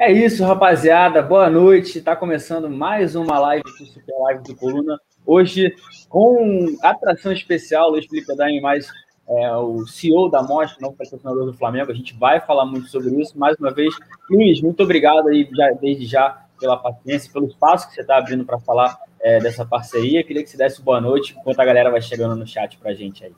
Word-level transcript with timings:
É 0.00 0.12
isso, 0.12 0.44
rapaziada. 0.44 1.20
Boa 1.20 1.50
noite. 1.50 1.98
Está 1.98 2.14
começando 2.14 2.70
mais 2.70 3.16
uma 3.16 3.36
live 3.36 3.64
do 3.64 3.84
Super 3.84 4.14
Live 4.16 4.44
do 4.44 4.54
Coluna. 4.54 4.96
Hoje, 5.26 5.74
com 6.08 6.66
atração 6.80 7.32
especial, 7.32 7.90
Luiz 7.90 8.06
Felipe 8.06 8.36
Daim, 8.36 8.60
mais 8.60 8.86
é, 9.28 9.56
o 9.56 9.84
CEO 9.88 10.30
da 10.30 10.40
Mostra, 10.40 10.80
novo 10.80 10.96
patrocinador 10.96 11.46
do 11.46 11.52
Flamengo. 11.52 11.90
A 11.90 11.94
gente 11.96 12.14
vai 12.14 12.40
falar 12.40 12.64
muito 12.64 12.86
sobre 12.86 13.10
isso. 13.20 13.36
Mais 13.36 13.56
uma 13.58 13.72
vez, 13.72 13.92
Luiz, 14.30 14.60
muito 14.60 14.84
obrigado 14.84 15.26
aí 15.26 15.48
já, 15.52 15.72
desde 15.72 16.06
já 16.06 16.44
pela 16.60 16.76
paciência, 16.76 17.32
pelo 17.32 17.48
espaço 17.48 17.88
que 17.88 17.94
você 17.94 18.02
está 18.02 18.18
abrindo 18.18 18.44
para 18.44 18.60
falar 18.60 18.96
é, 19.20 19.40
dessa 19.40 19.66
parceria. 19.66 20.22
Queria 20.22 20.44
que 20.44 20.48
você 20.50 20.56
desse 20.56 20.80
boa 20.80 21.00
noite, 21.00 21.34
enquanto 21.36 21.58
a 21.58 21.64
galera 21.64 21.90
vai 21.90 22.00
chegando 22.00 22.36
no 22.36 22.46
chat 22.46 22.78
para 22.78 22.92
a 22.92 22.94
gente 22.94 23.24
aí. 23.24 23.32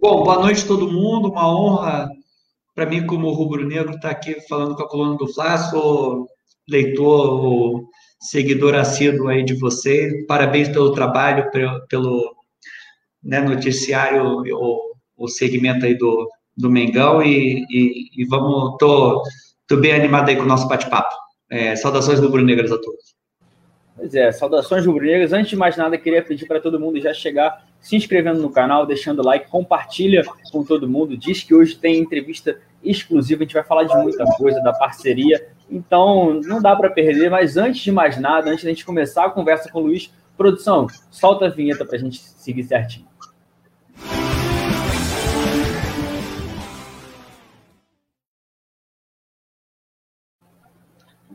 Bom, 0.00 0.24
boa 0.24 0.38
noite 0.38 0.64
a 0.64 0.66
todo 0.66 0.90
mundo. 0.90 1.28
Uma 1.28 1.54
honra 1.54 2.10
para 2.74 2.86
mim, 2.86 3.06
como 3.06 3.32
rubro-negro, 3.32 3.94
estar 3.94 4.08
tá 4.08 4.10
aqui 4.10 4.40
falando 4.48 4.74
com 4.74 4.82
a 4.82 4.88
coluna 4.88 5.16
do 5.16 5.32
Fla. 5.32 5.58
Sou 5.58 6.26
leitor, 6.68 7.84
seguidor 8.20 8.74
assíduo 8.74 9.28
aí 9.28 9.44
de 9.44 9.54
vocês. 9.54 10.26
Parabéns 10.26 10.68
pelo 10.68 10.92
trabalho, 10.92 11.50
pelo 11.88 12.34
né, 13.22 13.40
noticiário, 13.40 14.42
o, 14.54 14.92
o 15.16 15.28
segmento 15.28 15.84
aí 15.84 15.96
do, 15.96 16.28
do 16.56 16.70
Mengão. 16.70 17.22
E, 17.22 17.64
e, 17.70 18.10
e 18.16 18.24
vamos, 18.24 18.76
tô, 18.78 19.22
tô 19.66 19.76
bem 19.76 19.92
animado 19.92 20.28
aí 20.28 20.36
com 20.36 20.42
o 20.42 20.46
nosso 20.46 20.66
bate-papo. 20.66 21.14
É, 21.50 21.76
saudações 21.76 22.18
rubro-negras 22.18 22.72
a 22.72 22.78
todos. 22.78 23.12
Pois 23.94 24.14
é, 24.14 24.32
saudações 24.32 24.86
rubro-negras. 24.86 25.32
Antes 25.34 25.50
de 25.50 25.56
mais 25.56 25.76
nada, 25.76 25.98
queria 25.98 26.22
pedir 26.22 26.46
para 26.46 26.60
todo 26.60 26.80
mundo 26.80 26.98
já 26.98 27.12
chegar 27.12 27.70
se 27.82 27.96
inscrevendo 27.96 28.40
no 28.40 28.48
canal, 28.48 28.86
deixando 28.86 29.22
like, 29.22 29.50
compartilha 29.50 30.22
com 30.50 30.64
todo 30.64 30.88
mundo. 30.88 31.16
Diz 31.16 31.42
que 31.42 31.52
hoje 31.52 31.76
tem 31.76 31.98
entrevista 31.98 32.58
exclusiva, 32.82 33.42
a 33.42 33.44
gente 33.44 33.54
vai 33.54 33.64
falar 33.64 33.84
de 33.84 33.96
muita 33.96 34.24
coisa, 34.36 34.62
da 34.62 34.72
parceria. 34.72 35.48
Então, 35.68 36.40
não 36.44 36.62
dá 36.62 36.76
para 36.76 36.90
perder, 36.90 37.28
mas 37.28 37.56
antes 37.56 37.82
de 37.82 37.90
mais 37.90 38.16
nada, 38.18 38.50
antes 38.50 38.64
da 38.64 38.70
gente 38.70 38.84
começar 38.84 39.26
a 39.26 39.30
conversa 39.30 39.70
com 39.70 39.80
o 39.80 39.82
Luiz, 39.82 40.12
produção, 40.36 40.86
solta 41.10 41.46
a 41.46 41.50
vinheta 41.50 41.84
para 41.84 41.96
a 41.96 41.98
gente 41.98 42.20
seguir 42.20 42.62
certinho. 42.62 43.06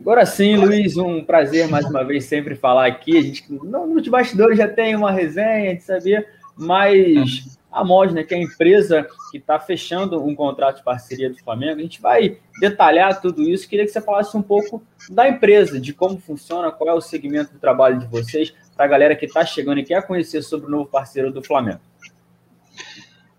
Agora 0.00 0.24
sim, 0.24 0.56
Luiz, 0.56 0.96
um 0.96 1.22
prazer 1.22 1.68
mais 1.68 1.84
uma 1.84 2.02
vez 2.02 2.24
sempre 2.24 2.54
falar 2.54 2.86
aqui. 2.86 3.18
A 3.18 3.20
gente 3.20 3.44
no, 3.52 3.86
no 3.86 4.10
bastidores 4.10 4.56
já 4.56 4.66
tem 4.66 4.96
uma 4.96 5.10
resenha, 5.10 5.76
de 5.76 5.82
saber, 5.82 6.26
mas 6.58 7.58
a 7.70 7.84
MOD, 7.84 8.14
né, 8.14 8.22
que 8.22 8.34
é 8.34 8.38
a 8.38 8.42
empresa 8.42 9.06
que 9.30 9.38
está 9.38 9.60
fechando 9.60 10.24
um 10.24 10.34
contrato 10.34 10.78
de 10.78 10.84
parceria 10.84 11.30
do 11.30 11.38
Flamengo, 11.38 11.78
a 11.78 11.82
gente 11.82 12.00
vai 12.00 12.38
detalhar 12.60 13.20
tudo 13.20 13.42
isso. 13.42 13.68
Queria 13.68 13.84
que 13.84 13.92
você 13.92 14.00
falasse 14.00 14.36
um 14.36 14.42
pouco 14.42 14.82
da 15.10 15.28
empresa, 15.28 15.80
de 15.80 15.92
como 15.92 16.18
funciona, 16.18 16.72
qual 16.72 16.90
é 16.90 16.94
o 16.94 17.00
segmento 17.00 17.52
do 17.52 17.58
trabalho 17.58 17.98
de 17.98 18.06
vocês, 18.06 18.52
para 18.76 18.86
a 18.86 18.88
galera 18.88 19.14
que 19.14 19.26
está 19.26 19.44
chegando 19.44 19.80
e 19.80 19.84
quer 19.84 20.06
conhecer 20.06 20.42
sobre 20.42 20.66
o 20.66 20.70
novo 20.70 20.86
parceiro 20.86 21.32
do 21.32 21.42
Flamengo. 21.42 21.80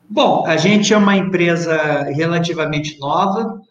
Bom, 0.08 0.46
a 0.46 0.58
gente 0.58 0.94
é 0.94 0.98
uma 0.98 1.16
empresa 1.16 2.04
relativamente 2.04 3.00
nova, 3.00 3.62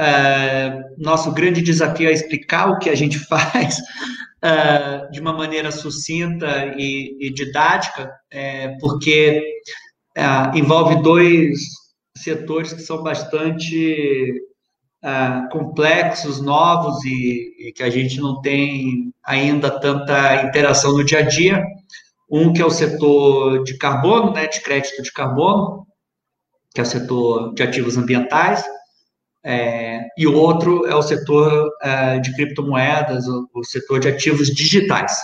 Uh, 0.00 0.94
nosso 0.96 1.30
grande 1.30 1.60
desafio 1.60 2.08
é 2.08 2.12
explicar 2.12 2.70
o 2.70 2.78
que 2.78 2.88
a 2.88 2.94
gente 2.94 3.18
faz 3.28 3.76
uh, 4.44 5.10
de 5.10 5.20
uma 5.20 5.32
maneira 5.32 5.70
sucinta 5.70 6.74
e, 6.76 7.16
e 7.20 7.32
didática, 7.32 8.10
é, 8.30 8.76
porque 8.80 9.42
uh, 10.16 10.56
envolve 10.56 11.02
dois 11.02 11.58
setores 12.16 12.72
que 12.72 12.82
são 12.82 13.02
bastante 13.02 14.46
complexos, 15.50 16.42
novos 16.42 17.02
e, 17.06 17.68
e, 17.68 17.72
que 17.72 17.82
a 17.82 17.88
gente 17.88 18.20
não 18.20 18.42
tem 18.42 19.14
ainda 19.24 19.70
tanta 19.80 20.42
interação 20.42 20.92
no 20.92 21.02
dia 21.02 21.20
a 21.20 21.22
dia. 21.22 21.64
Um 22.30 22.52
que 22.52 22.60
é 22.60 22.66
o 22.66 22.70
setor 22.70 23.64
de 23.64 23.78
carbono, 23.78 24.34
né, 24.34 24.46
de 24.46 24.60
crédito 24.60 25.02
de 25.02 25.10
carbono, 25.10 25.86
que 26.74 26.80
é 26.80 26.82
o 26.82 26.86
setor 26.86 27.54
de 27.54 27.62
ativos 27.62 27.96
ambientais, 27.96 28.62
é, 29.44 30.06
e 30.16 30.26
outro 30.26 30.86
é 30.86 30.94
o 30.94 31.02
setor 31.02 31.70
é, 31.82 32.18
de 32.18 32.34
criptomoedas, 32.34 33.26
o, 33.26 33.48
o, 33.54 33.64
setor 33.64 34.00
de 34.00 34.08
ativos 34.08 34.48
digitais. 34.48 35.18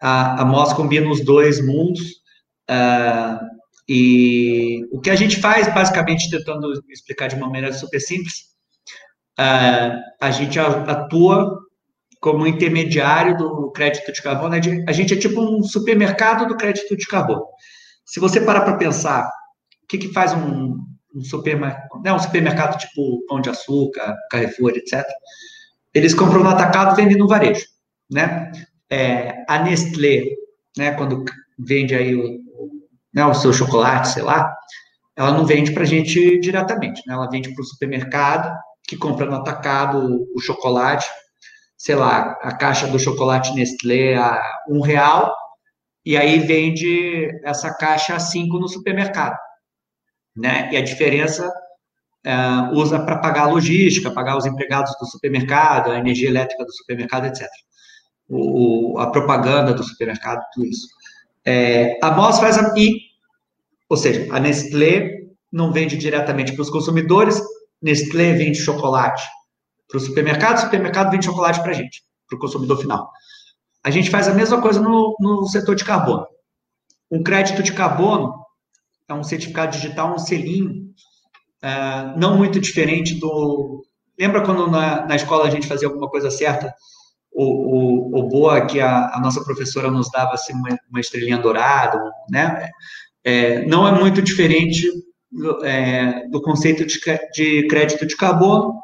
A, 0.00 0.42
a 0.42 0.44
MOS 0.44 0.72
combina 0.72 1.10
os 1.10 1.24
dois 1.24 1.64
mundos, 1.64 2.16
é, 2.68 3.38
e 3.88 4.84
o 4.90 5.00
que 5.00 5.10
a 5.10 5.14
gente 5.14 5.40
faz, 5.40 5.72
basicamente, 5.72 6.30
tentando 6.30 6.72
explicar 6.90 7.28
de 7.28 7.36
uma 7.36 7.46
maneira 7.46 7.72
super 7.72 8.00
simples, 8.00 8.46
é, 9.38 9.92
a 10.20 10.30
gente 10.30 10.58
atua 10.58 11.58
como 12.20 12.46
intermediário 12.46 13.36
do 13.36 13.70
crédito 13.70 14.10
de 14.10 14.22
carbono, 14.22 14.54
a 14.54 14.92
gente 14.92 15.14
é 15.14 15.16
tipo 15.16 15.40
um 15.40 15.62
supermercado 15.62 16.48
do 16.48 16.56
crédito 16.56 16.96
de 16.96 17.06
carbono. 17.06 17.44
Se 18.04 18.18
você 18.18 18.40
parar 18.40 18.62
para 18.62 18.76
pensar, 18.76 19.28
o 19.84 19.86
que, 19.86 19.98
que 19.98 20.12
faz 20.12 20.32
um, 20.32 20.78
um 21.16 21.24
supermercado, 21.24 22.02
né, 22.04 22.12
um 22.12 22.18
supermercado 22.18 22.78
tipo 22.78 23.24
Pão 23.26 23.40
de 23.40 23.48
Açúcar, 23.48 24.14
Carrefour, 24.30 24.72
etc. 24.76 25.02
Eles 25.94 26.14
compram 26.14 26.42
no 26.42 26.50
atacado 26.50 26.94
vendem 26.94 27.16
no 27.16 27.26
varejo, 27.26 27.66
né? 28.10 28.52
É, 28.90 29.44
a 29.48 29.58
Nestlé, 29.58 30.24
né, 30.76 30.92
quando 30.92 31.24
vende 31.58 31.94
aí 31.94 32.14
o, 32.14 32.22
o, 32.22 32.70
né, 33.14 33.24
o 33.24 33.32
seu 33.32 33.52
chocolate, 33.52 34.08
sei 34.08 34.22
lá, 34.22 34.54
ela 35.16 35.32
não 35.32 35.46
vende 35.46 35.72
para 35.72 35.84
a 35.84 35.86
gente 35.86 36.38
diretamente, 36.38 37.02
né? 37.06 37.14
Ela 37.14 37.30
vende 37.30 37.54
para 37.54 37.62
o 37.62 37.66
supermercado 37.66 38.54
que 38.86 38.96
compra 38.96 39.24
no 39.24 39.36
atacado 39.36 39.98
o, 39.98 40.28
o 40.36 40.40
chocolate, 40.40 41.08
sei 41.78 41.94
lá, 41.94 42.36
a 42.42 42.54
caixa 42.54 42.86
do 42.86 42.98
chocolate 42.98 43.54
Nestlé 43.54 44.16
a 44.16 44.42
um 44.68 44.80
real, 44.82 45.34
e 46.04 46.16
aí 46.16 46.38
vende 46.40 47.30
essa 47.42 47.74
caixa 47.74 48.14
a 48.14 48.20
cinco 48.20 48.58
no 48.58 48.68
supermercado 48.68 49.36
né? 50.36 50.68
E 50.72 50.76
a 50.76 50.82
diferença 50.82 51.52
uh, 52.26 52.74
usa 52.74 52.98
para 52.98 53.18
pagar 53.18 53.42
a 53.42 53.50
logística, 53.50 54.10
pagar 54.10 54.36
os 54.36 54.44
empregados 54.44 54.92
do 55.00 55.06
supermercado, 55.06 55.90
a 55.90 55.98
energia 55.98 56.28
elétrica 56.28 56.64
do 56.64 56.72
supermercado, 56.72 57.26
etc. 57.26 57.48
O, 58.28 58.98
a 58.98 59.10
propaganda 59.10 59.72
do 59.72 59.84
supermercado, 59.84 60.42
tudo 60.52 60.66
isso. 60.66 60.88
É, 61.44 61.96
a 62.02 62.10
MOS 62.10 62.40
faz 62.40 62.58
a, 62.58 62.74
e, 62.76 62.98
ou 63.88 63.96
seja, 63.96 64.26
a 64.34 64.40
Nestlé 64.40 65.26
não 65.50 65.72
vende 65.72 65.96
diretamente 65.96 66.52
para 66.52 66.62
os 66.62 66.70
consumidores, 66.70 67.40
Nestlé 67.80 68.32
vende 68.32 68.58
chocolate 68.58 69.24
para 69.88 69.98
o 69.98 70.00
supermercado, 70.00 70.58
o 70.58 70.60
supermercado 70.62 71.10
vende 71.12 71.24
chocolate 71.24 71.60
para 71.62 71.70
a 71.70 71.74
gente, 71.74 72.02
para 72.28 72.36
o 72.36 72.40
consumidor 72.40 72.78
final. 72.78 73.08
A 73.84 73.90
gente 73.90 74.10
faz 74.10 74.26
a 74.26 74.34
mesma 74.34 74.60
coisa 74.60 74.80
no, 74.80 75.16
no 75.20 75.46
setor 75.46 75.76
de 75.76 75.84
carbono. 75.84 76.26
Um 77.08 77.22
crédito 77.22 77.62
de 77.62 77.72
carbono 77.72 78.45
é 79.08 79.14
um 79.14 79.22
certificado 79.22 79.72
digital, 79.72 80.14
um 80.14 80.18
selinho, 80.18 80.90
uh, 81.62 82.18
não 82.18 82.36
muito 82.36 82.60
diferente 82.60 83.14
do. 83.14 83.82
Lembra 84.18 84.42
quando 84.44 84.70
na, 84.70 85.06
na 85.06 85.16
escola 85.16 85.46
a 85.46 85.50
gente 85.50 85.66
fazia 85.66 85.88
alguma 85.88 86.08
coisa 86.08 86.30
certa? 86.30 86.74
O, 87.32 87.44
o, 87.44 88.18
o 88.20 88.28
boa 88.28 88.64
que 88.64 88.80
a, 88.80 89.14
a, 89.14 89.20
nossa 89.20 89.44
professora 89.44 89.90
nos 89.90 90.10
dava 90.10 90.32
assim, 90.32 90.54
uma, 90.54 90.70
uma 90.90 91.00
estrelinha 91.00 91.38
dourada, 91.38 92.00
né? 92.30 92.70
É, 93.22 93.66
não 93.66 93.86
é 93.86 93.92
muito 93.92 94.22
diferente 94.22 94.90
do, 95.30 95.64
é, 95.64 96.26
do 96.28 96.40
conceito 96.40 96.86
de, 96.86 96.98
de, 97.34 97.66
crédito 97.68 98.06
de 98.06 98.16
carbono. 98.16 98.80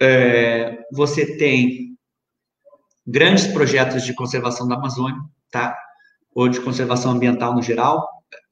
É, 0.00 0.78
você 0.90 1.36
tem 1.36 1.90
grandes 3.06 3.46
projetos 3.48 4.02
de 4.02 4.14
conservação 4.14 4.66
da 4.66 4.76
Amazônia, 4.76 5.20
tá? 5.50 5.76
Ou 6.34 6.48
de 6.48 6.60
conservação 6.60 7.12
ambiental 7.12 7.54
no 7.54 7.60
geral, 7.60 8.08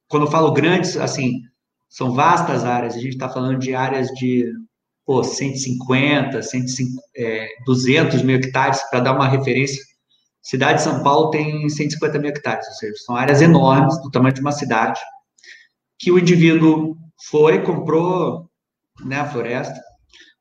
quando 0.09 0.25
eu 0.25 0.31
falo 0.31 0.51
grandes, 0.51 0.97
assim, 0.97 1.41
são 1.87 2.13
vastas 2.13 2.65
áreas, 2.65 2.95
a 2.95 2.99
gente 2.99 3.13
está 3.13 3.29
falando 3.29 3.59
de 3.59 3.73
áreas 3.73 4.07
de 4.09 4.51
pô, 5.05 5.23
150, 5.23 6.41
150 6.41 7.01
é, 7.15 7.47
200 7.65 8.21
mil 8.23 8.35
hectares, 8.35 8.81
para 8.89 8.99
dar 8.99 9.13
uma 9.13 9.27
referência. 9.27 9.81
Cidade 10.41 10.79
de 10.79 10.83
São 10.83 11.03
Paulo 11.03 11.29
tem 11.29 11.69
150 11.69 12.19
mil 12.19 12.29
hectares, 12.29 12.67
ou 12.67 12.73
seja, 12.73 12.93
são 13.05 13.15
áreas 13.15 13.41
enormes, 13.41 14.01
do 14.01 14.09
tamanho 14.09 14.33
de 14.33 14.41
uma 14.41 14.51
cidade, 14.51 14.99
que 15.97 16.11
o 16.11 16.19
indivíduo 16.19 16.95
foi, 17.29 17.61
comprou 17.61 18.49
né, 19.05 19.19
a 19.19 19.29
floresta 19.29 19.79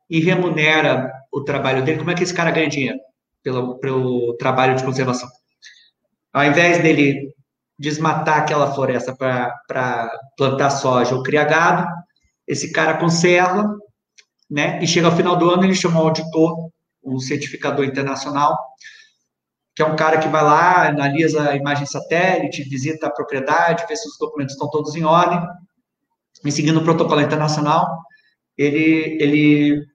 e 0.08 0.20
remunera 0.20 1.12
o 1.32 1.42
trabalho 1.42 1.84
dele. 1.84 1.98
Como 1.98 2.10
é 2.10 2.14
que 2.14 2.22
esse 2.22 2.34
cara 2.34 2.50
ganha 2.50 2.68
dinheiro? 2.68 2.98
Pelo, 3.42 3.78
pelo 3.78 4.34
trabalho 4.36 4.76
de 4.76 4.84
conservação. 4.84 5.28
Ao 6.32 6.44
invés 6.44 6.82
dele 6.82 7.34
desmatar 7.78 8.38
aquela 8.38 8.74
floresta 8.74 9.14
para 9.14 10.10
plantar 10.36 10.70
soja 10.70 11.14
ou 11.14 11.22
criar 11.22 11.44
gado, 11.44 11.86
esse 12.46 12.72
cara 12.72 12.98
conserva, 12.98 13.76
né? 14.50 14.82
E 14.82 14.86
chega 14.86 15.06
ao 15.06 15.16
final 15.16 15.36
do 15.36 15.50
ano, 15.50 15.64
ele 15.64 15.74
chama 15.74 16.00
um 16.00 16.06
auditor, 16.06 16.70
um 17.04 17.18
certificador 17.18 17.84
internacional, 17.84 18.58
que 19.76 19.82
é 19.82 19.86
um 19.86 19.94
cara 19.94 20.18
que 20.18 20.28
vai 20.28 20.42
lá, 20.42 20.88
analisa 20.88 21.50
a 21.50 21.56
imagem 21.56 21.86
satélite, 21.86 22.64
visita 22.64 23.06
a 23.06 23.12
propriedade, 23.12 23.84
vê 23.88 23.94
se 23.94 24.08
os 24.08 24.18
documentos 24.18 24.54
estão 24.54 24.68
todos 24.70 24.96
em 24.96 25.04
ordem, 25.04 25.40
e 26.44 26.50
seguindo 26.50 26.80
o 26.80 26.84
protocolo 26.84 27.20
internacional, 27.20 27.86
ele, 28.56 29.18
ele 29.20 29.86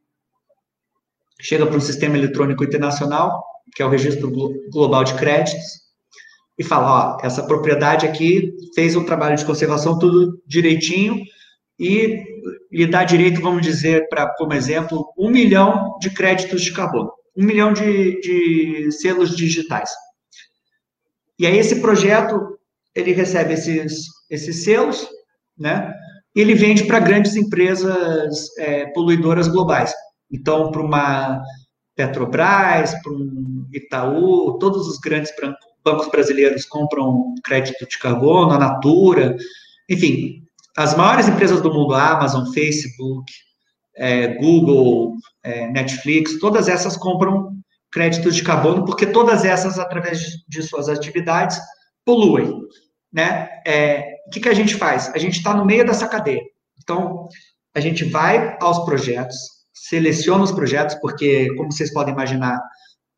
chega 1.42 1.66
para 1.66 1.76
um 1.76 1.82
sistema 1.82 2.18
eletrônico 2.18 2.64
internacional, 2.64 3.44
que 3.76 3.82
é 3.82 3.86
o 3.86 3.90
Registro 3.90 4.32
Global 4.72 5.04
de 5.04 5.16
Créditos, 5.16 5.83
e 6.58 6.64
fala, 6.64 7.18
ó, 7.18 7.26
essa 7.26 7.44
propriedade 7.44 8.06
aqui 8.06 8.54
fez 8.76 8.96
um 8.96 9.06
trabalho 9.06 9.36
de 9.36 9.46
conservação 9.46 9.98
tudo 9.98 10.42
direitinho 10.46 11.24
e 11.80 12.24
lhe 12.72 12.86
dá 12.86 13.04
direito, 13.04 13.42
vamos 13.42 13.62
dizer, 13.62 14.08
para, 14.10 14.28
como 14.36 14.54
exemplo, 14.54 15.12
um 15.18 15.30
milhão 15.30 15.98
de 16.00 16.10
créditos 16.12 16.62
de 16.62 16.72
carbono, 16.72 17.12
um 17.36 17.44
milhão 17.44 17.74
de, 17.74 18.20
de 18.20 18.92
selos 18.92 19.36
digitais. 19.36 19.90
E 21.40 21.48
aí 21.48 21.58
esse 21.58 21.82
projeto, 21.82 22.40
ele 22.94 23.12
recebe 23.12 23.54
esses, 23.54 24.06
esses 24.30 24.64
selos, 24.64 25.08
né? 25.58 25.92
E 26.36 26.42
ele 26.42 26.56
vende 26.56 26.86
para 26.86 27.00
grandes 27.00 27.36
empresas 27.36 28.48
é, 28.58 28.88
poluidoras 28.88 29.48
globais. 29.48 29.94
Então, 30.32 30.72
para 30.72 30.82
uma 30.82 31.42
Petrobras, 31.96 32.96
para 33.04 33.12
um 33.12 33.68
Itaú, 33.72 34.58
todos 34.58 34.88
os 34.88 34.98
grandes 34.98 35.32
bancos 35.84 36.10
brasileiros 36.10 36.66
compram 36.66 37.36
crédito 37.44 37.88
de 37.88 37.98
carbono, 38.00 38.52
a 38.52 38.60
Natura, 38.60 39.36
enfim, 39.90 40.44
as 40.78 40.96
maiores 40.96 41.28
empresas 41.28 41.62
do 41.62 41.74
mundo, 41.74 41.94
Amazon, 41.94 42.52
Facebook, 42.52 43.32
é, 43.96 44.28
Google, 44.36 45.16
é, 45.44 45.68
Netflix, 45.68 46.40
todas 46.40 46.68
essas 46.68 46.98
compram 46.98 47.54
créditos 47.92 48.36
de 48.36 48.44
carbono, 48.44 48.86
porque 48.86 49.06
todas 49.06 49.46
essas, 49.46 49.78
através 49.78 50.20
de 50.48 50.64
suas 50.64 50.90
atividades, 50.90 51.60
poluem. 52.04 52.62
Né? 53.12 53.48
É, 53.66 54.16
o 54.26 54.32
que, 54.32 54.40
que 54.40 54.50
a 54.50 54.54
gente 54.54 54.76
faz? 54.76 55.12
A 55.14 55.20
gente 55.20 55.38
está 55.38 55.54
no 55.54 55.64
meio 55.64 55.86
dessa 55.86 56.08
cadeia. 56.08 56.42
Então, 56.82 57.28
a 57.76 57.80
gente 57.80 58.04
vai 58.04 58.58
aos 58.60 58.84
projetos, 58.86 59.36
seleciona 59.72 60.44
os 60.44 60.52
projetos, 60.52 60.96
porque, 60.96 61.54
como 61.56 61.72
vocês 61.72 61.94
podem 61.94 62.14
imaginar, 62.14 62.60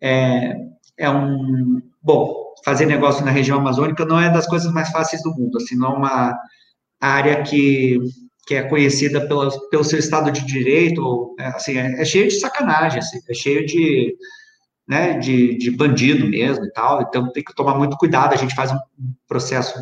é, 0.02 0.56
é 0.98 1.10
um. 1.10 1.82
Bom, 2.02 2.45
fazer 2.66 2.88
negócio 2.88 3.24
na 3.24 3.30
região 3.30 3.60
amazônica 3.60 4.04
não 4.06 4.20
é 4.20 4.28
das 4.30 4.48
coisas 4.48 4.74
mais 4.74 4.90
fáceis 4.90 5.22
do 5.22 5.32
mundo, 5.32 5.58
assim, 5.58 5.78
não 5.78 5.94
é 5.94 5.98
uma 5.98 6.40
área 7.00 7.44
que, 7.44 8.00
que 8.48 8.56
é 8.56 8.64
conhecida 8.64 9.26
pela, 9.28 9.52
pelo 9.70 9.84
seu 9.84 10.00
estado 10.00 10.32
de 10.32 10.44
direito, 10.44 11.36
é, 11.40 11.46
assim, 11.48 11.78
é, 11.78 12.02
é 12.02 12.04
cheio 12.04 12.28
de 12.28 12.40
sacanagem, 12.40 13.00
assim, 13.00 13.20
é 13.30 13.34
cheio 13.36 13.66
de, 13.68 14.16
né, 14.88 15.20
de, 15.20 15.56
de 15.60 15.70
bandido 15.70 16.28
mesmo 16.28 16.66
e 16.66 16.72
tal, 16.72 17.04
então 17.04 17.32
tem 17.32 17.44
que 17.44 17.54
tomar 17.54 17.78
muito 17.78 17.96
cuidado, 17.98 18.34
a 18.34 18.38
gente 18.38 18.56
faz 18.56 18.72
um 18.72 18.80
processo 19.28 19.78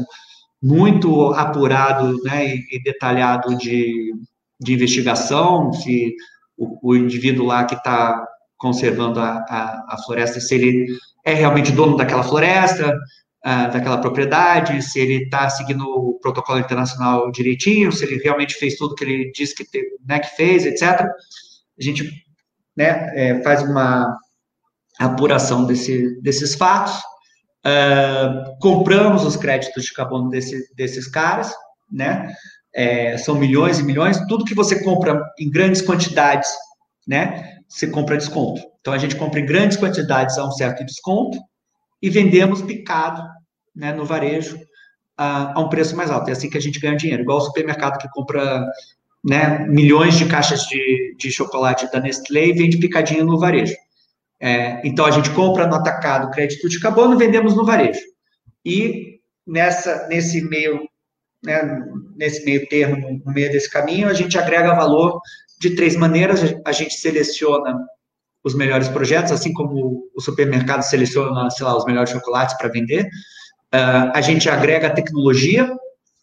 muito 0.62 1.34
apurado 1.34 2.22
né, 2.24 2.56
e, 2.56 2.68
e 2.70 2.84
detalhado 2.84 3.58
de, 3.58 4.14
de 4.60 4.74
investigação, 4.74 5.72
se 5.72 6.14
o, 6.58 6.92
o 6.92 6.96
indivíduo 6.98 7.46
lá 7.46 7.64
que 7.64 7.76
está 7.76 8.26
conservando 8.58 9.22
a, 9.22 9.46
a, 9.50 9.86
a, 9.96 9.98
floresta, 10.06 10.40
se 10.40 10.56
ele 10.56 10.88
é 11.24 11.34
realmente 11.34 11.72
dono 11.72 11.96
daquela 11.96 12.24
floresta, 12.24 12.98
uh, 13.46 13.72
daquela 13.72 14.00
propriedade, 14.00 14.82
se 14.82 15.00
ele 15.00 15.24
está 15.24 15.50
seguindo 15.50 15.84
o 15.84 16.20
protocolo 16.20 16.60
internacional 16.60 17.32
direitinho, 17.32 17.92
se 17.92 18.06
ele 18.06 18.22
realmente 18.22 18.56
fez 18.56 18.76
tudo 18.76 18.96
que 18.96 19.04
ele 19.04 19.32
disse 19.32 19.56
que, 19.56 19.66
né, 20.06 20.20
que 20.20 20.36
fez, 20.36 20.66
etc. 20.66 21.02
A 21.02 21.84
gente 21.84 22.10
né, 22.76 23.12
é, 23.16 23.42
faz 23.44 23.64
uma 23.64 24.18
apuração 25.00 25.66
desse, 25.66 26.20
desses 26.22 26.56
fatos, 26.56 26.96
uh, 27.66 28.58
compramos 28.60 29.26
os 29.26 29.36
créditos 29.36 29.86
de 29.86 29.94
carbono 29.94 30.30
desse, 30.30 30.74
desses 30.76 31.08
caras, 31.08 31.54
né? 31.92 32.34
É, 32.76 33.18
são 33.18 33.36
milhões 33.36 33.78
e 33.78 33.84
milhões, 33.84 34.20
tudo 34.28 34.46
que 34.46 34.56
você 34.56 34.84
compra 34.84 35.22
em 35.40 35.50
grandes 35.50 35.80
quantidades, 35.82 36.50
né? 37.08 37.53
Você 37.74 37.88
compra 37.88 38.18
desconto. 38.18 38.62
Então 38.80 38.94
a 38.94 39.00
gente 39.00 39.16
compra 39.16 39.40
em 39.40 39.46
grandes 39.48 39.78
quantidades 39.78 40.38
a 40.38 40.46
um 40.46 40.52
certo 40.52 40.86
desconto, 40.86 41.40
e 42.00 42.10
vendemos 42.10 42.62
picado 42.62 43.24
né, 43.76 43.92
no 43.94 44.06
varejo 44.06 44.60
a, 45.18 45.58
a, 45.58 45.60
um 45.60 45.70
preço 45.70 45.96
mais 45.96 46.12
alto. 46.12 46.30
É 46.30 46.34
assim 46.34 46.50
que 46.50 46.58
a 46.58 46.62
gente 46.62 46.80
ganha 46.80 46.96
dinheiro, 46.96 47.24
igual 47.24 47.40
o 47.40 47.42
supermercado 47.42 47.98
que 47.98 48.08
compra 48.10 48.64
né, 49.24 49.66
milhões 49.68 50.16
de 50.16 50.26
caixas 50.26 50.68
de, 50.68 51.16
de 51.18 51.32
chocolate 51.32 51.92
da 51.92 52.00
Nestlé 52.00 52.48
e 52.48 52.54
vende 52.54 52.78
picadinho 52.78 53.26
no 53.26 53.40
varejo. 53.40 53.74
É, 54.40 54.86
então, 54.86 55.06
a 55.06 55.12
gente 55.12 55.32
compra 55.32 55.66
no 55.66 55.76
atacado 55.76 56.30
crédito 56.30 56.70
de 56.70 56.80
carbono 56.80 57.18
vendemos 57.18 57.56
no 57.56 57.66
varejo. 57.66 58.02
E 58.64 59.20
nessa, 59.48 60.08
nesse 60.10 60.42
meio 60.42 60.82
né, 61.44 61.62
nesse 62.16 62.46
meio 62.46 62.68
termo, 62.68 63.22
no 63.26 63.34
meio 63.34 63.52
desse 63.52 63.70
caminho, 63.70 64.08
a 64.08 64.14
gente 64.14 64.38
agrega 64.38 64.76
valor 64.76 65.20
de 65.60 65.76
três 65.76 65.96
maneiras. 65.96 66.42
A 66.66 66.72
gente 66.72 66.96
seleciona 66.96 67.78
os 68.44 68.54
melhores 68.54 68.88
projetos, 68.90 69.32
assim 69.32 69.54
como 69.54 70.04
o 70.16 70.22
supermercado 70.22 70.82
seleciona, 70.82 71.50
sei 71.50 71.66
lá, 71.66 71.78
os 71.78 71.86
melhores 71.86 72.10
chocolates 72.10 72.58
para 72.58 72.70
vender. 72.70 73.06
Uh, 73.74 74.12
a 74.14 74.22
gente 74.22 74.50
agrega 74.50 74.94
tecnologia, 74.94 75.70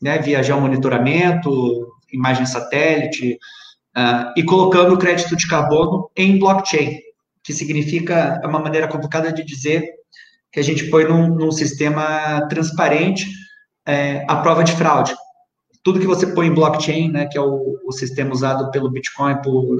né, 0.00 0.18
via 0.18 0.42
geomonitoramento, 0.42 1.88
imagem 2.12 2.46
satélite, 2.46 3.38
uh, 3.96 4.32
e 4.36 4.42
colocando 4.42 4.94
o 4.94 4.98
crédito 4.98 5.34
de 5.34 5.48
carbono 5.48 6.10
em 6.16 6.38
blockchain, 6.38 6.98
que 7.42 7.52
significa, 7.52 8.38
é 8.42 8.46
uma 8.46 8.60
maneira 8.60 8.86
complicada 8.86 9.32
de 9.32 9.42
dizer 9.42 9.88
que 10.52 10.60
a 10.60 10.62
gente 10.62 10.84
põe 10.90 11.04
num, 11.04 11.28
num 11.28 11.50
sistema 11.50 12.46
transparente 12.48 13.26
é, 13.86 14.24
a 14.28 14.36
prova 14.36 14.62
de 14.62 14.72
fraude. 14.72 15.14
Tudo 15.82 16.00
que 16.00 16.06
você 16.06 16.26
põe 16.26 16.46
em 16.48 16.54
blockchain, 16.54 17.10
né, 17.10 17.26
que 17.26 17.38
é 17.38 17.40
o, 17.40 17.78
o 17.84 17.92
sistema 17.92 18.32
usado 18.32 18.70
pelo 18.70 18.90
Bitcoin 18.90 19.40
por 19.42 19.78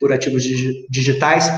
por 0.00 0.12
ativos 0.12 0.42
digitais, 0.88 1.50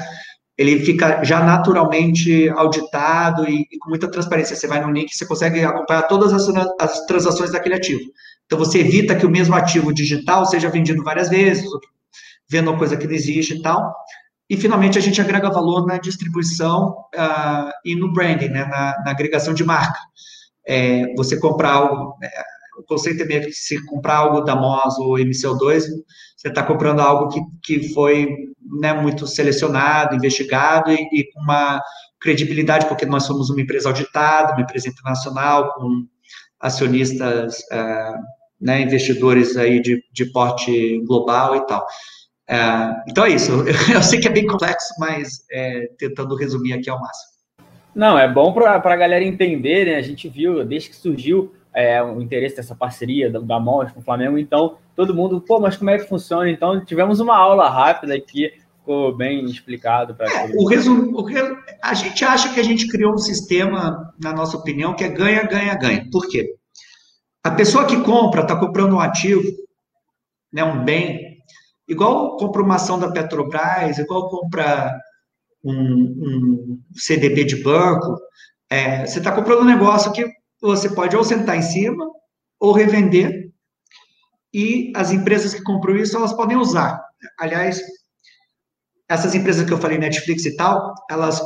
ele 0.57 0.81
fica 0.81 1.23
já 1.25 1.41
naturalmente 1.41 2.49
auditado 2.51 3.49
e, 3.49 3.67
e, 3.71 3.79
com 3.79 3.91
muita 3.91 4.11
transparência. 4.11 4.57
Você 4.57 4.67
vai 4.67 4.85
no 4.85 4.91
link, 4.91 5.15
você 5.15 5.27
consegue 5.27 5.65
acompanhar 5.65 6.03
todas 6.03 6.33
as, 6.33 6.49
as, 6.81 7.07
transações 7.07 7.53
daquele 7.53 7.77
ativo. 7.77 8.01
Então, 8.47 8.59
você 8.59 8.81
evita 8.81 9.15
que 9.15 9.27
o 9.27 9.31
mesmo 9.31 9.55
ativo 9.55 9.93
digital 9.93 10.45
seja 10.47 10.71
vendido 10.71 11.05
várias 11.05 11.29
vezes, 11.29 11.65
vendo 12.51 12.71
uma 12.71 12.79
coisa 12.79 12.97
que 12.97 13.07
não 13.07 13.15
existe 13.15 13.55
e 13.55 13.63
tal. 13.63 13.95
E, 14.51 14.57
finalmente, 14.57 14.99
a 14.99 15.01
gente 15.01 15.21
agrega 15.21 15.51
valor 15.51 15.87
na 15.87 15.99
distribuição 15.99 17.05
uh, 17.15 17.71
e 17.85 17.95
no 17.95 18.13
branding, 18.13 18.49
né, 18.49 18.65
na, 18.65 18.97
na 19.05 19.11
agregação 19.11 19.53
de 19.53 19.63
marca. 19.63 19.99
É, 20.67 21.15
você 21.15 21.39
comprar 21.39 21.73
algo, 21.73 22.17
é, 22.23 22.29
o 22.79 22.83
conceito 22.85 23.23
é 23.23 23.27
meio 23.27 23.43
que 23.43 23.53
se 23.53 23.85
comprar 23.87 24.17
algo 24.17 24.41
da 24.41 24.55
MOS 24.55 24.99
ou 24.99 25.15
MCO2, 25.15 25.85
você 26.37 26.49
está 26.49 26.63
comprando 26.63 27.01
algo 27.01 27.29
que, 27.29 27.41
que 27.63 27.93
foi 27.93 28.29
né, 28.81 28.93
muito 28.93 29.27
selecionado, 29.27 30.15
investigado 30.15 30.93
e, 30.93 31.09
e, 31.13 31.33
com 31.33 31.41
uma 31.41 31.81
credibilidade, 32.21 32.87
porque 32.87 33.05
nós 33.05 33.25
somos 33.25 33.51
uma 33.51 33.61
empresa 33.61 33.89
auditada, 33.89 34.53
uma 34.53 34.63
empresa 34.63 34.89
internacional, 34.89 35.75
com 35.75 36.07
acionistas, 36.61 37.59
é, 37.73 38.13
né, 38.61 38.83
investidores 38.83 39.57
aí 39.57 39.81
de, 39.81 40.03
de 40.13 40.27
porte 40.27 41.01
global 41.07 41.57
e 41.57 41.67
tal. 41.67 41.85
É, 42.49 42.57
então 43.09 43.25
é 43.25 43.31
isso. 43.31 43.53
Eu 43.93 44.03
sei 44.03 44.21
que 44.21 44.29
é 44.29 44.33
bem 44.33 44.47
complexo, 44.47 44.95
mas 44.99 45.45
é, 45.51 45.89
tentando 45.99 46.37
resumir 46.37 46.73
aqui 46.73 46.89
ao 46.89 47.01
máximo. 47.01 47.39
Não, 47.95 48.17
é 48.17 48.33
bom 48.33 48.53
para 48.53 48.77
a 48.77 48.97
galera 48.97 49.25
entender, 49.25 49.87
né? 49.87 49.97
A 49.97 50.03
gente 50.03 50.29
viu, 50.29 50.65
desde 50.65 50.91
que 50.91 50.97
surgiu 50.97 51.53
é, 51.79 52.03
o 52.03 52.21
interesse 52.21 52.57
dessa 52.57 52.75
parceria 52.75 53.31
da, 53.31 53.39
da 53.39 53.61
MOS 53.61 53.93
com 53.93 54.01
o 54.01 54.03
Flamengo, 54.03 54.37
então 54.37 54.79
todo 54.97 55.15
mundo, 55.15 55.41
pô, 55.41 55.61
mas 55.61 55.77
como 55.77 55.91
é 55.91 55.97
que 55.97 56.09
funciona? 56.09 56.51
Então 56.51 56.85
tivemos 56.85 57.21
uma 57.21 57.37
aula 57.37 57.71
rápida 57.71 58.17
aqui, 58.17 58.53
ficou 58.81 59.17
bem 59.17 59.45
explicado 59.45 60.13
para 60.13 60.27
é, 60.29 60.51
o 60.57 60.67
resumo, 60.67 61.17
o 61.17 61.23
resumo, 61.23 61.57
a 61.81 61.95
gente 61.95 62.25
acha 62.25 62.53
que 62.53 62.59
a 62.59 62.65
gente 62.65 62.89
criou 62.89 63.15
um 63.15 63.19
sistema, 63.19 64.13
na 64.21 64.33
nossa 64.33 64.57
opinião, 64.57 64.93
que 64.93 65.05
é 65.05 65.09
ganha, 65.09 65.45
ganha, 65.45 65.77
ganha. 65.77 66.05
Por 66.11 66.27
quê? 66.29 66.57
A 67.45 67.53
pessoa 67.53 67.87
que 67.87 68.03
compra 68.03 68.43
está 68.43 68.57
comprando 68.57 68.97
um 68.97 69.01
ativo, 69.01 69.49
né, 70.53 70.65
um 70.65 70.83
bem, 70.83 71.39
igual 71.87 72.37
compra 72.39 72.61
uma 72.61 72.75
ação 72.75 72.99
da 72.99 73.13
Petrobras, 73.13 73.99
igual 73.99 74.29
compra 74.29 74.99
um, 75.63 75.73
um 75.73 76.81
CDB 76.93 77.45
de 77.45 77.63
banco, 77.63 78.19
é, 78.69 79.07
você 79.07 79.19
está 79.19 79.31
comprando 79.31 79.61
um 79.61 79.65
negócio 79.65 80.11
que 80.11 80.38
você 80.61 80.91
pode 80.91 81.17
ou 81.17 81.25
sentar 81.25 81.57
em 81.57 81.63
cima 81.63 82.09
ou 82.59 82.73
revender 82.73 83.49
e 84.53 84.93
as 84.97 85.13
empresas 85.13 85.55
que 85.55 85.63
compram 85.63 85.97
isso, 85.97 86.17
elas 86.17 86.33
podem 86.33 86.57
usar. 86.57 87.01
Aliás, 87.39 87.81
essas 89.09 89.35
empresas 89.35 89.67
que 89.67 89.73
eu 89.73 89.79
falei, 89.79 89.99
Netflix 89.99 90.45
e 90.47 90.57
tal, 90.57 90.95
elas 91.11 91.41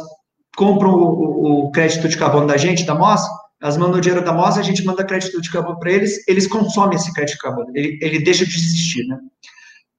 compram 0.57 0.90
o, 0.92 1.66
o 1.66 1.71
crédito 1.73 2.09
de 2.09 2.16
carbono 2.16 2.47
da 2.47 2.57
gente, 2.57 2.85
da 2.85 2.95
MOS, 2.95 3.23
elas 3.61 3.76
mandam 3.76 3.99
o 3.99 4.00
dinheiro 4.00 4.25
da 4.25 4.33
MOS, 4.33 4.59
a 4.59 4.62
gente 4.62 4.85
manda 4.85 5.04
crédito 5.04 5.40
de 5.40 5.50
carbono 5.50 5.78
para 5.78 5.92
eles, 5.92 6.26
eles 6.28 6.47
consomem 6.47 6.97
esse 6.97 7.12
crédito 7.12 7.37
de 7.37 7.42
carbono, 7.42 7.71
ele, 7.75 7.99
ele 8.02 8.19
deixa 8.19 8.45
de 8.45 8.54
existir, 8.54 9.07
né? 9.07 9.19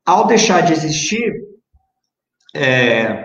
Ao 0.06 0.28
deixar 0.28 0.62
de 0.62 0.74
existir, 0.74 1.32
é, 2.54 3.24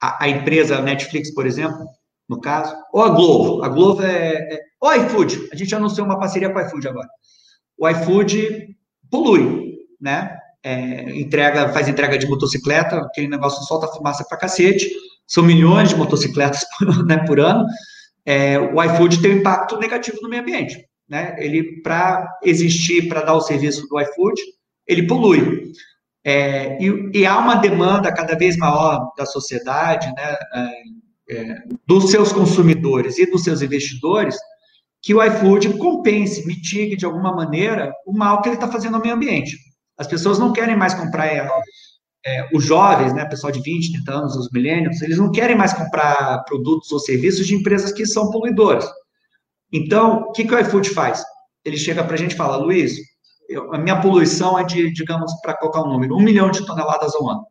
a, 0.00 0.24
a, 0.24 0.28
empresa 0.28 0.82
Netflix, 0.82 1.32
por 1.32 1.46
exemplo, 1.46 1.86
no 2.28 2.38
caso, 2.40 2.76
ou 2.92 3.02
a 3.02 3.08
Globo, 3.08 3.64
a 3.64 3.68
Globo 3.68 4.02
é, 4.02 4.34
é 4.34 4.60
o 4.86 4.92
iFood, 4.94 5.48
a 5.52 5.56
gente 5.56 5.74
anunciou 5.74 6.06
uma 6.06 6.18
parceria 6.18 6.50
com 6.50 6.58
o 6.58 6.62
iFood 6.62 6.88
agora. 6.88 7.08
O 7.76 7.88
iFood 7.88 8.76
polui, 9.10 9.74
né? 10.00 10.36
É, 10.62 11.16
entrega, 11.16 11.68
faz 11.68 11.88
entrega 11.88 12.18
de 12.18 12.26
motocicleta, 12.26 12.98
aquele 12.98 13.28
negócio 13.28 13.64
solta 13.64 13.86
fumaça 13.86 14.24
pra 14.28 14.38
cacete, 14.38 14.90
são 15.26 15.44
milhões 15.44 15.90
de 15.90 15.96
motocicletas 15.96 16.64
por, 16.78 17.06
né, 17.06 17.18
por 17.26 17.40
ano. 17.40 17.64
É, 18.24 18.58
o 18.58 18.82
iFood 18.82 19.20
tem 19.22 19.32
um 19.32 19.38
impacto 19.38 19.78
negativo 19.78 20.18
no 20.22 20.28
meio 20.28 20.42
ambiente. 20.42 20.84
Né? 21.08 21.36
Ele, 21.38 21.80
para 21.82 22.38
existir, 22.42 23.08
para 23.08 23.22
dar 23.22 23.34
o 23.34 23.40
serviço 23.40 23.86
do 23.88 24.00
iFood, 24.00 24.40
ele 24.86 25.06
polui. 25.06 25.72
É, 26.24 26.76
e, 26.82 27.10
e, 27.20 27.24
há 27.24 27.38
uma 27.38 27.54
demanda 27.54 28.12
cada 28.12 28.36
vez 28.36 28.56
maior 28.56 29.12
da 29.16 29.24
sociedade, 29.24 30.08
né, 30.08 30.36
é, 31.28 31.38
é 31.38 31.54
dos 31.86 32.10
seus 32.10 32.32
consumidores 32.32 33.16
e 33.18 33.30
dos 33.30 33.44
seus 33.44 33.62
investidores, 33.62 34.36
que 35.06 35.14
o 35.14 35.22
iFood 35.22 35.78
compense, 35.78 36.44
mitigue 36.44 36.96
de 36.96 37.04
alguma 37.04 37.32
maneira 37.32 37.94
o 38.04 38.12
mal 38.12 38.42
que 38.42 38.48
ele 38.48 38.56
está 38.56 38.66
fazendo 38.66 38.96
ao 38.96 39.00
meio 39.00 39.14
ambiente. 39.14 39.56
As 39.96 40.08
pessoas 40.08 40.36
não 40.36 40.52
querem 40.52 40.76
mais 40.76 40.94
comprar, 40.94 41.28
é, 41.28 41.48
é, 42.26 42.48
os 42.52 42.64
jovens, 42.64 43.14
né, 43.14 43.24
pessoal 43.24 43.52
de 43.52 43.60
20, 43.60 43.92
30 43.92 44.12
anos, 44.12 44.34
os 44.34 44.50
milênios, 44.50 45.00
eles 45.00 45.18
não 45.18 45.30
querem 45.30 45.56
mais 45.56 45.72
comprar 45.72 46.42
produtos 46.42 46.90
ou 46.90 46.98
serviços 46.98 47.46
de 47.46 47.54
empresas 47.54 47.92
que 47.92 48.04
são 48.04 48.32
poluidoras. 48.32 48.84
Então, 49.72 50.22
o 50.22 50.32
que, 50.32 50.44
que 50.44 50.52
o 50.52 50.58
iFood 50.58 50.90
faz? 50.90 51.22
Ele 51.64 51.76
chega 51.76 52.02
para 52.02 52.14
a 52.14 52.18
gente 52.18 52.32
e 52.32 52.36
fala, 52.36 52.56
Luiz, 52.56 52.96
eu, 53.48 53.72
a 53.72 53.78
minha 53.78 54.00
poluição 54.00 54.58
é 54.58 54.64
de, 54.64 54.92
digamos, 54.92 55.32
para 55.40 55.56
colocar 55.56 55.82
um 55.82 55.88
número, 55.88 56.16
um 56.16 56.20
milhão 56.20 56.50
de 56.50 56.66
toneladas 56.66 57.14
ao 57.14 57.30
ano. 57.30 57.46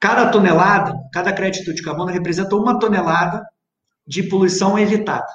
Cada 0.00 0.32
tonelada, 0.32 0.96
cada 1.12 1.32
crédito 1.32 1.72
de 1.72 1.80
carbono 1.80 2.10
representa 2.10 2.56
uma 2.56 2.76
tonelada 2.76 3.40
de 4.04 4.24
poluição 4.24 4.76
evitada, 4.76 5.28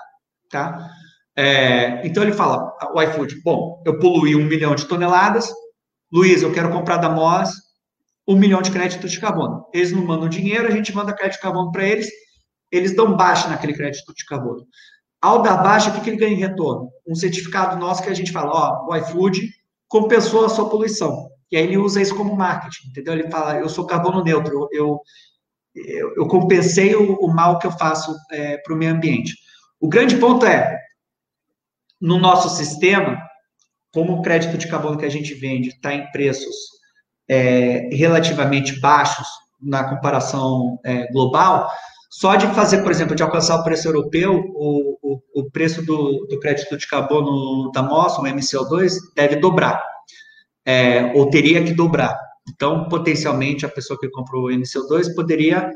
tá? 0.50 0.92
É, 1.38 2.06
então 2.08 2.24
ele 2.24 2.32
fala, 2.32 2.74
o 2.94 3.02
iFood, 3.02 3.42
bom, 3.44 3.82
eu 3.86 4.00
poluí 4.00 4.36
um 4.36 4.46
milhão 4.46 4.74
de 4.74 4.86
toneladas, 4.86 5.52
Luiz, 6.12 6.42
eu 6.42 6.54
quero 6.54 6.72
comprar 6.72 6.98
da 6.98 7.10
Moz 7.10 7.52
um 8.28 8.38
milhão 8.38 8.62
de 8.62 8.72
créditos 8.72 9.12
de 9.12 9.20
carbono. 9.20 9.66
Eles 9.74 9.92
não 9.92 10.06
mandam 10.06 10.30
dinheiro, 10.30 10.68
a 10.68 10.72
gente 10.72 10.96
manda 10.96 11.14
crédito 11.14 11.38
de 11.38 11.42
carbono 11.42 11.72
para 11.72 11.84
eles, 11.84 12.10
eles 12.72 12.96
dão 12.96 13.16
baixa 13.16 13.48
naquele 13.48 13.74
crédito 13.74 14.14
de 14.14 14.26
carbono. 14.26 14.66
Ao 15.22 15.42
dar 15.42 15.58
baixa, 15.58 15.90
o 15.90 15.94
que, 15.94 16.02
que 16.02 16.10
ele 16.10 16.18
ganha 16.18 16.34
em 16.34 16.40
retorno? 16.40 16.90
Um 17.08 17.16
certificado 17.16 17.78
nosso 17.78 18.04
que 18.04 18.10
a 18.10 18.14
gente 18.14 18.32
fala, 18.32 18.52
ó, 18.52 18.88
o 18.88 18.96
iFood 18.96 19.50
compensou 19.88 20.46
a 20.46 20.50
sua 20.50 20.70
poluição. 20.70 21.30
E 21.52 21.58
aí 21.58 21.64
ele 21.64 21.78
usa 21.78 22.02
isso 22.02 22.16
como 22.16 22.36
marketing, 22.36 22.90
entendeu? 22.90 23.14
Ele 23.14 23.30
fala, 23.30 23.60
eu 23.60 23.70
sou 23.70 23.86
carbono 23.86 24.24
neutro, 24.24 24.68
eu, 24.72 25.00
eu, 25.76 26.14
eu 26.16 26.28
compensei 26.28 26.96
o, 26.96 27.16
o, 27.16 27.34
mal 27.34 27.60
que 27.60 27.68
eu 27.68 27.72
faço 27.72 28.16
é, 28.32 28.58
para 28.58 28.74
o 28.74 28.78
meio 28.78 28.92
ambiente. 28.92 29.34
O 29.80 29.88
grande 29.88 30.18
ponto 30.18 30.46
é, 30.46 30.80
no 32.06 32.20
nosso 32.20 32.50
sistema, 32.56 33.18
como 33.92 34.14
o 34.14 34.22
crédito 34.22 34.58
de 34.58 34.68
carbono 34.68 34.98
que 34.98 35.06
a 35.06 35.10
gente 35.10 35.34
vende 35.34 35.70
está 35.70 35.92
em 35.92 36.10
preços 36.12 36.56
é, 37.28 37.90
relativamente 37.92 38.80
baixos 38.80 39.28
na 39.60 39.84
comparação 39.90 40.80
é, 40.86 41.12
global, 41.12 41.68
só 42.12 42.36
de 42.36 42.46
fazer, 42.54 42.84
por 42.84 42.92
exemplo, 42.92 43.16
de 43.16 43.24
alcançar 43.24 43.60
o 43.60 43.64
preço 43.64 43.88
europeu, 43.88 44.36
o, 44.54 44.98
o, 45.02 45.42
o 45.42 45.52
preço 45.52 45.84
do, 45.84 46.28
do, 46.28 46.40
crédito 46.40 46.78
de 46.78 46.88
carbono 46.88 47.72
da 47.72 47.82
MOS, 47.82 48.20
o 48.20 48.22
MCO2, 48.22 48.92
deve 49.16 49.38
dobrar, 49.38 49.84
é, 50.64 51.12
ou 51.16 51.30
teria 51.30 51.64
que 51.64 51.74
dobrar. 51.74 52.16
Então, 52.48 52.88
potencialmente, 52.88 53.66
a 53.66 53.70
pessoa 53.70 54.00
que 54.00 54.10
comprou 54.10 54.46
o 54.46 54.50
MCO2 54.50 55.16
poderia 55.16 55.72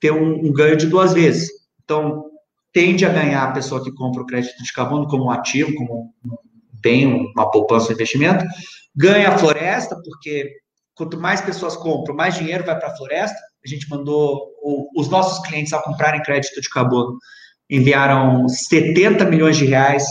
ter 0.00 0.10
um, 0.10 0.46
um, 0.46 0.52
ganho 0.52 0.76
de 0.76 0.86
duas 0.86 1.12
vezes. 1.12 1.48
Então, 1.84 2.24
tende 2.72 3.04
a 3.04 3.10
ganhar 3.10 3.44
a 3.44 3.52
pessoa 3.52 3.82
que 3.82 3.92
compra 3.92 4.22
o 4.22 4.26
crédito 4.26 4.62
de 4.62 4.72
carbono 4.72 5.06
como 5.06 5.26
um 5.26 5.30
ativo, 5.30 5.74
como 5.74 6.12
um 6.24 6.36
bem, 6.80 7.32
uma 7.34 7.50
poupança, 7.50 7.90
um 7.90 7.94
investimento. 7.94 8.44
Ganha 8.94 9.30
a 9.30 9.38
floresta, 9.38 9.96
porque 10.04 10.50
quanto 10.94 11.18
mais 11.18 11.40
pessoas 11.40 11.76
compram, 11.76 12.14
mais 12.14 12.34
dinheiro 12.36 12.64
vai 12.64 12.78
para 12.78 12.88
a 12.88 12.96
floresta 12.96 13.38
a 13.64 13.68
gente 13.68 13.88
mandou, 13.90 14.54
os 14.96 15.08
nossos 15.08 15.46
clientes, 15.46 15.72
ao 15.72 15.82
comprarem 15.82 16.22
crédito 16.22 16.60
de 16.60 16.68
carbono, 16.68 17.18
enviaram 17.68 18.48
70 18.48 19.24
milhões 19.26 19.56
de 19.56 19.66
reais 19.66 20.04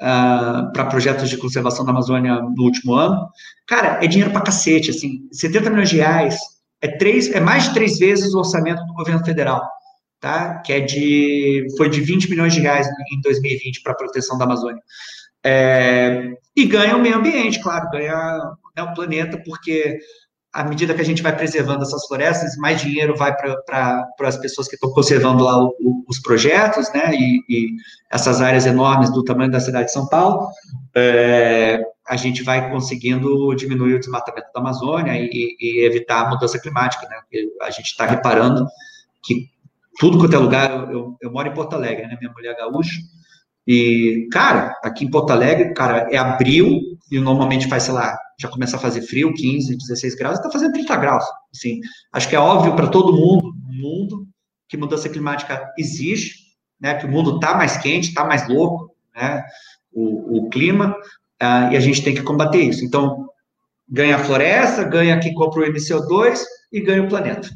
uh, 0.00 0.72
para 0.72 0.86
projetos 0.88 1.28
de 1.28 1.36
conservação 1.36 1.84
da 1.84 1.90
Amazônia 1.90 2.40
no 2.40 2.62
último 2.62 2.94
ano. 2.94 3.28
Cara, 3.66 3.98
é 4.04 4.06
dinheiro 4.06 4.32
para 4.32 4.42
cacete, 4.42 4.90
assim, 4.90 5.28
70 5.32 5.70
milhões 5.70 5.90
de 5.90 5.96
reais 5.96 6.38
é, 6.82 6.88
três, 6.96 7.30
é 7.30 7.40
mais 7.40 7.64
de 7.64 7.74
três 7.74 7.98
vezes 7.98 8.34
o 8.34 8.38
orçamento 8.38 8.84
do 8.84 8.94
governo 8.94 9.24
federal, 9.24 9.66
tá? 10.26 10.58
Que 10.58 10.72
é 10.72 10.80
de, 10.80 11.68
foi 11.76 11.88
de 11.88 12.00
20 12.00 12.28
milhões 12.28 12.52
de 12.52 12.60
reais 12.60 12.88
em 13.12 13.20
2020 13.20 13.80
para 13.80 13.92
a 13.92 13.96
proteção 13.96 14.36
da 14.36 14.44
Amazônia. 14.44 14.82
É, 15.44 16.32
e 16.56 16.64
ganha 16.66 16.96
o 16.96 17.00
meio 17.00 17.14
ambiente, 17.14 17.62
claro, 17.62 17.88
ganha 17.90 18.40
né, 18.76 18.82
o 18.82 18.92
planeta, 18.92 19.40
porque 19.46 20.00
à 20.52 20.64
medida 20.64 20.94
que 20.94 21.00
a 21.00 21.04
gente 21.04 21.22
vai 21.22 21.36
preservando 21.36 21.82
essas 21.82 22.04
florestas, 22.08 22.56
mais 22.56 22.80
dinheiro 22.80 23.14
vai 23.14 23.36
para 23.36 24.08
as 24.22 24.36
pessoas 24.36 24.66
que 24.66 24.74
estão 24.74 24.90
conservando 24.90 25.44
lá 25.44 25.62
o, 25.62 25.68
o, 25.78 26.04
os 26.08 26.18
projetos, 26.18 26.92
né? 26.92 27.14
E, 27.14 27.44
e, 27.48 27.68
essas 28.10 28.40
áreas 28.40 28.66
enormes 28.66 29.12
do 29.12 29.22
tamanho 29.22 29.52
da 29.52 29.60
cidade 29.60 29.86
de 29.86 29.92
São 29.92 30.08
Paulo, 30.08 30.48
é, 30.96 31.78
a 32.08 32.16
gente 32.16 32.42
vai 32.42 32.68
conseguindo 32.68 33.54
diminuir 33.54 33.94
o 33.94 34.00
desmatamento 34.00 34.48
da 34.52 34.60
Amazônia 34.60 35.12
e, 35.14 35.56
e 35.60 35.86
evitar 35.86 36.26
a 36.26 36.30
mudança 36.30 36.58
climática, 36.58 37.06
né? 37.06 37.16
Porque 37.20 37.46
a 37.62 37.70
gente 37.70 37.86
está 37.86 38.06
reparando 38.06 38.66
que 39.22 39.54
tudo 39.98 40.18
quanto 40.18 40.34
é 40.34 40.38
lugar, 40.38 40.90
eu, 40.90 41.16
eu, 41.20 41.30
moro 41.30 41.48
em 41.48 41.54
Porto 41.54 41.74
Alegre, 41.74 42.06
né? 42.06 42.16
Minha 42.20 42.32
mulher 42.32 42.52
é 42.52 42.56
gaúcha, 42.56 43.00
e, 43.66 44.28
cara, 44.30 44.78
aqui 44.82 45.04
em 45.04 45.10
Porto 45.10 45.30
Alegre, 45.30 45.74
cara, 45.74 46.08
é 46.10 46.16
abril, 46.16 46.80
e 47.10 47.18
normalmente 47.18 47.68
faz, 47.68 47.84
sei 47.84 47.94
lá, 47.94 48.16
já 48.38 48.48
começa 48.48 48.76
a 48.76 48.80
fazer 48.80 49.02
frio, 49.02 49.32
15, 49.34 49.76
16 49.76 50.14
graus, 50.14 50.38
está 50.38 50.50
fazendo 50.50 50.72
30 50.72 50.96
graus. 50.96 51.24
Assim, 51.54 51.80
acho 52.12 52.28
que 52.28 52.36
é 52.36 52.40
óbvio 52.40 52.76
para 52.76 52.88
todo 52.88 53.12
mundo 53.12 53.56
mundo 53.76 54.26
que 54.68 54.76
mudança 54.76 55.08
climática 55.08 55.72
existe, 55.78 56.46
né, 56.80 56.94
que 56.94 57.06
o 57.06 57.10
mundo 57.10 57.36
está 57.36 57.54
mais 57.54 57.76
quente, 57.76 58.08
está 58.08 58.24
mais 58.24 58.48
louco, 58.48 58.94
né, 59.14 59.44
o, 59.92 60.38
o 60.38 60.48
clima, 60.50 60.96
uh, 61.42 61.72
e 61.72 61.76
a 61.76 61.80
gente 61.80 62.02
tem 62.02 62.14
que 62.14 62.22
combater 62.22 62.60
isso. 62.60 62.84
Então, 62.84 63.28
ganha 63.88 64.16
a 64.16 64.24
floresta, 64.24 64.82
ganha 64.84 65.20
quem 65.20 65.34
compra 65.34 65.62
o 65.62 65.72
MCO2 65.72 66.40
e 66.72 66.80
ganha 66.80 67.02
o 67.02 67.08
planeta. 67.08 67.48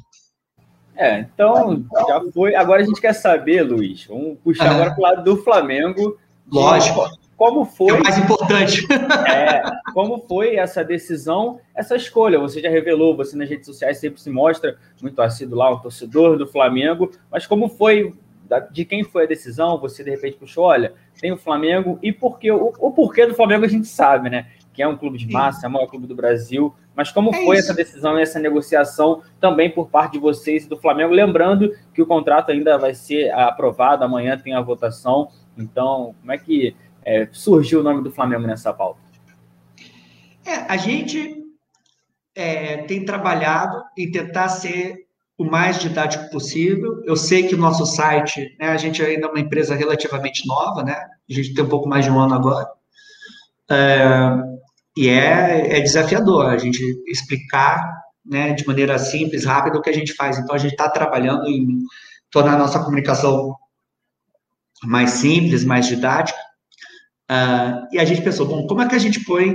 É, 1.00 1.20
então 1.20 1.82
já 2.06 2.20
foi. 2.30 2.54
Agora 2.54 2.82
a 2.82 2.84
gente 2.84 3.00
quer 3.00 3.14
saber, 3.14 3.62
Luiz, 3.62 4.04
vamos 4.04 4.36
puxar 4.44 4.66
uhum. 4.66 4.74
agora 4.74 4.90
para 4.90 4.98
o 4.98 5.02
lado 5.02 5.24
do 5.24 5.42
Flamengo. 5.42 6.18
Lógico. 6.52 7.08
Como 7.38 7.64
foi. 7.64 7.88
É 7.88 7.94
o 7.94 8.02
mais 8.02 8.18
importante. 8.18 8.86
É, 9.26 9.62
como 9.94 10.18
foi 10.28 10.56
essa 10.56 10.84
decisão, 10.84 11.58
essa 11.74 11.96
escolha? 11.96 12.38
Você 12.38 12.60
já 12.60 12.68
revelou, 12.68 13.16
você 13.16 13.34
nas 13.34 13.48
redes 13.48 13.64
sociais 13.64 13.96
sempre 13.96 14.20
se 14.20 14.28
mostra 14.28 14.76
muito 15.00 15.22
assíduo 15.22 15.56
lá, 15.56 15.72
um 15.72 15.78
torcedor 15.78 16.36
do 16.36 16.46
Flamengo, 16.46 17.10
mas 17.30 17.46
como 17.46 17.70
foi, 17.70 18.12
de 18.70 18.84
quem 18.84 19.02
foi 19.02 19.24
a 19.24 19.26
decisão? 19.26 19.80
Você 19.80 20.04
de 20.04 20.10
repente 20.10 20.36
puxou, 20.36 20.64
olha, 20.64 20.92
tem 21.18 21.32
o 21.32 21.38
Flamengo, 21.38 21.98
e 22.02 22.12
por 22.12 22.38
quê? 22.38 22.50
O, 22.52 22.74
o 22.78 22.92
porquê 22.92 23.24
do 23.24 23.34
Flamengo 23.34 23.64
a 23.64 23.68
gente 23.68 23.88
sabe, 23.88 24.28
né? 24.28 24.48
Que 24.72 24.82
é 24.82 24.88
um 24.88 24.96
clube 24.96 25.18
de 25.18 25.30
massa, 25.30 25.66
é 25.66 25.68
o 25.68 25.72
maior 25.72 25.86
clube 25.86 26.06
do 26.06 26.14
Brasil, 26.14 26.74
mas 26.94 27.10
como 27.10 27.30
é 27.34 27.44
foi 27.44 27.56
isso. 27.56 27.66
essa 27.66 27.74
decisão 27.74 28.18
e 28.18 28.22
essa 28.22 28.38
negociação 28.38 29.22
também 29.40 29.70
por 29.70 29.88
parte 29.88 30.12
de 30.12 30.18
vocês 30.18 30.64
e 30.64 30.68
do 30.68 30.76
Flamengo? 30.76 31.12
Lembrando 31.12 31.74
que 31.92 32.02
o 32.02 32.06
contrato 32.06 32.50
ainda 32.50 32.78
vai 32.78 32.94
ser 32.94 33.30
aprovado, 33.32 34.04
amanhã 34.04 34.38
tem 34.38 34.54
a 34.54 34.60
votação. 34.60 35.28
Então, 35.56 36.14
como 36.20 36.32
é 36.32 36.38
que 36.38 36.76
é, 37.04 37.28
surgiu 37.32 37.80
o 37.80 37.82
nome 37.82 38.02
do 38.02 38.10
Flamengo 38.10 38.46
nessa 38.46 38.72
pauta? 38.72 39.00
É, 40.44 40.54
a 40.68 40.76
gente 40.76 41.44
é, 42.34 42.78
tem 42.78 43.04
trabalhado 43.04 43.82
em 43.96 44.10
tentar 44.10 44.48
ser 44.48 45.06
o 45.36 45.44
mais 45.44 45.78
didático 45.78 46.30
possível. 46.30 47.02
Eu 47.04 47.16
sei 47.16 47.44
que 47.46 47.54
o 47.54 47.58
nosso 47.58 47.86
site, 47.86 48.56
né, 48.60 48.68
a 48.68 48.76
gente 48.76 49.02
ainda 49.02 49.26
é 49.26 49.30
uma 49.30 49.40
empresa 49.40 49.74
relativamente 49.74 50.46
nova, 50.46 50.82
né? 50.82 50.92
A 50.92 51.32
gente 51.32 51.54
tem 51.54 51.64
um 51.64 51.68
pouco 51.68 51.88
mais 51.88 52.04
de 52.04 52.10
um 52.10 52.18
ano 52.18 52.34
agora. 52.34 52.68
É, 53.70 54.50
e 54.96 55.08
é, 55.08 55.78
é 55.78 55.80
desafiador 55.80 56.46
a 56.46 56.58
gente 56.58 56.82
explicar 57.06 57.82
né, 58.24 58.52
de 58.52 58.66
maneira 58.66 58.98
simples, 58.98 59.44
rápida, 59.44 59.78
o 59.78 59.82
que 59.82 59.90
a 59.90 59.94
gente 59.94 60.14
faz. 60.14 60.38
Então, 60.38 60.54
a 60.54 60.58
gente 60.58 60.72
está 60.72 60.88
trabalhando 60.88 61.46
em 61.48 61.80
tornar 62.30 62.54
a 62.54 62.58
nossa 62.58 62.78
comunicação 62.82 63.54
mais 64.84 65.10
simples, 65.10 65.64
mais 65.64 65.86
didática. 65.86 66.38
Uh, 67.30 67.86
e 67.92 67.98
a 67.98 68.04
gente 68.04 68.22
pensou, 68.22 68.46
bom, 68.46 68.66
como 68.66 68.82
é 68.82 68.88
que 68.88 68.94
a 68.94 68.98
gente 68.98 69.24
põe 69.24 69.54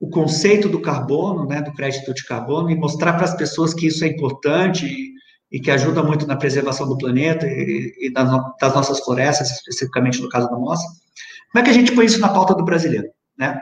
o 0.00 0.08
conceito 0.08 0.68
do 0.68 0.80
carbono, 0.80 1.46
né, 1.46 1.60
do 1.60 1.72
crédito 1.72 2.12
de 2.14 2.24
carbono, 2.24 2.70
e 2.70 2.74
mostrar 2.74 3.12
para 3.12 3.24
as 3.24 3.36
pessoas 3.36 3.74
que 3.74 3.86
isso 3.86 4.02
é 4.04 4.08
importante 4.08 4.86
e, 4.86 5.56
e, 5.56 5.60
que 5.60 5.70
ajuda 5.70 6.02
muito 6.02 6.26
na 6.26 6.36
preservação 6.36 6.88
do 6.88 6.96
planeta 6.96 7.46
e, 7.46 7.92
e 8.00 8.12
das, 8.12 8.30
das, 8.60 8.74
nossas 8.74 9.00
florestas, 9.00 9.50
especificamente 9.50 10.20
no 10.22 10.28
caso 10.28 10.48
da 10.48 10.56
nossa. 10.56 10.84
Como 11.52 11.60
é 11.60 11.62
que 11.62 11.70
a 11.70 11.74
gente 11.74 11.92
põe 11.92 12.06
isso 12.06 12.18
na 12.18 12.30
pauta 12.30 12.54
do 12.54 12.64
brasileiro, 12.64 13.08
né? 13.40 13.60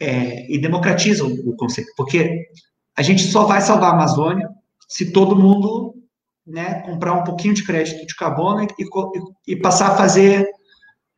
é, 0.00 0.50
e 0.50 0.58
democratiza 0.58 1.24
o, 1.24 1.50
o, 1.50 1.56
conceito, 1.56 1.92
porque 1.96 2.46
a 2.96 3.02
gente 3.02 3.22
só 3.22 3.44
vai 3.44 3.60
salvar 3.60 3.90
a 3.90 3.94
Amazônia 3.94 4.48
se 4.88 5.12
todo 5.12 5.36
mundo 5.36 5.94
né, 6.46 6.80
comprar 6.80 7.12
um 7.12 7.22
pouquinho 7.22 7.54
de 7.54 7.64
crédito 7.64 8.06
de 8.06 8.16
carbono 8.16 8.62
e, 8.62 8.66
e, 8.82 9.52
e 9.52 9.56
passar 9.56 9.92
a 9.92 9.96
fazer 9.96 10.48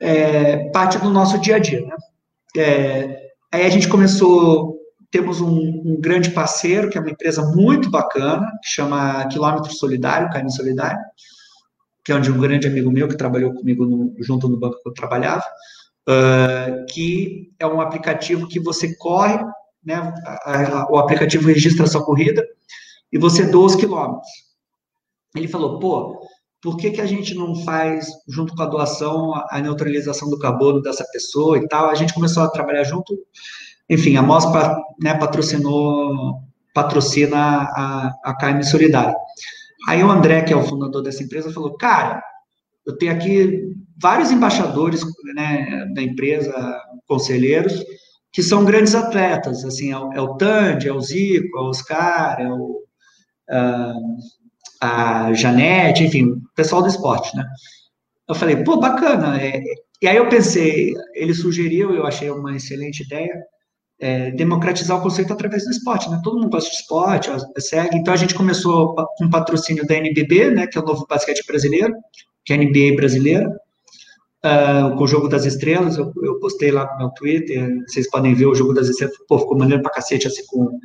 é, 0.01 0.69
parte 0.71 0.99
do 0.99 1.09
nosso 1.09 1.39
dia 1.39 1.57
a 1.57 1.59
dia. 1.59 1.81
Né? 1.81 1.97
É, 2.59 3.29
aí 3.53 3.65
a 3.65 3.71
gente 3.71 3.89
começou 3.89 4.73
temos 5.11 5.43
um, 5.43 5.83
um, 5.85 6.01
grande 6.01 6.31
parceiro, 6.31 6.89
que 6.89 6.97
é 6.97 7.01
uma 7.01 7.11
empresa 7.11 7.43
muito 7.55 7.91
bacana, 7.91 8.51
que 8.63 8.69
chama 8.71 9.27
Quilômetro 9.29 9.71
Solidário, 9.71 10.31
Carne 10.31 10.51
Solidário, 10.51 10.99
que 12.03 12.11
é 12.11 12.15
onde 12.15 12.33
um 12.33 12.41
grande 12.41 12.67
amigo 12.67 12.91
meu 12.91 13.07
que 13.07 13.17
trabalhou 13.17 13.53
comigo 13.53 13.85
no, 13.85 14.15
junto 14.21 14.49
no 14.49 14.59
banco 14.59 14.83
que 14.83 14.89
eu 14.89 14.95
trabalhava, 14.95 15.45
uh, 16.09 16.87
que 16.87 17.53
é 17.59 17.67
um 17.67 17.81
aplicativo 17.81 18.49
que 18.49 18.61
você 18.61 18.95
corre, 18.97 19.39
né, 19.85 20.13
a, 20.25 20.81
a, 20.81 20.91
o 20.91 20.99
aplicativo 20.99 21.47
registra 21.47 21.85
a 21.85 21.89
sua 21.89 22.05
corrida 22.05 22.47
e 23.13 23.19
você 23.19 23.45
doa 23.45 23.67
os 23.67 23.75
quilômetros. 23.75 24.29
Ele 25.35 25.49
falou, 25.49 25.79
pô, 25.79 26.21
por 26.63 26.77
que, 26.77 26.93
que 26.93 27.01
a 27.01 27.07
gente 27.07 27.35
não 27.35 27.57
faz, 27.65 28.07
junto 28.29 28.55
com 28.55 28.63
a 28.63 28.67
doação, 28.67 29.35
a, 29.35 29.47
a 29.51 29.61
neutralização 29.61 30.31
do 30.31 30.39
carbono 30.39 30.81
dessa 30.81 31.05
pessoa 31.13 31.59
e 31.59 31.67
tal? 31.67 31.89
A 31.89 31.95
gente 31.95 32.15
começou 32.15 32.43
a 32.45 32.51
trabalhar 32.51 32.85
junto, 32.85 33.19
enfim, 33.91 34.17
a 34.17 34.23
MOS 34.23 34.45
né, 35.03 35.15
patrocinou, 35.15 36.41
patrocina 36.73 37.69
a, 37.75 38.13
a 38.25 38.37
carne 38.37 38.65
solidária. 38.65 39.15
Aí 39.89 40.03
o 40.03 40.11
André, 40.11 40.43
que 40.43 40.53
é 40.53 40.57
o 40.57 40.63
fundador 40.63 41.03
dessa 41.03 41.23
empresa, 41.23 41.53
falou, 41.53 41.77
cara, 41.77 42.23
eu 42.87 42.97
tenho 42.97 43.13
aqui 43.13 43.73
vários 44.01 44.31
embaixadores 44.31 45.03
né, 45.35 45.87
da 45.95 46.03
empresa, 46.03 46.53
conselheiros, 47.07 47.85
que 48.33 48.43
são 48.43 48.65
grandes 48.65 48.95
atletas, 48.95 49.65
assim, 49.65 49.93
é 49.93 49.99
o, 49.99 50.13
é 50.13 50.21
o 50.21 50.37
Tandy, 50.37 50.89
é 50.89 50.93
o 50.93 51.01
Zico, 51.01 51.59
é 51.59 51.61
o 51.61 51.69
Oscar, 51.69 52.41
é 52.41 52.49
o, 52.49 52.83
uh, 53.51 54.17
a 54.81 55.33
Janete, 55.35 56.05
enfim, 56.05 56.35
pessoal 56.57 56.83
do 56.83 56.89
esporte, 56.89 57.37
né? 57.37 57.45
Eu 58.29 58.35
falei, 58.35 58.57
pô, 58.65 58.79
bacana. 58.79 59.41
É, 59.41 59.61
e 60.01 60.09
aí 60.09 60.17
eu 60.17 60.29
pensei, 60.29 60.95
ele 61.15 61.35
sugeriu, 61.35 61.95
eu 61.95 62.07
achei 62.07 62.31
uma 62.31 62.57
excelente 62.57 63.03
ideia, 63.03 63.45
é, 64.01 64.31
democratizar 64.33 64.99
o 64.99 65.03
conceito 65.03 65.33
através 65.33 65.65
do 65.65 65.71
esporte, 65.71 66.11
né? 66.11 66.21
Todo 66.25 66.41
mundo 66.41 66.51
gosta 66.51 66.71
de 66.71 66.77
esporte, 66.77 67.31
segue. 67.59 67.97
Então 67.97 68.13
a 68.13 68.17
gente 68.17 68.35
começou 68.35 68.95
com 69.17 69.31
patrocínio 69.31 69.87
da 69.87 69.95
NBB, 69.95 70.51
né? 70.51 70.67
Que 70.67 70.79
é 70.79 70.81
o 70.81 70.85
novo 70.85 71.07
basquete 71.07 71.47
brasileiro, 71.47 71.95
que 72.45 72.53
é 72.53 72.57
a 72.57 72.59
NBA 72.59 72.97
brasileira, 72.97 73.49
uh, 74.45 74.97
com 74.97 75.05
o 75.05 75.07
Jogo 75.07 75.29
das 75.29 75.45
Estrelas. 75.45 75.97
Eu, 75.97 76.13
eu, 76.23 76.39
postei 76.39 76.71
lá 76.71 76.91
no 76.93 76.99
meu 76.99 77.11
Twitter, 77.11 77.83
vocês 77.87 78.09
podem 78.11 78.35
ver 78.35 78.47
o 78.47 78.55
Jogo 78.55 78.75
das 78.75 78.89
Estrelas. 78.89 79.17
Pô, 79.29 79.39
ficou 79.39 79.59
maneiro 79.59 79.83
pra 79.83 79.93
cacete, 79.93 80.27
assim, 80.27 80.45
com 80.47 80.79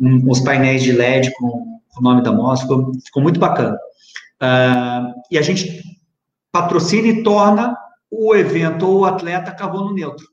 um, 0.00 0.30
uns 0.30 0.40
painéis 0.40 0.82
de 0.82 0.92
LED 0.92 1.32
com 1.34 1.78
o 1.98 2.02
nome 2.02 2.22
da 2.22 2.32
mostra, 2.32 2.68
ficou, 2.68 2.92
ficou 3.04 3.22
muito 3.22 3.40
bacana. 3.40 3.76
Uh, 4.40 5.12
e 5.30 5.38
a 5.38 5.42
gente 5.42 5.82
patrocina 6.52 7.08
e 7.08 7.22
torna 7.22 7.76
o 8.10 8.34
evento 8.34 8.86
ou 8.86 9.00
o 9.00 9.04
atleta 9.04 9.52
carbono 9.52 9.92
neutro. 9.92 10.26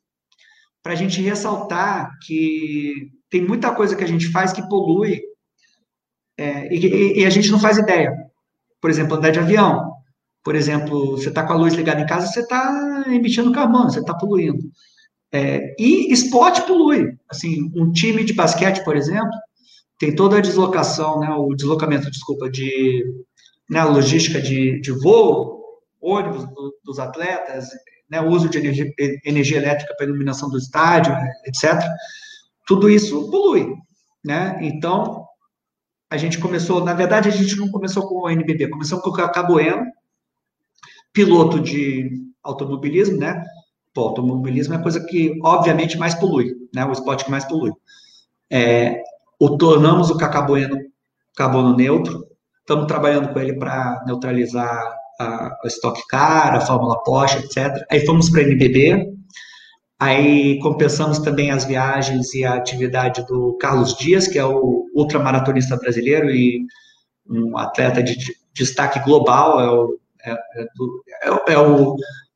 Para 0.81 0.93
a 0.93 0.95
gente 0.95 1.21
ressaltar 1.21 2.11
que 2.25 3.11
tem 3.29 3.41
muita 3.41 3.73
coisa 3.73 3.95
que 3.95 4.03
a 4.03 4.07
gente 4.07 4.31
faz 4.31 4.53
que 4.53 4.67
polui 4.69 5.21
é, 6.37 6.73
e, 6.73 7.21
e, 7.21 7.25
a 7.25 7.29
gente 7.29 7.51
não 7.51 7.59
faz 7.59 7.77
ideia. 7.77 8.13
Por 8.81 8.89
exemplo, 8.89 9.15
andar 9.17 9.31
de 9.31 9.39
avião. 9.39 9.84
Por 10.45 10.55
exemplo, 10.55 11.17
você 11.17 11.29
está 11.29 11.43
com 11.43 11.53
a 11.53 11.55
luz 11.55 11.73
ligada 11.73 11.99
em 11.99 12.05
casa, 12.05 12.27
você 12.27 12.41
está 12.41 13.03
emitindo 13.07 13.51
carbono, 13.51 13.89
você 13.89 13.99
está 13.99 14.13
poluindo. 14.13 14.71
É, 15.31 15.75
e 15.79 16.13
esporte 16.13 16.61
polui. 16.61 17.17
Assim, 17.27 17.71
um 17.75 17.91
time 17.91 18.23
de 18.23 18.31
basquete, 18.31 18.83
por 18.83 18.95
exemplo, 18.95 19.31
tem 19.97 20.15
toda 20.15 20.37
a 20.37 20.41
deslocação, 20.41 21.19
né, 21.19 21.31
o 21.31 21.55
deslocamento, 21.55 22.11
desculpa, 22.11 22.47
de 22.47 23.03
né, 23.67 23.83
logística 23.85 24.39
de, 24.39 24.79
de 24.81 24.91
voo, 24.91 25.63
ônibus 25.99 26.45
do, 26.45 26.75
dos 26.83 26.99
atletas, 26.99 27.69
né, 28.07 28.21
uso 28.21 28.47
de 28.47 28.59
energia, 28.59 28.93
energia 29.25 29.57
elétrica 29.57 29.95
para 29.97 30.05
iluminação 30.05 30.47
do 30.47 30.59
estádio, 30.59 31.11
etc. 31.47 31.81
Tudo 32.67 32.87
isso 32.87 33.31
polui, 33.31 33.73
né? 34.23 34.59
Então, 34.61 35.25
a 36.07 36.17
gente 36.17 36.37
começou, 36.37 36.85
na 36.85 36.93
verdade, 36.93 37.29
a 37.29 37.31
gente 37.31 37.55
não 37.55 37.71
começou 37.71 38.07
com 38.07 38.21
o 38.21 38.29
NBB, 38.29 38.69
começou 38.69 39.01
com 39.01 39.09
o 39.09 39.13
Cacabueno, 39.13 39.83
piloto 41.15 41.59
de 41.59 42.11
automobilismo, 42.43 43.17
né? 43.17 43.43
Pô, 43.93 44.01
automobilismo 44.01 44.73
é 44.73 44.77
a 44.77 44.81
coisa 44.81 45.03
que, 45.03 45.39
obviamente, 45.41 45.97
mais 45.97 46.13
polui, 46.13 46.53
né? 46.73 46.85
O 46.85 46.91
esporte 46.91 47.25
que 47.25 47.31
mais 47.31 47.45
polui. 47.45 47.71
É, 48.51 49.01
o 49.39 49.57
tornamos 49.57 50.11
o 50.11 50.17
cacabueno 50.17 50.77
carbono 51.35 51.75
neutro. 51.75 52.27
Estamos 52.59 52.85
trabalhando 52.87 53.31
com 53.33 53.39
ele 53.39 53.53
para 53.53 54.03
neutralizar 54.05 54.93
a, 55.19 55.47
a 55.63 55.67
Stock 55.67 56.01
Car, 56.07 56.55
a 56.55 56.61
Fórmula 56.61 57.01
Porsche, 57.03 57.37
etc. 57.39 57.85
Aí 57.89 58.05
fomos 58.05 58.29
para 58.29 58.41
a 58.41 58.43
NBB, 58.43 59.13
aí 59.99 60.59
compensamos 60.59 61.19
também 61.19 61.51
as 61.51 61.65
viagens 61.65 62.33
e 62.33 62.43
a 62.43 62.55
atividade 62.55 63.25
do 63.25 63.57
Carlos 63.59 63.95
Dias, 63.95 64.27
que 64.27 64.39
é 64.39 64.45
o 64.45 64.85
ultramaratonista 64.93 65.77
brasileiro 65.77 66.29
e 66.29 66.65
um 67.29 67.57
atleta 67.57 68.03
de 68.03 68.17
destaque 68.53 68.99
global, 68.99 69.59
é 69.59 69.69
o, 69.69 69.99
é, 70.25 70.31
é, 70.31 70.65
é, 71.23 71.53
é 71.53 71.59
o, 71.59 71.95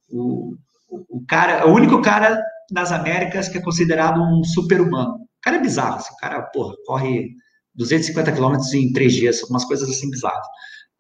o, 0.10 0.56
o, 0.90 1.26
cara, 1.28 1.54
é 1.54 1.66
o 1.66 1.74
único 1.74 2.02
cara 2.02 2.42
nas 2.72 2.92
Américas 2.92 3.48
que 3.48 3.58
é 3.58 3.62
considerado 3.62 4.22
um 4.22 4.44
super-humano 4.44 5.30
cara 5.42 5.58
é 5.58 5.62
bizarro, 5.62 5.96
assim, 5.96 6.14
o 6.14 6.18
cara, 6.18 6.42
porra, 6.44 6.76
corre 6.86 7.32
250 7.76 8.32
quilômetros 8.32 8.74
em 8.74 8.92
três 8.92 9.14
dias, 9.14 9.42
umas 9.44 9.66
coisas 9.66 9.90
assim 9.90 10.10
bizarras. 10.10 10.46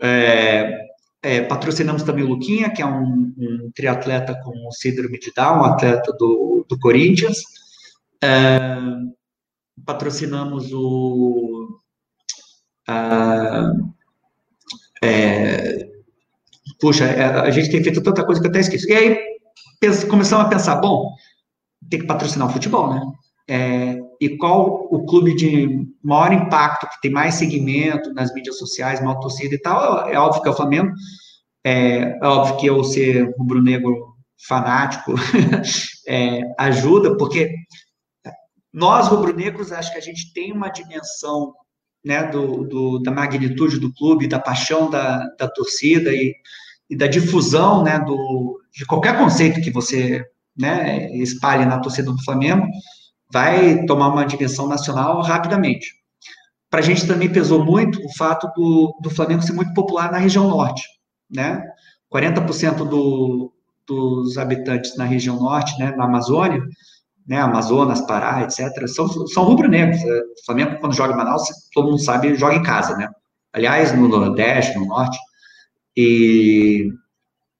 É, 0.01 0.77
é, 1.21 1.41
patrocinamos 1.41 2.03
também 2.03 2.23
o 2.23 2.29
Luquinha, 2.29 2.71
que 2.71 2.81
é 2.81 2.85
um, 2.85 3.33
um 3.37 3.71
triatleta 3.75 4.39
com 4.43 4.71
síndrome 4.71 5.19
de 5.19 5.31
Down, 5.35 5.59
um 5.59 5.65
atleta 5.65 6.13
do, 6.17 6.65
do 6.69 6.79
Corinthians. 6.79 7.39
É, 8.23 8.77
patrocinamos 9.85 10.71
o. 10.73 11.79
A, 12.87 13.71
é, 15.03 15.88
puxa, 16.79 17.05
é, 17.05 17.23
a 17.23 17.51
gente 17.51 17.69
tem 17.69 17.83
feito 17.83 18.01
tanta 18.01 18.25
coisa 18.25 18.39
que 18.39 18.47
eu 18.47 18.49
até 18.49 18.59
esqueço. 18.59 18.89
E 18.89 18.93
aí 18.93 19.19
pensa, 19.79 20.07
começamos 20.07 20.45
a 20.45 20.49
pensar, 20.49 20.75
bom, 20.77 21.13
tem 21.89 21.99
que 21.99 22.07
patrocinar 22.07 22.47
o 22.47 22.51
futebol, 22.51 22.93
né? 22.93 23.01
É, 23.47 23.99
e 24.21 24.37
qual 24.37 24.87
o 24.91 25.05
clube 25.05 25.35
de 25.35 25.87
maior 26.03 26.31
impacto, 26.31 26.87
que 26.87 27.01
tem 27.01 27.11
mais 27.11 27.35
segmento 27.35 28.13
nas 28.13 28.33
mídias 28.33 28.57
sociais, 28.59 29.01
maior 29.01 29.19
torcida 29.19 29.55
e 29.55 29.59
tal, 29.59 30.07
é 30.07 30.19
óbvio 30.19 30.43
que 30.43 30.47
é 30.47 30.51
o 30.51 30.55
Flamengo, 30.55 30.91
é, 31.63 32.19
é 32.21 32.27
óbvio 32.27 32.57
que 32.57 32.67
eu 32.67 32.83
ser 32.83 33.33
rubro-negro 33.37 34.13
fanático 34.47 35.15
é, 36.07 36.41
ajuda, 36.59 37.17
porque 37.17 37.51
nós, 38.71 39.07
rubro-negros, 39.07 39.71
acho 39.71 39.91
que 39.91 39.97
a 39.97 40.01
gente 40.01 40.31
tem 40.31 40.53
uma 40.53 40.69
dimensão 40.69 41.53
né, 42.05 42.23
do, 42.23 42.65
do, 42.65 42.99
da 42.99 43.11
magnitude 43.11 43.79
do 43.79 43.91
clube, 43.93 44.27
da 44.27 44.39
paixão 44.39 44.89
da, 44.89 45.25
da 45.39 45.47
torcida 45.47 46.13
e, 46.13 46.35
e 46.89 46.95
da 46.95 47.07
difusão 47.07 47.83
né, 47.83 47.99
do, 47.99 48.59
de 48.73 48.85
qualquer 48.85 49.17
conceito 49.17 49.61
que 49.61 49.71
você 49.71 50.25
né, 50.57 51.09
espalhe 51.17 51.65
na 51.65 51.79
torcida 51.79 52.11
do 52.11 52.23
Flamengo, 52.23 52.65
vai 53.31 53.85
tomar 53.85 54.07
uma 54.07 54.25
dimensão 54.25 54.67
nacional 54.67 55.21
rapidamente. 55.21 55.87
Para 56.69 56.79
a 56.79 56.83
gente 56.83 57.07
também 57.07 57.31
pesou 57.31 57.63
muito 57.63 58.03
o 58.03 58.13
fato 58.15 58.47
do, 58.55 58.95
do 59.01 59.09
Flamengo 59.09 59.41
ser 59.41 59.53
muito 59.53 59.73
popular 59.73 60.11
na 60.11 60.17
região 60.17 60.47
norte, 60.47 60.83
né? 61.29 61.63
40% 62.13 62.87
do, 62.87 63.53
dos 63.87 64.37
habitantes 64.37 64.95
na 64.97 65.05
região 65.05 65.37
norte, 65.37 65.77
né, 65.79 65.93
na 65.95 66.05
Amazônia, 66.05 66.61
né, 67.27 67.39
Amazonas, 67.39 68.01
Pará, 68.01 68.41
etc., 68.41 68.87
são, 68.87 69.07
são 69.27 69.43
rubro-negros. 69.43 70.01
É, 70.01 70.19
o 70.19 70.45
Flamengo, 70.45 70.79
quando 70.79 70.95
joga 70.95 71.13
em 71.13 71.17
Manaus, 71.17 71.43
todo 71.73 71.89
mundo 71.89 71.99
sabe, 71.99 72.35
joga 72.35 72.55
em 72.55 72.63
casa, 72.63 72.97
né? 72.97 73.07
Aliás, 73.53 73.95
no 73.95 74.07
Nordeste, 74.07 74.77
no 74.77 74.85
Norte. 74.85 75.17
E 76.01 76.93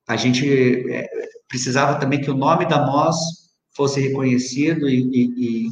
a 0.08 0.16
gente 0.16 0.48
é, 0.90 1.10
precisava 1.46 2.00
também 2.00 2.22
que 2.22 2.32
o 2.32 2.38
nome 2.38 2.66
da 2.66 2.86
MOS 2.86 3.18
fosse 3.76 4.00
reconhecido 4.00 4.88
e, 4.88 5.02
e, 5.12 5.34
e 5.38 5.68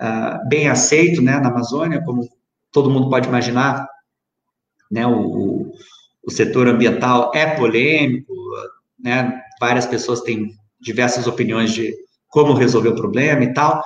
uh, 0.00 0.48
bem 0.48 0.66
aceito 0.66 1.20
né, 1.20 1.38
na 1.38 1.50
Amazônia, 1.50 2.02
como 2.02 2.26
todo 2.72 2.90
mundo 2.90 3.10
pode 3.10 3.28
imaginar, 3.28 3.86
né, 4.90 5.06
o, 5.06 5.70
o 6.24 6.30
setor 6.30 6.68
ambiental 6.68 7.32
é 7.34 7.54
polêmico, 7.54 8.32
né, 8.98 9.38
várias 9.60 9.84
pessoas 9.84 10.22
têm 10.22 10.54
diversas 10.80 11.26
opiniões 11.26 11.70
de 11.70 11.94
como 12.28 12.54
resolver 12.54 12.88
o 12.88 12.96
problema 12.96 13.44
e 13.44 13.52
tal. 13.52 13.78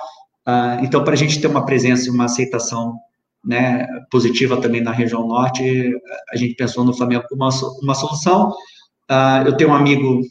Uh, 0.47 0.85
então, 0.85 1.03
para 1.03 1.15
a 1.15 1.17
gente 1.17 1.41
ter 1.41 1.47
uma 1.47 1.65
presença 1.65 2.07
e 2.07 2.11
uma 2.11 2.25
aceitação 2.25 2.97
né, 3.45 3.87
positiva 4.09 4.59
também 4.59 4.81
na 4.81 4.91
região 4.91 5.27
norte, 5.27 5.93
a 6.31 6.35
gente 6.35 6.55
pensou 6.55 6.83
no 6.83 6.95
Flamengo 6.95 7.25
como 7.29 7.43
uma, 7.43 7.51
uma 7.81 7.93
solução. 7.93 8.49
Uh, 9.09 9.45
eu 9.45 9.55
tenho 9.55 9.69
um 9.69 9.75
amigo 9.75 10.21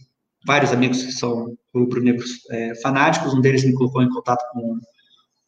vários 0.45 0.73
amigos 0.73 1.03
que 1.03 1.13
são 1.13 1.55
rubro-negros 1.75 2.31
é, 2.51 2.75
fanáticos, 2.77 3.35
um 3.35 3.41
deles 3.41 3.65
me 3.65 3.73
colocou 3.75 4.03
em 4.03 4.11
contato 4.11 4.45
com 4.53 4.79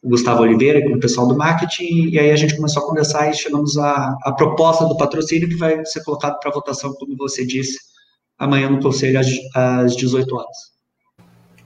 o 0.03 0.09
Gustavo 0.09 0.43
Oliveira, 0.43 0.83
com 0.83 0.95
o 0.95 1.01
pessoal 1.01 1.27
do 1.27 1.37
marketing, 1.37 2.09
e 2.09 2.19
aí 2.19 2.31
a 2.31 2.37
gente 2.37 2.57
começou 2.57 2.83
a 2.83 2.87
conversar 2.87 3.31
e 3.31 3.35
chegamos 3.35 3.77
à, 3.77 4.17
à 4.23 4.33
proposta 4.33 4.87
do 4.87 4.97
patrocínio 4.97 5.49
que 5.49 5.57
vai 5.57 5.85
ser 5.85 6.03
colocado 6.05 6.39
para 6.41 6.51
votação, 6.51 6.95
como 6.95 7.17
você 7.17 7.45
disse, 7.45 7.79
amanhã 8.39 8.71
no 8.71 8.81
conselho 8.81 9.19
às, 9.19 9.27
às 9.55 9.97
18 9.97 10.35
horas. 10.35 10.77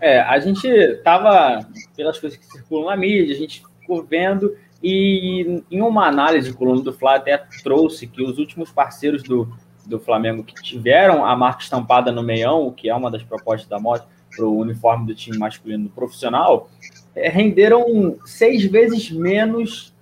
É, 0.00 0.20
a 0.20 0.38
gente 0.40 0.66
estava, 0.66 1.66
pelas 1.94 2.18
coisas 2.18 2.38
que 2.38 2.46
circulam 2.46 2.86
na 2.86 2.96
mídia, 2.96 3.34
a 3.34 3.38
gente 3.38 3.62
fico 3.80 4.02
vendo 4.02 4.56
e 4.82 5.62
em 5.70 5.80
uma 5.82 6.06
análise, 6.06 6.50
o 6.50 6.56
coluna 6.56 6.82
do 6.82 6.92
Flá 6.92 7.16
até 7.16 7.36
trouxe 7.62 8.06
que 8.06 8.22
os 8.22 8.38
últimos 8.38 8.70
parceiros 8.70 9.22
do, 9.22 9.48
do 9.86 10.00
Flamengo 10.00 10.42
que 10.42 10.54
tiveram 10.54 11.24
a 11.24 11.36
marca 11.36 11.62
estampada 11.62 12.10
no 12.10 12.22
meião, 12.22 12.70
que 12.70 12.88
é 12.88 12.94
uma 12.94 13.10
das 13.10 13.22
propostas 13.22 13.68
da 13.68 13.78
moto 13.78 14.06
para 14.34 14.46
o 14.46 14.58
uniforme 14.58 15.06
do 15.06 15.14
time 15.14 15.36
masculino 15.36 15.90
profissional, 15.90 16.70
é, 17.14 17.28
renderam 17.28 18.16
seis 18.24 18.64
vezes 18.64 19.10
menos 19.10 19.94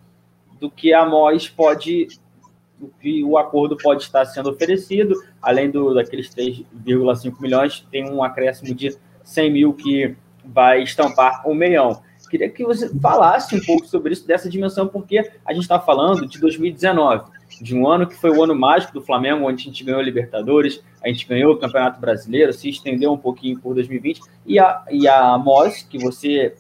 do 0.60 0.70
que 0.70 0.92
a 0.92 1.04
MOS 1.04 1.48
pode, 1.48 2.08
do 2.78 2.92
que 3.00 3.24
o 3.24 3.38
acordo 3.38 3.76
pode 3.76 4.02
estar 4.02 4.24
sendo 4.26 4.50
oferecido, 4.50 5.14
além 5.40 5.70
do, 5.70 5.94
daqueles 5.94 6.28
3,5 6.28 7.40
milhões, 7.40 7.86
tem 7.90 8.08
um 8.08 8.22
acréscimo 8.22 8.74
de 8.74 8.96
100 9.24 9.52
mil 9.52 9.72
que 9.72 10.14
vai 10.44 10.82
estampar 10.82 11.48
um 11.48 11.54
meião. 11.54 12.02
Queria 12.28 12.48
que 12.48 12.64
você 12.64 12.88
falasse 13.00 13.54
um 13.56 13.60
pouco 13.64 13.86
sobre 13.86 14.12
isso, 14.12 14.26
dessa 14.26 14.48
dimensão, 14.48 14.86
porque 14.86 15.18
a 15.44 15.52
gente 15.52 15.62
está 15.62 15.80
falando 15.80 16.26
de 16.26 16.38
2019, 16.38 17.30
de 17.60 17.74
um 17.74 17.88
ano 17.88 18.06
que 18.06 18.14
foi 18.14 18.30
o 18.30 18.42
ano 18.42 18.54
mágico 18.54 18.92
do 18.92 19.02
Flamengo, 19.02 19.46
onde 19.46 19.62
a 19.62 19.64
gente 19.64 19.84
ganhou 19.84 20.00
a 20.00 20.04
Libertadores, 20.04 20.82
a 21.02 21.08
gente 21.08 21.26
ganhou 21.26 21.52
o 21.52 21.56
Campeonato 21.56 22.00
Brasileiro, 22.00 22.52
se 22.52 22.68
estendeu 22.68 23.12
um 23.12 23.18
pouquinho 23.18 23.58
por 23.58 23.74
2020, 23.74 24.20
e 24.46 24.58
a, 24.58 24.84
e 24.90 25.08
a 25.08 25.38
MOS, 25.38 25.82
que 25.82 25.98
você 25.98 26.54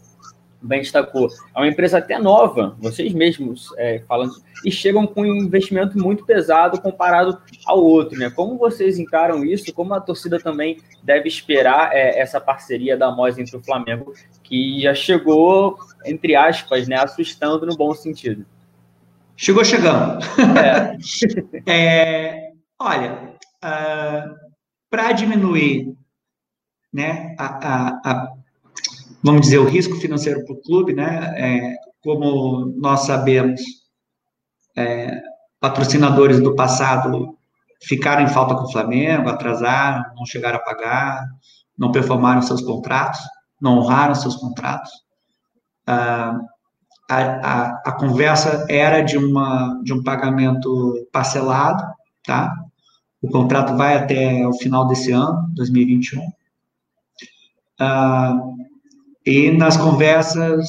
bem 0.60 0.80
destacou, 0.80 1.28
é 1.54 1.58
uma 1.58 1.68
empresa 1.68 1.98
até 1.98 2.18
nova, 2.18 2.76
vocês 2.78 3.12
mesmos 3.12 3.68
é, 3.76 4.00
falando, 4.08 4.32
e 4.64 4.70
chegam 4.70 5.06
com 5.06 5.22
um 5.22 5.36
investimento 5.36 5.96
muito 5.96 6.24
pesado 6.24 6.80
comparado 6.80 7.40
ao 7.64 7.82
outro, 7.82 8.18
né? 8.18 8.28
Como 8.28 8.58
vocês 8.58 8.98
encaram 8.98 9.44
isso? 9.44 9.72
Como 9.72 9.94
a 9.94 10.00
torcida 10.00 10.38
também 10.38 10.78
deve 11.02 11.28
esperar 11.28 11.94
é, 11.94 12.18
essa 12.18 12.40
parceria 12.40 12.96
da 12.96 13.10
MOS 13.10 13.38
entre 13.38 13.56
o 13.56 13.62
Flamengo, 13.62 14.12
que 14.42 14.82
já 14.82 14.94
chegou, 14.94 15.78
entre 16.04 16.34
aspas, 16.34 16.88
né, 16.88 16.96
assustando 16.96 17.66
no 17.66 17.76
bom 17.76 17.94
sentido? 17.94 18.44
Chegou 19.36 19.64
chegando. 19.64 20.18
É. 21.66 21.70
é, 21.70 22.52
olha, 22.78 23.12
uh, 23.12 23.38
ah, 23.62 24.34
para 24.90 25.12
diminuir 25.12 25.94
né, 26.92 27.36
a, 27.38 27.46
a, 27.46 28.00
a 28.04 28.37
vamos 29.22 29.42
dizer, 29.42 29.58
o 29.58 29.68
risco 29.68 29.96
financeiro 29.96 30.44
para 30.44 30.54
o 30.54 30.60
clube, 30.62 30.94
né? 30.94 31.34
É, 31.36 31.74
como 32.02 32.72
nós 32.76 33.00
sabemos, 33.00 33.60
é, 34.76 35.20
patrocinadores 35.60 36.40
do 36.40 36.54
passado 36.54 37.36
ficaram 37.82 38.22
em 38.22 38.28
falta 38.28 38.54
com 38.54 38.64
o 38.64 38.72
Flamengo, 38.72 39.28
atrasaram, 39.28 40.04
não 40.16 40.26
chegaram 40.26 40.58
a 40.58 40.62
pagar, 40.62 41.24
não 41.76 41.92
performaram 41.92 42.42
seus 42.42 42.62
contratos, 42.62 43.20
não 43.60 43.78
honraram 43.78 44.14
seus 44.14 44.36
contratos. 44.36 44.90
Ah, 45.86 46.38
a, 47.10 47.16
a, 47.16 47.82
a, 47.86 47.92
conversa 47.92 48.66
era 48.68 49.00
de, 49.00 49.16
uma, 49.16 49.80
de 49.82 49.92
um 49.94 50.02
pagamento 50.02 51.08
parcelado, 51.10 51.82
tá? 52.24 52.52
O 53.22 53.28
contrato 53.30 53.76
vai 53.76 53.96
até 53.96 54.46
o 54.46 54.52
final 54.54 54.86
desse 54.86 55.10
ano, 55.12 55.48
2021. 55.54 56.20
Ah, 57.80 58.36
e 59.28 59.50
nas 59.50 59.76
conversas, 59.76 60.66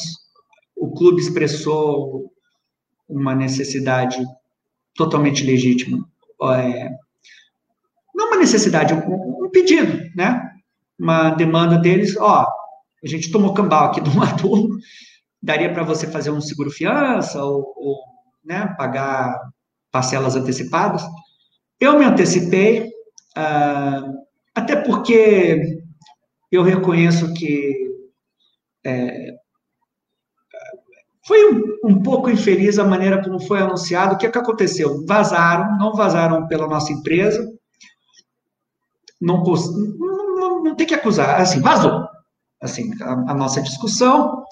o 0.75 0.93
clube 0.93 1.21
expressou 1.21 2.29
uma 3.07 3.33
necessidade 3.33 4.21
totalmente 4.95 5.45
legítima. 5.45 6.05
É, 6.57 6.89
não 8.13 8.27
uma 8.27 8.35
necessidade, 8.35 8.93
um, 8.93 9.45
um, 9.45 9.49
pedido, 9.49 10.11
né? 10.13 10.51
Uma 10.99 11.29
demanda 11.29 11.77
deles, 11.77 12.17
ó, 12.17 12.45
a 13.01 13.07
gente 13.07 13.31
tomou 13.31 13.53
cambal 13.53 13.85
aqui 13.85 14.01
do 14.01 14.11
Maturno, 14.13 14.77
daria 15.41 15.71
para 15.73 15.83
você 15.83 16.05
fazer 16.05 16.31
um 16.31 16.41
seguro 16.41 16.69
fiança 16.69 17.41
ou, 17.41 17.73
ou 17.77 17.97
né, 18.43 18.75
pagar 18.77 19.39
parcelas 19.89 20.35
antecipadas. 20.35 21.01
Eu 21.79 21.97
me 21.97 22.03
antecipei, 22.03 22.89
uh, 23.37 24.19
até 24.53 24.75
porque 24.75 25.79
eu 26.51 26.61
reconheço 26.61 27.33
que 27.33 27.88
é, 28.85 29.35
foi 31.25 31.53
um, 31.53 31.77
um, 31.83 32.01
pouco 32.01 32.29
infeliz 32.29 32.79
a 32.79 32.83
maneira 32.83 33.23
como 33.23 33.39
foi 33.39 33.59
anunciado. 33.59 34.15
O 34.15 34.17
que, 34.17 34.25
é 34.25 34.31
que 34.31 34.37
aconteceu? 34.37 35.05
Vazaram, 35.05 35.77
não 35.77 35.93
vazaram 35.93 36.47
pela 36.47 36.67
nossa 36.67 36.91
empresa. 36.91 37.47
Não, 39.21 39.43
não, 39.43 40.63
não 40.63 40.75
tem 40.75 40.87
que 40.87 40.95
acusar, 40.95 41.39
assim, 41.39 41.61
vazou. 41.61 42.07
Assim, 42.61 42.91
a, 43.01 43.31
a 43.31 43.33
nossa 43.33 43.61
discussão, 43.61 44.43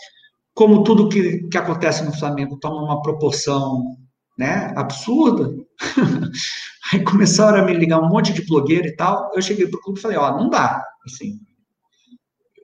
como 0.54 0.84
tudo 0.84 1.10
que, 1.10 1.48
que 1.50 1.58
acontece 1.58 2.04
no 2.04 2.16
Flamengo 2.16 2.60
toma 2.60 2.84
uma 2.84 3.02
proporção 3.02 3.98
né, 4.38 4.72
absurda. 4.76 5.50
Aí 6.94 7.04
começaram 7.04 7.60
a 7.60 7.66
me 7.66 7.74
ligar 7.74 8.00
um 8.00 8.08
monte 8.08 8.34
de 8.34 8.46
blogueiro 8.46 8.88
e 8.88 8.96
tal. 8.96 9.32
Eu 9.34 9.42
cheguei 9.42 9.68
para 9.68 9.78
o 9.78 9.82
clube 9.82 10.00
e 10.00 10.02
falei, 10.02 10.18
ó, 10.18 10.38
não 10.38 10.50
dá, 10.50 10.84
assim, 11.06 11.40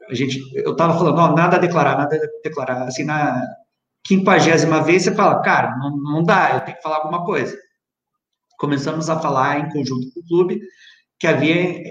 a 0.09 0.13
gente, 0.13 0.39
eu 0.55 0.71
estava 0.71 0.97
falando, 0.97 1.17
ó, 1.19 1.35
nada 1.35 1.57
a 1.57 1.59
declarar, 1.59 1.97
nada 1.97 2.15
a 2.15 2.41
declarar. 2.43 2.83
Assim, 2.83 3.03
na 3.03 3.41
quinquagésima 4.03 4.81
vez, 4.81 5.03
você 5.03 5.15
fala, 5.15 5.41
cara, 5.41 5.75
não, 5.77 5.95
não 5.97 6.23
dá, 6.23 6.55
eu 6.55 6.61
tenho 6.61 6.77
que 6.77 6.83
falar 6.83 6.97
alguma 6.97 7.25
coisa. 7.25 7.57
Começamos 8.57 9.09
a 9.09 9.19
falar 9.19 9.59
em 9.59 9.69
conjunto 9.69 10.11
com 10.13 10.19
o 10.19 10.27
clube 10.27 10.61
que 11.19 11.27
havia 11.27 11.81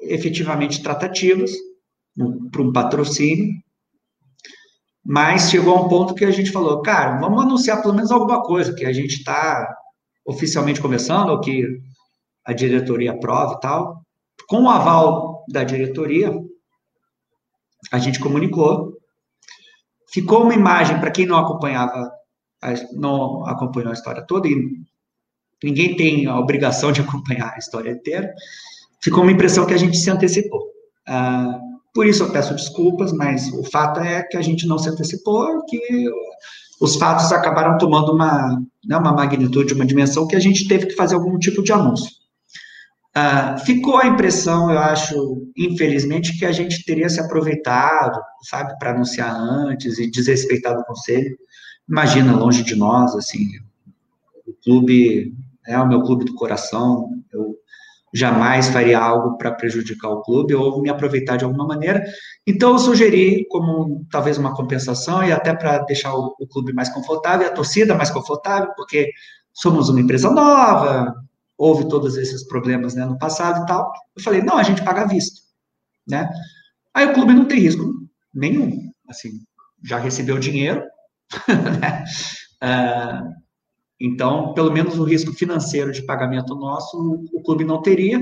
efetivamente 0.00 0.82
tratativas 0.82 1.52
para 2.50 2.62
um 2.62 2.72
patrocínio, 2.72 3.52
mas 5.04 5.50
chegou 5.50 5.76
a 5.76 5.80
um 5.80 5.88
ponto 5.88 6.14
que 6.14 6.24
a 6.24 6.30
gente 6.30 6.50
falou, 6.50 6.82
cara, 6.82 7.18
vamos 7.18 7.42
anunciar 7.42 7.82
pelo 7.82 7.94
menos 7.94 8.10
alguma 8.10 8.42
coisa, 8.42 8.74
que 8.74 8.84
a 8.84 8.92
gente 8.92 9.14
está 9.14 9.66
oficialmente 10.26 10.80
começando, 10.80 11.30
ou 11.30 11.40
que 11.40 11.64
a 12.44 12.52
diretoria 12.52 13.12
aprova 13.12 13.54
e 13.54 13.60
tal. 13.60 14.02
Com 14.48 14.64
o 14.64 14.68
aval 14.68 15.44
da 15.50 15.64
diretoria, 15.64 16.32
a 17.92 17.98
gente 17.98 18.20
comunicou. 18.20 18.96
Ficou 20.12 20.42
uma 20.42 20.54
imagem, 20.54 20.98
para 21.00 21.10
quem 21.10 21.26
não 21.26 21.38
acompanhava, 21.38 22.10
não 22.92 23.46
acompanhou 23.46 23.90
a 23.90 23.94
história 23.94 24.22
toda, 24.22 24.48
e 24.48 24.80
ninguém 25.62 25.96
tem 25.96 26.26
a 26.26 26.38
obrigação 26.38 26.92
de 26.92 27.00
acompanhar 27.02 27.52
a 27.54 27.58
história 27.58 27.90
inteira, 27.90 28.32
ficou 29.02 29.22
uma 29.22 29.32
impressão 29.32 29.66
que 29.66 29.74
a 29.74 29.78
gente 29.78 29.96
se 29.96 30.10
antecipou. 30.10 30.66
Ah, 31.06 31.58
por 31.94 32.06
isso 32.06 32.22
eu 32.22 32.30
peço 32.30 32.54
desculpas, 32.54 33.12
mas 33.12 33.52
o 33.52 33.64
fato 33.64 34.00
é 34.00 34.22
que 34.22 34.36
a 34.36 34.42
gente 34.42 34.66
não 34.66 34.78
se 34.78 34.88
antecipou, 34.88 35.64
que 35.66 36.10
os 36.80 36.96
fatos 36.96 37.32
acabaram 37.32 37.76
tomando 37.76 38.12
uma, 38.12 38.60
né, 38.84 38.96
uma 38.96 39.12
magnitude, 39.12 39.74
uma 39.74 39.86
dimensão 39.86 40.26
que 40.26 40.36
a 40.36 40.40
gente 40.40 40.68
teve 40.68 40.86
que 40.86 40.94
fazer 40.94 41.16
algum 41.16 41.38
tipo 41.38 41.62
de 41.62 41.72
anúncio. 41.72 42.10
Uh, 43.18 43.58
ficou 43.64 43.96
a 43.96 44.06
impressão, 44.06 44.70
eu 44.70 44.78
acho, 44.78 45.50
infelizmente, 45.56 46.38
que 46.38 46.44
a 46.44 46.52
gente 46.52 46.84
teria 46.84 47.08
se 47.08 47.20
aproveitado, 47.20 48.20
sabe, 48.42 48.78
para 48.78 48.90
anunciar 48.90 49.34
antes 49.34 49.98
e 49.98 50.08
desrespeitado 50.08 50.80
o 50.80 50.84
conselho. 50.84 51.36
Imagina, 51.88 52.36
longe 52.36 52.62
de 52.62 52.76
nós, 52.76 53.16
assim, 53.16 53.44
o 54.46 54.52
clube 54.62 55.34
é 55.66 55.78
o 55.78 55.88
meu 55.88 56.02
clube 56.02 56.26
do 56.26 56.34
coração, 56.34 57.08
eu 57.32 57.56
jamais 58.14 58.68
faria 58.68 58.98
algo 58.98 59.36
para 59.36 59.52
prejudicar 59.52 60.10
o 60.10 60.22
clube 60.22 60.54
ou 60.54 60.80
me 60.80 60.88
aproveitar 60.88 61.36
de 61.36 61.44
alguma 61.44 61.66
maneira. 61.66 62.04
Então, 62.46 62.72
eu 62.72 62.78
sugeri, 62.78 63.46
como 63.48 64.06
talvez 64.10 64.38
uma 64.38 64.54
compensação 64.54 65.24
e 65.24 65.32
até 65.32 65.54
para 65.54 65.78
deixar 65.80 66.14
o, 66.14 66.36
o 66.38 66.46
clube 66.46 66.72
mais 66.72 66.88
confortável, 66.88 67.46
a 67.46 67.50
torcida 67.50 67.96
mais 67.96 68.10
confortável, 68.10 68.70
porque 68.76 69.10
somos 69.52 69.88
uma 69.88 70.00
empresa 70.00 70.30
nova, 70.30 71.14
houve 71.58 71.88
todos 71.88 72.16
esses 72.16 72.46
problemas 72.46 72.94
né, 72.94 73.04
no 73.04 73.18
passado 73.18 73.64
e 73.64 73.66
tal. 73.66 73.92
Eu 74.16 74.22
falei, 74.22 74.40
não, 74.40 74.56
a 74.56 74.62
gente 74.62 74.84
paga 74.84 75.02
à 75.02 75.06
vista, 75.06 75.40
né? 76.06 76.30
Aí 76.94 77.06
o 77.06 77.12
clube 77.12 77.34
não 77.34 77.44
tem 77.44 77.58
risco 77.58 77.92
nenhum, 78.32 78.90
assim, 79.08 79.30
já 79.84 79.98
recebeu 79.98 80.38
dinheiro, 80.38 80.82
né? 81.80 82.04
Uh, 82.62 83.38
então, 84.00 84.54
pelo 84.54 84.72
menos 84.72 84.96
o 84.98 85.04
risco 85.04 85.32
financeiro 85.32 85.92
de 85.92 86.02
pagamento 86.02 86.54
nosso, 86.54 87.24
o 87.32 87.42
clube 87.42 87.64
não 87.64 87.82
teria. 87.82 88.20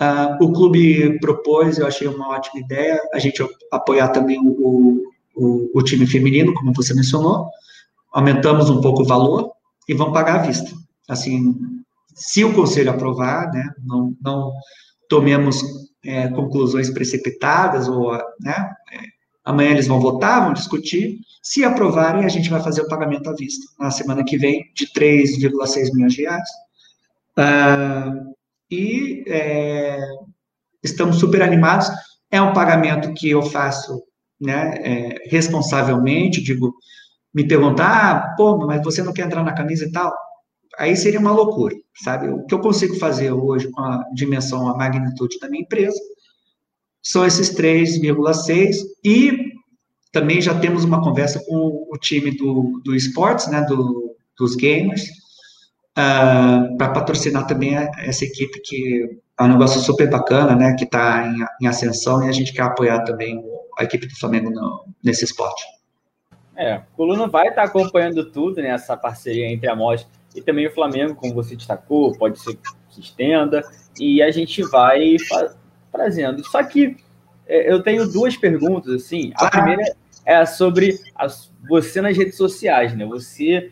Uh, 0.00 0.44
o 0.44 0.52
clube 0.52 1.18
propôs, 1.20 1.78
eu 1.78 1.86
achei 1.86 2.08
uma 2.08 2.28
ótima 2.28 2.60
ideia, 2.60 3.00
a 3.12 3.18
gente 3.18 3.46
apoiar 3.70 4.08
também 4.08 4.38
o, 4.40 5.02
o, 5.34 5.70
o 5.74 5.82
time 5.82 6.06
feminino, 6.06 6.54
como 6.54 6.72
você 6.72 6.94
mencionou. 6.94 7.48
Aumentamos 8.12 8.70
um 8.70 8.80
pouco 8.80 9.02
o 9.02 9.06
valor 9.06 9.52
e 9.86 9.92
vamos 9.94 10.14
pagar 10.14 10.40
à 10.40 10.42
vista. 10.42 10.70
Assim, 11.08 11.54
se 12.16 12.42
o 12.42 12.54
conselho 12.54 12.90
aprovar, 12.90 13.52
né, 13.52 13.70
não, 13.84 14.16
não 14.22 14.52
tomemos 15.08 15.62
é, 16.04 16.28
conclusões 16.28 16.90
precipitadas, 16.90 17.88
ou, 17.88 18.12
né, 18.40 18.72
é, 18.92 18.98
amanhã 19.44 19.70
eles 19.70 19.86
vão 19.86 20.00
votar, 20.00 20.44
vão 20.44 20.54
discutir, 20.54 21.18
se 21.42 21.62
aprovarem, 21.62 22.24
a 22.24 22.28
gente 22.28 22.50
vai 22.50 22.60
fazer 22.60 22.80
o 22.80 22.88
pagamento 22.88 23.28
à 23.28 23.34
vista, 23.34 23.64
na 23.78 23.90
semana 23.90 24.24
que 24.24 24.36
vem, 24.36 24.64
de 24.74 24.92
3,6 24.92 25.92
milhões 25.92 26.14
de 26.14 26.22
reais. 26.22 26.48
Uh, 27.38 28.34
e 28.70 29.22
é, 29.28 30.00
estamos 30.82 31.20
super 31.20 31.42
animados, 31.42 31.88
é 32.30 32.40
um 32.40 32.52
pagamento 32.52 33.12
que 33.14 33.30
eu 33.30 33.42
faço 33.42 34.02
né, 34.40 34.74
é, 34.78 35.28
responsavelmente, 35.28 36.42
digo, 36.42 36.74
me 37.32 37.46
perguntar, 37.46 38.10
ah, 38.10 38.34
pô, 38.36 38.56
mas 38.66 38.82
você 38.82 39.02
não 39.02 39.12
quer 39.12 39.26
entrar 39.26 39.44
na 39.44 39.54
camisa 39.54 39.84
e 39.84 39.92
tal, 39.92 40.12
aí 40.78 40.96
seria 40.96 41.20
uma 41.20 41.32
loucura, 41.32 41.76
sabe? 42.02 42.28
O 42.28 42.44
que 42.44 42.54
eu 42.54 42.60
consigo 42.60 42.96
fazer 42.96 43.32
hoje 43.32 43.70
com 43.70 43.80
a 43.80 44.04
dimensão, 44.12 44.68
a 44.68 44.76
magnitude 44.76 45.38
da 45.38 45.48
minha 45.48 45.62
empresa, 45.62 45.98
são 47.02 47.24
esses 47.24 47.54
3,6 47.54 48.76
e 49.04 49.54
também 50.12 50.40
já 50.40 50.58
temos 50.58 50.84
uma 50.84 51.02
conversa 51.02 51.42
com 51.46 51.86
o 51.90 51.96
time 51.98 52.30
do, 52.36 52.80
do 52.84 52.94
esportes, 52.94 53.48
né, 53.48 53.62
do, 53.62 54.16
dos 54.36 54.56
gamers, 54.56 55.02
uh, 55.02 55.96
ah, 55.96 56.68
para 56.76 56.90
patrocinar 56.90 57.46
também 57.46 57.76
essa 57.98 58.24
equipe 58.24 58.60
que 58.62 59.20
é 59.38 59.42
um 59.42 59.48
negócio 59.48 59.80
super 59.80 60.08
bacana, 60.08 60.56
né, 60.56 60.74
que 60.74 60.84
está 60.84 61.26
em, 61.28 61.44
em, 61.62 61.68
ascensão 61.68 62.24
e 62.24 62.28
a 62.28 62.32
gente 62.32 62.52
quer 62.52 62.62
apoiar 62.62 63.04
também 63.04 63.42
a 63.78 63.84
equipe 63.84 64.06
do 64.06 64.18
Flamengo 64.18 64.50
no, 64.50 64.86
nesse 65.04 65.24
esporte. 65.24 65.62
É, 66.56 66.76
o 66.78 66.96
Coluna 66.96 67.28
vai 67.28 67.48
estar 67.48 67.62
tá 67.62 67.68
acompanhando 67.68 68.30
tudo, 68.30 68.62
né, 68.62 68.70
essa 68.70 68.96
parceria 68.96 69.46
entre 69.46 69.68
a 69.68 69.76
MOS 69.76 70.06
e 70.36 70.42
também 70.42 70.66
o 70.66 70.72
Flamengo, 70.72 71.14
como 71.14 71.34
você 71.34 71.56
destacou, 71.56 72.16
pode 72.16 72.38
ser 72.38 72.54
que 72.54 72.94
se 72.94 73.00
estenda, 73.00 73.62
e 73.98 74.22
a 74.22 74.30
gente 74.30 74.62
vai 74.62 75.16
trazendo. 75.90 76.44
Só 76.46 76.62
que 76.62 76.96
é, 77.46 77.72
eu 77.72 77.82
tenho 77.82 78.06
duas 78.06 78.36
perguntas, 78.36 78.92
assim. 78.92 79.32
A 79.36 79.50
primeira 79.50 79.82
é 80.24 80.44
sobre 80.44 80.98
você 81.68 82.00
nas 82.00 82.16
redes 82.16 82.36
sociais, 82.36 82.94
né? 82.96 83.06
Você 83.06 83.70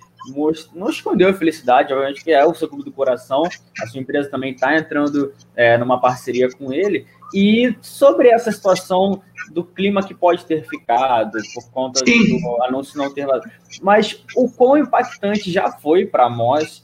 não 0.75 0.89
escondeu 0.89 1.29
a 1.29 1.35
felicidade, 1.35 1.93
obviamente 1.93 2.25
que 2.25 2.33
é 2.33 2.45
o 2.45 2.55
seu 2.55 2.69
clube 2.69 2.85
do 2.85 2.93
coração, 2.93 3.43
a 3.81 3.87
sua 3.87 4.01
empresa 4.01 4.31
também 4.31 4.53
está 4.53 4.77
entrando 4.77 5.33
é, 5.55 5.77
numa 5.77 6.01
parceria 6.01 6.49
com 6.51 6.73
ele. 6.73 7.07
E 7.35 7.77
sobre 7.83 8.29
essa 8.29 8.53
situação 8.53 9.23
do 9.51 9.65
clima 9.65 10.03
que 10.07 10.15
pode 10.15 10.45
ter 10.45 10.67
ficado 10.69 11.39
por 11.55 11.71
conta 11.71 12.01
Sim. 12.05 12.41
do 12.41 12.63
anúncio 12.63 12.97
não 12.97 13.13
ter 13.13 13.27
vazado. 13.27 13.51
Mas 13.83 14.25
o 14.37 14.51
quão 14.51 14.79
impactante 14.79 15.51
já 15.51 15.71
foi 15.71 16.07
para 16.07 16.31
nós 16.31 16.83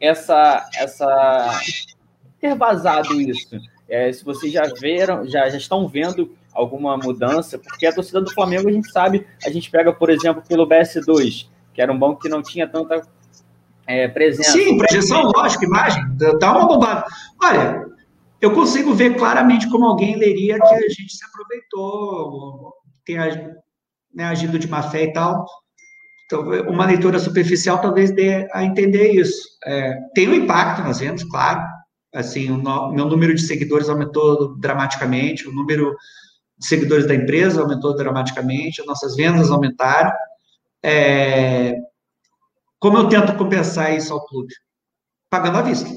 essa, 0.00 0.68
essa 0.76 1.60
ter 2.40 2.54
vazado 2.54 3.20
isso? 3.20 3.58
É, 3.88 4.12
se 4.12 4.24
vocês 4.24 4.52
já 4.52 4.62
viram, 4.80 5.26
já, 5.26 5.48
já 5.48 5.56
estão 5.56 5.86
vendo 5.86 6.36
alguma 6.52 6.96
mudança, 6.96 7.58
porque 7.58 7.86
a 7.86 7.92
torcida 7.92 8.20
do 8.20 8.32
Flamengo 8.32 8.68
a 8.68 8.72
gente 8.72 8.90
sabe, 8.90 9.26
a 9.44 9.50
gente 9.50 9.70
pega, 9.70 9.92
por 9.92 10.10
exemplo, 10.10 10.42
pelo 10.48 10.66
BS2, 10.66 11.46
que 11.76 11.82
era 11.82 11.92
um 11.92 11.98
banco 11.98 12.22
que 12.22 12.28
não 12.30 12.42
tinha 12.42 12.66
tanta 12.66 13.06
é, 13.86 14.08
presença. 14.08 14.52
Sim, 14.52 14.78
projeção, 14.78 15.30
lógico, 15.36 15.64
imagem, 15.64 16.02
dá 16.40 16.56
uma 16.56 16.66
bombada. 16.66 17.04
Olha, 17.40 17.84
eu 18.40 18.52
consigo 18.52 18.94
ver 18.94 19.14
claramente 19.16 19.68
como 19.68 19.84
alguém 19.84 20.16
leria 20.16 20.58
que 20.58 20.74
a 20.74 20.88
gente 20.88 21.14
se 21.14 21.24
aproveitou, 21.26 22.72
tem 23.04 23.18
né, 24.14 24.24
agido 24.24 24.58
de 24.58 24.66
má 24.66 24.82
fé 24.82 25.04
e 25.04 25.12
tal. 25.12 25.44
Então, 26.24 26.42
uma 26.68 26.86
leitura 26.86 27.18
superficial 27.18 27.78
talvez 27.78 28.10
dê 28.10 28.48
a 28.52 28.64
entender 28.64 29.12
isso. 29.12 29.46
É, 29.66 29.98
tem 30.14 30.28
um 30.28 30.34
impacto 30.34 30.82
nas 30.82 30.98
vendas, 30.98 31.22
claro. 31.24 31.62
Assim, 32.14 32.50
o 32.50 32.56
no, 32.56 32.90
meu 32.94 33.04
número 33.04 33.34
de 33.34 33.42
seguidores 33.42 33.90
aumentou 33.90 34.56
dramaticamente, 34.56 35.46
o 35.46 35.52
número 35.52 35.94
de 36.58 36.66
seguidores 36.66 37.06
da 37.06 37.14
empresa 37.14 37.60
aumentou 37.60 37.94
dramaticamente, 37.94 38.80
as 38.80 38.86
nossas 38.86 39.14
vendas 39.14 39.50
aumentaram. 39.50 40.10
É, 40.88 41.74
como 42.78 42.96
eu 42.96 43.08
tento 43.08 43.36
compensar 43.36 43.92
isso 43.92 44.12
ao 44.12 44.24
clube? 44.24 44.54
Pagando 45.28 45.58
à 45.58 45.62
vista, 45.62 45.90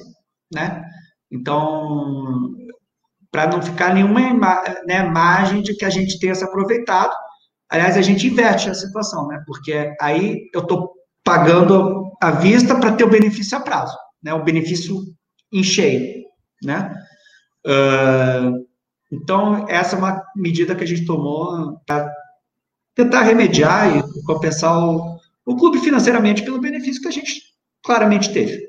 né? 0.51 0.83
Então, 1.31 2.55
para 3.29 3.45
não 3.45 3.61
ficar 3.61 3.93
nenhuma 3.93 4.63
né, 4.87 5.03
margem 5.03 5.61
de 5.61 5.75
que 5.75 5.85
a 5.85 5.91
gente 5.91 6.17
tenha 6.17 6.33
se 6.33 6.43
aproveitado, 6.43 7.13
aliás, 7.69 7.95
a 7.95 8.01
gente 8.01 8.25
inverte 8.25 8.67
a 8.67 8.73
situação, 8.73 9.27
né? 9.27 9.43
Porque 9.45 9.93
aí 10.01 10.49
eu 10.55 10.61
estou 10.61 10.91
pagando 11.23 12.11
à 12.19 12.31
vista 12.31 12.79
para 12.79 12.93
ter 12.93 13.03
o 13.03 13.11
benefício 13.11 13.55
a 13.55 13.61
prazo, 13.61 13.95
né? 14.23 14.33
O 14.33 14.43
benefício 14.43 14.95
em 15.53 15.61
cheio, 15.61 16.23
né? 16.63 16.91
Uh, 17.63 18.65
então, 19.11 19.67
essa 19.69 19.95
é 19.95 19.99
uma 19.99 20.23
medida 20.35 20.75
que 20.75 20.83
a 20.83 20.87
gente 20.87 21.05
tomou 21.05 21.79
para 21.85 22.11
tentar 22.99 23.21
remediar 23.21 23.97
e 23.97 24.23
compensar 24.23 24.77
o, 24.77 25.17
o 25.45 25.55
clube 25.55 25.79
financeiramente 25.79 26.43
pelo 26.43 26.59
benefício 26.59 27.01
que 27.01 27.07
a 27.07 27.11
gente 27.11 27.41
claramente 27.81 28.33
teve. 28.33 28.67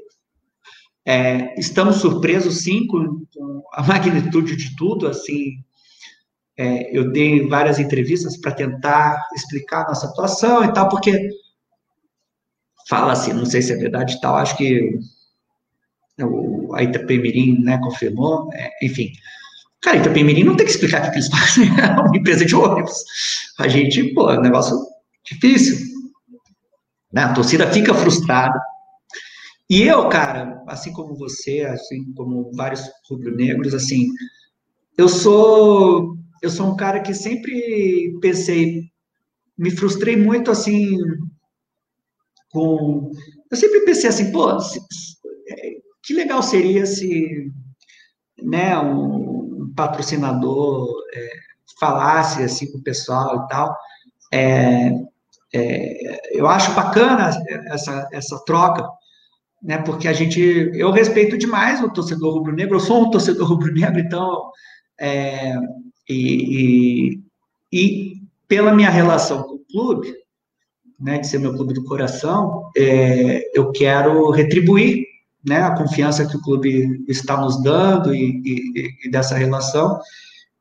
É, 1.04 1.58
estamos 1.58 1.96
surpresos, 1.96 2.62
sim, 2.62 2.86
com, 2.86 3.26
a 3.72 3.82
magnitude 3.82 4.54
de 4.54 4.76
tudo, 4.76 5.08
assim, 5.08 5.54
é, 6.56 6.96
eu 6.96 7.10
dei 7.10 7.48
várias 7.48 7.80
entrevistas 7.80 8.36
para 8.36 8.52
tentar 8.52 9.20
explicar 9.34 9.82
a 9.82 9.88
nossa 9.88 10.06
atuação 10.06 10.62
e 10.62 10.72
tal, 10.72 10.88
porque 10.88 11.30
fala 12.88 13.12
assim, 13.12 13.32
não 13.32 13.46
sei 13.46 13.62
se 13.62 13.72
é 13.72 13.76
verdade 13.76 14.14
e 14.14 14.20
tal, 14.20 14.36
acho 14.36 14.56
que 14.56 14.96
o, 16.20 16.72
a 16.76 16.84
Itapemirim, 16.84 17.62
né, 17.64 17.78
confirmou, 17.78 18.48
é, 18.52 18.70
enfim, 18.86 19.10
Cara, 19.82 19.96
Itapemirim 19.96 20.44
não 20.44 20.56
tem 20.56 20.66
que 20.66 20.72
explicar 20.72 21.08
o 21.08 21.10
que 21.10 21.16
eles 21.16 21.28
fazem, 21.28 21.68
é 21.80 22.00
uma 22.00 22.16
empresa 22.16 22.44
de 22.44 22.54
ônibus. 22.54 23.04
A 23.58 23.68
gente, 23.68 24.14
pô, 24.14 24.30
é 24.30 24.38
um 24.38 24.42
negócio 24.42 24.76
difícil. 25.24 25.78
Né? 27.12 27.22
A 27.22 27.32
torcida 27.32 27.70
fica 27.72 27.94
frustrada. 27.94 28.60
E 29.68 29.82
eu, 29.82 30.08
cara, 30.08 30.62
assim 30.66 30.92
como 30.92 31.14
você, 31.14 31.60
assim 31.60 32.12
como 32.14 32.50
vários 32.54 32.82
rubro-negros, 33.08 33.72
assim, 33.72 34.08
eu 34.98 35.08
sou 35.08 36.16
eu 36.42 36.50
sou 36.50 36.72
um 36.72 36.76
cara 36.76 37.00
que 37.00 37.14
sempre 37.14 38.18
pensei, 38.20 38.84
me 39.56 39.70
frustrei 39.70 40.16
muito 40.16 40.50
assim 40.50 40.96
com 42.50 43.12
eu 43.50 43.56
sempre 43.56 43.80
pensei 43.80 44.08
assim, 44.08 44.32
pô, 44.32 44.58
se, 44.58 44.80
que 46.02 46.14
legal 46.14 46.42
seria 46.42 46.86
se 46.86 47.50
né, 48.42 48.78
um, 48.78 49.39
patrocinador 49.74 50.88
é, 51.14 51.30
falasse 51.78 52.42
assim 52.42 52.70
com 52.70 52.78
o 52.78 52.82
pessoal 52.82 53.44
e 53.44 53.48
tal. 53.48 53.76
É, 54.32 54.92
é, 55.52 56.38
eu 56.38 56.46
acho 56.46 56.72
bacana 56.74 57.30
essa, 57.66 58.08
essa 58.12 58.44
troca, 58.44 58.88
né? 59.62 59.78
Porque 59.78 60.06
a 60.06 60.12
gente, 60.12 60.40
eu 60.74 60.90
respeito 60.90 61.36
demais 61.36 61.82
o 61.82 61.90
torcedor 61.90 62.34
rubro-negro. 62.34 62.76
Eu 62.76 62.80
sou 62.80 63.02
um 63.02 63.10
torcedor 63.10 63.48
rubro-negro, 63.48 63.98
então 63.98 64.50
é, 65.00 65.54
e, 66.08 67.12
e, 67.12 67.20
e, 67.72 68.12
pela 68.46 68.74
minha 68.74 68.90
relação 68.90 69.42
com 69.42 69.54
o 69.54 69.64
clube, 69.70 70.12
né, 70.98 71.18
de 71.18 71.26
ser 71.26 71.38
meu 71.38 71.54
clube 71.54 71.72
do 71.72 71.84
coração, 71.84 72.70
é, 72.76 73.42
eu 73.58 73.72
quero 73.72 74.30
retribuir 74.30 75.04
né, 75.46 75.62
a 75.62 75.74
confiança 75.74 76.26
que 76.26 76.36
o 76.36 76.42
clube 76.42 77.04
está 77.08 77.36
nos 77.36 77.62
dando 77.62 78.14
e, 78.14 78.42
e, 78.44 79.06
e 79.06 79.10
dessa 79.10 79.34
relação, 79.36 79.98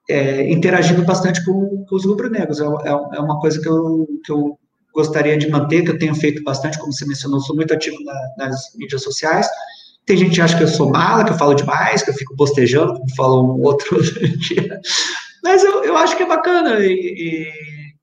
é, 0.10 0.50
interagindo 0.52 1.04
bastante 1.04 1.44
com, 1.46 1.86
com 1.86 1.96
os 1.96 2.06
rubro-negros. 2.06 2.60
É, 2.60 2.66
é, 2.66 2.90
é, 2.90 3.20
uma 3.20 3.40
coisa 3.40 3.62
que 3.62 3.68
eu, 3.68 4.08
que 4.26 4.32
eu 4.32 4.58
gostaria 4.94 5.38
de 5.38 5.50
manter, 5.50 5.84
que 5.84 5.92
eu 5.92 6.00
tenho 6.00 6.16
feito 6.16 6.44
bastante, 6.44 6.80
como 6.80 6.92
você 6.92 7.06
mencionou, 7.06 7.40
sou 7.42 7.56
muito 7.56 7.74
ativo 7.74 7.98
na, 8.04 8.46
nas 8.46 8.74
mídias 8.76 9.04
sociais. 9.04 9.48
Tem 10.06 10.18
gente 10.18 10.36
que 10.36 10.42
acha 10.42 10.58
que 10.58 10.64
eu 10.64 10.68
sou 10.68 10.90
mala, 10.90 11.24
que 11.24 11.32
eu 11.32 11.38
falo 11.38 11.54
demais, 11.54 12.02
que 12.02 12.10
eu 12.10 12.16
fico 12.16 12.36
bostejando, 12.36 12.94
como 12.94 13.16
falou 13.16 13.58
um 13.58 13.62
outro 13.62 14.02
dia. 14.40 14.80
Mas 15.44 15.64
eu, 15.64 15.84
eu 15.84 15.96
acho 15.98 16.18
que 16.18 16.24
é 16.24 16.28
bacana 16.28 16.80
e, 16.80 16.94
e, 16.94 17.52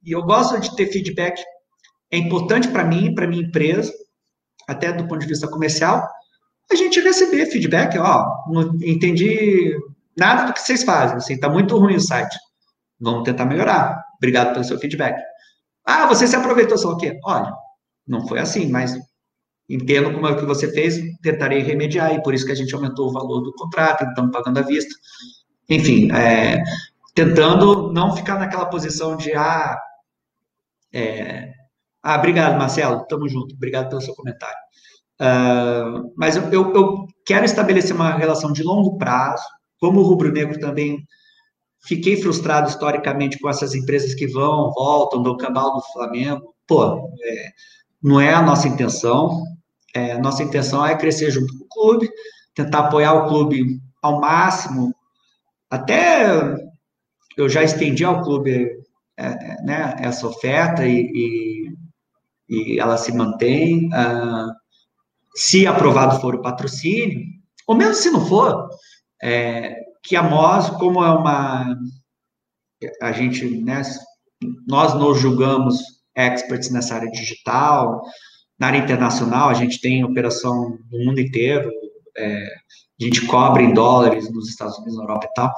e 0.05 0.13
eu 0.13 0.23
gosto 0.23 0.61
de 0.61 0.75
ter 0.77 0.87
feedback. 0.87 1.43
É 2.13 2.17
importante 2.17 2.69
para 2.69 2.85
mim, 2.85 3.13
para 3.15 3.27
minha 3.27 3.43
empresa, 3.43 3.93
até 4.69 4.93
do 4.93 5.09
ponto 5.09 5.21
de 5.21 5.27
vista 5.27 5.49
comercial, 5.49 6.09
a 6.71 6.75
gente 6.75 7.01
receber 7.01 7.47
feedback, 7.47 7.99
ó, 7.99 8.45
não 8.49 8.75
entendi 8.83 9.77
nada 10.17 10.45
do 10.45 10.53
que 10.53 10.61
vocês 10.61 10.83
fazem, 10.83 11.17
assim, 11.17 11.39
tá 11.39 11.49
muito 11.49 11.77
ruim 11.79 11.97
o 11.97 12.01
site. 12.01 12.37
Vamos 13.01 13.25
tentar 13.25 13.45
melhorar. 13.45 14.03
Obrigado 14.17 14.53
pelo 14.53 14.65
seu 14.65 14.79
feedback. 14.79 15.21
Ah, 15.85 16.07
você 16.07 16.27
se 16.27 16.35
aproveitou 16.35 16.79
só 16.79 16.93
o 16.93 16.97
quê? 16.97 17.19
Olha, 17.25 17.53
não 18.07 18.27
foi 18.27 18.39
assim, 18.41 18.69
mas 18.71 18.97
entendo 19.69 20.13
como 20.13 20.27
é 20.27 20.35
que 20.35 20.45
você 20.45 20.73
fez, 20.73 20.99
tentarei 21.23 21.61
remediar, 21.61 22.15
e 22.15 22.23
por 22.23 22.35
isso 22.35 22.47
que 22.47 22.53
a 22.53 22.57
gente 22.57 22.75
aumentou 22.75 23.09
o 23.09 23.13
valor 23.13 23.41
do 23.41 23.53
contrato, 23.53 24.05
então 24.05 24.31
pagando 24.31 24.59
à 24.59 24.63
vista. 24.63 24.95
Enfim, 25.69 26.11
é, 26.13 26.63
tentando 27.15 27.93
não 27.93 28.17
ficar 28.17 28.39
naquela 28.39 28.67
posição 28.67 29.17
de, 29.17 29.33
ah, 29.35 29.79
é, 30.93 31.53
ah, 32.03 32.17
obrigado, 32.17 32.59
Marcelo, 32.59 33.05
tamo 33.07 33.29
junto, 33.29 33.55
obrigado 33.55 33.89
pelo 33.89 34.01
seu 34.01 34.15
comentário. 34.15 34.57
Uh, 35.21 36.13
mas 36.17 36.37
eu, 36.37 36.43
eu, 36.53 36.75
eu, 36.75 37.07
quero 37.25 37.45
estabelecer 37.45 37.95
uma 37.95 38.17
relação 38.17 38.53
de 38.53 38.63
longo 38.63 38.99
prazo. 38.99 39.45
Como 39.81 40.03
rubro-negro 40.03 40.59
também 40.61 41.05
fiquei 41.87 42.21
frustrado 42.21 42.69
historicamente 42.69 43.39
com 43.39 43.49
essas 43.49 43.75
empresas 43.75 44.15
que 44.15 44.27
vão, 44.27 44.73
voltam, 44.73 45.23
do 45.23 45.37
cabal 45.37 45.75
do 45.75 45.83
Flamengo. 45.93 46.55
Pô, 46.67 47.11
é, 47.23 47.51
não 48.03 48.21
é 48.21 48.33
a 48.35 48.43
nossa 48.43 48.69
intenção. 48.69 49.43
É, 49.95 50.19
nossa 50.19 50.43
intenção 50.43 50.85
é 50.85 50.97
crescer 50.97 51.31
junto 51.31 51.57
com 51.59 51.65
o 51.65 51.69
clube, 51.69 52.11
tentar 52.55 52.81
apoiar 52.81 53.15
o 53.15 53.29
clube 53.29 53.81
ao 54.03 54.21
máximo. 54.21 54.95
Até 55.71 56.27
eu 57.37 57.49
já 57.49 57.63
estendi 57.63 58.05
ao 58.05 58.23
clube 58.23 58.71
é, 59.17 59.63
né, 59.63 59.97
essa 60.01 60.27
oferta 60.27 60.87
e, 60.87 61.11
e 61.15 61.77
e 62.49 62.79
ela 62.79 62.97
se 62.97 63.13
mantém. 63.13 63.89
Se 65.37 65.67
aprovado 65.67 66.21
for 66.21 66.35
o 66.35 66.43
patrocínio, 66.43 67.21
ou 67.67 67.77
mesmo 67.77 67.95
se 67.95 68.11
não 68.11 68.27
for, 68.27 68.69
é, 69.23 69.77
que 70.03 70.17
a 70.17 70.23
MOS, 70.23 70.71
como 70.71 71.05
é 71.05 71.11
uma. 71.11 71.77
A 73.03 73.13
gente, 73.13 73.47
né, 73.63 73.83
nós 74.67 74.95
nos 74.95 75.21
julgamos 75.21 75.81
experts 76.17 76.71
nessa 76.71 76.95
área 76.95 77.11
digital, 77.11 78.03
na 78.59 78.69
área 78.69 78.79
internacional, 78.79 79.49
a 79.51 79.55
gente 79.55 79.81
tem 79.81 80.05
operação 80.05 80.79
no 80.91 81.05
mundo 81.05 81.21
inteiro, 81.21 81.71
é, 82.17 82.47
a 83.01 83.05
gente 83.05 83.27
cobra 83.27 83.63
em 83.63 83.75
dólares 83.75 84.33
nos 84.33 84.49
Estados 84.49 84.77
Unidos, 84.79 84.97
na 84.97 85.05
Europa 85.05 85.27
e 85.31 85.35
tal, 85.35 85.55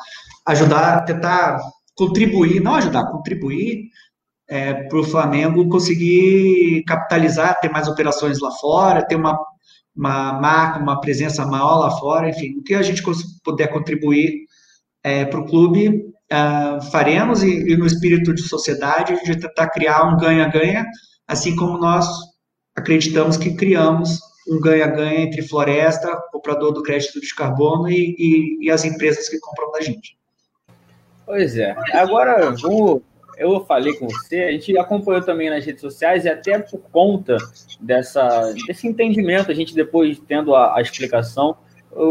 ajudar, 0.49 1.05
tentar 1.05 1.61
contribuir, 1.95 2.61
não 2.61 2.75
ajudar, 2.75 3.11
contribuir 3.11 3.89
é, 4.49 4.73
para 4.73 4.99
o 4.99 5.05
Flamengo 5.05 5.69
conseguir 5.69 6.83
capitalizar, 6.85 7.59
ter 7.61 7.71
mais 7.71 7.87
operações 7.87 8.41
lá 8.41 8.51
fora, 8.53 9.07
ter 9.07 9.17
uma, 9.17 9.39
uma 9.99 10.33
marca, 10.35 10.79
uma 10.79 11.01
presença 11.01 11.45
maior 11.45 11.81
lá 11.81 11.91
fora, 11.91 12.31
enfim, 12.31 12.57
o 12.57 12.63
que 12.63 12.75
a 12.75 12.83
gente 12.83 13.03
puder 13.43 13.67
contribuir 13.67 14.45
é, 15.03 15.25
para 15.25 15.41
o 15.41 15.45
clube, 15.45 15.89
uh, 16.33 16.81
faremos, 16.93 17.43
e, 17.43 17.73
e, 17.73 17.77
no 17.77 17.85
espírito 17.85 18.33
de 18.33 18.43
sociedade, 18.43 19.21
de 19.25 19.37
tentar 19.37 19.69
criar 19.71 20.05
um 20.05 20.17
ganha-ganha, 20.17 20.87
assim 21.27 21.57
como 21.57 21.79
nós 21.79 22.09
acreditamos 22.77 23.37
que 23.37 23.55
criamos 23.55 24.21
um 24.49 24.61
ganha-ganha 24.61 25.23
entre 25.23 25.43
floresta, 25.43 26.17
comprador 26.31 26.73
do 26.73 26.83
crédito 26.83 27.21
de 27.21 27.35
carbono 27.35 27.91
e, 27.91 28.15
e, 28.19 28.67
e, 28.67 28.71
as 28.71 28.85
empresas 28.85 29.29
que 29.29 29.39
compram 29.41 29.73
da 29.73 29.81
gente. 29.81 30.17
Pois 31.27 31.57
é. 31.57 31.77
Agora, 31.93 32.53
vamos, 32.53 33.03
eu 33.39 33.65
falei 33.65 33.95
com 33.95 34.09
você, 34.09 34.43
a 34.45 34.53
gente 34.53 34.77
acompanhou 34.77 35.23
também 35.23 35.49
nas 35.49 35.65
redes 35.65 35.81
sociais 35.81 36.25
e 36.25 36.29
até 36.29 36.59
por 36.59 36.81
conta 36.91 37.37
dessa, 37.81 38.53
desse 38.67 38.87
entendimento, 38.87 39.51
a 39.51 39.55
gente 39.55 39.75
depois 39.75 40.19
tendo 40.27 40.55
a, 40.55 40.77
a 40.77 40.83
explicação, 40.83 41.57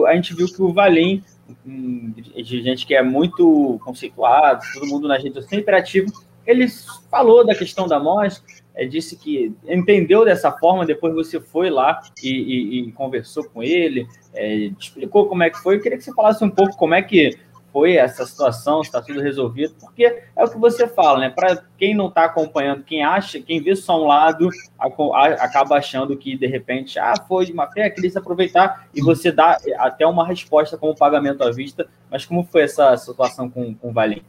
a 0.07 0.15
gente 0.15 0.33
viu 0.33 0.47
que 0.47 0.61
o 0.61 0.73
Valim, 0.73 1.23
de 1.65 2.61
gente 2.61 2.85
que 2.85 2.95
é 2.95 3.03
muito 3.03 3.79
conceituado, 3.83 4.61
todo 4.73 4.87
mundo 4.87 5.07
nas 5.07 5.23
redes 5.23 5.45
sempre 5.45 5.75
ativo, 5.75 6.11
ele 6.45 6.65
falou 7.11 7.45
da 7.45 7.53
questão 7.53 7.87
da 7.87 7.99
MOS, 7.99 8.41
é, 8.73 8.85
disse 8.85 9.17
que 9.17 9.53
entendeu 9.67 10.23
dessa 10.23 10.51
forma, 10.51 10.85
depois 10.85 11.13
você 11.13 11.41
foi 11.41 11.69
lá 11.69 11.99
e, 12.23 12.29
e, 12.29 12.79
e 12.79 12.91
conversou 12.93 13.43
com 13.49 13.61
ele, 13.61 14.07
é, 14.33 14.71
explicou 14.79 15.27
como 15.27 15.43
é 15.43 15.49
que 15.49 15.57
foi. 15.57 15.75
Eu 15.75 15.81
queria 15.81 15.97
que 15.97 16.03
você 16.03 16.13
falasse 16.13 16.43
um 16.43 16.49
pouco 16.49 16.77
como 16.77 16.93
é 16.93 17.01
que 17.01 17.37
foi 17.77 17.95
essa 17.95 18.25
situação, 18.25 18.81
está 18.81 18.99
tudo 18.99 19.21
resolvido, 19.21 19.75
porque 19.79 20.05
é 20.35 20.43
o 20.43 20.49
que 20.49 20.57
você 20.57 20.87
fala, 20.87 21.19
né? 21.19 21.29
Para 21.29 21.63
quem 21.77 21.93
não 21.93 22.07
está 22.07 22.25
acompanhando, 22.25 22.83
quem 22.83 23.03
acha, 23.03 23.39
quem 23.39 23.61
vê 23.61 23.75
só 23.75 24.01
um 24.01 24.07
lado, 24.07 24.49
acaba 24.79 25.77
achando 25.77 26.17
que 26.17 26.35
de 26.35 26.47
repente, 26.47 26.97
ah, 26.97 27.13
foi 27.27 27.45
de 27.45 27.53
má 27.53 27.67
fé, 27.71 27.87
queria 27.91 28.09
se 28.09 28.17
aproveitar, 28.17 28.87
e 28.95 28.99
você 28.99 29.31
dá 29.31 29.59
até 29.77 30.07
uma 30.07 30.25
resposta 30.25 30.75
como 30.75 30.95
pagamento 30.95 31.43
à 31.43 31.51
vista. 31.51 31.87
Mas 32.09 32.25
como 32.25 32.43
foi 32.45 32.63
essa 32.63 32.97
situação 32.97 33.47
com, 33.47 33.75
com 33.75 33.91
o 33.91 33.93
Valim? 33.93 34.23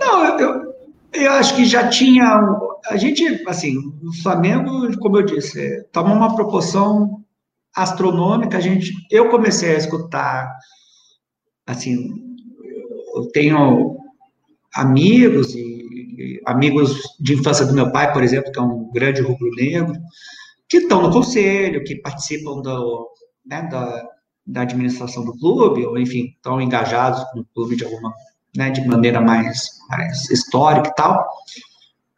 Não, 0.00 0.38
eu, 0.38 0.74
eu 1.12 1.32
acho 1.32 1.54
que 1.54 1.66
já 1.66 1.86
tinha. 1.90 2.40
A 2.86 2.96
gente, 2.96 3.44
assim, 3.46 3.76
o 3.76 4.22
Flamengo, 4.22 4.98
como 5.00 5.18
eu 5.18 5.22
disse, 5.22 5.86
toma 5.92 6.14
uma 6.14 6.34
proporção 6.34 7.22
astronômica. 7.76 8.56
A 8.56 8.60
gente, 8.60 8.90
eu 9.10 9.28
comecei 9.28 9.74
a 9.74 9.78
escutar, 9.78 10.50
assim, 11.66 12.27
eu 13.14 13.28
tenho 13.32 13.96
amigos 14.74 15.54
e 15.54 15.78
amigos 16.46 17.00
de 17.20 17.34
infância 17.34 17.66
do 17.66 17.74
meu 17.74 17.92
pai, 17.92 18.12
por 18.12 18.22
exemplo, 18.22 18.50
que 18.50 18.58
é 18.58 18.62
um 18.62 18.90
grande 18.90 19.20
rubro-negro, 19.20 19.94
que 20.68 20.78
estão 20.78 21.02
no 21.02 21.10
conselho, 21.10 21.84
que 21.84 21.96
participam 21.96 22.60
do, 22.60 23.08
né, 23.46 23.62
da, 23.70 24.08
da 24.46 24.62
administração 24.62 25.24
do 25.24 25.36
clube, 25.38 25.84
ou 25.84 25.98
enfim, 25.98 26.32
estão 26.36 26.60
engajados 26.60 27.22
com 27.30 27.40
o 27.40 27.44
clube 27.54 27.76
de 27.76 27.84
alguma 27.84 28.12
né, 28.56 28.70
de 28.70 28.86
maneira 28.86 29.20
mais, 29.20 29.68
mais 29.88 30.28
histórica 30.30 30.88
e 30.88 30.94
tal. 30.94 31.28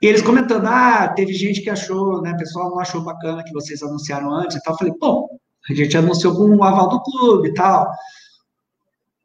E 0.00 0.07
eles 0.07 0.22
comentando, 0.22 0.66
ah, 0.66 1.09
teve 1.09 1.33
gente 1.35 1.61
que 1.61 1.68
achou, 1.68 2.22
né, 2.22 2.35
pessoal 2.38 2.70
não 2.70 2.81
achou 2.81 3.03
bacana 3.03 3.44
que 3.44 3.53
vocês 3.53 3.83
anunciaram 3.83 4.33
antes 4.33 4.57
e 4.57 4.62
tal. 4.62 4.74
Eu 4.74 4.79
falei, 4.79 4.94
bom, 4.98 5.29
a 5.68 5.74
gente 5.74 5.96
anunciou 5.96 6.35
com 6.35 6.57
o 6.57 6.64
aval 6.64 6.88
do 6.88 7.03
clube 7.03 7.48
e 7.48 7.55
tal. 7.55 7.90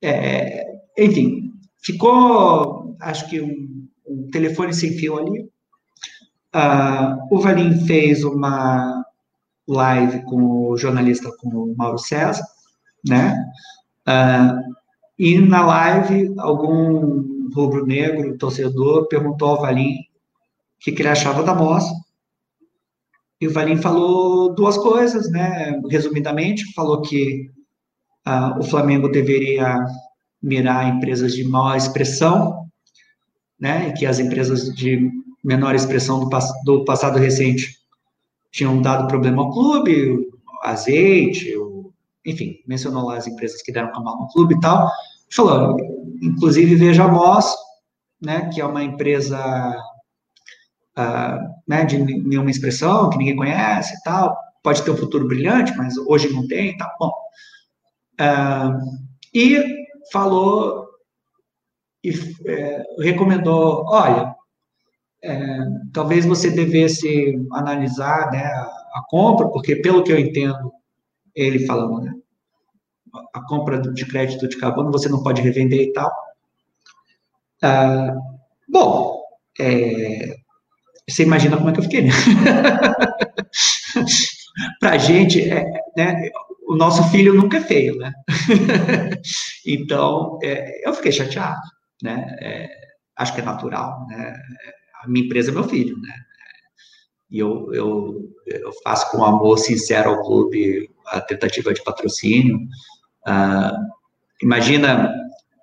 É, 0.01 0.65
enfim, 0.97 1.44
ficou, 1.86 2.98
acho 3.00 3.30
que 3.30 3.39
um, 3.39 3.88
um 4.08 4.30
telefone 4.32 4.74
sem 4.74 4.98
fio 4.98 5.17
ali. 5.17 5.41
Uh, 6.56 7.36
o 7.36 7.39
Valim 7.39 7.86
fez 7.86 8.24
uma 8.24 9.04
live 9.67 10.24
com 10.24 10.69
o 10.69 10.78
jornalista, 10.78 11.30
com 11.39 11.50
o 11.50 11.76
Mauro 11.78 12.00
César, 12.00 12.43
né? 13.08 13.36
Uh, 14.08 14.74
e 15.17 15.39
na 15.39 15.65
live, 15.65 16.34
algum 16.39 17.50
rubro-negro, 17.54 18.38
torcedor, 18.38 19.08
perguntou 19.08 19.50
ao 19.50 19.62
Valim 19.62 19.93
o 19.93 20.00
que, 20.80 20.91
que 20.91 21.02
ele 21.02 21.10
achava 21.10 21.43
da 21.43 21.54
moça. 21.54 21.93
E 23.39 23.48
o 23.48 23.54
Valim 23.54 23.78
falou 23.78 24.54
duas 24.56 24.78
coisas, 24.78 25.30
né? 25.30 25.80
Resumidamente, 25.89 26.74
falou 26.74 27.02
que 27.02 27.50
uh, 28.28 28.60
o 28.60 28.63
Flamengo 28.63 29.10
deveria 29.10 29.78
mirar 30.45 30.88
empresas 30.88 31.34
de 31.34 31.43
maior 31.43 31.75
expressão, 31.75 32.67
né? 33.60 33.89
E 33.89 33.93
que 33.93 34.05
as 34.05 34.19
empresas 34.19 34.73
de 34.75 35.12
menor 35.43 35.73
expressão 35.73 36.19
do, 36.19 36.29
do 36.63 36.86
passado 36.86 37.17
recente 37.17 37.79
tinham 38.51 38.79
dado 38.81 39.08
problema 39.08 39.41
ao 39.41 39.51
clube, 39.51 40.12
o 40.12 40.29
azeite, 40.63 41.55
o 41.58 41.91
enfim, 42.25 42.55
mencionou 42.67 43.05
lá 43.05 43.17
as 43.17 43.27
empresas 43.27 43.62
que 43.62 43.71
deram 43.71 43.91
camal 43.91 44.19
no 44.19 44.27
clube 44.29 44.55
e 44.55 44.60
tal. 44.60 44.89
Falou, 45.31 45.77
inclusive 46.21 46.75
veja 46.75 47.03
a 47.03 47.08
Moss, 47.08 47.55
né, 48.21 48.49
que 48.51 48.62
é 48.62 48.65
uma 48.65 48.84
empresa 48.84 49.39
uh, 50.97 51.39
né, 51.67 51.86
de 51.86 51.97
nenhuma 51.97 52.49
expressão, 52.49 53.10
que 53.10 53.17
ninguém 53.17 53.36
conhece 53.36 53.95
e 53.95 54.01
tal, 54.03 54.36
pode 54.63 54.81
ter 54.81 54.91
um 54.91 54.97
futuro 54.97 55.27
brilhante, 55.27 55.75
mas 55.77 55.97
hoje 55.97 56.31
não 56.34 56.47
tem, 56.47 56.75
tá 56.77 56.91
bom. 56.99 57.12
Uh, 58.19 58.79
e 59.34 59.85
falou 60.15 60.88
e 62.01 62.12
é, 62.47 62.86
recomendou, 62.99 63.84
olha, 63.89 64.34
é, 65.21 65.58
talvez 65.91 66.25
você 66.25 66.49
devesse 66.49 67.38
analisar 67.51 68.32
né, 68.32 68.45
a, 68.45 68.62
a 68.62 69.04
compra, 69.10 69.49
porque 69.49 69.75
pelo 69.75 70.04
que 70.04 70.13
eu 70.13 70.17
entendo, 70.17 70.71
ele 71.36 71.65
falando, 71.65 72.01
né? 72.01 72.13
A 73.34 73.45
compra 73.45 73.82
de 73.82 74.06
crédito 74.06 74.47
de 74.47 74.58
carbono 74.58 74.91
você 74.91 75.10
não 75.10 75.21
pode 75.21 75.41
revender 75.41 75.82
e 75.82 75.91
tal. 75.91 76.10
Ah, 77.62 78.15
bom, 78.69 79.21
é, 79.60 80.34
você 81.10 81.23
imagina 81.23 81.58
como 81.58 81.69
é 81.69 81.73
que 81.73 81.80
eu 81.80 81.84
fiquei, 81.84 82.04
né? 82.04 82.12
Pra 84.80 84.97
gente, 84.97 85.41
é, 85.41 85.65
né, 85.97 86.30
o 86.67 86.75
nosso 86.75 87.04
filho 87.10 87.34
nunca 87.34 87.58
é 87.58 87.62
feio, 87.62 87.95
né? 87.97 88.13
então, 89.65 90.39
é, 90.43 90.88
eu 90.88 90.93
fiquei 90.93 91.12
chateado, 91.12 91.62
né? 92.01 92.36
É, 92.41 92.69
acho 93.15 93.34
que 93.34 93.41
é 93.41 93.45
natural, 93.45 94.06
né? 94.08 94.36
A 95.04 95.08
minha 95.08 95.25
empresa 95.25 95.51
é 95.51 95.54
meu 95.54 95.63
filho, 95.63 95.97
né? 95.99 96.13
E 97.30 97.39
eu, 97.39 97.73
eu, 97.73 98.30
eu 98.47 98.71
faço 98.84 99.12
com 99.12 99.23
amor 99.23 99.58
sincero 99.58 100.10
ao 100.12 100.23
clube 100.23 100.89
a 101.08 101.21
tentativa 101.21 101.73
de 101.73 101.84
patrocínio. 101.84 102.58
Uh, 103.28 103.75
imagina, 104.41 105.13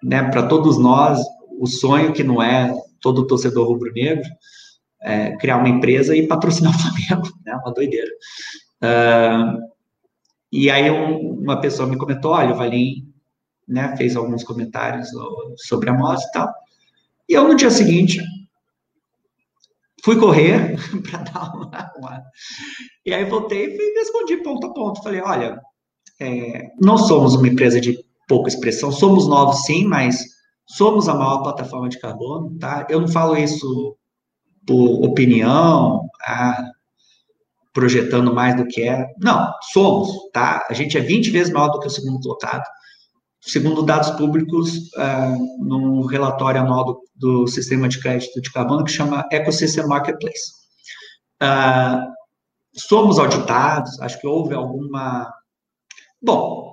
né, 0.02 0.24
para 0.30 0.46
todos 0.46 0.78
nós, 0.78 1.20
o 1.58 1.66
sonho 1.66 2.12
que 2.12 2.24
não 2.24 2.42
é 2.42 2.72
todo 3.00 3.26
torcedor 3.26 3.68
rubro-negro, 3.68 4.28
é 5.02 5.36
criar 5.36 5.58
uma 5.58 5.68
empresa 5.68 6.16
e 6.16 6.26
patrocinar 6.26 6.74
o 6.74 6.78
Flamengo, 6.78 7.28
né, 7.44 7.54
uma 7.54 7.72
doideira. 7.72 8.10
Uh, 8.82 9.71
e 10.52 10.70
aí 10.70 10.90
um, 10.90 11.40
uma 11.40 11.60
pessoa 11.60 11.88
me 11.88 11.96
comentou, 11.96 12.32
olha, 12.32 12.52
o 12.52 12.56
Valim 12.56 13.10
né, 13.66 13.96
fez 13.96 14.14
alguns 14.14 14.44
comentários 14.44 15.08
sobre 15.56 15.88
a 15.88 15.94
moça 15.94 16.26
e 16.28 16.32
tal. 16.32 16.52
E 17.28 17.32
eu, 17.32 17.48
no 17.48 17.56
dia 17.56 17.70
seguinte, 17.70 18.20
fui 20.04 20.18
correr 20.18 20.76
para 21.10 21.22
dar 21.22 21.54
uma, 21.54 21.92
uma, 21.96 22.22
E 23.06 23.14
aí 23.14 23.24
voltei 23.24 23.74
e 23.74 23.98
respondi 23.98 24.36
ponto 24.38 24.66
a 24.66 24.74
ponto. 24.74 25.02
Falei, 25.02 25.22
olha, 25.22 25.60
é, 26.20 26.68
não 26.80 26.98
somos 26.98 27.34
uma 27.34 27.48
empresa 27.48 27.80
de 27.80 27.98
pouca 28.28 28.48
expressão, 28.48 28.92
somos 28.92 29.26
novos 29.26 29.64
sim, 29.64 29.86
mas 29.86 30.22
somos 30.66 31.08
a 31.08 31.14
maior 31.14 31.42
plataforma 31.42 31.88
de 31.88 31.98
carbono, 31.98 32.58
tá? 32.58 32.86
Eu 32.90 33.00
não 33.00 33.08
falo 33.08 33.36
isso 33.36 33.96
por 34.66 35.04
opinião, 35.04 36.08
ah, 36.26 36.71
projetando 37.72 38.34
mais 38.34 38.56
do 38.56 38.66
que 38.66 38.82
é. 38.82 39.06
Não, 39.18 39.52
somos, 39.72 40.30
tá? 40.32 40.66
A 40.68 40.74
gente 40.74 40.96
é 40.98 41.00
20 41.00 41.30
vezes 41.30 41.52
maior 41.52 41.68
do 41.68 41.80
que 41.80 41.86
o 41.86 41.90
segundo 41.90 42.20
colocado 42.20 42.64
segundo 43.42 43.82
dados 43.82 44.10
públicos 44.10 44.90
uh, 44.94 45.64
no 45.64 46.06
relatório 46.06 46.60
anual 46.60 46.84
do, 46.84 47.02
do, 47.16 47.46
sistema 47.48 47.88
de 47.88 48.00
crédito 48.00 48.40
de 48.40 48.52
carbono 48.52 48.84
que 48.84 48.92
chama 48.92 49.26
Ecosystem 49.32 49.86
Marketplace. 49.86 50.52
Uh, 51.42 52.08
somos 52.72 53.18
auditados, 53.18 54.00
acho 54.00 54.20
que 54.20 54.26
houve 54.26 54.54
alguma. 54.54 55.28
Bom, 56.22 56.72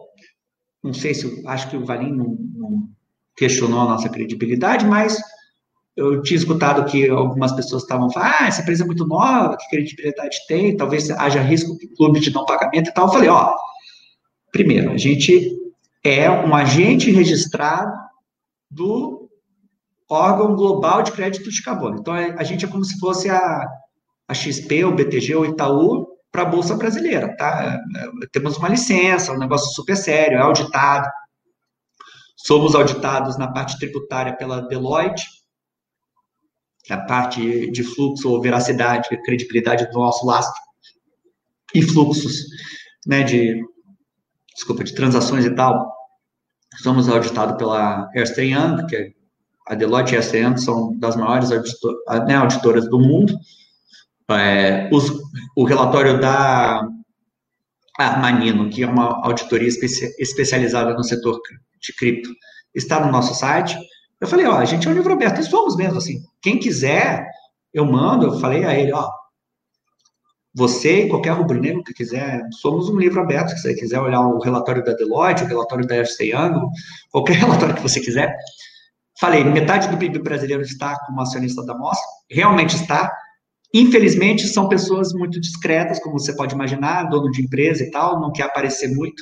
não 0.84 0.94
sei 0.94 1.16
se 1.16 1.44
acho 1.48 1.70
que 1.72 1.78
o 1.78 1.86
Valim 1.86 2.16
não, 2.16 2.38
não 2.54 2.90
questionou 3.36 3.82
a 3.82 3.86
nossa 3.86 4.08
credibilidade, 4.08 4.86
mas 4.86 5.20
eu 6.00 6.22
tinha 6.22 6.38
escutado 6.38 6.90
que 6.90 7.10
algumas 7.10 7.52
pessoas 7.52 7.84
estavam 7.84 8.10
falando, 8.10 8.34
ah, 8.40 8.48
essa 8.48 8.62
empresa 8.62 8.84
é 8.84 8.88
muito 8.88 9.06
nova, 9.06 9.58
que 9.58 9.70
credibilidade 9.70 10.38
tem, 10.48 10.78
talvez 10.78 11.10
haja 11.12 11.42
risco 11.42 11.74
do 11.74 11.96
clube 11.96 12.20
de 12.20 12.32
não 12.34 12.46
pagamento 12.46 12.90
e 12.90 12.94
tal. 12.94 13.08
Eu 13.08 13.14
falei, 13.14 13.30
ó, 13.30 13.54
primeiro, 14.52 14.92
a 14.92 14.98
gente 14.98 15.58
é 16.04 16.30
um 16.30 16.56
agente 16.56 17.12
registrado 17.12 17.92
do 18.72 19.30
órgão 20.10 20.56
global 20.56 21.04
de 21.04 21.12
crédito 21.12 21.50
de 21.50 21.62
carbono. 21.62 22.00
Então, 22.00 22.14
a 22.14 22.44
gente 22.44 22.64
é 22.64 22.68
como 22.68 22.86
se 22.86 22.98
fosse 22.98 23.30
a, 23.30 23.68
a 24.28 24.34
XP, 24.34 24.86
o 24.86 24.96
BTG, 24.96 25.36
o 25.36 25.46
Itaú, 25.46 26.08
para 26.32 26.44
a 26.44 26.46
Bolsa 26.46 26.76
Brasileira, 26.76 27.36
tá? 27.36 27.80
Temos 28.32 28.58
uma 28.58 28.70
licença, 28.70 29.34
um 29.34 29.38
negócio 29.38 29.74
super 29.74 29.98
sério, 29.98 30.38
é 30.38 30.42
auditado. 30.42 31.08
Somos 32.38 32.74
auditados 32.74 33.38
na 33.38 33.52
parte 33.52 33.78
tributária 33.78 34.36
pela 34.38 34.62
Deloitte, 34.62 35.26
a 36.94 36.98
parte 36.98 37.70
de 37.72 37.84
fluxo 37.84 38.30
ou 38.30 38.42
veracidade, 38.42 39.10
credibilidade 39.24 39.90
do 39.92 40.00
nosso 40.00 40.26
lastro 40.26 40.60
e 41.74 41.82
fluxos, 41.82 42.46
né, 43.06 43.24
de, 43.24 43.62
desculpa, 44.54 44.84
de 44.84 44.94
transações 44.94 45.46
e 45.46 45.54
tal, 45.54 45.92
somos 46.82 47.08
auditados 47.08 47.58
pela 47.58 48.10
Ernst 48.16 48.38
Young, 48.38 48.86
que 48.88 48.96
é 48.96 49.12
a 49.68 49.76
Deloitte 49.76 50.14
e 50.14 50.18
a 50.18 50.20
Ernst 50.20 50.34
Young 50.34 50.58
são 50.58 50.98
das 50.98 51.16
maiores 51.16 51.52
auditor, 51.52 51.96
né, 52.28 52.36
auditoras 52.36 52.90
do 52.90 53.00
mundo, 53.00 53.38
é, 54.32 54.90
os, 54.92 55.12
o 55.56 55.64
relatório 55.64 56.20
da 56.20 56.88
Armanino, 57.98 58.70
que 58.70 58.84
é 58.84 58.88
uma 58.88 59.26
auditoria 59.26 59.68
especia, 59.68 60.10
especializada 60.20 60.94
no 60.94 61.04
setor 61.04 61.40
de 61.82 61.94
cripto, 61.94 62.30
está 62.74 63.04
no 63.04 63.12
nosso 63.12 63.34
site, 63.34 63.78
eu 64.22 64.28
falei, 64.28 64.46
ó, 64.46 64.58
a 64.58 64.66
gente 64.66 64.88
é 64.88 64.92
um 64.92 64.94
livro 64.94 65.14
aberto, 65.14 65.40
e 65.40 65.44
somos 65.44 65.76
mesmo, 65.76 65.98
assim. 65.98 66.22
Quem 66.42 66.60
quiser, 66.60 67.26
eu 67.74 67.86
mando, 67.86 68.26
eu 68.26 68.40
falei 68.40 68.66
a 68.66 68.78
ele, 68.78 68.92
ó, 68.92 69.10
você 70.54 71.04
e 71.04 71.10
qualquer 71.10 71.32
rubro-negro 71.32 71.84
que 71.84 71.94
quiser, 71.94 72.42
somos 72.60 72.90
um 72.90 72.98
livro 72.98 73.22
aberto, 73.22 73.50
se 73.50 73.62
você 73.62 73.74
quiser 73.76 74.00
olhar 74.00 74.22
o 74.22 74.40
relatório 74.40 74.84
da 74.84 74.94
Deloitte, 74.94 75.44
o 75.44 75.48
relatório 75.48 75.88
da 75.88 75.96
Ernst 75.96 76.20
Young, 76.20 76.60
qualquer 77.12 77.38
relatório 77.40 77.76
que 77.76 77.82
você 77.82 78.00
quiser. 78.00 78.36
Falei, 79.20 79.44
metade 79.44 79.90
do 79.90 79.98
PIB 79.98 80.20
brasileiro 80.20 80.64
está 80.64 80.98
como 81.06 81.22
acionista 81.22 81.64
da 81.66 81.78
mostra, 81.78 82.06
realmente 82.30 82.76
está. 82.76 83.12
Infelizmente, 83.74 84.48
são 84.48 84.68
pessoas 84.68 85.14
muito 85.14 85.40
discretas, 85.40 86.00
como 86.00 86.20
você 86.20 86.36
pode 86.36 86.56
imaginar, 86.56 87.04
dono 87.04 87.30
de 87.30 87.44
empresa 87.44 87.84
e 87.84 87.92
tal, 87.92 88.20
não 88.20 88.32
quer 88.32 88.44
aparecer 88.44 88.90
muito, 88.96 89.22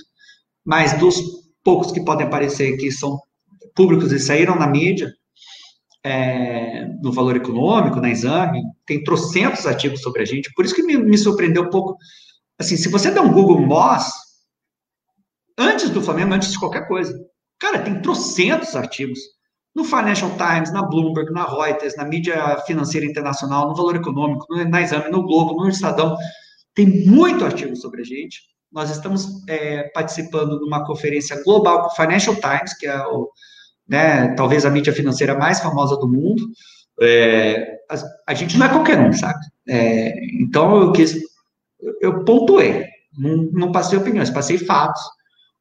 mas 0.65 0.93
dos 0.93 1.19
poucos 1.63 1.91
que 1.91 2.03
podem 2.05 2.25
aparecer, 2.25 2.77
que 2.77 2.89
são 2.91 3.19
públicos 3.77 4.11
e 4.11 4.19
saíram 4.19 4.55
na 4.55 4.67
mídia, 4.67 5.13
é, 6.03 6.87
no 7.01 7.11
Valor 7.11 7.35
Econômico, 7.35 8.01
na 8.01 8.09
Exame, 8.09 8.63
tem 8.85 9.03
trocentos 9.03 9.67
artigos 9.67 10.01
sobre 10.01 10.23
a 10.23 10.25
gente, 10.25 10.51
por 10.55 10.65
isso 10.65 10.75
que 10.75 10.83
me, 10.83 10.97
me 10.97 11.17
surpreendeu 11.17 11.63
um 11.63 11.69
pouco. 11.69 11.95
Assim, 12.59 12.75
se 12.75 12.89
você 12.89 13.11
der 13.11 13.21
um 13.21 13.31
Google 13.31 13.61
Moss, 13.61 14.11
antes 15.57 15.89
do 15.91 16.01
Flamengo, 16.01 16.33
antes 16.33 16.51
de 16.51 16.59
qualquer 16.59 16.87
coisa, 16.87 17.13
cara, 17.59 17.79
tem 17.79 18.01
trocentos 18.01 18.75
artigos. 18.75 19.19
No 19.75 19.83
Financial 19.83 20.31
Times, 20.37 20.73
na 20.73 20.81
Bloomberg, 20.81 21.31
na 21.31 21.45
Reuters, 21.45 21.95
na 21.95 22.03
mídia 22.03 22.57
financeira 22.65 23.05
internacional, 23.05 23.67
no 23.67 23.75
Valor 23.75 23.97
Econômico, 23.97 24.47
na 24.65 24.81
Exame, 24.81 25.11
no 25.11 25.21
Globo, 25.21 25.53
no 25.53 25.69
Estadão, 25.69 26.17
tem 26.73 27.05
muito 27.05 27.45
artigo 27.45 27.75
sobre 27.75 28.01
a 28.01 28.03
gente. 28.03 28.39
Nós 28.71 28.89
estamos 28.89 29.27
é, 29.47 29.83
participando 29.89 30.57
de 30.57 30.65
uma 30.65 30.83
conferência 30.83 31.41
global 31.43 31.83
com 31.83 31.87
o 31.89 31.95
Financial 31.95 32.35
Times, 32.35 32.75
que 32.75 32.87
é 32.87 33.05
o, 33.05 33.29
né, 33.87 34.33
talvez 34.35 34.65
a 34.65 34.69
mídia 34.69 34.93
financeira 34.93 35.37
mais 35.37 35.59
famosa 35.59 35.95
do 35.97 36.07
mundo. 36.07 36.47
É, 37.01 37.79
a, 37.89 38.31
a, 38.31 38.33
gente 38.33 38.57
não 38.57 38.65
é 38.65 38.69
qualquer 38.69 38.99
um, 38.99 39.13
sabe? 39.13 39.39
É, 39.67 40.13
então 40.41 40.81
eu 40.81 40.91
quis, 40.91 41.19
eu 42.01 42.23
pontuei, 42.25 42.85
não, 43.17 43.37
não, 43.51 43.71
passei 43.71 43.97
opiniões, 43.97 44.29
passei 44.29 44.57
fatos. 44.57 45.01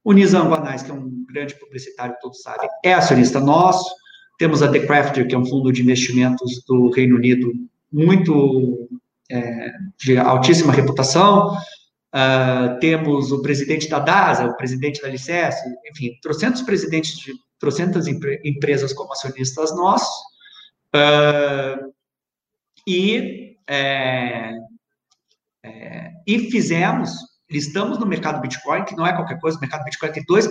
O 0.03 0.12
Nizam 0.12 0.49
Guanais, 0.49 0.83
que 0.83 0.91
é 0.91 0.95
um 0.95 1.24
grande 1.33 1.55
publicitário, 1.57 2.16
todos 2.20 2.41
sabem, 2.41 2.68
é 2.85 2.95
acionista 2.95 3.41
nosso. 3.41 3.89
Temos 4.39 4.62
a 4.62 4.70
The 4.70 4.81
Crafter, 4.81 5.27
que 5.27 5.35
é 5.35 5.39
um 5.39 5.47
fundo 5.47 5.72
de 5.72 5.83
investimentos 5.83 6.62
do 6.66 6.91
Reino 6.91 7.16
Unido 7.16 7.53
muito 7.93 8.89
é, 9.31 9.72
de 9.99 10.18
altíssima 10.18 10.72
reputação. 10.72 11.57
Uh, 12.14 12.79
temos 12.81 13.31
o 13.31 13.43
presidente 13.43 13.89
da 13.89 13.99
DASA, 13.99 14.47
o 14.47 14.57
presidente 14.57 15.03
da 15.03 15.09
Lices, 15.09 15.55
enfim, 15.91 16.16
trocentos 16.22 16.62
presidentes 16.62 17.18
de 17.18 17.35
trocentas 17.59 18.07
empresas 18.07 18.92
como 18.92 19.12
acionistas 19.12 19.74
nossos, 19.74 20.14
uh, 20.94 21.92
e, 22.86 23.57
é, 23.66 24.52
é, 25.64 26.11
e 26.26 26.50
fizemos, 26.50 27.11
estamos 27.50 27.98
no 27.98 28.07
mercado 28.07 28.40
Bitcoin, 28.40 28.84
que 28.84 28.94
não 28.94 29.07
é 29.07 29.12
qualquer 29.12 29.40
coisa, 29.40 29.59
o 29.59 29.61
mercado 29.61 29.84
Bitcoin 29.84 30.12
tem 30.12 30.24
2,2 30.24 30.48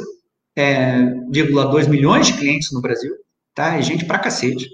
é, 0.55 1.89
milhões 1.89 2.27
de 2.27 2.33
clientes 2.33 2.71
no 2.73 2.81
Brasil, 2.81 3.15
tá? 3.53 3.77
É 3.77 3.81
gente 3.81 4.05
pra 4.05 4.19
cacete. 4.19 4.69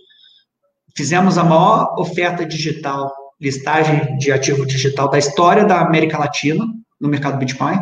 Fizemos 0.96 1.38
a 1.38 1.44
maior 1.44 1.96
oferta 2.00 2.46
digital, 2.46 3.14
listagem 3.40 4.18
de 4.18 4.32
ativo 4.32 4.66
digital 4.66 5.10
da 5.10 5.20
história 5.20 5.64
da 5.64 5.82
América 5.82 6.18
Latina 6.18 6.66
no 7.00 7.08
mercado 7.08 7.38
Bitcoin. 7.38 7.80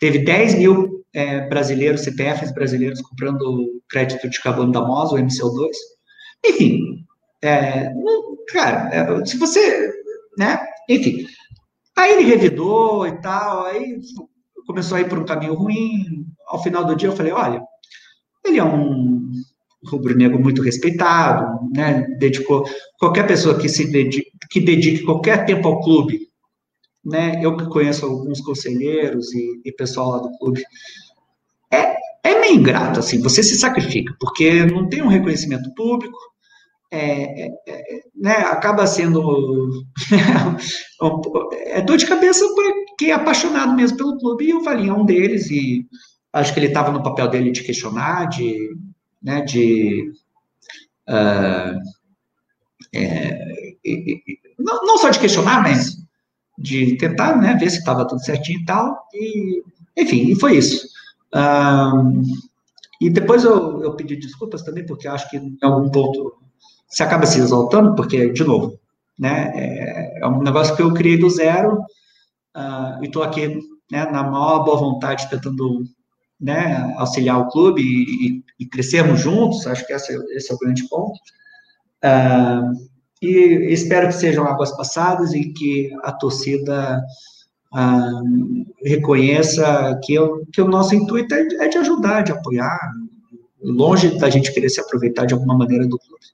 Teve 0.00 0.20
10 0.20 0.54
mil 0.54 0.97
é, 1.14 1.48
brasileiros, 1.48 2.02
CPFs 2.02 2.52
brasileiros 2.52 3.00
comprando 3.00 3.80
crédito 3.88 4.28
de 4.28 4.40
carbono 4.40 4.72
da 4.72 4.80
MOS, 4.80 5.12
o 5.12 5.16
MCO2. 5.16 5.70
Enfim, 6.46 7.04
é, 7.42 7.90
cara, 8.48 8.90
é, 8.94 9.24
se 9.24 9.36
você, 9.36 9.90
né, 10.36 10.58
enfim. 10.88 11.26
Aí 11.96 12.12
ele 12.12 12.28
revidou 12.28 13.06
e 13.06 13.20
tal, 13.20 13.66
aí 13.66 13.98
começou 14.66 14.96
a 14.96 15.00
ir 15.00 15.08
por 15.08 15.18
um 15.18 15.24
caminho 15.24 15.54
ruim. 15.54 16.26
Ao 16.46 16.62
final 16.62 16.84
do 16.84 16.94
dia 16.94 17.08
eu 17.08 17.16
falei, 17.16 17.32
olha, 17.32 17.60
ele 18.44 18.58
é 18.58 18.64
um 18.64 19.30
rubro-negro 19.86 20.38
muito 20.40 20.62
respeitado, 20.62 21.68
né, 21.74 22.06
dedicou, 22.18 22.64
qualquer 22.98 23.26
pessoa 23.26 23.58
que 23.58 23.68
se 23.68 23.90
dedique, 23.90 24.30
que 24.50 24.60
dedique 24.60 25.04
qualquer 25.04 25.44
tempo 25.44 25.68
ao 25.68 25.80
clube, 25.80 26.27
né, 27.08 27.40
eu 27.42 27.56
que 27.56 27.66
conheço 27.68 28.04
alguns 28.04 28.40
conselheiros 28.40 29.32
e, 29.32 29.60
e 29.64 29.72
pessoal 29.72 30.10
lá 30.10 30.18
do 30.18 30.38
clube, 30.38 30.62
é, 31.72 31.94
é 32.22 32.40
meio 32.40 32.56
ingrato, 32.56 33.00
assim, 33.00 33.20
você 33.22 33.42
se 33.42 33.58
sacrifica, 33.58 34.14
porque 34.20 34.66
não 34.66 34.88
tem 34.88 35.02
um 35.02 35.08
reconhecimento 35.08 35.72
público, 35.74 36.18
é, 36.90 37.46
é, 37.46 37.50
é 37.66 38.00
né, 38.14 38.32
acaba 38.32 38.86
sendo 38.86 39.84
é 41.66 41.80
dor 41.80 41.96
de 41.96 42.06
cabeça 42.06 42.44
para 42.54 42.72
quem 42.98 43.10
é 43.10 43.14
apaixonado 43.14 43.74
mesmo 43.74 43.96
pelo 43.96 44.18
clube, 44.18 44.46
e 44.46 44.54
o 44.54 44.62
Valinho 44.62 44.94
é 44.94 44.96
um 44.98 45.04
deles, 45.04 45.50
e 45.50 45.86
acho 46.32 46.52
que 46.52 46.60
ele 46.60 46.66
estava 46.66 46.90
no 46.90 47.02
papel 47.02 47.28
dele 47.28 47.50
de 47.50 47.62
questionar, 47.62 48.26
de, 48.28 48.76
né, 49.22 49.40
de 49.42 50.12
uh, 51.08 51.78
é, 52.94 53.48
não, 54.58 54.84
não, 54.84 54.98
só 54.98 55.08
de 55.08 55.18
questionar, 55.18 55.62
mas 55.62 55.96
de 56.58 56.96
tentar 56.96 57.36
né, 57.36 57.54
ver 57.54 57.70
se 57.70 57.78
estava 57.78 58.06
tudo 58.06 58.24
certinho 58.24 58.60
e 58.60 58.64
tal, 58.64 59.06
e 59.14 59.62
enfim, 59.96 60.34
foi 60.34 60.56
isso. 60.56 60.88
Um, 61.34 62.22
e 63.00 63.08
depois 63.08 63.44
eu, 63.44 63.82
eu 63.82 63.94
pedi 63.94 64.16
desculpas 64.16 64.62
também, 64.62 64.84
porque 64.84 65.06
acho 65.06 65.30
que 65.30 65.36
em 65.36 65.56
algum 65.62 65.88
ponto 65.88 66.34
se 66.88 67.02
acaba 67.02 67.26
se 67.26 67.38
exaltando, 67.38 67.94
porque, 67.94 68.30
de 68.30 68.42
novo, 68.42 68.78
né, 69.18 69.52
é, 69.54 70.20
é 70.20 70.26
um 70.26 70.42
negócio 70.42 70.74
que 70.74 70.82
eu 70.82 70.92
criei 70.92 71.16
do 71.16 71.30
zero 71.30 71.78
uh, 72.56 73.02
e 73.02 73.06
estou 73.06 73.22
aqui 73.22 73.60
né, 73.90 74.04
na 74.06 74.24
maior 74.24 74.64
boa 74.64 74.78
vontade 74.78 75.28
tentando 75.30 75.84
né, 76.40 76.94
auxiliar 76.96 77.38
o 77.38 77.48
clube 77.48 77.82
e, 77.82 78.28
e, 78.28 78.44
e 78.60 78.66
crescermos 78.66 79.20
juntos, 79.20 79.66
acho 79.66 79.86
que 79.86 79.92
esse, 79.92 80.12
esse 80.34 80.50
é 80.50 80.54
o 80.54 80.58
grande 80.58 80.88
ponto. 80.88 81.18
Uh, 82.04 82.88
e 83.20 83.72
espero 83.72 84.08
que 84.08 84.14
sejam 84.14 84.44
águas 84.44 84.76
passadas 84.76 85.32
e 85.32 85.52
que 85.52 85.90
a 86.02 86.12
torcida 86.12 87.02
ah, 87.72 88.22
reconheça 88.82 89.98
que, 90.04 90.14
eu, 90.14 90.46
que 90.52 90.60
o 90.60 90.68
nosso 90.68 90.94
intuito 90.94 91.34
é, 91.34 91.40
é, 91.40 91.68
de 91.68 91.78
ajudar, 91.78 92.22
de 92.22 92.32
apoiar, 92.32 92.78
longe 93.60 94.18
da 94.18 94.30
gente 94.30 94.52
querer 94.52 94.68
se 94.68 94.80
aproveitar 94.80 95.26
de 95.26 95.34
alguma 95.34 95.56
maneira 95.56 95.86
do 95.86 95.98
clube. 95.98 96.24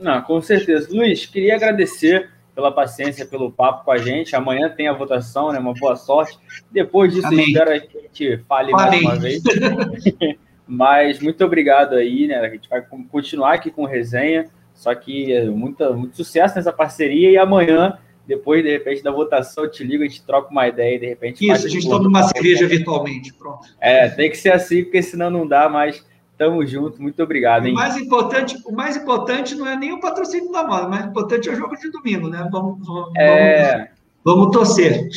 Não, 0.00 0.20
com 0.22 0.40
certeza. 0.40 0.88
Luiz, 0.90 1.26
queria 1.26 1.56
agradecer 1.56 2.30
pela 2.54 2.72
paciência, 2.72 3.26
pelo 3.26 3.52
papo 3.52 3.84
com 3.84 3.90
a 3.90 3.98
gente. 3.98 4.34
Amanhã 4.34 4.68
tem 4.68 4.88
a 4.88 4.92
votação, 4.92 5.52
né? 5.52 5.58
Uma 5.58 5.74
boa 5.74 5.94
sorte. 5.94 6.38
Depois 6.70 7.12
disso, 7.12 7.26
Amém. 7.26 7.46
espero 7.46 7.70
que 7.88 7.98
a 7.98 8.00
gente 8.00 8.44
fale 8.48 8.72
Amém. 8.74 9.02
mais 9.02 9.04
uma 9.04 9.16
vez. 9.16 9.42
Mas 10.66 11.20
muito 11.20 11.44
obrigado 11.44 11.94
aí, 11.94 12.26
né? 12.26 12.36
A 12.38 12.48
gente 12.48 12.68
vai 12.68 12.82
continuar 13.10 13.54
aqui 13.54 13.70
com 13.70 13.84
resenha. 13.84 14.48
Só 14.76 14.94
que 14.94 15.32
é 15.32 15.44
muito, 15.46 15.82
muito 15.94 16.16
sucesso 16.16 16.54
nessa 16.54 16.72
parceria 16.72 17.30
e 17.30 17.36
amanhã 17.36 17.98
Depois, 18.26 18.62
de 18.62 18.70
repente, 18.70 19.02
da 19.02 19.10
votação, 19.12 19.64
eu 19.64 19.70
te 19.70 19.84
ligo, 19.84 20.02
a 20.02 20.06
gente 20.06 20.24
troca 20.24 20.50
uma 20.50 20.66
ideia 20.66 20.96
e 20.96 20.98
de 20.98 21.06
repente. 21.06 21.46
Isso, 21.46 21.66
a 21.66 21.70
gente 21.70 21.88
toma 21.88 22.08
uma 22.08 22.22
cerveja 22.24 22.66
virtualmente. 22.66 23.32
Pronto. 23.32 23.68
É, 23.80 24.08
tem 24.08 24.28
que 24.28 24.36
ser 24.36 24.52
assim, 24.52 24.82
porque 24.82 25.00
senão 25.00 25.30
não 25.30 25.46
dá 25.46 25.68
mais. 25.68 26.04
Tamo 26.36 26.66
junto, 26.66 27.00
muito 27.00 27.22
obrigado. 27.22 27.66
Hein? 27.66 27.72
O 27.72 27.76
mais 27.76 27.96
importante, 27.96 28.58
o 28.66 28.72
mais 28.72 28.96
importante 28.96 29.54
não 29.54 29.66
é 29.66 29.74
nem 29.76 29.92
o 29.92 30.00
patrocínio 30.00 30.52
da 30.52 30.66
moda, 30.66 30.86
o 30.86 30.90
mais 30.90 31.06
importante 31.06 31.48
é 31.48 31.52
o 31.52 31.56
jogo 31.56 31.74
de 31.76 31.90
domingo, 31.90 32.28
né? 32.28 32.46
Vamos, 32.50 32.86
vamos, 32.86 33.12
é... 33.16 33.88
vamos, 34.22 34.40
vamos 34.40 34.50
torcer. 34.50 35.08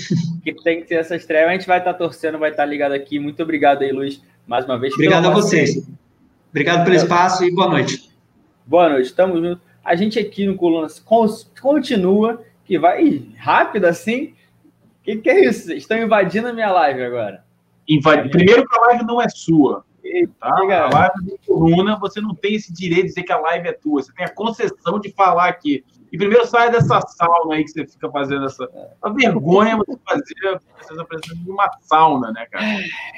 Que 0.43 0.53
tem 0.53 0.79
que 0.81 0.87
ter 0.87 0.95
essa 0.95 1.15
estreia. 1.15 1.47
A 1.47 1.51
gente 1.51 1.67
vai 1.67 1.79
estar 1.79 1.93
torcendo, 1.95 2.37
vai 2.37 2.51
estar 2.51 2.65
ligado 2.65 2.93
aqui. 2.93 3.19
Muito 3.19 3.41
obrigado 3.43 3.81
aí, 3.81 3.91
Luiz, 3.91 4.21
mais 4.47 4.63
uma 4.63 4.79
vez. 4.79 4.93
Obrigado 4.93 5.25
a 5.25 5.31
vocês. 5.31 5.85
Obrigado 6.51 6.85
pelo 6.85 6.95
espaço 6.95 7.43
e 7.43 7.51
boa 7.51 7.67
noite. 7.67 8.08
Boa 8.69 8.87
noite, 8.87 9.07
estamos 9.07 9.41
juntos. 9.41 9.63
A 9.83 9.95
gente 9.95 10.19
aqui 10.19 10.45
no 10.45 10.55
Coluna 10.55 10.85
continua, 11.59 12.43
que 12.63 12.77
vai 12.77 13.25
rápido 13.35 13.85
assim. 13.85 14.25
O 14.25 15.01
que, 15.01 15.15
que, 15.15 15.27
é 15.27 15.45
isso? 15.45 15.65
Vocês 15.65 15.79
estão 15.79 15.97
invadindo 15.97 16.49
a 16.49 16.53
minha 16.53 16.71
live 16.71 17.01
agora. 17.01 17.43
Invadi... 17.87 18.29
Primeiro 18.29 18.63
que 18.67 18.77
a 18.77 18.81
live 18.81 19.05
não 19.05 19.19
é 19.19 19.27
sua. 19.27 19.83
Tá? 20.39 20.49
A 20.51 20.89
live 20.93 21.25
do 21.25 21.39
Coluna, 21.47 21.97
você 21.97 22.21
não 22.21 22.35
tem 22.35 22.53
esse 22.53 22.71
direito 22.71 23.01
de 23.01 23.07
dizer 23.07 23.23
que 23.23 23.31
a 23.31 23.39
live 23.39 23.69
é 23.69 23.73
tua. 23.73 24.03
Você 24.03 24.13
tem 24.13 24.27
a 24.27 24.29
concessão 24.29 24.99
de 24.99 25.11
falar 25.13 25.47
aqui. 25.47 25.83
E 26.11 26.17
primeiro 26.17 26.45
sai 26.45 26.69
dessa 26.69 27.01
sauna 27.01 27.55
aí 27.55 27.63
que 27.63 27.71
você 27.71 27.87
fica 27.87 28.07
fazendo 28.11 28.45
essa. 28.45 28.69
A 29.01 29.09
vergonha 29.09 29.77
você 29.77 29.97
fazer 30.07 30.61
essas 30.79 30.99
apresentações 30.99 31.43
de 31.43 31.49
uma 31.49 31.71
sauna, 31.81 32.31
né, 32.31 32.45
cara? 32.51 32.65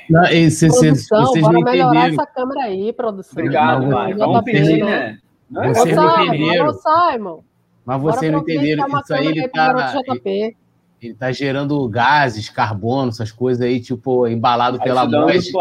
Não, 0.10 0.24
esse, 0.28 0.70
produção, 0.70 1.26
vocês 1.26 1.44
bora 1.44 1.60
melhorar 1.60 2.10
essa 2.10 2.26
câmera 2.26 2.62
aí, 2.64 2.94
produção. 2.94 3.34
Obrigado, 3.34 3.86
Mário. 3.88 4.18
Vamos 4.18 4.44
pedir, 4.44 4.82
né? 4.86 5.20
Vocês 5.52 5.96
não 5.96 6.26
entenderam. 6.26 6.70
Ô, 6.70 6.74
Simon. 6.74 7.40
Mas 7.86 8.02
vocês 8.02 8.32
não 8.32 8.40
entenderam. 8.40 8.88
Isso 8.88 9.14
aí 9.14 9.28
ele 9.28 9.48
tá, 9.50 10.02
ele, 10.24 10.56
ele 11.02 11.14
tá 11.14 11.32
gerando 11.32 11.88
gases, 11.90 12.50
carbono, 12.50 13.10
essas 13.10 13.32
coisas 13.32 13.66
aí, 13.66 13.80
tipo, 13.80 14.28
embalado 14.28 14.80
pela 14.80 15.06
voz. 15.06 15.52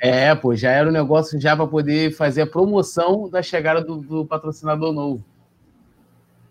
É, 0.00 0.34
pô, 0.34 0.54
já 0.54 0.70
era 0.70 0.88
um 0.88 0.92
negócio 0.92 1.40
já 1.40 1.56
para 1.56 1.66
poder 1.66 2.12
fazer 2.12 2.42
a 2.42 2.46
promoção 2.46 3.28
da 3.30 3.40
chegada 3.40 3.80
do, 3.80 3.96
do 3.96 4.26
patrocinador 4.26 4.92
novo. 4.92 5.24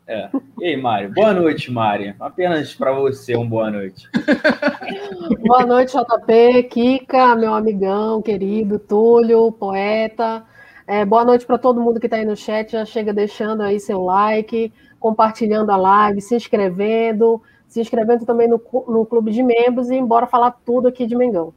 É. 0.07 0.29
E 0.59 0.65
aí, 0.65 0.77
Mário? 0.77 1.11
Boa 1.13 1.33
noite, 1.33 1.69
Mário. 1.69 2.15
Apenas 2.17 2.73
para 2.73 2.93
você, 2.93 3.35
um 3.35 3.47
boa 3.47 3.69
noite. 3.69 4.09
boa 5.45 5.65
noite, 5.65 5.97
JP, 5.97 6.63
Kika, 6.63 7.35
meu 7.35 7.53
amigão 7.53 8.21
querido, 8.21 8.79
Túlio, 8.79 9.51
poeta. 9.51 10.45
É, 10.87 11.03
boa 11.03 11.25
noite 11.25 11.45
para 11.45 11.57
todo 11.57 11.81
mundo 11.81 11.99
que 11.99 12.07
está 12.07 12.15
aí 12.15 12.23
no 12.23 12.37
chat. 12.37 12.71
Já 12.71 12.85
chega 12.85 13.13
deixando 13.13 13.61
aí 13.61 13.77
seu 13.77 14.01
like, 14.01 14.71
compartilhando 14.97 15.69
a 15.69 15.75
live, 15.75 16.21
se 16.21 16.33
inscrevendo, 16.33 17.41
se 17.67 17.81
inscrevendo 17.81 18.25
também 18.25 18.47
no, 18.47 18.61
no 18.87 19.05
clube 19.05 19.31
de 19.31 19.43
membros 19.43 19.89
e 19.89 19.95
embora 19.95 20.25
falar 20.25 20.51
tudo 20.65 20.87
aqui 20.87 21.05
de 21.05 21.13
Mengão. 21.13 21.53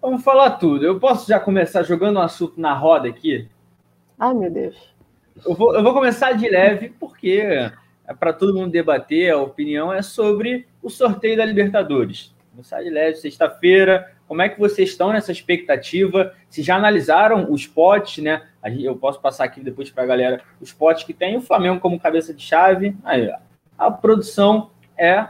Vamos 0.00 0.22
falar 0.22 0.52
tudo. 0.52 0.86
Eu 0.86 1.00
posso 1.00 1.26
já 1.26 1.40
começar 1.40 1.82
jogando 1.82 2.18
um 2.18 2.22
assunto 2.22 2.60
na 2.60 2.72
roda 2.72 3.08
aqui? 3.08 3.48
Ai, 4.16 4.32
meu 4.32 4.52
Deus. 4.52 4.94
Eu 5.44 5.54
vou, 5.54 5.74
eu 5.74 5.82
vou 5.82 5.92
começar 5.92 6.30
de 6.30 6.48
leve, 6.48 6.90
porque 7.00 7.40
é 8.06 8.14
para 8.14 8.32
todo 8.32 8.54
mundo 8.54 8.70
debater, 8.70 9.32
a 9.32 9.38
opinião 9.38 9.92
é 9.92 10.00
sobre 10.00 10.68
o 10.80 10.88
sorteio 10.88 11.36
da 11.36 11.44
Libertadores. 11.44 12.32
Começar 12.52 12.84
de 12.84 12.88
leve, 12.88 13.16
sexta-feira, 13.16 14.15
como 14.26 14.42
é 14.42 14.48
que 14.48 14.58
vocês 14.58 14.90
estão 14.90 15.12
nessa 15.12 15.30
expectativa? 15.30 16.34
Se 16.48 16.62
já 16.62 16.76
analisaram 16.76 17.50
os 17.50 17.66
potes, 17.66 18.22
né? 18.22 18.42
Eu 18.80 18.96
posso 18.96 19.20
passar 19.20 19.44
aqui 19.44 19.60
depois 19.60 19.90
para 19.90 20.02
a 20.02 20.06
galera 20.06 20.40
os 20.60 20.72
potes 20.72 21.04
que 21.04 21.14
tem 21.14 21.36
o 21.36 21.40
Flamengo 21.40 21.80
como 21.80 22.00
cabeça 22.00 22.34
de 22.34 22.42
chave. 22.42 22.96
Aí, 23.04 23.32
a 23.78 23.90
produção 23.90 24.70
é 24.98 25.28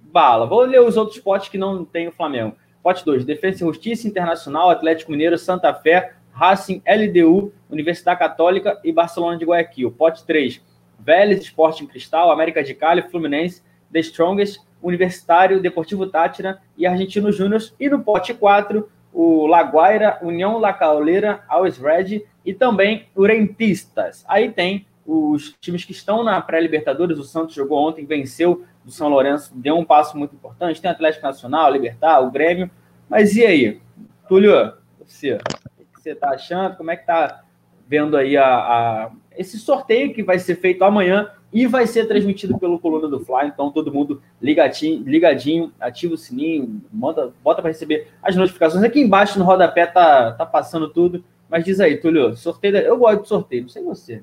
bala. 0.00 0.46
Vou 0.46 0.62
ler 0.62 0.80
os 0.80 0.96
outros 0.96 1.18
potes 1.20 1.48
que 1.48 1.58
não 1.58 1.84
tem 1.84 2.08
o 2.08 2.12
Flamengo. 2.12 2.56
Pote 2.82 3.04
2, 3.04 3.24
Defesa 3.24 3.62
e 3.62 3.66
Justiça 3.66 4.08
Internacional, 4.08 4.70
Atlético 4.70 5.12
Mineiro, 5.12 5.38
Santa 5.38 5.72
Fé, 5.74 6.14
Racing, 6.32 6.82
LDU, 6.86 7.52
Universidade 7.70 8.18
Católica 8.18 8.80
e 8.82 8.92
Barcelona 8.92 9.36
de 9.36 9.44
Guayaquil. 9.44 9.90
Pote 9.92 10.24
3, 10.24 10.60
Vélez, 10.98 11.42
Sporting 11.42 11.86
Cristal, 11.86 12.30
América 12.30 12.62
de 12.64 12.74
Cali, 12.74 13.02
Fluminense, 13.02 13.62
The 13.92 14.00
Strongest, 14.00 14.60
Universitário, 14.82 15.60
Deportivo 15.60 16.06
Tátira 16.06 16.60
e 16.76 16.86
Argentino 16.86 17.32
Júnior. 17.32 17.60
E 17.78 17.88
no 17.88 18.00
pote 18.00 18.34
4, 18.34 18.88
o 19.12 19.46
Laguaira, 19.46 20.18
União 20.22 20.58
La 20.58 20.72
Calera, 20.72 21.42
Always 21.48 21.78
Red 21.78 22.24
e 22.44 22.54
também 22.54 23.06
o 23.14 23.26
Rentistas. 23.26 24.24
Aí 24.28 24.50
tem 24.50 24.86
os 25.06 25.56
times 25.60 25.84
que 25.84 25.92
estão 25.92 26.22
na 26.22 26.40
pré-Libertadores. 26.40 27.18
O 27.18 27.24
Santos 27.24 27.54
jogou 27.54 27.88
ontem, 27.88 28.04
venceu 28.04 28.64
o 28.86 28.90
São 28.90 29.08
Lourenço, 29.08 29.52
deu 29.56 29.76
um 29.76 29.84
passo 29.84 30.16
muito 30.16 30.34
importante. 30.34 30.80
Tem 30.80 30.90
o 30.90 30.94
Atlético 30.94 31.26
Nacional, 31.26 31.72
Libertar, 31.72 32.20
o 32.20 32.30
Grêmio. 32.30 32.70
Mas 33.08 33.34
e 33.34 33.44
aí? 33.44 33.80
Túlio, 34.28 34.74
você, 34.98 35.34
o 35.34 35.38
que 35.38 36.02
você 36.02 36.10
está 36.10 36.30
achando? 36.30 36.76
Como 36.76 36.90
é 36.90 36.96
que 36.96 37.02
está 37.02 37.42
vendo 37.86 38.16
aí 38.16 38.36
a, 38.36 38.46
a, 38.46 39.10
esse 39.38 39.58
sorteio 39.58 40.12
que 40.12 40.22
vai 40.22 40.38
ser 40.38 40.56
feito 40.56 40.82
amanhã 40.82 41.30
e 41.52 41.66
vai 41.66 41.86
ser 41.86 42.06
transmitido 42.06 42.58
pelo 42.58 42.78
Coluna 42.78 43.08
do 43.08 43.20
Fly, 43.20 43.46
então 43.46 43.70
todo 43.70 43.92
mundo 43.92 44.20
ligadinho, 44.42 45.02
ligadinho 45.04 45.72
ativa 45.80 46.12
o 46.12 46.18
sininho, 46.18 46.82
manda, 46.92 47.32
bota 47.42 47.62
para 47.62 47.70
receber 47.70 48.08
as 48.22 48.36
notificações. 48.36 48.84
Aqui 48.84 49.00
embaixo 49.00 49.38
no 49.38 49.44
rodapé 49.44 49.86
tá, 49.86 50.32
tá 50.32 50.44
passando 50.44 50.90
tudo, 50.90 51.24
mas 51.48 51.64
diz 51.64 51.80
aí, 51.80 51.96
Túlio, 51.96 52.36
sorteio, 52.36 52.76
eu 52.76 52.98
gosto 52.98 53.22
de 53.22 53.28
sorteio, 53.28 53.62
não 53.62 53.68
sei 53.68 53.82
você. 53.82 54.22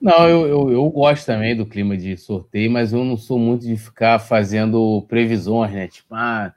Não, 0.00 0.26
eu, 0.26 0.46
eu, 0.46 0.70
eu, 0.70 0.88
gosto 0.88 1.26
também 1.26 1.54
do 1.54 1.66
clima 1.66 1.94
de 1.94 2.16
sorteio, 2.16 2.70
mas 2.70 2.92
eu 2.94 3.04
não 3.04 3.18
sou 3.18 3.38
muito 3.38 3.66
de 3.66 3.76
ficar 3.76 4.18
fazendo 4.18 5.04
previsões, 5.06 5.72
né? 5.72 5.88
Tipo, 5.88 6.14
ah, 6.14 6.54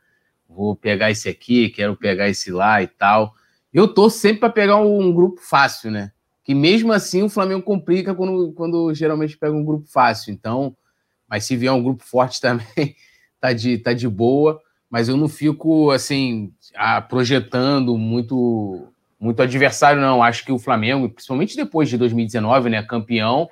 vou 0.48 0.78
pegar 0.78 1.12
esse 1.12 1.28
aqui, 1.28 1.70
quero 1.70 1.98
pegar 1.98 2.30
esse 2.30 2.50
lá 2.52 2.82
e 2.82 2.88
tal. 2.88 3.34
Eu 3.74 3.94
tô 3.94 4.10
sempre 4.10 4.40
para 4.40 4.50
pegar 4.50 4.78
um, 4.78 5.12
grupo 5.12 5.42
fácil, 5.42 5.92
né? 5.92 6.13
Que 6.44 6.54
mesmo 6.54 6.92
assim 6.92 7.24
o 7.24 7.30
Flamengo 7.30 7.62
complica 7.62 8.14
quando, 8.14 8.52
quando 8.54 8.94
geralmente 8.94 9.38
pega 9.38 9.56
um 9.56 9.64
grupo 9.64 9.88
fácil. 9.88 10.34
Então, 10.34 10.76
mas 11.28 11.46
se 11.46 11.56
vier 11.56 11.72
um 11.72 11.84
grupo 11.84 12.04
forte 12.04 12.40
também, 12.42 12.96
tá 13.40 13.54
de, 13.54 13.78
tá 13.78 13.94
de 13.94 14.08
boa. 14.08 14.62
Mas 14.90 15.10
eu 15.10 15.18
não 15.18 15.28
fico 15.28 15.90
assim 15.90 16.54
projetando 17.10 17.98
muito 17.98 18.88
muito 19.20 19.42
adversário, 19.42 20.02
não. 20.02 20.22
Acho 20.22 20.44
que 20.44 20.52
o 20.52 20.60
Flamengo, 20.60 21.10
principalmente 21.10 21.56
depois 21.56 21.88
de 21.88 21.98
2019, 21.98 22.70
né, 22.70 22.84
campeão, 22.84 23.50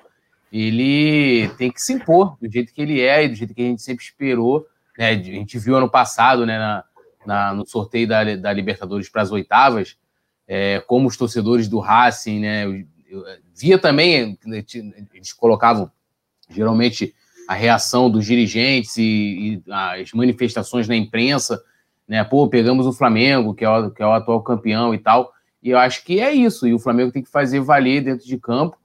ele 0.52 1.48
tem 1.56 1.72
que 1.72 1.80
se 1.80 1.94
impor 1.94 2.36
do 2.38 2.50
jeito 2.50 2.74
que 2.74 2.82
ele 2.82 3.00
é 3.00 3.24
e 3.24 3.28
do 3.28 3.34
jeito 3.34 3.54
que 3.54 3.62
a 3.62 3.64
gente 3.64 3.80
sempre 3.80 4.04
esperou. 4.04 4.66
Né? 4.98 5.08
A 5.08 5.14
gente 5.14 5.58
viu 5.58 5.74
ano 5.74 5.90
passado, 5.90 6.44
né, 6.44 6.58
na, 6.58 6.84
na 7.24 7.54
no 7.54 7.66
sorteio 7.66 8.06
da, 8.06 8.22
da 8.36 8.52
Libertadores 8.52 9.08
para 9.08 9.22
as 9.22 9.32
oitavas, 9.32 9.96
é, 10.54 10.80
como 10.80 11.08
os 11.08 11.16
torcedores 11.16 11.66
do 11.66 11.78
Racing, 11.78 12.40
né? 12.40 12.66
Eu, 12.66 12.84
eu, 13.08 13.24
via 13.58 13.78
também, 13.78 14.38
eles 15.14 15.32
colocavam 15.32 15.90
geralmente 16.46 17.14
a 17.48 17.54
reação 17.54 18.10
dos 18.10 18.26
dirigentes 18.26 18.98
e, 18.98 19.62
e, 19.66 19.72
as 19.72 20.12
manifestações 20.12 20.86
na 20.86 20.94
imprensa, 20.94 21.58
né? 22.06 22.22
Pô, 22.22 22.46
pegamos 22.48 22.86
o 22.86 22.92
Flamengo, 22.92 23.54
que 23.54 23.64
é 23.64 23.70
o, 23.70 23.90
que 23.90 24.02
é 24.02 24.06
o 24.06 24.12
atual 24.12 24.42
campeão 24.42 24.94
e 24.94 24.98
tal. 24.98 25.32
E 25.62 25.70
eu 25.70 25.78
acho 25.78 26.04
que 26.04 26.20
é 26.20 26.34
isso. 26.34 26.66
E 26.66 26.74
o 26.74 26.78
Flamengo 26.78 27.12
tem 27.12 27.22
que 27.22 27.30
fazer 27.30 27.60
valer 27.60 28.04
dentro 28.04 28.26
de 28.26 28.36
campo, 28.36 28.76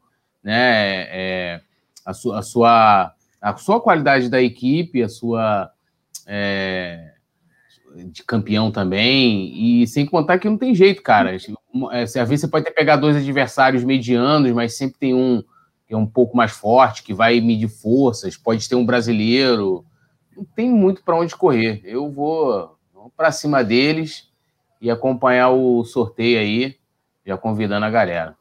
né? 0.41 1.05
É, 1.09 1.61
a, 2.05 2.13
su, 2.13 2.32
a, 2.32 2.41
sua, 2.41 3.13
a 3.41 3.57
sua 3.57 3.82
qualidade 3.82 4.30
da 4.30 4.41
equipe, 4.41 5.03
a 5.03 5.09
sua. 5.09 5.70
É, 6.26 7.11
de 8.05 8.24
campeão 8.24 8.72
também, 8.72 9.82
e 9.82 9.88
sem 9.88 10.05
contar 10.05 10.38
que 10.38 10.49
não 10.49 10.57
tem 10.57 10.76
jeito, 10.76 11.01
cara. 11.01 11.36
É, 11.91 12.03
às 12.03 12.13
vezes 12.13 12.41
você 12.41 12.47
pode 12.47 12.67
até 12.67 12.71
pegar 12.71 12.95
dois 12.95 13.15
adversários 13.15 13.84
medianos, 13.84 14.51
mas 14.51 14.78
sempre 14.78 14.97
tem 14.99 15.13
um 15.13 15.43
que 15.88 15.93
é 15.93 15.97
um 15.97 16.05
pouco 16.05 16.36
mais 16.36 16.51
forte, 16.51 17.01
que 17.01 17.13
vai 17.13 17.39
medir 17.39 17.69
forças, 17.69 18.36
pode 18.36 18.67
ter 18.67 18.75
um 18.75 18.86
brasileiro. 18.86 19.86
Não 20.36 20.43
tem 20.43 20.69
muito 20.69 21.01
para 21.01 21.15
onde 21.15 21.34
correr. 21.34 21.82
Eu 21.86 22.11
vou, 22.11 22.78
vou 22.93 23.09
para 23.15 23.32
cima 23.32 23.63
deles 23.63 24.30
e 24.82 24.91
acompanhar 24.91 25.51
o 25.51 25.86
sorteio 25.86 26.39
aí, 26.39 26.75
já 27.25 27.38
convidando 27.38 27.86
a 27.86 27.89
galera. 27.89 28.36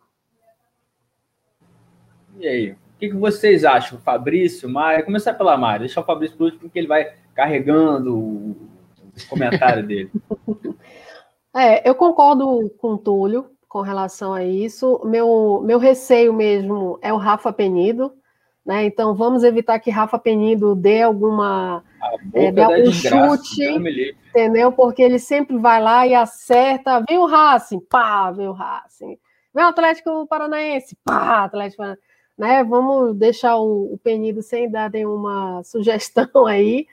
E 2.41 2.49
aí, 2.49 2.73
o 2.73 2.77
que, 2.99 3.09
que 3.11 3.17
vocês 3.17 3.65
acham, 3.65 3.99
Fabrício, 4.01 4.69
Maia? 4.69 5.05
Começar 5.05 5.33
pela 5.35 5.57
Maia, 5.57 5.79
deixar 5.79 6.01
o 6.01 6.05
Fabrício 6.05 6.37
por 6.37 6.45
último, 6.45 6.63
porque 6.63 6.81
ele 6.81 6.89
vai 6.89 7.15
carregando 7.33 8.57
comentário 9.29 9.87
dele. 9.87 10.11
É, 11.57 11.89
eu 11.89 11.95
concordo 11.95 12.71
com 12.79 12.93
o 12.93 12.99
Túlio 12.99 13.47
com 13.67 13.81
relação 13.81 14.35
a 14.35 14.45
isso. 14.45 15.01
Meu, 15.05 15.63
meu 15.65 15.79
receio 15.79 16.33
mesmo 16.33 16.99
é 17.01 17.13
o 17.15 17.17
Rafa 17.17 17.51
Penido, 17.51 18.13
né? 18.65 18.85
Então 18.85 19.15
vamos 19.15 19.43
evitar 19.43 19.79
que 19.79 19.91
Rafa 19.91 20.19
Penido 20.19 20.75
dê 20.75 21.01
alguma 21.01 21.83
é, 22.35 22.53
dê 22.53 22.63
algum 22.63 22.93
chute, 22.93 23.65
entendeu? 24.29 24.71
Porque 24.71 25.03
ele 25.03 25.19
sempre 25.19 25.57
vai 25.57 25.81
lá 25.81 26.07
e 26.07 26.15
acerta. 26.15 27.03
Vem 27.09 27.17
o 27.17 27.25
Racing, 27.25 27.81
pá, 27.81 28.31
vem 28.31 28.49
o 28.49 28.53
Racing. 28.53 29.19
Vem 29.55 29.65
o 29.65 29.69
Atlético 29.69 30.27
Paranaense, 30.27 30.95
pá, 31.03 31.45
Atlético 31.45 31.79
Paranaense. 31.79 32.03
né? 32.37 32.63
Vamos 32.65 33.17
deixar 33.17 33.57
o, 33.57 33.95
o 33.95 33.99
Penido 34.05 34.43
sem 34.43 34.71
dar 34.71 34.91
nenhuma 34.91 35.63
sugestão 35.65 36.29
aí. 36.47 36.87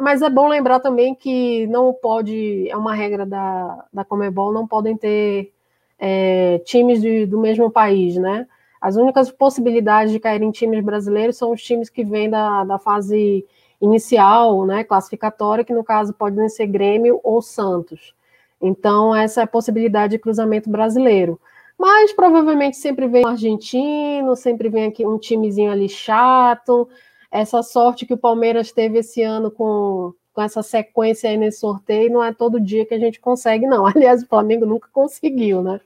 Mas 0.00 0.22
é 0.22 0.28
bom 0.28 0.48
lembrar 0.48 0.80
também 0.80 1.14
que 1.14 1.66
não 1.68 1.92
pode, 1.92 2.68
é 2.68 2.76
uma 2.76 2.94
regra 2.94 3.24
da, 3.24 3.84
da 3.92 4.04
Comebol, 4.04 4.52
não 4.52 4.66
podem 4.66 4.96
ter 4.96 5.52
é, 5.98 6.58
times 6.64 7.00
de, 7.00 7.26
do 7.26 7.38
mesmo 7.38 7.70
país, 7.70 8.16
né? 8.16 8.46
As 8.80 8.96
únicas 8.96 9.30
possibilidades 9.30 10.12
de 10.12 10.18
cair 10.18 10.42
em 10.42 10.50
times 10.50 10.84
brasileiros 10.84 11.36
são 11.36 11.52
os 11.52 11.62
times 11.62 11.88
que 11.88 12.04
vêm 12.04 12.28
da, 12.28 12.64
da 12.64 12.78
fase 12.78 13.46
inicial, 13.80 14.66
né, 14.66 14.84
classificatória, 14.84 15.64
que 15.64 15.72
no 15.72 15.84
caso 15.84 16.12
podem 16.12 16.48
ser 16.48 16.66
Grêmio 16.66 17.20
ou 17.22 17.40
Santos. 17.40 18.14
Então, 18.60 19.14
essa 19.14 19.40
é 19.40 19.44
a 19.44 19.46
possibilidade 19.46 20.12
de 20.12 20.18
cruzamento 20.18 20.70
brasileiro. 20.70 21.40
Mas 21.78 22.12
provavelmente 22.12 22.76
sempre 22.76 23.06
vem 23.08 23.24
um 23.24 23.28
argentino, 23.28 24.36
sempre 24.36 24.68
vem 24.68 24.86
aqui 24.86 25.06
um 25.06 25.18
timezinho 25.18 25.70
ali 25.70 25.88
chato. 25.88 26.88
Essa 27.34 27.64
sorte 27.64 28.06
que 28.06 28.14
o 28.14 28.16
Palmeiras 28.16 28.70
teve 28.70 29.00
esse 29.00 29.20
ano 29.20 29.50
com, 29.50 30.14
com 30.32 30.40
essa 30.40 30.62
sequência 30.62 31.28
aí 31.28 31.36
nesse 31.36 31.58
sorteio, 31.58 32.12
não 32.12 32.22
é 32.22 32.32
todo 32.32 32.60
dia 32.60 32.86
que 32.86 32.94
a 32.94 32.98
gente 32.98 33.18
consegue, 33.18 33.66
não. 33.66 33.84
Aliás, 33.90 34.22
o 34.22 34.28
Flamengo 34.28 34.64
nunca 34.64 34.88
conseguiu, 34.92 35.60
né? 35.60 35.80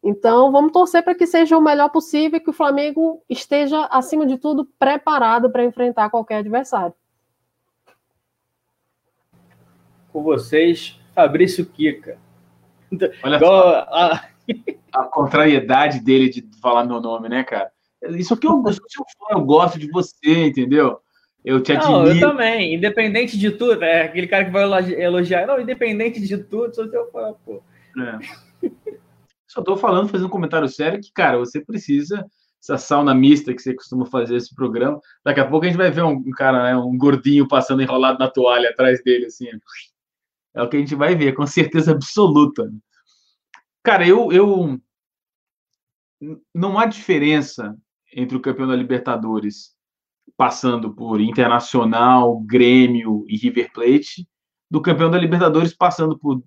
Então, 0.00 0.52
vamos 0.52 0.70
torcer 0.70 1.02
para 1.02 1.16
que 1.16 1.26
seja 1.26 1.58
o 1.58 1.60
melhor 1.60 1.88
possível 1.88 2.36
e 2.36 2.40
que 2.40 2.50
o 2.50 2.52
Flamengo 2.52 3.20
esteja, 3.28 3.86
acima 3.86 4.24
de 4.24 4.38
tudo, 4.38 4.64
preparado 4.78 5.50
para 5.50 5.64
enfrentar 5.64 6.08
qualquer 6.08 6.36
adversário. 6.36 6.94
Com 10.12 10.22
vocês, 10.22 11.00
Fabrício 11.12 11.66
Kika. 11.66 12.16
Olha 13.24 13.40
só. 13.40 13.78
A... 13.90 14.28
a 14.92 15.02
contrariedade 15.02 15.98
dele 15.98 16.28
de 16.28 16.48
falar 16.60 16.84
meu 16.84 17.00
nome, 17.00 17.28
né, 17.28 17.42
cara? 17.42 17.72
Isso 18.10 18.34
aqui 18.34 18.46
eu, 18.46 18.62
eu 18.66 18.72
sou 18.72 19.06
fã, 19.18 19.38
eu 19.38 19.44
gosto 19.44 19.78
de 19.78 19.90
você, 19.90 20.46
entendeu? 20.46 21.00
Eu 21.44 21.62
te 21.62 21.72
admiro. 21.72 22.00
Não, 22.00 22.06
eu 22.08 22.20
também. 22.20 22.74
Independente 22.74 23.38
de 23.38 23.52
tudo, 23.52 23.82
é 23.84 24.02
aquele 24.02 24.26
cara 24.26 24.44
que 24.44 24.50
vai 24.50 24.64
elogiar. 25.00 25.46
Não, 25.46 25.60
independente 25.60 26.20
de 26.20 26.38
tudo, 26.38 26.74
sou 26.74 26.88
seu 26.88 27.10
fã, 27.10 27.34
pô. 27.44 27.62
É. 27.98 28.70
Só 29.46 29.62
tô 29.62 29.76
falando, 29.76 30.08
fazendo 30.08 30.26
um 30.26 30.30
comentário 30.30 30.68
sério, 30.68 31.00
que, 31.00 31.12
cara, 31.12 31.38
você 31.38 31.64
precisa, 31.64 32.26
essa 32.60 32.76
sauna 32.76 33.14
mista 33.14 33.54
que 33.54 33.62
você 33.62 33.72
costuma 33.74 34.04
fazer 34.06 34.36
esse 34.36 34.54
programa, 34.54 35.00
daqui 35.24 35.40
a 35.40 35.48
pouco 35.48 35.64
a 35.64 35.68
gente 35.68 35.78
vai 35.78 35.90
ver 35.90 36.02
um, 36.02 36.16
um 36.16 36.30
cara, 36.30 36.64
né, 36.64 36.76
um 36.76 36.98
gordinho 36.98 37.46
passando 37.46 37.80
enrolado 37.80 38.18
na 38.18 38.28
toalha 38.28 38.68
atrás 38.68 39.02
dele, 39.02 39.26
assim. 39.26 39.46
É 40.52 40.62
o 40.62 40.68
que 40.68 40.76
a 40.76 40.80
gente 40.80 40.94
vai 40.96 41.14
ver, 41.14 41.32
com 41.32 41.46
certeza 41.46 41.92
absoluta. 41.92 42.68
Cara, 43.84 44.06
eu, 44.06 44.32
eu 44.32 44.80
não 46.52 46.76
há 46.76 46.86
diferença 46.86 47.76
entre 48.16 48.34
o 48.34 48.40
campeão 48.40 48.66
da 48.66 48.74
Libertadores 48.74 49.76
passando 50.36 50.92
por 50.92 51.20
Internacional, 51.20 52.40
Grêmio 52.40 53.24
e 53.28 53.36
River 53.36 53.70
Plate, 53.72 54.26
do 54.70 54.80
campeão 54.80 55.10
da 55.10 55.18
Libertadores 55.18 55.74
passando 55.74 56.18
por, 56.18 56.42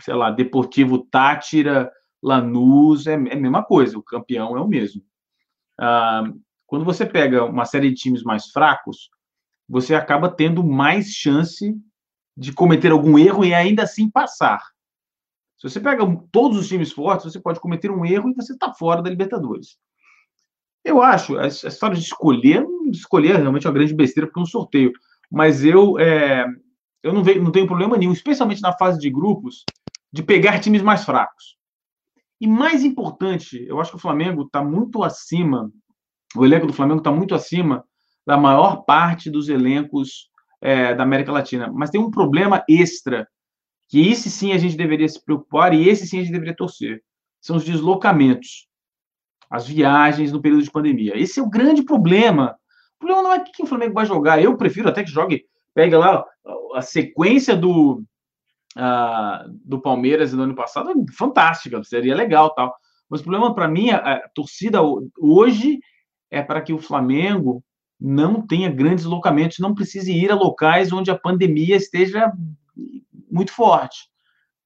sei 0.00 0.14
lá, 0.14 0.30
Deportivo 0.30 0.98
Tátira, 0.98 1.92
Lanús, 2.22 3.06
é, 3.06 3.12
é 3.12 3.34
a 3.34 3.40
mesma 3.40 3.62
coisa, 3.62 3.98
o 3.98 4.02
campeão 4.02 4.56
é 4.56 4.60
o 4.60 4.66
mesmo. 4.66 5.02
Ah, 5.78 6.24
quando 6.66 6.84
você 6.84 7.04
pega 7.04 7.44
uma 7.44 7.66
série 7.66 7.90
de 7.90 7.96
times 7.96 8.22
mais 8.22 8.46
fracos, 8.46 9.10
você 9.68 9.94
acaba 9.94 10.28
tendo 10.28 10.64
mais 10.64 11.10
chance 11.10 11.76
de 12.36 12.52
cometer 12.52 12.92
algum 12.92 13.18
erro 13.18 13.44
e 13.44 13.52
ainda 13.52 13.82
assim 13.82 14.10
passar. 14.10 14.62
Se 15.58 15.68
você 15.68 15.78
pega 15.78 16.02
todos 16.32 16.58
os 16.58 16.68
times 16.68 16.90
fortes, 16.90 17.30
você 17.30 17.38
pode 17.38 17.60
cometer 17.60 17.90
um 17.90 18.04
erro 18.04 18.30
e 18.30 18.34
você 18.34 18.54
está 18.54 18.72
fora 18.72 19.02
da 19.02 19.10
Libertadores. 19.10 19.78
Eu 20.84 21.02
acho, 21.02 21.38
a 21.38 21.46
história 21.46 21.96
de 21.96 22.02
escolher, 22.02 22.66
escolher 22.90 23.34
é 23.34 23.38
realmente 23.38 23.66
uma 23.66 23.74
grande 23.74 23.94
besteira, 23.94 24.30
é 24.34 24.40
um 24.40 24.46
sorteio. 24.46 24.92
Mas 25.30 25.64
eu, 25.64 25.98
é, 25.98 26.46
eu 27.02 27.12
não, 27.12 27.22
vejo, 27.22 27.42
não 27.42 27.52
tenho 27.52 27.66
problema 27.66 27.96
nenhum, 27.96 28.12
especialmente 28.12 28.62
na 28.62 28.72
fase 28.72 28.98
de 28.98 29.10
grupos, 29.10 29.64
de 30.12 30.22
pegar 30.22 30.58
times 30.58 30.82
mais 30.82 31.04
fracos. 31.04 31.56
E 32.40 32.46
mais 32.46 32.82
importante, 32.82 33.62
eu 33.68 33.78
acho 33.80 33.90
que 33.90 33.96
o 33.98 34.00
Flamengo 34.00 34.42
está 34.42 34.64
muito 34.64 35.04
acima, 35.04 35.70
o 36.34 36.44
elenco 36.44 36.66
do 36.66 36.72
Flamengo 36.72 37.00
está 37.00 37.12
muito 37.12 37.34
acima 37.34 37.84
da 38.26 38.36
maior 38.36 38.84
parte 38.84 39.30
dos 39.30 39.48
elencos 39.48 40.30
é, 40.60 40.94
da 40.94 41.02
América 41.02 41.32
Latina. 41.32 41.70
Mas 41.72 41.90
tem 41.90 42.00
um 42.00 42.10
problema 42.10 42.64
extra, 42.68 43.28
que 43.88 44.08
esse 44.08 44.30
sim 44.30 44.52
a 44.52 44.58
gente 44.58 44.76
deveria 44.76 45.08
se 45.08 45.22
preocupar 45.22 45.74
e 45.74 45.88
esse 45.88 46.06
sim 46.06 46.18
a 46.18 46.22
gente 46.22 46.32
deveria 46.32 46.56
torcer. 46.56 47.02
São 47.40 47.56
os 47.56 47.64
deslocamentos 47.64 48.69
as 49.50 49.66
viagens 49.66 50.30
no 50.30 50.40
período 50.40 50.62
de 50.62 50.70
pandemia. 50.70 51.18
Esse 51.18 51.40
é 51.40 51.42
o 51.42 51.50
grande 51.50 51.82
problema. 51.82 52.56
O 52.96 52.98
problema 53.00 53.22
não 53.22 53.32
é 53.32 53.40
quem 53.40 53.64
o 53.64 53.68
Flamengo 53.68 53.94
vai 53.94 54.06
jogar. 54.06 54.42
Eu 54.42 54.56
prefiro 54.56 54.88
até 54.88 55.02
que 55.02 55.10
jogue, 55.10 55.44
pega 55.74 55.98
lá 55.98 56.24
a 56.74 56.82
sequência 56.82 57.56
do, 57.56 58.02
uh, 58.76 59.50
do 59.64 59.80
Palmeiras 59.80 60.32
no 60.32 60.44
ano 60.44 60.54
passado, 60.54 60.92
fantástica, 61.16 61.82
seria 61.82 62.14
legal 62.14 62.54
tal. 62.54 62.74
Mas 63.08 63.20
o 63.20 63.24
problema 63.24 63.52
para 63.52 63.66
mim, 63.66 63.90
a, 63.90 63.96
a 63.96 64.28
torcida 64.28 64.80
hoje 65.18 65.80
é 66.30 66.40
para 66.42 66.60
que 66.60 66.72
o 66.72 66.78
Flamengo 66.78 67.64
não 68.00 68.46
tenha 68.46 68.70
grandes 68.70 69.04
locamentos, 69.04 69.58
não 69.58 69.74
precise 69.74 70.12
ir 70.12 70.30
a 70.30 70.36
locais 70.36 70.92
onde 70.92 71.10
a 71.10 71.18
pandemia 71.18 71.76
esteja 71.76 72.32
muito 73.30 73.52
forte. 73.52 74.08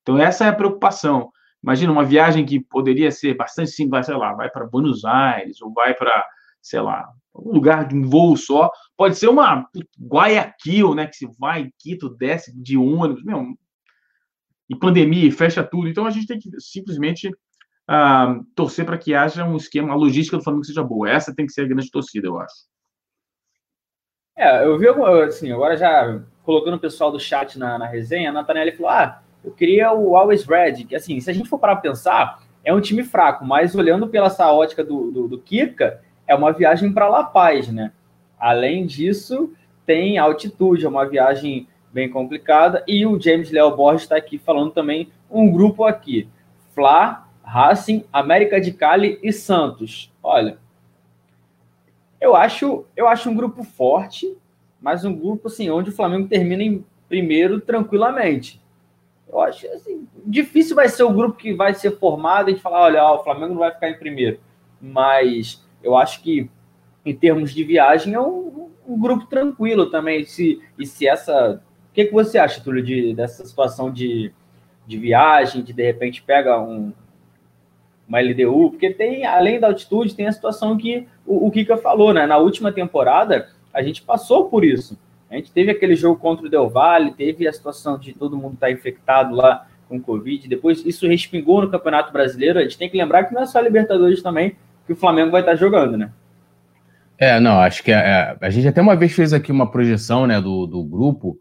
Então, 0.03 0.19
essa 0.19 0.45
é 0.45 0.49
a 0.49 0.55
preocupação. 0.55 1.33
Imagina 1.65 1.91
uma 1.91 2.05
viagem 2.05 2.45
que 2.45 2.61
poderia 2.61 3.11
ser 3.11 3.35
bastante 3.35 3.71
simples, 3.71 4.05
sei 4.05 4.15
lá, 4.15 4.35
vai 4.35 4.51
para 4.51 4.67
Buenos 4.67 5.03
Aires 5.03 5.63
ou 5.63 5.73
vai 5.73 5.95
para, 5.95 6.23
sei 6.61 6.79
lá, 6.79 7.09
um 7.35 7.55
lugar 7.55 7.89
de 7.89 7.97
um 7.97 8.07
voo 8.07 8.37
só. 8.37 8.71
Pode 8.95 9.17
ser 9.17 9.29
uma 9.29 9.67
Guayaquil, 9.99 10.95
né? 10.95 11.07
Que 11.07 11.17
se 11.17 11.27
vai, 11.39 11.71
Quito, 11.79 12.11
desce 12.11 12.55
de 12.55 12.77
ônibus, 12.77 13.25
meu, 13.25 13.47
e 14.69 14.77
pandemia, 14.77 15.27
e 15.27 15.31
fecha 15.31 15.65
tudo. 15.65 15.89
Então 15.89 16.05
a 16.05 16.11
gente 16.11 16.27
tem 16.27 16.39
que 16.39 16.51
simplesmente 16.61 17.29
uh, 17.29 18.45
torcer 18.55 18.85
para 18.85 18.99
que 18.99 19.15
haja 19.15 19.47
um 19.47 19.57
esquema, 19.57 19.91
a 19.91 19.97
logística 19.97 20.37
do 20.37 20.45
Flamengo 20.45 20.67
seja 20.67 20.85
boa. 20.85 21.09
Essa 21.09 21.35
tem 21.35 21.47
que 21.47 21.53
ser 21.53 21.63
a 21.63 21.69
grande 21.69 21.91
torcida, 21.91 22.27
eu 22.27 22.39
acho. 22.39 22.55
É, 24.37 24.67
eu 24.67 24.79
vi, 24.79 24.87
assim, 25.27 25.51
agora 25.51 25.79
já 25.79 26.21
colocando 26.43 26.75
o 26.75 26.81
pessoal 26.81 27.11
do 27.11 27.19
chat 27.19 27.59
na, 27.59 27.79
na 27.79 27.87
resenha, 27.87 28.29
a 28.29 28.33
Natanelli 28.35 28.73
falou: 28.73 28.91
ah, 28.91 29.24
eu 29.45 29.53
queria 29.53 29.93
o 29.93 30.17
Always 30.17 30.45
Red, 30.45 30.85
que 30.85 30.97
assim, 30.97 31.21
se 31.21 31.31
a 31.31 31.35
gente 31.35 31.49
for 31.49 31.59
para 31.59 31.77
pensar, 31.77 32.43
é 32.65 32.73
um 32.73 32.81
time 32.81 33.03
fraco, 33.05 33.45
mas 33.45 33.75
olhando 33.75 34.09
pela 34.09 34.29
essa 34.29 34.51
ótica 34.51 34.83
do, 34.83 35.11
do, 35.11 35.29
do 35.29 35.39
Kika, 35.39 36.01
é 36.27 36.35
uma 36.35 36.53
viagem 36.53 36.93
para 36.93 37.09
La 37.09 37.23
Paz, 37.23 37.69
né? 37.69 37.93
Além 38.39 38.87
disso, 38.87 39.53
tem 39.85 40.17
altitude, 40.17 40.87
é 40.87 40.89
uma 40.89 41.07
viagem 41.07 41.69
bem 41.93 42.09
complicada, 42.09 42.83
e 42.89 43.07
o 43.07 43.21
James 43.21 43.51
Léo 43.51 43.77
Borges 43.77 44.03
está 44.03 44.17
aqui 44.17 44.39
falando 44.39 44.73
também 44.73 45.11
um 45.31 45.51
grupo 45.53 45.85
aqui, 45.85 46.29
Fla, 46.75 47.29
Racing, 47.43 48.05
América 48.13 48.61
de 48.61 48.73
Cali 48.73 49.19
e 49.23 49.31
Santos. 49.33 50.11
Olha, 50.23 50.59
eu 52.21 52.35
acho, 52.35 52.87
eu 52.97 53.07
acho 53.07 53.29
um 53.29 53.35
grupo 53.35 53.63
forte, 53.63 54.35
mas 54.81 55.05
um 55.05 55.15
grupo 55.15 55.49
assim 55.49 55.69
onde 55.69 55.91
o 55.91 55.95
Flamengo 55.95 56.27
termina 56.27 56.63
em 56.63 56.85
primeiro 57.09 57.61
tranquilamente. 57.61 58.64
Eu 59.29 59.41
acho 59.41 59.67
assim, 59.69 60.07
difícil 60.25 60.77
vai 60.77 60.89
ser 60.89 61.03
o 61.03 61.13
grupo 61.13 61.37
que 61.37 61.53
vai 61.53 61.75
ser 61.75 61.99
formado 61.99 62.51
e 62.51 62.59
falar, 62.59 62.83
olha, 62.83 63.05
ó, 63.05 63.17
o 63.17 63.25
Flamengo 63.25 63.55
não 63.55 63.61
vai 63.61 63.73
ficar 63.73 63.91
em 63.91 63.99
primeiro. 63.99 64.39
Mas 64.81 65.65
eu 65.83 65.97
acho 65.97 66.23
que 66.23 66.51
em 67.05 67.15
termos 67.15 67.53
de 67.53 67.65
viagem 67.65 68.15
é 68.15 68.21
um, 68.21 68.71
um 68.87 68.99
grupo 68.99 69.27
tranquilo 69.27 69.87
também. 69.87 70.25
Se, 70.25 70.61
e 70.79 70.87
se 70.87 71.07
essa. 71.07 71.63
O 71.91 71.95
que, 71.95 72.07
que 72.07 72.13
você 72.13 72.39
acha, 72.39 72.61
Túlio, 72.61 72.83
de, 72.83 73.15
dessa 73.15 73.45
situação 73.45 73.91
de, 73.93 74.33
de 74.87 74.99
viagem, 74.99 75.63
de 75.63 75.73
de 75.73 75.83
repente 75.83 76.23
pega 76.23 76.61
um, 76.61 76.93
uma 78.09 78.21
LDU? 78.21 78.71
Porque 78.71 78.91
tem, 78.91 79.25
além 79.25 79.61
da 79.61 79.69
altitude, 79.69 80.15
tem 80.15 80.27
a 80.27 80.33
situação 80.33 80.77
que 80.77 81.07
o, 81.25 81.47
o 81.47 81.51
Kika 81.51 81.77
falou, 81.77 82.13
né? 82.13 82.27
Na 82.27 82.39
última 82.39 82.73
temporada, 82.73 83.49
a 83.73 83.83
gente 83.83 84.03
passou 84.03 84.49
por 84.49 84.65
isso. 84.65 84.99
A 85.35 85.39
gente 85.39 85.51
teve 85.51 85.73
aquele 85.73 85.97
jogo 85.97 86.21
contra 86.21 86.47
o 86.47 86.49
Del 86.49 86.69
Valle, 86.69 87.13
teve 87.13 87.49
a 87.49 87.53
situação 87.53 87.99
de 87.99 88.13
todo 88.13 88.37
mundo 88.37 88.55
estar 88.55 88.69
tá 88.69 88.73
infectado 88.73 89.35
lá 89.35 89.67
com 89.89 90.01
Covid, 90.01 90.47
depois 90.47 90.87
isso 90.87 91.09
respingou 91.09 91.61
no 91.61 91.69
Campeonato 91.69 92.13
Brasileiro. 92.13 92.61
A 92.61 92.63
gente 92.63 92.79
tem 92.79 92.89
que 92.89 92.97
lembrar 92.97 93.25
que 93.25 93.35
não 93.35 93.43
é 93.43 93.47
só 93.47 93.59
a 93.59 93.63
Libertadores 93.63 94.23
também 94.23 94.55
que 94.87 94.93
o 94.93 94.97
Flamengo 94.97 95.33
vai 95.33 95.41
estar 95.41 95.53
tá 95.53 95.57
jogando, 95.57 95.97
né? 95.97 96.13
É, 97.19 97.41
não, 97.41 97.59
acho 97.61 97.83
que 97.83 97.93
a, 97.93 97.99
é, 97.99 98.37
é, 98.41 98.47
a 98.47 98.51
gente 98.51 98.69
até 98.69 98.81
uma 98.81 98.95
vez 98.95 99.13
fez 99.13 99.33
aqui 99.33 99.51
uma 99.51 99.69
projeção 99.69 100.25
né, 100.25 100.41
do, 100.41 100.69
do 100.69 100.85
grupo 100.85 101.37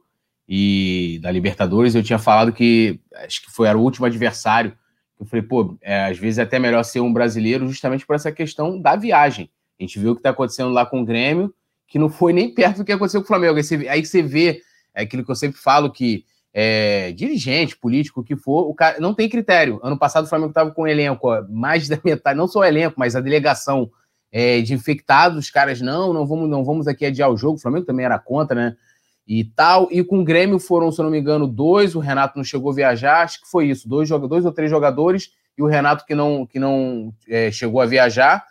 e 0.49 1.19
da 1.21 1.29
Libertadores. 1.29 1.93
Eu 1.93 2.01
tinha 2.01 2.17
falado 2.17 2.51
que 2.51 2.99
acho 3.15 3.45
que 3.45 3.51
foi 3.51 3.67
era 3.67 3.77
o 3.77 3.81
último 3.81 4.07
adversário. 4.07 4.75
Eu 5.19 5.25
falei, 5.27 5.43
pô, 5.43 5.77
é, 5.83 6.05
às 6.05 6.17
vezes 6.17 6.39
é 6.39 6.41
até 6.41 6.57
melhor 6.57 6.83
ser 6.83 6.99
um 6.99 7.13
brasileiro 7.13 7.67
justamente 7.67 8.07
por 8.07 8.15
essa 8.15 8.31
questão 8.31 8.81
da 8.81 8.95
viagem. 8.95 9.51
A 9.79 9.83
gente 9.83 9.99
viu 9.99 10.13
o 10.13 10.15
que 10.15 10.19
está 10.19 10.31
acontecendo 10.31 10.71
lá 10.71 10.83
com 10.83 11.01
o 11.01 11.05
Grêmio 11.05 11.53
que 11.93 11.99
não 11.99 12.09
foi 12.09 12.33
nem 12.33 12.51
perto 12.51 12.77
do 12.77 12.85
que 12.85 12.91
aconteceu 12.91 13.21
com 13.21 13.25
o 13.25 13.27
Flamengo. 13.27 13.55
Aí 13.55 13.63
você, 13.63 13.87
aí 13.87 14.03
você 14.03 14.23
vê 14.23 14.63
é 14.95 15.03
aquilo 15.03 15.23
que 15.23 15.29
eu 15.29 15.35
sempre 15.35 15.59
falo, 15.59 15.91
que 15.91 16.25
é, 16.51 17.11
dirigente, 17.11 17.77
político, 17.77 18.21
o 18.21 18.23
que 18.23 18.35
for, 18.35 18.67
o 18.67 18.73
cara 18.73 18.99
não 18.99 19.13
tem 19.13 19.29
critério. 19.29 19.79
Ano 19.83 19.95
passado 19.95 20.25
o 20.25 20.27
Flamengo 20.27 20.49
estava 20.49 20.71
com 20.71 20.81
um 20.81 20.87
elenco, 20.87 21.27
mais 21.51 21.87
da 21.87 21.99
metade, 22.03 22.35
não 22.35 22.47
só 22.47 22.61
o 22.61 22.65
elenco, 22.65 22.95
mas 22.97 23.15
a 23.15 23.21
delegação 23.21 23.91
é, 24.31 24.59
de 24.61 24.73
infectados, 24.73 25.37
os 25.37 25.51
caras, 25.51 25.81
não, 25.81 26.11
não 26.11 26.25
vamos, 26.25 26.49
não 26.49 26.65
vamos 26.65 26.87
aqui 26.87 27.05
adiar 27.05 27.29
o 27.29 27.37
jogo. 27.37 27.57
O 27.57 27.61
Flamengo 27.61 27.85
também 27.85 28.07
era 28.07 28.17
contra, 28.17 28.55
né? 28.55 28.75
E 29.27 29.43
tal. 29.43 29.87
E 29.91 30.03
com 30.03 30.21
o 30.21 30.23
Grêmio 30.23 30.57
foram, 30.57 30.91
se 30.91 30.99
eu 30.99 31.03
não 31.03 31.11
me 31.11 31.19
engano, 31.19 31.45
dois. 31.45 31.93
O 31.93 31.99
Renato 31.99 32.37
não 32.37 32.43
chegou 32.43 32.71
a 32.71 32.75
viajar, 32.75 33.21
acho 33.21 33.39
que 33.39 33.47
foi 33.47 33.67
isso. 33.67 33.87
Dois, 33.87 34.09
dois 34.09 34.45
ou 34.45 34.51
três 34.51 34.71
jogadores 34.71 35.29
e 35.55 35.61
o 35.61 35.67
Renato 35.67 36.07
que 36.07 36.15
não, 36.15 36.47
que 36.47 36.57
não 36.57 37.13
é, 37.29 37.51
chegou 37.51 37.81
a 37.81 37.85
viajar. 37.85 38.43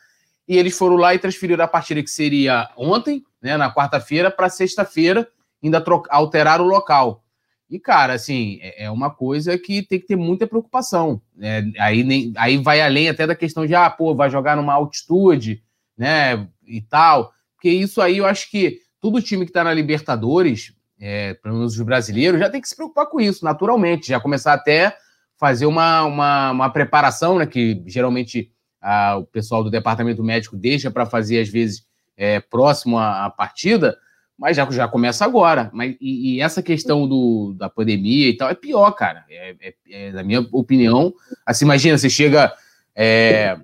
E 0.49 0.57
eles 0.57 0.77
foram 0.77 0.97
lá 0.97 1.15
e 1.15 1.19
transferiram 1.19 1.65
a 1.65 1.69
partida 1.69 2.03
que 2.03 2.11
seria 2.11 2.69
ontem, 2.77 3.23
né, 3.41 3.57
na 3.57 3.73
quarta-feira, 3.73 4.31
para 4.31 4.49
sexta-feira, 4.49 5.29
ainda 5.63 5.81
trocar, 5.81 6.15
alterar 6.15 6.61
o 6.61 6.65
local. 6.65 7.23
E, 7.71 7.79
cara, 7.79 8.13
assim, 8.13 8.59
é, 8.61 8.85
é 8.85 8.91
uma 8.91 9.11
coisa 9.11 9.57
que 9.57 9.83
tem 9.83 9.99
que 9.99 10.07
ter 10.07 10.17
muita 10.17 10.47
preocupação. 10.47 11.23
Né? 11.35 11.73
Aí, 11.79 12.05
nem, 12.05 12.33
aí 12.37 12.59
vai 12.59 12.81
além 12.83 13.09
até 13.09 13.27
da 13.27 13.35
questão 13.35 13.67
de, 13.67 13.75
ah, 13.75 13.89
pô, 13.89 14.15
vai 14.15 14.29
jogar 14.29 14.57
numa 14.57 14.75
altitude, 14.75 15.63
né, 15.97 16.47
e 16.67 16.83
tal. 16.83 17.33
Porque 17.55 17.71
isso 17.71 18.03
aí 18.03 18.19
eu 18.19 18.27
acho 18.27 18.51
que 18.51 18.79
todo 19.01 19.23
time 19.23 19.45
que 19.45 19.51
está 19.51 19.65
na 19.65 19.73
Libertadores, 19.73 20.75
é, 21.01 21.35
pelo 21.35 21.55
menos 21.55 21.75
os 21.75 21.81
brasileiros, 21.81 22.41
já 22.41 22.51
tem 22.51 22.61
que 22.61 22.69
se 22.69 22.77
preocupar 22.77 23.07
com 23.07 23.21
isso, 23.21 23.45
naturalmente. 23.45 24.09
Já 24.09 24.21
começar 24.21 24.53
até 24.53 24.97
fazer 25.39 25.67
uma, 25.67 26.05
uma, 26.05 26.51
uma 26.51 26.71
preparação, 26.71 27.39
né, 27.39 27.47
que 27.47 27.83
geralmente 27.87 28.53
a, 28.83 29.17
o 29.17 29.25
pessoal 29.25 29.63
do 29.63 29.71
departamento 29.71 30.23
médico 30.23 30.57
deixa 30.57 30.91
para 30.91 31.07
fazer, 31.07 31.41
às 31.41 31.49
vezes, 31.49 31.87
é, 32.17 32.41
próximo 32.41 32.99
à, 32.99 33.25
à, 33.27 33.31
partida, 33.31 33.97
mas 34.37 34.57
já, 34.57 34.69
já 34.71 34.89
começa 34.89 35.25
agora. 35.25 35.71
Mas, 35.73 35.97
e, 36.01 36.35
e, 36.35 36.41
essa 36.41 36.63
questão 36.63 37.09
do, 37.09 37.55
da 37.57 37.71
pandemia 37.71 38.29
e 38.29 38.37
tal 38.37 38.51
é 38.51 38.55
pior, 38.55 38.91
cara. 38.93 39.25
É, 39.31 39.55
é, 39.61 39.75
é 39.91 40.13
na 40.13 40.23
minha 40.23 40.41
opinião, 40.53 41.15
assim, 41.47 41.65
imagina, 41.65 41.97
você 41.97 42.11
chega. 42.11 42.53
É, 42.95 43.57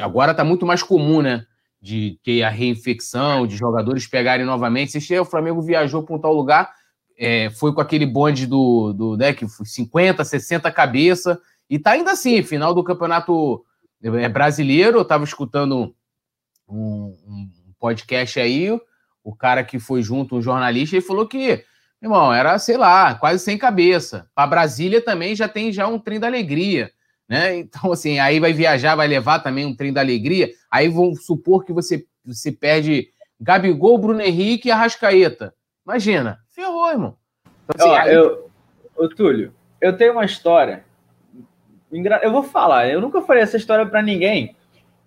agora 0.00 0.32
está 0.32 0.44
muito 0.44 0.66
mais 0.66 0.82
comum, 0.82 1.22
né? 1.22 1.46
de 1.86 2.18
ter 2.24 2.42
a 2.42 2.48
reinfecção, 2.48 3.46
de 3.46 3.56
jogadores 3.56 4.08
pegarem 4.08 4.44
novamente. 4.44 4.90
Se 4.90 5.00
chega, 5.00 5.22
o 5.22 5.26
Flamengo 5.26 5.62
viajou 5.62 6.02
para 6.02 6.16
um 6.16 6.18
tal 6.18 6.34
lugar, 6.34 6.74
é, 7.16 7.48
foi 7.50 7.72
com 7.72 7.80
aquele 7.80 8.04
bonde 8.04 8.44
do, 8.44 8.92
do 8.92 9.16
né, 9.16 9.32
que 9.32 9.46
50, 9.48 10.24
60 10.24 10.70
cabeça, 10.72 11.40
e 11.70 11.78
tá 11.78 11.92
ainda 11.92 12.10
assim, 12.10 12.42
final 12.42 12.74
do 12.74 12.82
campeonato 12.82 13.64
é, 14.02 14.28
brasileiro. 14.28 14.98
Eu 14.98 15.02
estava 15.02 15.24
escutando 15.24 15.94
um, 16.68 17.16
um, 17.26 17.50
podcast 17.78 18.40
aí, 18.40 18.70
o 19.22 19.34
cara 19.34 19.62
que 19.62 19.78
foi 19.78 20.02
junto, 20.02 20.36
um 20.36 20.42
jornalista, 20.42 20.96
ele 20.96 21.04
falou 21.04 21.26
que, 21.26 21.64
irmão, 22.02 22.32
era, 22.32 22.58
sei 22.58 22.76
lá, 22.76 23.14
quase 23.14 23.44
sem 23.44 23.58
cabeça. 23.58 24.28
Para 24.34 24.46
Brasília 24.46 25.00
também 25.00 25.34
já 25.34 25.48
tem 25.48 25.70
já 25.72 25.86
um 25.86 25.98
trem 25.98 26.18
da 26.18 26.26
alegria. 26.26 26.90
Né? 27.28 27.56
Então, 27.58 27.92
assim, 27.92 28.18
aí 28.18 28.40
vai 28.40 28.52
viajar, 28.52 28.94
vai 28.94 29.06
levar 29.06 29.40
também 29.40 29.66
um 29.66 29.74
trem 29.74 29.92
da 29.92 30.00
alegria. 30.00 30.50
Aí 30.70 30.88
vão 30.88 31.14
supor 31.14 31.64
que 31.64 31.72
você, 31.72 32.06
você 32.24 32.52
perde 32.52 33.08
Gabigol, 33.40 33.98
Bruno 33.98 34.20
Henrique 34.20 34.68
e 34.68 34.70
Arrascaeta. 34.70 35.54
Imagina, 35.84 36.38
ferrou, 36.48 36.90
irmão. 36.90 37.16
Então, 37.68 37.92
assim, 37.92 38.00
Ó, 38.00 38.02
aí... 38.02 38.14
eu, 38.14 38.50
ô, 38.96 39.08
Túlio, 39.08 39.52
eu 39.80 39.96
tenho 39.96 40.12
uma 40.12 40.24
história. 40.24 40.84
Eu 42.22 42.32
vou 42.32 42.42
falar, 42.42 42.88
eu 42.88 43.00
nunca 43.00 43.22
falei 43.22 43.42
essa 43.42 43.56
história 43.56 43.86
para 43.86 44.02
ninguém. 44.02 44.54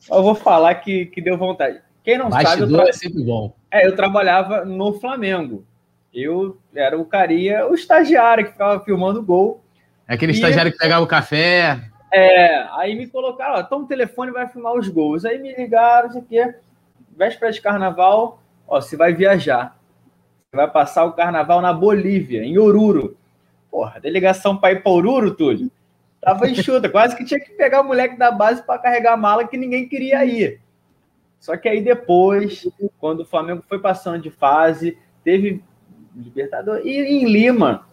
Eu 0.10 0.24
vou 0.24 0.36
falar 0.36 0.76
que, 0.76 1.08
que 1.08 1.22
deu 1.22 1.38
vontade. 1.38 1.82
Quem 2.04 2.18
não 2.18 2.30
Bastidor 2.30 2.58
sabe. 2.58 2.74
Eu 2.74 2.78
tra... 2.78 2.90
é 2.90 2.94
sempre 2.94 3.24
bom. 3.24 3.54
É, 3.70 3.86
eu 3.86 3.96
trabalhava 3.96 4.64
no 4.66 4.94
Flamengo. 5.00 5.66
Eu 6.14 6.58
era 6.74 6.98
o 6.98 7.06
carinha, 7.06 7.68
o 7.68 7.74
estagiário 7.74 8.46
que 8.46 8.52
ficava 8.52 8.84
filmando 8.84 9.20
o 9.20 9.24
gol. 9.24 9.64
É 10.08 10.14
aquele 10.14 10.32
e... 10.32 10.36
estagiário 10.36 10.72
que 10.72 10.78
pegava 10.78 11.04
o 11.04 11.08
café. 11.08 11.80
É, 12.12 12.66
aí 12.72 12.96
me 12.96 13.06
colocaram, 13.08 13.60
ó, 13.60 13.64
toma 13.64 13.86
o 13.86 13.88
telefone 13.88 14.32
e 14.32 14.34
vai 14.34 14.48
filmar 14.48 14.74
os 14.74 14.88
gols. 14.88 15.26
Aí 15.26 15.38
me 15.38 15.54
ligaram, 15.56 16.08
não 16.08 16.14
sei 16.14 16.22
o 16.22 16.26
quê, 16.26 16.56
véspera 17.16 17.52
de 17.52 17.62
carnaval, 17.62 18.42
ó, 18.68 18.82
você 18.82 18.98
vai 18.98 19.14
viajar. 19.14 19.78
Você 20.50 20.58
vai 20.58 20.70
passar 20.72 21.06
o 21.06 21.14
carnaval 21.14 21.62
na 21.62 21.72
Bolívia, 21.72 22.44
em 22.44 22.58
Oruro. 22.58 23.16
Porra, 23.70 24.00
delegação 24.00 24.58
para 24.58 24.74
ir 24.74 24.82
para 24.82 24.92
Oruro, 24.92 25.36
Túlio? 25.36 25.70
Tava 26.22 26.50
enxuta, 26.50 26.90
quase 26.90 27.16
que 27.16 27.24
tinha 27.24 27.40
que 27.40 27.52
pegar 27.52 27.82
o 27.82 27.86
moleque 27.86 28.18
da 28.18 28.32
base 28.32 28.62
para 28.62 28.80
carregar 28.80 29.14
a 29.14 29.18
mala 29.18 29.48
que 29.48 29.58
ninguém 29.58 29.88
queria 29.88 30.24
ir. 30.26 30.60
Só 31.40 31.56
que 31.56 31.70
aí 31.70 31.82
depois, 31.82 32.68
quando 33.00 33.22
o 33.22 33.26
Flamengo 33.26 33.64
foi 33.68 33.80
passando 33.80 34.22
de 34.22 34.30
fase, 34.30 34.98
teve 35.24 35.64
Libertador. 36.16 36.82
E 36.84 36.98
em 36.98 37.26
Lima, 37.26 37.86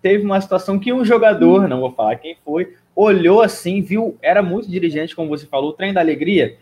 teve 0.00 0.24
uma 0.24 0.40
situação 0.40 0.78
que 0.78 0.92
um 0.92 1.04
jogador, 1.04 1.68
não 1.68 1.80
vou 1.80 1.92
falar 1.92 2.16
quem 2.16 2.36
foi, 2.44 2.74
olhou 2.94 3.42
assim, 3.42 3.82
viu, 3.82 4.16
era 4.22 4.42
muito 4.42 4.70
dirigente, 4.70 5.14
como 5.14 5.28
você 5.28 5.46
falou, 5.46 5.70
o 5.70 5.72
trem 5.74 5.92
da 5.92 6.00
alegria. 6.00 6.56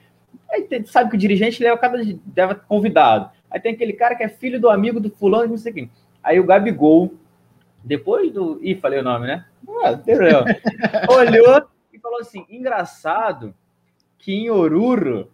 Aí 0.50 0.66
sabe 0.86 1.10
que 1.10 1.16
o 1.16 1.18
dirigente 1.18 1.62
leva 1.62 1.78
cada 1.78 1.98
leva 2.36 2.54
convidado. 2.54 3.30
Aí 3.48 3.60
tem 3.60 3.72
aquele 3.72 3.92
cara 3.92 4.16
que 4.16 4.24
é 4.24 4.28
filho 4.28 4.60
do 4.60 4.68
amigo 4.68 4.98
do 4.98 5.10
fulano, 5.10 5.50
não 5.50 5.56
sei 5.56 5.72
quem. 5.72 5.90
Aí 6.22 6.40
o 6.40 6.44
Gabigol, 6.44 7.14
depois 7.84 8.32
do. 8.32 8.58
Ih, 8.62 8.74
falei 8.76 9.00
o 9.00 9.04
nome, 9.04 9.26
né? 9.26 9.44
Ah, 9.84 10.00
olhou 11.12 11.62
e 11.92 11.98
falou 11.98 12.20
assim: 12.20 12.46
engraçado 12.48 13.54
que 14.18 14.32
em 14.32 14.50
Oruro 14.50 15.30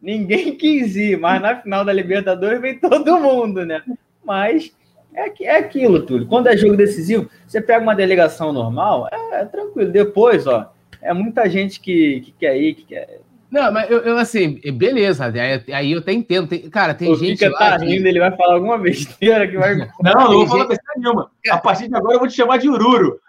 ninguém 0.00 0.54
quis 0.58 0.96
ir, 0.96 1.18
mas 1.18 1.40
na 1.40 1.56
final 1.60 1.84
da 1.84 1.92
Libertadores 1.92 2.60
vem 2.60 2.78
todo 2.78 3.20
mundo, 3.20 3.64
né? 3.64 3.82
Mas 4.24 4.74
é, 5.14 5.32
é 5.44 5.56
aquilo, 5.58 6.04
Túlio. 6.04 6.26
Quando 6.26 6.48
é 6.48 6.56
jogo 6.56 6.76
decisivo, 6.76 7.30
você 7.46 7.60
pega 7.60 7.82
uma 7.82 7.94
delegação 7.94 8.52
normal, 8.52 9.08
é, 9.12 9.42
é 9.42 9.44
tranquilo. 9.44 9.92
Depois, 9.92 10.46
ó, 10.46 10.72
é 11.00 11.12
muita 11.12 11.48
gente 11.48 11.80
que, 11.80 12.20
que 12.22 12.32
quer 12.32 12.56
ir, 12.56 12.74
que 12.74 12.84
quer. 12.84 13.20
Não, 13.52 13.70
mas 13.70 13.90
eu, 13.90 13.98
eu 13.98 14.16
assim, 14.16 14.58
beleza, 14.72 15.26
aí, 15.26 15.62
aí 15.74 15.92
eu 15.92 15.98
até 15.98 16.10
entendo. 16.10 16.48
Tem, 16.48 16.70
cara, 16.70 16.94
tem 16.94 17.12
o 17.12 17.16
gente. 17.16 17.36
Fica 17.36 17.52
tá 17.58 17.76
rindo, 17.76 18.08
ele 18.08 18.18
vai 18.18 18.34
falar 18.34 18.54
alguma 18.54 18.78
besteira 18.78 19.46
que 19.46 19.58
vai. 19.58 19.76
Não, 19.76 19.90
não 20.00 20.32
vou 20.32 20.46
falar 20.46 20.68
besteira 20.68 20.94
nenhuma. 20.96 21.30
A 21.50 21.58
partir 21.58 21.86
de 21.86 21.94
agora 21.94 22.14
eu 22.14 22.18
vou 22.18 22.28
te 22.28 22.34
chamar 22.34 22.56
de 22.56 22.70
Ururo. 22.70 23.20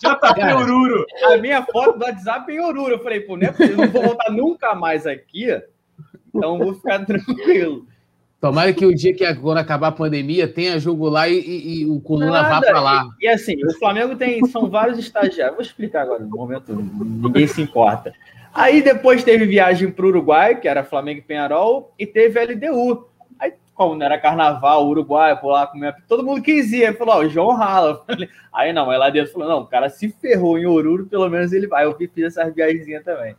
Já 0.00 0.14
tá 0.14 0.32
cara, 0.32 0.60
Ururo. 0.60 1.04
A 1.24 1.36
minha 1.38 1.64
foto 1.64 1.98
do 1.98 2.04
WhatsApp 2.04 2.52
é 2.52 2.54
em 2.54 2.60
Ururo. 2.60 2.92
Eu 2.92 3.02
falei, 3.02 3.18
pô, 3.18 3.36
não 3.36 3.48
é 3.48 3.54
eu 3.58 3.76
não 3.76 3.88
vou 3.88 4.02
voltar 4.02 4.30
nunca 4.30 4.72
mais 4.76 5.08
aqui, 5.08 5.60
então 6.32 6.56
vou 6.56 6.72
ficar 6.74 7.02
tranquilo. 7.04 7.84
Tomara 8.46 8.72
que 8.72 8.86
o 8.86 8.94
dia 8.94 9.12
que 9.12 9.34
quando 9.34 9.58
acabar 9.58 9.88
a 9.88 9.92
pandemia 9.92 10.46
tenha 10.46 10.78
jogo 10.78 11.08
lá 11.08 11.28
e, 11.28 11.36
e, 11.36 11.80
e 11.80 11.86
o 11.86 11.98
Coluna 11.98 12.42
Nada. 12.42 12.48
vá 12.48 12.60
para 12.60 12.80
lá. 12.80 13.08
E, 13.20 13.26
e, 13.26 13.28
assim, 13.28 13.56
o 13.64 13.72
Flamengo 13.76 14.14
tem 14.14 14.46
são 14.46 14.70
vários 14.70 15.00
estagiários. 15.00 15.56
Vou 15.56 15.62
explicar 15.62 16.02
agora, 16.02 16.22
no 16.22 16.28
momento 16.28 16.72
ninguém 16.72 17.48
se 17.48 17.60
importa. 17.60 18.12
Aí 18.54 18.82
depois 18.82 19.24
teve 19.24 19.46
viagem 19.46 19.90
para 19.90 20.06
o 20.06 20.08
Uruguai, 20.10 20.60
que 20.60 20.68
era 20.68 20.84
Flamengo 20.84 21.18
e 21.18 21.22
Penharol, 21.22 21.92
e 21.98 22.06
teve 22.06 22.40
LDU. 22.40 23.08
Aí, 23.36 23.52
como 23.74 23.96
não 23.96 24.06
era 24.06 24.16
carnaval, 24.16 24.86
Uruguai, 24.86 25.36
por 25.40 25.48
lá 25.48 25.66
comer, 25.66 25.96
todo 26.06 26.24
mundo 26.24 26.40
quis 26.40 26.72
ir. 26.72 26.86
Aí 26.86 26.94
falou, 26.94 27.16
ó, 27.16 27.18
o 27.22 27.28
João 27.28 27.56
Rala. 27.56 28.04
Aí 28.54 28.72
não, 28.72 28.88
aí 28.88 28.96
lá 28.96 29.10
dentro 29.10 29.32
falou, 29.32 29.48
não, 29.48 29.60
o 29.62 29.66
cara 29.66 29.90
se 29.90 30.08
ferrou 30.08 30.56
em 30.56 30.66
Oruro, 30.66 31.06
pelo 31.06 31.28
menos 31.28 31.52
ele 31.52 31.66
vai. 31.66 31.84
Eu 31.84 31.96
fiz 31.96 32.10
essas 32.16 32.54
viagens 32.54 33.04
também. 33.04 33.34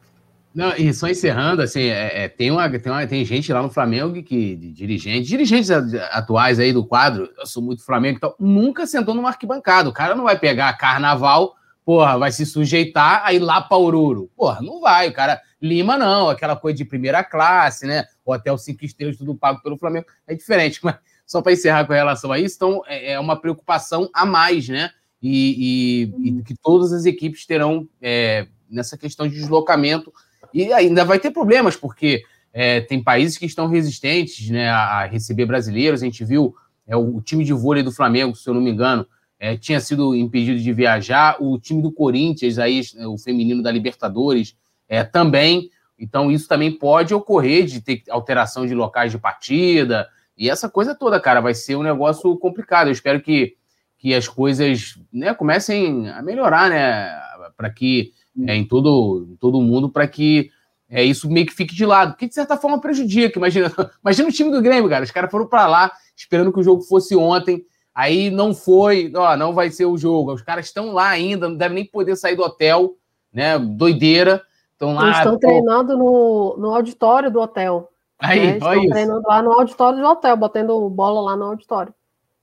Não, 0.58 0.76
e 0.76 0.92
só 0.92 1.08
encerrando, 1.08 1.62
assim, 1.62 1.84
é, 1.84 2.24
é, 2.24 2.28
tem, 2.28 2.50
uma, 2.50 2.68
tem, 2.68 2.92
uma, 2.92 3.06
tem 3.06 3.24
gente 3.24 3.54
lá 3.54 3.62
no 3.62 3.70
Flamengo 3.70 4.24
que, 4.24 4.56
de 4.56 4.72
dirigente, 4.72 5.28
dirigentes 5.28 5.70
atuais 5.70 6.60
aí 6.60 6.74
do 6.74 6.84
quadro, 6.84 7.32
eu 7.38 7.46
sou 7.46 7.62
muito 7.62 7.86
Flamengo, 7.86 8.18
então, 8.18 8.34
nunca 8.40 8.88
sentou 8.88 9.14
numa 9.14 9.30
arquibancada. 9.30 9.88
O 9.88 9.94
cara 9.94 10.16
não 10.16 10.24
vai 10.24 10.36
pegar 10.36 10.76
carnaval, 10.76 11.54
porra, 11.86 12.18
vai 12.18 12.32
se 12.32 12.44
sujeitar 12.44 13.22
a 13.24 13.32
ir 13.34 13.38
lá 13.38 13.62
para 13.62 13.78
Oruro. 13.78 14.32
Porra, 14.36 14.60
não 14.60 14.82
vai. 14.82 15.10
O 15.10 15.14
cara, 15.14 15.40
Lima 15.62 15.96
não, 15.96 16.28
aquela 16.28 16.56
coisa 16.56 16.76
de 16.76 16.86
primeira 16.86 17.24
classe, 17.24 17.86
né? 17.86 18.06
Hotel 18.26 18.58
cinco 18.58 18.84
estrelas, 18.84 19.16
tudo 19.16 19.36
pago 19.36 19.62
pelo 19.62 19.78
Flamengo, 19.78 20.08
é 20.26 20.34
diferente. 20.34 20.80
Mas 20.84 20.96
só 21.24 21.40
para 21.40 21.52
encerrar 21.52 21.86
com 21.86 21.94
relação 21.94 22.32
a 22.32 22.40
isso, 22.40 22.56
então, 22.56 22.82
é, 22.88 23.12
é 23.12 23.20
uma 23.20 23.40
preocupação 23.40 24.10
a 24.12 24.26
mais, 24.26 24.68
né? 24.68 24.90
E, 25.22 26.10
e, 26.18 26.30
e 26.30 26.42
que 26.42 26.56
todas 26.56 26.92
as 26.92 27.06
equipes 27.06 27.46
terão 27.46 27.88
é, 28.02 28.48
nessa 28.68 28.98
questão 28.98 29.28
de 29.28 29.36
deslocamento 29.36 30.12
e 30.54 30.72
ainda 30.74 31.06
vai 31.06 31.20
ter 31.20 31.32
problemas, 31.32 31.76
porque 31.76 32.24
é, 32.54 32.82
tem 32.82 33.04
países 33.04 33.38
que 33.38 33.46
estão 33.46 33.68
resistentes 33.68 34.50
né, 34.50 34.70
a, 34.70 35.06
receber 35.06 35.46
brasileiros. 35.46 36.02
A 36.02 36.06
gente 36.06 36.26
viu 36.26 36.56
é, 36.88 36.96
o, 36.96 37.22
time 37.22 37.44
de 37.44 37.54
vôlei 37.54 37.84
do 37.84 37.92
Flamengo, 37.92 38.36
se 38.36 38.50
eu 38.50 38.54
não 38.54 38.62
me 38.62 38.72
engano, 38.72 39.06
é, 39.40 39.56
tinha 39.56 39.80
sido 39.80 40.16
impedido 40.16 40.60
de 40.60 40.74
viajar. 40.74 41.38
O 41.40 41.60
time 41.60 41.82
do 41.82 41.92
Corinthians, 41.92 42.58
aí, 42.58 42.82
o 43.06 43.18
feminino 43.18 43.62
da 43.62 43.72
Libertadores, 43.72 44.56
é, 44.90 45.04
também. 45.04 45.70
Então, 46.00 46.32
isso 46.32 46.48
também 46.48 46.72
pode 46.72 47.14
ocorrer 47.14 47.66
de 47.66 47.82
ter 47.82 48.04
alteração 48.10 48.66
de 48.66 48.74
locais 48.74 49.12
de 49.12 49.18
partida. 49.18 50.08
E 50.38 50.50
essa 50.50 50.70
coisa 50.70 50.96
toda, 50.96 51.20
cara, 51.20 51.42
vai 51.42 51.54
ser 51.54 51.76
um 51.76 51.84
negócio 51.84 52.36
complicado. 52.38 52.88
Eu 52.88 52.94
espero 52.94 53.22
que, 53.22 53.56
que 53.98 54.14
as 54.14 54.28
coisas 54.28 55.00
né, 55.12 55.34
comecem 55.34 56.10
a 56.10 56.22
melhorar, 56.22 56.70
né? 56.70 57.10
Para 57.56 57.70
que 57.70 58.14
é, 58.46 58.56
em, 58.56 58.66
todo, 58.66 59.28
em 59.32 59.36
todo 59.38 59.62
mundo 59.62 59.90
para 59.90 60.08
que 60.08 60.52
é, 60.90 61.04
isso 61.04 61.30
meio 61.30 61.46
que 61.46 61.54
fique 61.54 61.76
de 61.76 61.86
lado, 61.86 62.16
que 62.16 62.28
de 62.28 62.34
certa 62.34 62.58
forma 62.58 62.80
prejudica. 62.80 63.38
Imagina, 63.38 63.72
imagina 64.04 64.30
o 64.30 64.32
time 64.32 64.52
do 64.52 64.62
Grêmio, 64.62 64.90
cara. 64.90 65.04
Os 65.04 65.12
caras 65.12 65.32
foram 65.32 65.48
para 65.48 65.68
lá 65.68 65.92
esperando 66.16 66.52
que 66.52 66.60
o 66.60 66.64
jogo 66.64 66.82
fosse 66.82 67.16
ontem, 67.16 67.64
aí 67.94 68.30
não 68.30 68.54
foi, 68.54 69.12
ó, 69.16 69.38
não 69.38 69.54
vai 69.54 69.70
ser 69.70 69.86
o 69.86 69.98
jogo. 69.98 70.34
Os 70.34 70.42
caras 70.42 70.66
estão 70.66 70.94
lá 70.94 71.10
ainda, 71.10 71.48
não 71.48 71.56
devem 71.56 71.76
nem 71.76 71.86
poder 71.86 72.16
sair 72.16 72.36
do 72.36 72.44
hotel, 72.44 72.96
né? 73.32 73.58
Doideira. 73.60 74.42
Estão 74.74 74.94
lá. 74.94 75.06
Eles 75.06 75.18
estão 75.18 75.38
treinando 75.38 75.98
no, 75.98 76.56
no 76.58 76.76
auditório 76.76 77.32
do 77.32 77.40
hotel. 77.40 77.90
Aí, 78.20 78.40
né? 78.40 78.58
Estão 78.58 78.90
treinando 78.90 79.28
lá 79.28 79.42
no 79.42 79.52
auditório 79.52 80.00
do 80.00 80.08
hotel, 80.08 80.38
batendo 80.38 80.90
bola 80.90 81.22
lá 81.22 81.36
no 81.36 81.46
auditório. 81.46 81.94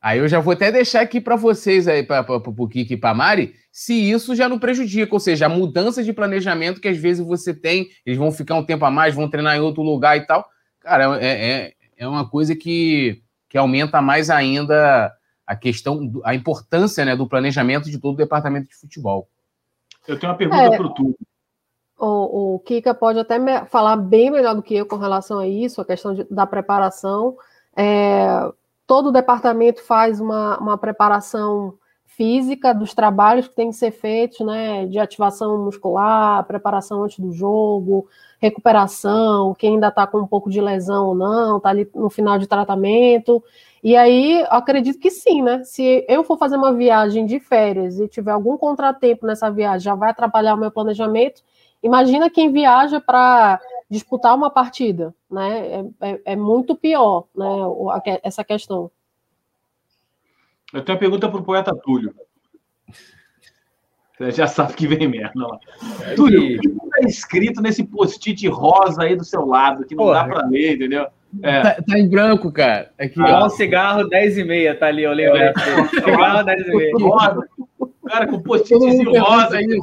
Aí 0.05 0.19
eu 0.19 0.29
já 0.29 0.39
vou 0.39 0.53
até 0.53 0.71
deixar 0.71 1.01
aqui 1.01 1.19
para 1.19 1.35
vocês 1.35 1.89
aí, 1.89 2.03
para 2.03 2.27
o 2.31 2.69
Kiki 2.69 2.93
e 2.93 2.97
para 2.99 3.15
Mari, 3.15 3.55
se 3.73 3.95
isso 3.95 4.37
já 4.37 4.51
não 4.51 4.59
prejudica, 4.59 5.15
ou 5.15 5.19
seja, 5.19 5.47
a 5.47 5.49
mudança 5.49 6.05
de 6.05 6.13
planejamento 6.13 6.79
que 6.79 6.89
às 6.89 6.99
vezes 6.99 7.27
você 7.27 7.55
tem, 7.55 7.89
eles 8.05 8.19
vão 8.19 8.31
ficar 8.31 8.55
um 8.57 8.67
tempo 8.67 8.85
a 8.85 8.91
mais, 8.91 9.15
vão 9.15 9.31
treinar 9.31 9.57
em 9.57 9.61
outro 9.61 9.83
lugar 9.83 10.15
e 10.19 10.27
tal. 10.27 10.47
Cara, 10.81 11.19
é, 11.25 11.51
é, 11.51 11.73
é 11.97 12.07
uma 12.07 12.29
coisa 12.29 12.55
que, 12.55 13.23
que 13.49 13.57
aumenta 13.57 14.03
mais 14.03 14.29
ainda 14.29 15.11
a 15.47 15.57
questão, 15.57 16.21
a 16.23 16.35
importância 16.35 17.03
né, 17.03 17.17
do 17.17 17.27
planejamento 17.27 17.91
de 17.91 17.99
todo 17.99 18.13
o 18.13 18.19
departamento 18.19 18.69
de 18.69 18.75
futebol. 18.75 19.27
Eu 20.07 20.19
tenho 20.19 20.33
uma 20.33 20.37
pergunta 20.37 20.65
é, 20.65 20.77
para 20.77 20.87
o 20.87 20.93
Túlio. 20.93 21.17
O, 21.99 22.57
o 22.57 22.59
Kika 22.59 22.93
pode 22.93 23.19
até 23.19 23.39
me, 23.39 23.65
falar 23.71 23.97
bem 23.97 24.31
melhor 24.31 24.55
do 24.55 24.63
que 24.63 24.77
eu 24.77 24.85
com 24.85 24.97
relação 24.97 25.39
a 25.39 25.49
isso, 25.49 25.81
a 25.81 25.85
questão 25.87 26.13
de, 26.13 26.25
da 26.25 26.47
preparação. 26.47 27.39
É, 27.75 28.53
todo 28.87 29.09
o 29.09 29.13
departamento 29.13 29.83
faz 29.83 30.21
uma, 30.21 30.59
uma 30.59 30.79
preparação 30.79 31.75
física 32.17 32.73
dos 32.73 32.95
trabalhos 32.95 33.49
que 33.49 33.57
têm 33.57 33.71
que 33.71 33.77
ser 33.77 33.91
feitos, 33.91 34.41
né, 34.41 34.87
de 34.87 34.99
ativação 34.99 35.65
muscular, 35.65 36.45
preparação 36.45 37.03
antes 37.03 37.19
do 37.19 37.33
jogo, 37.33 38.07
recuperação, 38.39 39.55
quem 39.55 39.75
ainda 39.75 39.89
está 39.89 40.07
com 40.07 40.19
um 40.19 40.27
pouco 40.27 40.49
de 40.49 40.61
lesão 40.61 41.09
ou 41.09 41.15
não, 41.15 41.57
está 41.57 41.71
ali 41.71 41.89
no 41.95 42.09
final 42.09 42.39
de 42.39 42.47
tratamento. 42.47 43.43
E 43.83 43.97
aí, 43.97 44.45
acredito 44.49 44.99
que 44.99 45.11
sim, 45.11 45.43
né? 45.43 45.63
Se 45.65 46.05
eu 46.09 46.25
for 46.25 46.39
fazer 46.39 46.57
uma 46.57 46.73
viagem 46.73 47.27
de 47.27 47.41
férias 47.41 47.99
e 47.99 48.09
tiver 48.09 48.31
algum 48.31 48.57
contratempo 48.57 49.27
nessa 49.27 49.51
viagem, 49.51 49.81
já 49.81 49.95
vai 49.95 50.11
atrapalhar 50.11 50.55
o 50.55 50.59
meu 50.59 50.71
planejamento. 50.71 51.43
Imagina 51.85 52.31
quem 52.31 52.51
viaja 52.51 52.99
para 52.99 53.61
disputar 53.91 54.35
uma 54.35 54.51
partida, 54.51 55.15
né? 55.31 55.85
É, 56.01 56.11
é, 56.11 56.21
é 56.33 56.37
muito 56.37 56.75
pior, 56.75 57.27
né? 57.37 57.47
Essa 58.23 58.43
questão. 58.43 58.91
Eu 60.73 60.83
tenho 60.83 60.97
uma 60.97 61.01
pergunta 61.01 61.29
para 61.29 61.39
o 61.39 61.45
poeta 61.45 61.77
Túlio. 61.77 62.15
Você 64.19 64.31
já 64.31 64.47
sabe 64.47 64.73
que 64.73 64.87
vem 64.87 65.07
merda 65.07 65.47
lá. 65.47 65.59
É 66.07 66.15
Túlio, 66.15 66.57
o 66.57 66.61
que 66.61 66.69
está 66.69 67.01
escrito 67.07 67.61
nesse 67.61 67.85
post-it 67.85 68.49
rosa 68.49 69.03
aí 69.03 69.15
do 69.15 69.25
seu 69.25 69.45
lado, 69.45 69.85
que 69.85 69.95
não 69.95 70.05
Porra. 70.05 70.21
dá 70.21 70.25
para 70.25 70.47
ler, 70.49 70.77
entendeu? 70.77 71.07
É. 71.43 71.61
Tá, 71.61 71.83
tá, 71.83 71.99
em 71.99 72.09
branco, 72.09 72.51
cara. 72.51 72.93
Aqui, 72.99 73.21
ah, 73.21 73.41
ó. 73.43 73.47
um 73.47 73.51
cigarro 73.51 74.09
10 74.09 74.39
e 74.39 74.45
meia, 74.45 74.75
tá 74.75 74.87
ali, 74.87 75.03
eu 75.03 75.13
lembro. 75.13 75.37
É. 75.37 75.53
cigarro 75.89 76.45
10 76.45 76.67
e 76.67 76.77
meia. 76.77 76.93
Cara, 78.07 78.27
com 78.27 78.43
post-it 78.43 79.19
rosa 79.19 79.57
aí. 79.57 79.67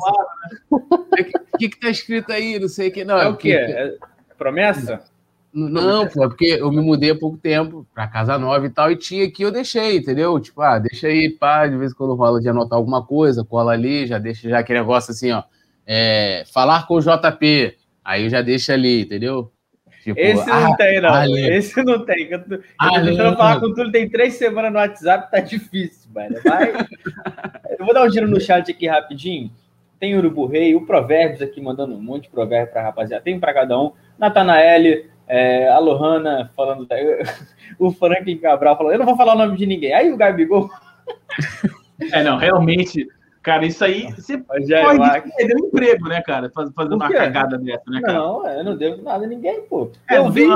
O 0.71 1.15
né? 1.15 1.29
que, 1.59 1.69
que 1.69 1.79
tá 1.79 1.89
escrito 1.89 2.31
aí? 2.31 2.57
Não 2.57 2.67
sei 2.67 2.89
o 2.89 2.91
que. 2.91 3.03
Não, 3.03 3.17
é 3.17 3.27
o 3.27 3.35
quê? 3.35 3.51
É 3.51 3.95
promessa? 4.41 5.03
Não, 5.53 6.07
pô, 6.07 6.23
é 6.23 6.27
porque 6.27 6.45
eu 6.45 6.71
me 6.71 6.81
mudei 6.81 7.11
há 7.11 7.15
pouco 7.15 7.37
tempo 7.37 7.85
pra 7.93 8.07
casa 8.07 8.39
nova 8.39 8.65
e 8.65 8.69
tal, 8.69 8.89
e 8.89 8.95
tinha 8.95 9.25
aqui, 9.25 9.43
eu 9.43 9.51
deixei, 9.51 9.97
entendeu? 9.97 10.39
Tipo, 10.39 10.61
ah, 10.61 10.79
deixa 10.79 11.07
aí, 11.07 11.29
pá, 11.29 11.67
de 11.67 11.77
vez 11.77 11.91
em 11.91 11.95
quando 11.95 12.15
rola 12.15 12.39
de 12.39 12.47
anotar 12.47 12.77
alguma 12.77 13.05
coisa, 13.05 13.43
cola 13.43 13.73
ali, 13.73 14.07
já 14.07 14.17
deixa 14.17 14.49
já 14.49 14.59
aquele 14.59 14.79
negócio 14.79 15.11
assim, 15.11 15.31
ó. 15.31 15.43
É, 15.85 16.43
falar 16.53 16.87
com 16.87 16.95
o 16.95 17.01
JP, 17.01 17.77
aí 18.03 18.29
já 18.29 18.41
deixa 18.41 18.73
ali, 18.73 19.01
entendeu? 19.01 19.51
Tipo, 20.03 20.19
esse 20.19 20.47
não 20.47 20.73
ah, 20.73 20.77
tem, 20.77 20.99
não. 20.99 21.13
Ali. 21.13 21.47
Esse 21.53 21.83
não 21.83 22.03
tem. 22.03 22.27
Eu 22.31 22.43
tô, 22.43 22.55
eu 22.55 23.05
tentando 23.05 23.37
falar 23.37 23.59
com 23.59 23.73
tudo, 23.73 23.91
tem 23.91 24.09
três 24.09 24.33
semanas 24.33 24.71
no 24.71 24.79
WhatsApp, 24.79 25.29
tá 25.29 25.39
difícil, 25.39 26.09
mano. 26.13 26.35
Vai. 26.43 26.73
eu 27.77 27.85
vou 27.85 27.93
dar 27.93 28.03
um 28.03 28.09
giro 28.09 28.27
no 28.27 28.41
chat 28.41 28.71
aqui 28.71 28.87
rapidinho. 28.87 29.51
Tem 29.99 30.17
Urubu 30.17 30.47
Rei, 30.47 30.75
o 30.75 30.85
Provérbios 30.87 31.41
aqui 31.43 31.61
mandando 31.61 31.93
um 31.93 32.01
monte 32.01 32.23
de 32.23 32.29
provérbios 32.29 32.71
pra 32.71 32.81
rapaziada. 32.81 33.23
Tem 33.23 33.39
pra 33.39 33.53
cada 33.53 33.79
um. 33.79 33.91
Natanael, 34.17 35.03
é, 35.27 35.67
a 35.69 35.77
Lohana 35.77 36.51
falando. 36.55 36.87
Da... 36.87 36.95
o 37.77 37.91
Franklin 37.91 38.37
Cabral 38.37 38.75
falando, 38.75 38.93
eu 38.93 38.99
não 38.99 39.05
vou 39.05 39.15
falar 39.15 39.35
o 39.35 39.37
nome 39.37 39.55
de 39.55 39.67
ninguém. 39.67 39.93
Aí 39.93 40.11
o 40.11 40.17
Gabigol. 40.17 40.67
é, 42.11 42.23
não, 42.23 42.37
realmente 42.37 43.07
Cara, 43.41 43.65
isso 43.65 43.83
aí 43.83 44.11
você 44.11 44.43
Já 44.67 44.83
pode 44.83 45.31
perder 45.35 45.55
o 45.55 45.65
emprego, 45.65 46.07
né, 46.07 46.21
cara? 46.21 46.51
Fazendo 46.53 46.95
uma 46.95 47.09
cagada 47.09 47.57
dessa, 47.57 47.89
né, 47.89 47.99
cara? 48.01 48.13
Não, 48.13 48.47
eu 48.47 48.63
não 48.63 48.77
devo 48.77 49.01
nada 49.01 49.25
a 49.25 49.27
ninguém, 49.27 49.63
pô. 49.63 49.89
É, 50.07 50.17
eu 50.17 50.29
vi. 50.29 50.47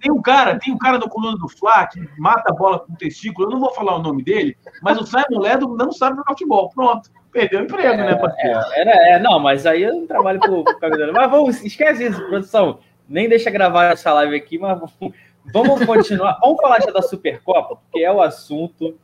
Tem 0.00 0.12
um 0.12 0.22
cara, 0.22 0.56
tem 0.58 0.72
um 0.72 0.78
cara 0.78 0.98
no 0.98 1.08
coluna 1.08 1.36
do 1.36 1.48
Fla 1.48 1.88
que 1.88 2.00
mata 2.18 2.52
a 2.52 2.54
bola 2.54 2.78
com 2.78 2.92
o 2.92 2.96
testículo. 2.96 3.48
Eu 3.48 3.52
não 3.52 3.60
vou 3.60 3.74
falar 3.74 3.96
o 3.96 4.02
nome 4.02 4.22
dele, 4.22 4.56
mas 4.80 4.96
o 4.98 5.04
Simon 5.04 5.40
Ledo 5.40 5.76
não 5.76 5.90
sabe 5.90 6.16
jogar 6.16 6.30
futebol. 6.30 6.70
Pronto. 6.70 7.10
Perdeu 7.32 7.60
o 7.60 7.62
emprego, 7.64 7.96
né, 7.96 8.02
é, 8.02 8.06
né, 8.06 8.14
parceiro? 8.16 8.60
É, 8.74 9.12
é, 9.14 9.18
não, 9.18 9.38
mas 9.40 9.66
aí 9.66 9.82
eu 9.82 9.94
não 9.94 10.06
trabalho 10.06 10.40
com 10.40 10.60
o 10.60 10.64
Mas 11.12 11.30
vamos, 11.30 11.64
esquece 11.64 12.06
isso, 12.06 12.26
produção. 12.26 12.78
Nem 13.08 13.28
deixa 13.28 13.50
gravar 13.50 13.86
essa 13.86 14.12
live 14.14 14.36
aqui, 14.36 14.56
mas 14.58 14.78
vamos, 14.78 15.16
vamos 15.52 15.84
continuar. 15.84 16.38
vamos 16.40 16.60
falar 16.60 16.80
já 16.80 16.92
da 16.92 17.02
Supercopa, 17.02 17.76
porque 17.76 18.04
é 18.04 18.12
o 18.12 18.22
assunto 18.22 18.96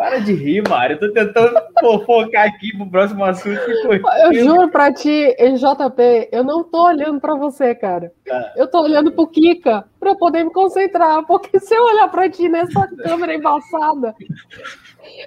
para 0.00 0.18
de 0.18 0.32
rir, 0.32 0.66
Mário. 0.66 0.94
Eu 0.94 1.00
tô 1.00 1.12
tentando 1.12 1.60
focar 2.06 2.46
aqui 2.46 2.74
pro 2.74 2.88
próximo 2.88 3.22
assunto. 3.22 3.60
Eu 3.68 4.32
juro 4.32 4.70
pra 4.70 4.90
ti, 4.90 5.36
JP, 5.36 6.30
eu 6.32 6.42
não 6.42 6.64
tô 6.64 6.86
olhando 6.86 7.20
pra 7.20 7.34
você, 7.34 7.74
cara. 7.74 8.10
Tá. 8.24 8.54
Eu 8.56 8.66
tô 8.66 8.80
olhando 8.80 9.12
pro 9.12 9.26
Kika 9.26 9.84
pra 9.98 10.14
poder 10.14 10.44
me 10.44 10.52
concentrar. 10.54 11.22
Porque 11.26 11.60
se 11.60 11.74
eu 11.74 11.84
olhar 11.84 12.08
pra 12.08 12.30
ti 12.30 12.48
nessa 12.48 12.88
câmera 13.04 13.34
embaçada, 13.34 14.14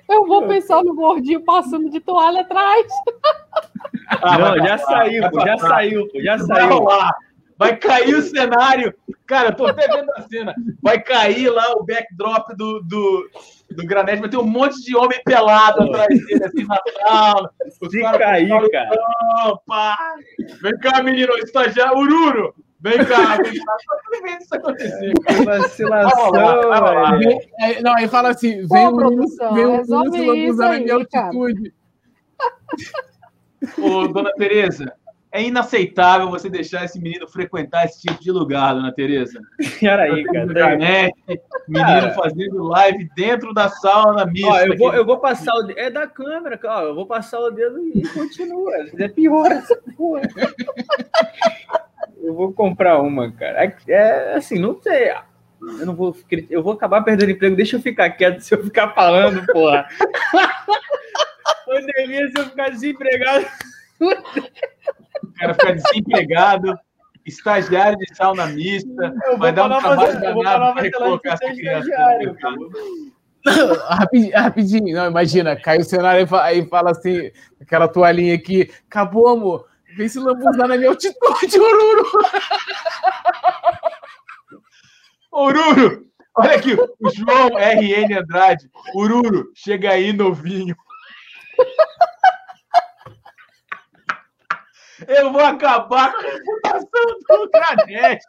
eu 0.10 0.26
vou 0.26 0.48
pensar 0.48 0.84
no 0.84 0.96
gordinho 0.96 1.42
passando 1.42 1.92
de 1.92 2.00
toalha 2.00 2.42
atrás. 2.42 2.88
Ah, 4.22 4.38
não, 4.38 4.58
já 4.58 4.78
saiu, 4.78 5.24
já 5.24 5.58
saiu, 5.58 6.08
já 6.16 6.40
saiu. 6.40 6.86
Vai 7.58 7.78
cair 7.78 8.16
o 8.16 8.22
cenário. 8.22 8.94
Cara, 9.26 9.50
eu 9.50 9.56
tô 9.56 9.66
até 9.66 9.88
vendo 9.88 10.12
a 10.12 10.22
cena. 10.22 10.54
Vai 10.82 11.02
cair 11.02 11.50
lá 11.50 11.74
o 11.74 11.84
backdrop 11.84 12.56
do, 12.56 12.82
do, 12.82 13.30
do 13.76 13.86
Granete, 13.86 14.22
mas 14.22 14.30
tem 14.30 14.40
um 14.40 14.46
monte 14.46 14.82
de 14.82 14.96
homem 14.96 15.20
pelado 15.24 15.84
atrás 15.84 16.08
dele, 16.08 16.44
assim, 16.46 16.66
na 16.66 16.78
sala. 17.08 17.50
Se 17.70 18.02
cair, 18.18 18.50
falam, 18.50 18.70
cara. 18.70 18.96
Pá. 19.66 19.98
Vem 20.62 20.78
cá, 20.80 21.04
menino, 21.04 21.34
estagiário, 21.38 21.98
Ururo. 21.98 22.54
Vem 22.80 22.98
cá, 23.06 23.38
vem 23.38 23.54
cá. 23.64 23.78
Vendo 24.24 24.42
isso 24.42 24.56
acontecer. 24.56 25.14
Vacilação, 25.46 26.32
velho. 26.32 27.40
Não, 27.82 27.96
aí 27.96 28.08
fala 28.08 28.30
assim, 28.30 28.66
vem 28.68 28.88
o 28.88 28.96
produção, 28.96 29.54
vem 29.54 29.66
o 29.66 29.80
urso 29.80 29.92
lambuzar 29.92 30.74
na 30.74 30.80
minha 30.80 30.94
altitude. 30.96 31.74
Ô, 33.78 34.08
dona 34.08 34.34
Tereza, 34.34 34.94
é 35.34 35.42
inaceitável 35.42 36.30
você 36.30 36.48
deixar 36.48 36.86
esse 36.86 37.02
menino 37.02 37.28
frequentar 37.28 37.86
esse 37.86 38.02
tipo 38.02 38.22
de 38.22 38.32
lugar, 38.32 38.76
dona 38.76 38.94
Tereza. 38.94 39.42
Peraí, 39.80 40.24
cara. 40.26 40.46
Internet, 40.46 41.16
menino 41.68 42.02
cara. 42.02 42.14
fazendo 42.14 42.64
live 42.66 43.10
dentro 43.16 43.52
da 43.52 43.68
sauna 43.68 44.28
mista. 44.28 44.48
Ó, 44.48 44.60
eu, 44.60 44.78
vou, 44.78 44.94
eu 44.94 45.04
vou 45.04 45.18
passar 45.18 45.56
o 45.56 45.64
dedo. 45.64 45.80
É 45.80 45.90
da 45.90 46.06
câmera, 46.06 46.60
ó, 46.64 46.82
eu 46.84 46.94
vou 46.94 47.08
passar 47.08 47.40
o 47.40 47.50
dedo 47.50 47.80
e 47.80 48.08
continua. 48.10 48.74
É 49.00 49.08
pior 49.08 49.52
essa 49.52 49.76
porra. 49.98 50.22
eu 52.22 52.36
vou 52.36 52.54
comprar 52.54 53.02
uma, 53.02 53.32
cara. 53.32 53.66
É, 53.66 53.76
é 53.88 54.36
assim, 54.36 54.60
não 54.60 54.80
sei. 54.80 55.14
Eu 55.80 55.86
não 55.88 55.96
vou. 55.96 56.16
Eu 56.48 56.62
vou 56.62 56.74
acabar 56.74 57.02
perdendo 57.02 57.32
emprego. 57.32 57.56
Deixa 57.56 57.78
eu 57.78 57.82
ficar 57.82 58.12
quieto 58.12 58.42
se 58.42 58.54
eu 58.54 58.64
ficar 58.64 58.94
falando, 58.94 59.44
porra. 59.48 59.88
Pandemia, 61.66 62.30
se 62.30 62.40
eu 62.40 62.46
ficar 62.46 62.70
desempregado 62.70 63.48
o 65.24 65.34
cara 65.34 65.54
fica 65.54 65.74
desempregado, 65.76 66.78
estagiário 67.26 67.98
de 67.98 68.16
sauna 68.16 68.48
mista, 68.48 69.14
vai 69.38 69.54
dar 69.54 69.66
um 69.66 69.80
trabalho 69.80 70.20
danado 70.20 70.74
para 70.74 70.92
colocar 70.92 71.34
essa 71.34 71.54
criança. 71.54 71.90
rapidinho, 73.90 74.34
rapidinho, 74.34 74.96
não, 74.96 75.10
imagina, 75.10 75.56
cai 75.56 75.78
o 75.78 75.84
cenário 75.84 76.28
aí 76.36 76.66
fala 76.68 76.92
assim, 76.92 77.32
aquela 77.62 77.88
toalhinha 77.88 78.36
aqui, 78.36 78.70
acabou, 78.90 79.28
amor, 79.30 79.68
vem 79.96 80.08
se 80.08 80.20
lambuzar 80.20 80.68
na 80.68 80.78
minha 80.78 80.90
altitude, 80.90 81.60
Ururu. 81.60 82.12
Ururu, 85.34 86.06
olha 86.36 86.56
aqui, 86.56 86.74
o 86.74 87.10
João 87.10 87.58
RN 87.58 88.20
Andrade, 88.20 88.70
Ururu, 88.94 89.52
chega 89.56 89.92
aí, 89.92 90.14
novinho. 90.14 90.76
Eu 95.08 95.32
vou 95.32 95.42
acabar 95.42 96.14
com 96.14 96.20
a 96.20 96.32
reputação 96.32 96.90
do 97.30 97.50
Granete. 97.50 98.26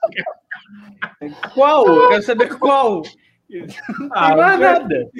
Qual? 1.52 1.86
Eu 1.86 2.08
quero 2.08 2.22
saber 2.22 2.58
qual. 2.58 3.02
Ah, 4.12 4.34
não 4.34 4.42
é 4.42 4.56
nada. 4.56 5.10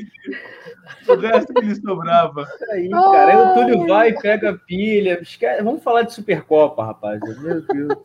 O 1.07 1.15
resto 1.17 1.55
que 1.55 1.61
lhe 1.61 1.75
sobrava. 1.77 2.47
Aí, 2.71 2.89
cara. 2.89 3.31
Aí 3.31 3.37
o 3.37 3.55
Túlio 3.55 3.87
vai, 3.87 4.13
pega 4.15 4.59
pilha. 4.67 5.21
Vamos 5.63 5.83
falar 5.83 6.03
de 6.03 6.15
Supercopa, 6.15 6.85
rapaz. 6.85 7.21
Meu 7.41 7.61
Deus. 7.63 7.99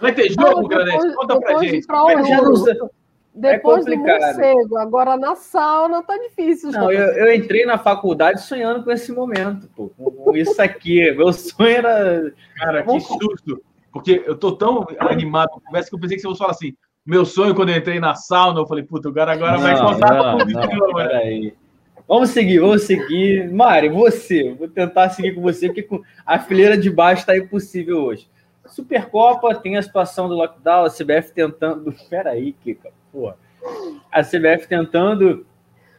Vai 0.00 0.12
ter 0.12 0.32
jogo, 0.32 0.66
Granete? 0.66 1.14
Conta 1.14 1.40
pra 1.40 1.58
gente. 1.62 1.86
Pra 1.86 2.22
já, 2.24 2.40
não, 2.42 2.90
depois 3.34 3.84
é 3.84 3.90
do 3.90 3.96
morcego, 3.98 4.78
agora 4.78 5.16
na 5.16 5.34
sauna 5.34 6.02
tá 6.04 6.16
difícil. 6.16 6.70
Não, 6.70 6.92
eu, 6.92 7.08
eu, 7.14 7.34
entrei 7.34 7.66
na 7.66 7.76
faculdade 7.76 8.42
sonhando 8.42 8.84
com 8.84 8.92
esse 8.92 9.10
momento, 9.10 9.68
pô, 9.74 9.88
com 9.88 10.36
isso 10.36 10.62
aqui. 10.62 11.10
Meu 11.12 11.32
sonho 11.32 11.68
era. 11.68 12.32
Cara, 12.56 12.82
que 12.84 13.00
susto! 13.00 13.60
Porque 13.92 14.22
eu 14.24 14.36
tô 14.36 14.52
tão 14.52 14.86
animado 15.00 15.48
com 15.50 15.60
conversa 15.60 15.88
que 15.88 15.96
eu 15.96 16.00
pensei 16.00 16.16
que 16.16 16.22
você 16.22 16.28
fosse 16.28 16.38
falar 16.38 16.52
assim. 16.52 16.74
Meu 17.04 17.24
sonho 17.24 17.54
quando 17.54 17.68
eu 17.68 17.76
entrei 17.76 18.00
na 18.00 18.14
sauna, 18.14 18.60
eu 18.60 18.66
falei, 18.66 18.82
puta, 18.82 19.08
o 19.08 19.12
cara 19.12 19.32
agora 19.32 19.52
não, 19.52 19.60
vai 19.60 19.78
contar 19.78 20.14
não, 20.14 20.38
não, 20.38 20.94
peraí. 20.94 21.54
Vamos 22.08 22.30
seguir, 22.30 22.60
vamos 22.60 22.82
seguir. 22.84 23.52
Mari, 23.52 23.88
você, 23.88 24.54
vou 24.54 24.68
tentar 24.68 25.10
seguir 25.10 25.34
com 25.34 25.42
você, 25.42 25.66
porque 25.66 25.86
a 26.24 26.38
fileira 26.38 26.78
de 26.78 26.88
baixo 26.88 27.20
está 27.20 27.36
impossível 27.36 28.02
hoje. 28.04 28.28
Supercopa 28.66 29.54
tem 29.54 29.76
a 29.76 29.82
situação 29.82 30.28
do 30.28 30.34
lockdown, 30.34 30.84
a 30.84 30.90
CBF 30.90 31.32
tentando. 31.34 31.94
Peraí, 32.08 32.52
Kika, 32.52 32.90
porra. 33.14 33.36
A 34.10 34.22
CBF 34.22 34.66
tentando 34.68 35.46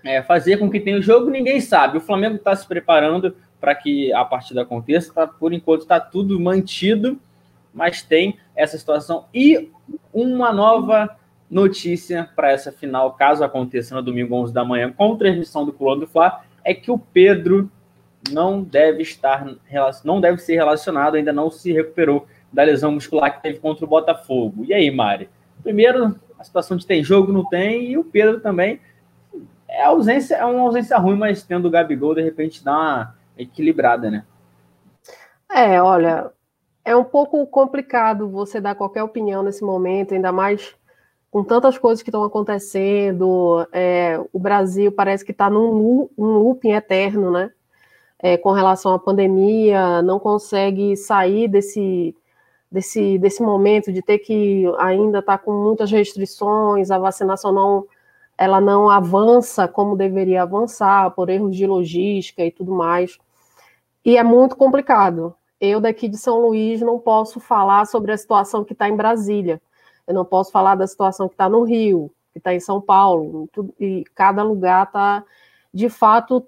é, 0.03 0.21
fazer 0.21 0.57
com 0.57 0.69
que 0.69 0.79
tenha 0.79 0.97
o 0.97 1.01
jogo, 1.01 1.29
ninguém 1.29 1.61
sabe. 1.61 1.97
O 1.97 2.01
Flamengo 2.01 2.35
está 2.35 2.53
se 2.55 2.67
preparando 2.67 3.35
para 3.59 3.73
que 3.73 4.11
a 4.13 4.25
partida 4.25 4.61
aconteça. 4.61 5.13
Tá, 5.13 5.25
por 5.25 5.53
enquanto 5.53 5.81
está 5.81 5.99
tudo 5.99 6.39
mantido, 6.39 7.17
mas 7.73 8.01
tem 8.01 8.37
essa 8.55 8.77
situação. 8.77 9.25
E 9.33 9.71
uma 10.13 10.51
nova 10.51 11.17
notícia 11.49 12.29
para 12.35 12.51
essa 12.51 12.71
final, 12.71 13.13
caso 13.13 13.43
aconteça 13.43 13.95
no 13.95 14.01
domingo 14.01 14.35
11 14.35 14.53
da 14.53 14.65
manhã, 14.65 14.91
com 14.91 15.15
transmissão 15.15 15.65
do 15.65 15.71
Colônia 15.71 16.05
do 16.05 16.11
Fla, 16.11 16.43
é 16.63 16.73
que 16.73 16.91
o 16.91 16.97
Pedro 16.97 17.71
não 18.31 18.61
deve 18.61 19.03
estar, 19.03 19.45
não 20.03 20.19
deve 20.19 20.39
ser 20.39 20.55
relacionado, 20.55 21.15
ainda 21.15 21.31
não 21.31 21.49
se 21.51 21.71
recuperou 21.71 22.27
da 22.51 22.63
lesão 22.63 22.91
muscular 22.91 23.35
que 23.35 23.43
teve 23.43 23.59
contra 23.59 23.85
o 23.85 23.87
Botafogo. 23.87 24.65
E 24.65 24.73
aí, 24.73 24.89
Mari? 24.89 25.29
Primeiro, 25.61 26.15
a 26.37 26.43
situação 26.43 26.77
de 26.77 26.85
tem 26.85 27.03
jogo, 27.03 27.31
não 27.31 27.45
tem, 27.45 27.91
e 27.91 27.97
o 27.97 28.03
Pedro 28.03 28.39
também. 28.39 28.79
É, 29.67 29.83
ausência, 29.83 30.35
é 30.35 30.45
uma 30.45 30.61
ausência 30.61 30.97
ruim, 30.97 31.17
mas 31.17 31.43
tendo 31.43 31.67
o 31.67 31.71
Gabigol, 31.71 32.15
de 32.15 32.21
repente 32.21 32.63
dá 32.63 32.73
uma 32.73 33.15
equilibrada, 33.37 34.09
né? 34.09 34.25
É, 35.51 35.81
olha, 35.81 36.31
é 36.83 36.95
um 36.95 37.03
pouco 37.03 37.45
complicado 37.47 38.29
você 38.29 38.61
dar 38.61 38.75
qualquer 38.75 39.03
opinião 39.03 39.43
nesse 39.43 39.63
momento, 39.63 40.13
ainda 40.13 40.31
mais 40.31 40.75
com 41.31 41.43
tantas 41.43 41.77
coisas 41.77 42.01
que 42.01 42.09
estão 42.09 42.23
acontecendo. 42.23 43.67
É, 43.73 44.17
o 44.31 44.39
Brasil 44.39 44.91
parece 44.91 45.25
que 45.25 45.31
está 45.31 45.49
num, 45.49 46.09
num 46.17 46.37
looping 46.37 46.71
eterno, 46.71 47.31
né? 47.31 47.51
É, 48.17 48.37
com 48.37 48.51
relação 48.53 48.93
à 48.93 48.99
pandemia, 48.99 50.01
não 50.01 50.19
consegue 50.19 50.95
sair 50.95 51.47
desse, 51.47 52.15
desse, 52.71 53.17
desse 53.17 53.41
momento 53.41 53.91
de 53.91 54.01
ter 54.01 54.19
que 54.19 54.65
ainda 54.79 55.19
estar 55.19 55.37
tá 55.37 55.43
com 55.43 55.51
muitas 55.51 55.91
restrições, 55.91 56.91
a 56.91 56.97
vacinação 56.97 57.51
não, 57.51 57.87
ela 58.37 58.59
não 58.59 58.89
avança 58.89 59.67
como 59.67 59.95
deveria 59.95 60.43
avançar, 60.43 61.11
por 61.11 61.29
erros 61.29 61.55
de 61.55 61.65
logística 61.65 62.43
e 62.43 62.51
tudo 62.51 62.73
mais. 62.73 63.17
E 64.03 64.17
é 64.17 64.23
muito 64.23 64.55
complicado. 64.55 65.35
Eu, 65.59 65.79
daqui 65.79 66.07
de 66.07 66.17
São 66.17 66.39
Luís, 66.39 66.81
não 66.81 66.99
posso 66.99 67.39
falar 67.39 67.85
sobre 67.87 68.11
a 68.11 68.17
situação 68.17 68.63
que 68.63 68.73
está 68.73 68.89
em 68.89 68.95
Brasília. 68.95 69.61
Eu 70.05 70.13
não 70.13 70.25
posso 70.25 70.51
falar 70.51 70.75
da 70.75 70.85
situação 70.85 71.27
que 71.27 71.33
está 71.33 71.49
no 71.49 71.63
Rio, 71.63 72.11
que 72.31 72.37
está 72.39 72.53
em 72.53 72.59
São 72.59 72.79
Paulo. 72.79 73.49
E 73.79 74.03
cada 74.13 74.43
lugar 74.43 74.85
está, 74.85 75.23
de 75.73 75.89
fato, 75.89 76.45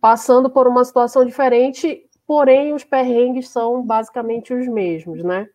passando 0.00 0.48
por 0.48 0.66
uma 0.66 0.84
situação 0.84 1.24
diferente 1.24 2.03
porém 2.26 2.72
os 2.72 2.84
perrengues 2.84 3.48
são 3.48 3.82
basicamente 3.82 4.52
os 4.52 4.66
mesmos, 4.66 5.22
né? 5.22 5.48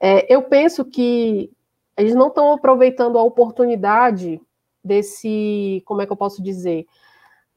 É, 0.00 0.32
eu 0.32 0.42
penso 0.42 0.84
que 0.84 1.50
eles 1.96 2.14
não 2.14 2.28
estão 2.28 2.52
aproveitando 2.52 3.18
a 3.18 3.22
oportunidade 3.22 4.40
desse, 4.82 5.82
como 5.84 6.02
é 6.02 6.06
que 6.06 6.12
eu 6.12 6.16
posso 6.16 6.42
dizer, 6.42 6.86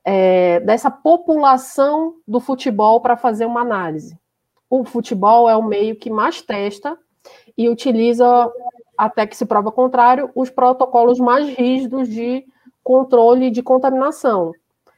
é, 0.04 0.60
dessa 0.60 0.92
população 0.92 2.16
do 2.28 2.40
futebol 2.40 3.02
para 3.02 3.18
fazer 3.18 3.46
uma 3.46 3.62
análise. 3.62 4.18
O 4.70 4.84
futebol 4.84 5.50
é 5.50 5.56
o 5.56 5.64
meio 5.64 5.96
que 5.96 6.10
mais 6.10 6.42
testa 6.42 6.98
e 7.58 7.70
utiliza, 7.70 8.52
até 8.96 9.26
que 9.26 9.36
se 9.36 9.46
prova 9.46 9.72
contrário, 9.72 10.30
os 10.36 10.50
protocolos 10.50 11.20
mais 11.20 11.50
rígidos 11.50 12.08
de 12.08 12.46
controle 12.84 13.50
de 13.50 13.64
contaminação. 13.64 14.52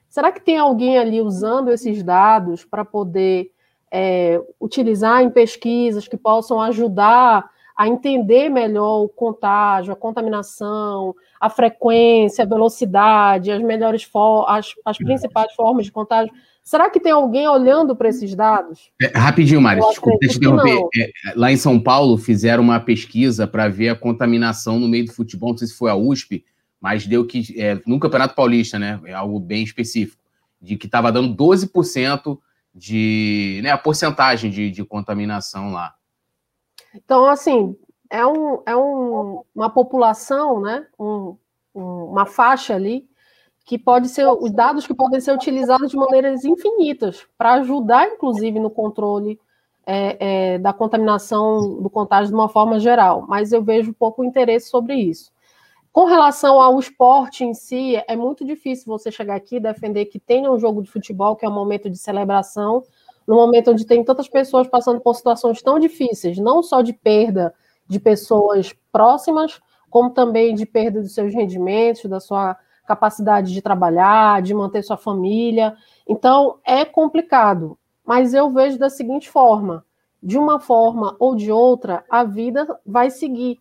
Será 0.10 0.32
que 0.32 0.42
tem 0.42 0.58
alguém 0.58 0.98
ali 0.98 1.22
usando 1.22 1.70
esses 1.70 2.02
dados 2.02 2.64
para 2.64 2.84
poder 2.84 3.52
é, 3.92 4.42
utilizar 4.60 5.22
em 5.22 5.30
pesquisas 5.30 6.08
que 6.08 6.18
possam 6.18 6.62
ajudar 6.62 7.50
a 7.78 7.88
entender 7.88 8.50
melhor 8.50 9.04
o 9.04 9.08
contágio, 9.08 9.94
a 9.94 9.96
contaminação, 9.96 11.16
a 11.40 11.48
frequência, 11.48 12.44
a 12.44 12.48
velocidade, 12.48 13.52
as 13.52 13.62
melhores 13.62 14.10
as, 14.48 14.74
as 14.84 14.98
principais 14.98 15.54
formas 15.54 15.86
de 15.86 15.92
contágio? 15.92 16.34
Será 16.64 16.90
que 16.90 17.00
tem 17.00 17.12
alguém 17.12 17.48
olhando 17.48 17.96
para 17.96 18.10
esses 18.10 18.34
dados? 18.36 18.92
É, 19.02 19.18
rapidinho, 19.18 19.62
Mari, 19.62 19.80
desculpa 19.80 20.18
te 20.28 20.38
interromper. 20.38 20.90
É, 20.98 21.12
lá 21.36 21.52
em 21.52 21.56
São 21.56 21.80
Paulo 21.80 22.18
fizeram 22.18 22.64
uma 22.64 22.80
pesquisa 22.80 23.48
para 23.48 23.70
ver 23.70 23.90
a 23.90 23.96
contaminação 23.96 24.80
no 24.80 24.88
meio 24.88 25.06
do 25.06 25.14
futebol, 25.14 25.52
não 25.52 25.58
sei 25.58 25.68
se 25.68 25.78
foi 25.78 25.92
a 25.92 25.96
USP, 25.96 26.44
mas 26.88 27.06
deu 27.06 27.28
que, 27.28 27.54
é, 27.62 27.82
no 27.86 28.00
Campeonato 28.00 28.34
Paulista, 28.34 28.80
né, 28.80 28.98
é 29.04 29.14
algo 29.14 29.42
bem 29.42 29.62
específico, 29.62 30.24
de 30.62 30.78
que 30.78 30.86
estava 30.86 31.12
dando 31.12 31.36
12% 31.36 32.40
de, 32.74 33.60
né, 33.62 33.72
a 33.72 33.78
porcentagem 33.78 34.50
de, 34.50 34.72
de 34.72 34.86
contaminação 34.86 35.70
lá. 35.70 35.96
Então, 36.96 37.26
assim, 37.26 37.76
é, 38.10 38.26
um, 38.26 38.62
é 38.66 38.74
um, 38.74 39.44
uma 39.54 39.70
população, 39.70 40.62
né, 40.62 40.88
um, 40.98 41.36
uma 41.76 42.26
faixa 42.26 42.74
ali, 42.74 43.06
que 43.66 43.78
pode 43.78 44.08
ser, 44.08 44.26
os 44.26 44.50
dados 44.54 44.88
que 44.88 44.94
podem 44.94 45.20
ser 45.20 45.34
utilizados 45.34 45.92
de 45.92 45.98
maneiras 45.98 46.46
infinitas, 46.46 47.28
para 47.38 47.56
ajudar, 47.56 48.08
inclusive, 48.08 48.62
no 48.62 48.70
controle 48.70 49.38
é, 49.86 50.54
é, 50.54 50.58
da 50.58 50.72
contaminação, 50.72 51.82
do 51.82 51.90
contágio 51.90 52.30
de 52.30 52.34
uma 52.34 52.48
forma 52.48 52.80
geral, 52.80 53.26
mas 53.28 53.52
eu 53.52 53.62
vejo 53.62 53.94
pouco 53.94 54.24
interesse 54.24 54.70
sobre 54.70 54.96
isso. 54.96 55.36
Com 55.98 56.06
relação 56.06 56.62
ao 56.62 56.78
esporte 56.78 57.44
em 57.44 57.56
si, 57.56 57.96
é 58.08 58.16
muito 58.16 58.46
difícil 58.46 58.86
você 58.86 59.12
chegar 59.12 59.34
aqui 59.34 59.56
e 59.56 59.60
defender 59.60 60.06
que 60.06 60.20
tenha 60.20 60.52
um 60.52 60.60
jogo 60.60 60.84
de 60.84 60.92
futebol, 60.92 61.36
que 61.36 61.44
é 61.44 61.50
um 61.50 61.52
momento 61.56 61.90
de 61.90 61.98
celebração, 61.98 62.84
no 63.26 63.36
momento 63.36 63.72
onde 63.72 63.84
tem 63.84 64.04
tantas 64.04 64.30
pessoas 64.30 64.68
passando 64.68 65.02
por 65.02 65.16
situações 65.16 65.60
tão 65.60 65.80
difíceis, 65.80 66.38
não 66.38 66.62
só 66.62 66.84
de 66.84 66.94
perda 66.94 67.52
de 67.88 68.00
pessoas 68.00 68.76
próximas, 68.92 69.60
como 69.90 70.12
também 70.12 70.54
de 70.54 70.68
perda 70.68 71.02
dos 71.02 71.16
seus 71.16 71.34
rendimentos, 71.34 72.06
da 72.06 72.20
sua 72.20 72.56
capacidade 72.86 73.52
de 73.52 73.60
trabalhar, 73.60 74.44
de 74.44 74.54
manter 74.54 74.84
sua 74.84 74.98
família. 74.98 75.76
Então, 76.08 76.60
é 76.64 76.86
complicado. 76.86 77.76
Mas 78.06 78.36
eu 78.36 78.52
vejo 78.52 78.78
da 78.78 78.92
seguinte 78.92 79.32
forma: 79.32 79.84
de 80.22 80.38
uma 80.38 80.60
forma 80.60 81.16
ou 81.18 81.36
de 81.36 81.52
outra, 81.52 82.06
a 82.08 82.24
vida 82.24 82.68
vai 82.86 83.10
seguir. 83.10 83.60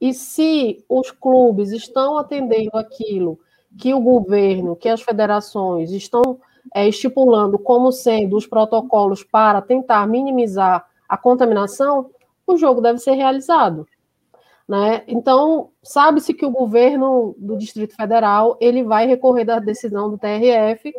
E 0.00 0.14
se 0.14 0.84
os 0.88 1.10
clubes 1.10 1.70
estão 1.72 2.18
atendendo 2.18 2.76
aquilo 2.76 3.38
que 3.76 3.92
o 3.92 4.00
governo, 4.00 4.76
que 4.76 4.88
as 4.88 5.02
federações 5.02 5.90
estão 5.90 6.40
é, 6.74 6.88
estipulando 6.88 7.58
como 7.58 7.90
sendo 7.92 8.36
os 8.36 8.46
protocolos 8.46 9.24
para 9.24 9.60
tentar 9.60 10.06
minimizar 10.06 10.86
a 11.08 11.16
contaminação, 11.16 12.10
o 12.46 12.56
jogo 12.56 12.80
deve 12.80 12.98
ser 12.98 13.12
realizado. 13.12 13.86
Né? 14.68 15.02
Então, 15.08 15.70
sabe-se 15.82 16.34
que 16.34 16.44
o 16.44 16.50
governo 16.50 17.34
do 17.38 17.56
Distrito 17.56 17.96
Federal 17.96 18.56
ele 18.60 18.82
vai 18.82 19.06
recorrer 19.06 19.44
da 19.44 19.58
decisão 19.58 20.10
do 20.10 20.18
TRF 20.18 20.92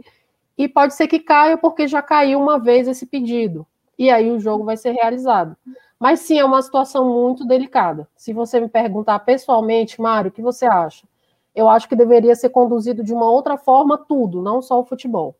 e 0.57 0.67
pode 0.67 0.95
ser 0.95 1.07
que 1.07 1.19
caia 1.19 1.57
porque 1.57 1.87
já 1.87 2.01
caiu 2.01 2.39
uma 2.39 2.59
vez 2.59 2.87
esse 2.87 3.05
pedido. 3.05 3.65
E 3.97 4.09
aí 4.09 4.31
o 4.31 4.39
jogo 4.39 4.63
vai 4.63 4.75
ser 4.75 4.91
realizado. 4.91 5.55
Mas 5.99 6.21
sim, 6.21 6.39
é 6.39 6.45
uma 6.45 6.61
situação 6.61 7.09
muito 7.09 7.45
delicada. 7.45 8.07
Se 8.15 8.31
você 8.31 8.59
me 8.59 8.69
perguntar 8.69 9.19
pessoalmente, 9.19 9.99
Mário, 10.01 10.29
o 10.29 10.33
que 10.33 10.41
você 10.41 10.65
acha? 10.65 11.05
Eu 11.53 11.67
acho 11.67 11.89
que 11.89 11.95
deveria 11.95 12.35
ser 12.35 12.49
conduzido 12.49 13.03
de 13.03 13.13
uma 13.13 13.29
outra 13.29 13.57
forma 13.57 13.97
tudo, 13.97 14.41
não 14.41 14.61
só 14.61 14.79
o 14.79 14.85
futebol. 14.85 15.35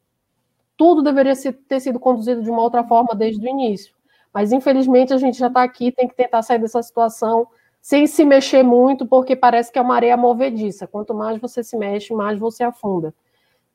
Tudo 0.76 1.02
deveria 1.02 1.34
ter 1.68 1.80
sido 1.80 2.00
conduzido 2.00 2.42
de 2.44 2.50
uma 2.50 2.62
outra 2.62 2.84
forma 2.84 3.16
desde 3.16 3.46
o 3.46 3.50
início. 3.50 3.94
Mas 4.34 4.52
infelizmente 4.52 5.14
a 5.14 5.18
gente 5.18 5.38
já 5.38 5.48
está 5.48 5.64
aqui, 5.64 5.92
tem 5.92 6.08
que 6.08 6.16
tentar 6.16 6.42
sair 6.42 6.60
dessa 6.60 6.82
situação 6.84 7.48
sem 7.82 8.06
se 8.06 8.26
mexer 8.26 8.62
muito, 8.62 9.06
porque 9.08 9.36
parece 9.36 9.72
que 9.72 9.80
é 9.80 9.82
uma 9.82 9.96
areia 9.96 10.18
movediça. 10.18 10.86
Quanto 10.86 11.14
mais 11.14 11.40
você 11.40 11.64
se 11.64 11.78
mexe, 11.78 12.14
mais 12.14 12.38
você 12.38 12.64
afunda. 12.64 13.14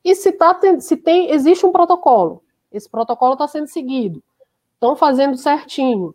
E 0.03 0.13
se, 0.15 0.31
tá, 0.31 0.59
se 0.79 0.95
tem, 0.97 1.31
existe 1.31 1.65
um 1.65 1.71
protocolo, 1.71 2.43
esse 2.71 2.87
protocolo 2.89 3.33
está 3.33 3.47
sendo 3.47 3.67
seguido, 3.67 4.23
estão 4.75 4.95
fazendo 4.95 5.35
certinho, 5.35 6.13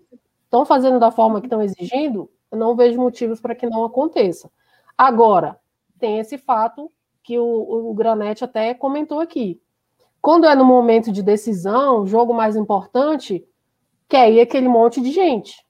estão 0.51 0.67
fazendo 0.67 0.99
da 0.99 1.13
forma 1.13 1.41
que 1.41 1.47
estão 1.47 1.63
exigindo, 1.63 2.29
eu 2.51 2.59
não 2.59 2.75
vejo 2.75 3.01
motivos 3.01 3.41
para 3.41 3.55
que 3.55 3.69
não 3.69 3.85
aconteça. 3.85 4.51
Agora, 4.99 5.57
tem 5.97 6.19
esse 6.19 6.37
fato 6.37 6.91
que 7.23 7.39
o, 7.39 7.91
o 7.91 7.95
Granete 7.95 8.43
até 8.43 8.75
comentou 8.75 9.21
aqui. 9.21 9.63
Quando 10.21 10.47
é 10.47 10.55
no 10.57 10.65
momento 10.65 11.13
de 11.13 11.23
decisão, 11.23 12.05
jogo 12.05 12.35
mais 12.35 12.57
importante, 12.57 13.47
quer 14.09 14.31
ir 14.33 14.41
aquele 14.41 14.69
monte 14.69 15.01
de 15.01 15.13
gente. 15.13 15.65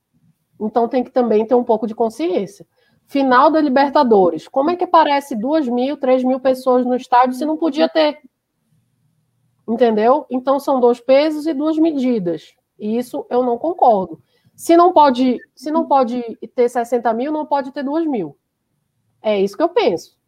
Então 0.58 0.88
tem 0.88 1.04
que 1.04 1.10
também 1.10 1.46
ter 1.46 1.54
um 1.54 1.62
pouco 1.62 1.86
de 1.86 1.94
consciência. 1.94 2.66
Final 3.06 3.50
da 3.50 3.60
Libertadores. 3.60 4.48
Como 4.48 4.70
é 4.70 4.76
que 4.76 4.84
aparece 4.84 5.36
duas 5.36 5.68
mil, 5.68 5.98
três 5.98 6.24
mil 6.24 6.40
pessoas 6.40 6.86
no 6.86 6.96
estádio 6.96 7.34
se 7.34 7.44
não 7.44 7.58
podia 7.58 7.88
ter? 7.88 8.18
Entendeu? 9.68 10.24
Então 10.30 10.58
são 10.58 10.80
dois 10.80 11.00
pesos 11.00 11.46
e 11.46 11.52
duas 11.52 11.76
medidas. 11.76 12.54
E 12.78 12.96
isso 12.96 13.26
eu 13.28 13.42
não 13.42 13.58
concordo. 13.58 14.22
Se 14.60 14.76
não 14.76 14.92
pode, 14.92 15.38
se 15.54 15.70
não 15.70 15.88
pode 15.88 16.22
ter 16.54 16.68
60 16.68 17.10
mil, 17.14 17.32
não 17.32 17.46
pode 17.46 17.72
ter 17.72 17.82
duas 17.82 18.04
mil. 18.04 18.36
É 19.22 19.40
isso 19.40 19.56
que 19.56 19.62
eu 19.62 19.70
penso. 19.70 20.18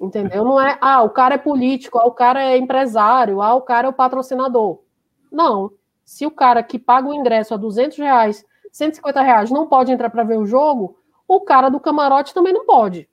Entendeu? 0.00 0.46
Não 0.46 0.58
é, 0.58 0.78
ah, 0.80 1.02
o 1.02 1.10
cara 1.10 1.34
é 1.34 1.38
político, 1.38 1.98
ah, 1.98 2.06
o 2.06 2.10
cara 2.10 2.42
é 2.42 2.56
empresário, 2.56 3.42
ah, 3.42 3.54
o 3.54 3.60
cara 3.60 3.86
é 3.86 3.90
o 3.90 3.92
patrocinador. 3.92 4.82
Não. 5.30 5.72
Se 6.06 6.24
o 6.24 6.30
cara 6.30 6.62
que 6.62 6.78
paga 6.78 7.06
o 7.06 7.12
ingresso 7.12 7.52
a 7.52 7.58
200 7.58 7.98
reais, 7.98 8.46
150 8.72 9.20
reais, 9.20 9.50
não 9.50 9.66
pode 9.66 9.92
entrar 9.92 10.08
para 10.08 10.24
ver 10.24 10.38
o 10.38 10.46
jogo, 10.46 10.96
o 11.28 11.42
cara 11.42 11.68
do 11.68 11.78
camarote 11.78 12.32
também 12.32 12.54
não 12.54 12.64
pode. 12.64 13.06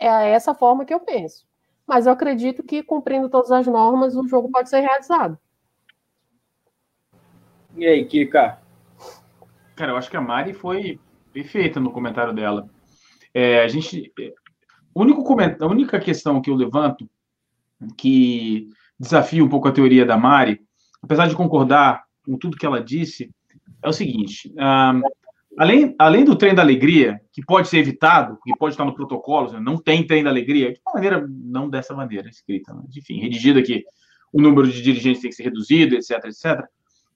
É 0.00 0.30
essa 0.32 0.52
forma 0.52 0.84
que 0.84 0.92
eu 0.92 0.98
penso. 0.98 1.46
Mas 1.86 2.06
eu 2.06 2.12
acredito 2.12 2.64
que, 2.64 2.82
cumprindo 2.82 3.28
todas 3.28 3.52
as 3.52 3.68
normas, 3.68 4.16
o 4.16 4.26
jogo 4.26 4.50
pode 4.50 4.68
ser 4.68 4.80
realizado. 4.80 5.38
E 7.76 7.86
aí, 7.86 8.04
Kika? 8.04 8.61
Cara, 9.76 9.92
eu 9.92 9.96
acho 9.96 10.10
que 10.10 10.16
a 10.16 10.20
Mari 10.20 10.52
foi 10.52 10.98
perfeita 11.32 11.80
no 11.80 11.92
comentário 11.92 12.32
dela. 12.32 12.68
É, 13.32 13.62
a 13.62 13.68
gente. 13.68 14.12
único 14.94 15.24
comentário, 15.24 15.64
a 15.64 15.70
única 15.70 15.98
questão 15.98 16.40
que 16.40 16.50
eu 16.50 16.54
levanto, 16.54 17.08
que 17.96 18.68
desafia 18.98 19.44
um 19.44 19.48
pouco 19.48 19.68
a 19.68 19.72
teoria 19.72 20.04
da 20.04 20.16
Mari, 20.16 20.60
apesar 21.02 21.26
de 21.26 21.36
concordar 21.36 22.04
com 22.24 22.36
tudo 22.36 22.56
que 22.56 22.66
ela 22.66 22.82
disse, 22.82 23.30
é 23.82 23.88
o 23.88 23.92
seguinte: 23.92 24.52
um, 24.56 25.02
Além, 25.58 25.94
além 25.98 26.24
do 26.24 26.34
trem 26.34 26.54
da 26.54 26.62
alegria, 26.62 27.20
que 27.30 27.44
pode 27.44 27.68
ser 27.68 27.78
evitado, 27.78 28.38
que 28.42 28.56
pode 28.56 28.72
estar 28.72 28.86
no 28.86 28.94
protocolo, 28.94 29.60
não 29.60 29.76
tem 29.76 30.06
trem 30.06 30.24
da 30.24 30.30
alegria, 30.30 30.72
de 30.72 30.80
uma 30.86 30.94
maneira, 30.94 31.26
não 31.28 31.68
dessa 31.68 31.94
maneira 31.94 32.28
escrita, 32.28 32.72
mas, 32.72 32.96
enfim, 32.96 33.20
redigida 33.20 33.60
aqui, 33.60 33.84
o 34.32 34.40
número 34.40 34.66
de 34.66 34.80
dirigentes 34.80 35.20
tem 35.20 35.30
que 35.30 35.36
ser 35.36 35.42
reduzido, 35.42 35.94
etc, 35.94 36.24
etc. 36.24 36.64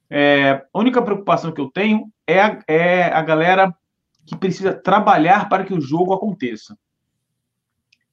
É, 0.08 0.64
a 0.72 0.78
única 0.78 1.02
preocupação 1.02 1.52
que 1.52 1.60
eu 1.60 1.70
tenho 1.70 2.10
é 2.26 2.40
a, 2.40 2.58
é 2.68 3.04
a 3.04 3.22
galera 3.22 3.74
que 4.24 4.36
precisa 4.36 4.74
trabalhar 4.74 5.48
para 5.48 5.64
que 5.64 5.74
o 5.74 5.80
jogo 5.80 6.12
aconteça. 6.12 6.76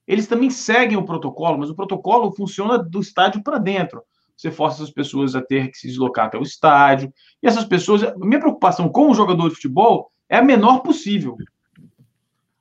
Eles 0.07 0.27
também 0.27 0.49
seguem 0.49 0.97
o 0.97 1.05
protocolo, 1.05 1.57
mas 1.57 1.69
o 1.69 1.75
protocolo 1.75 2.31
funciona 2.35 2.77
do 2.77 2.99
estádio 2.99 3.41
para 3.41 3.57
dentro. 3.57 4.03
Você 4.35 4.51
força 4.51 4.83
as 4.83 4.91
pessoas 4.91 5.35
a 5.35 5.41
ter 5.41 5.69
que 5.69 5.77
se 5.77 5.87
deslocar 5.87 6.25
até 6.25 6.37
o 6.37 6.43
estádio. 6.43 7.13
E 7.41 7.47
essas 7.47 7.65
pessoas, 7.65 8.01
minha 8.17 8.39
preocupação 8.39 8.89
com 8.89 9.09
o 9.09 9.13
jogador 9.13 9.47
de 9.47 9.55
futebol 9.55 10.11
é 10.27 10.37
a 10.37 10.43
menor 10.43 10.79
possível. 10.79 11.37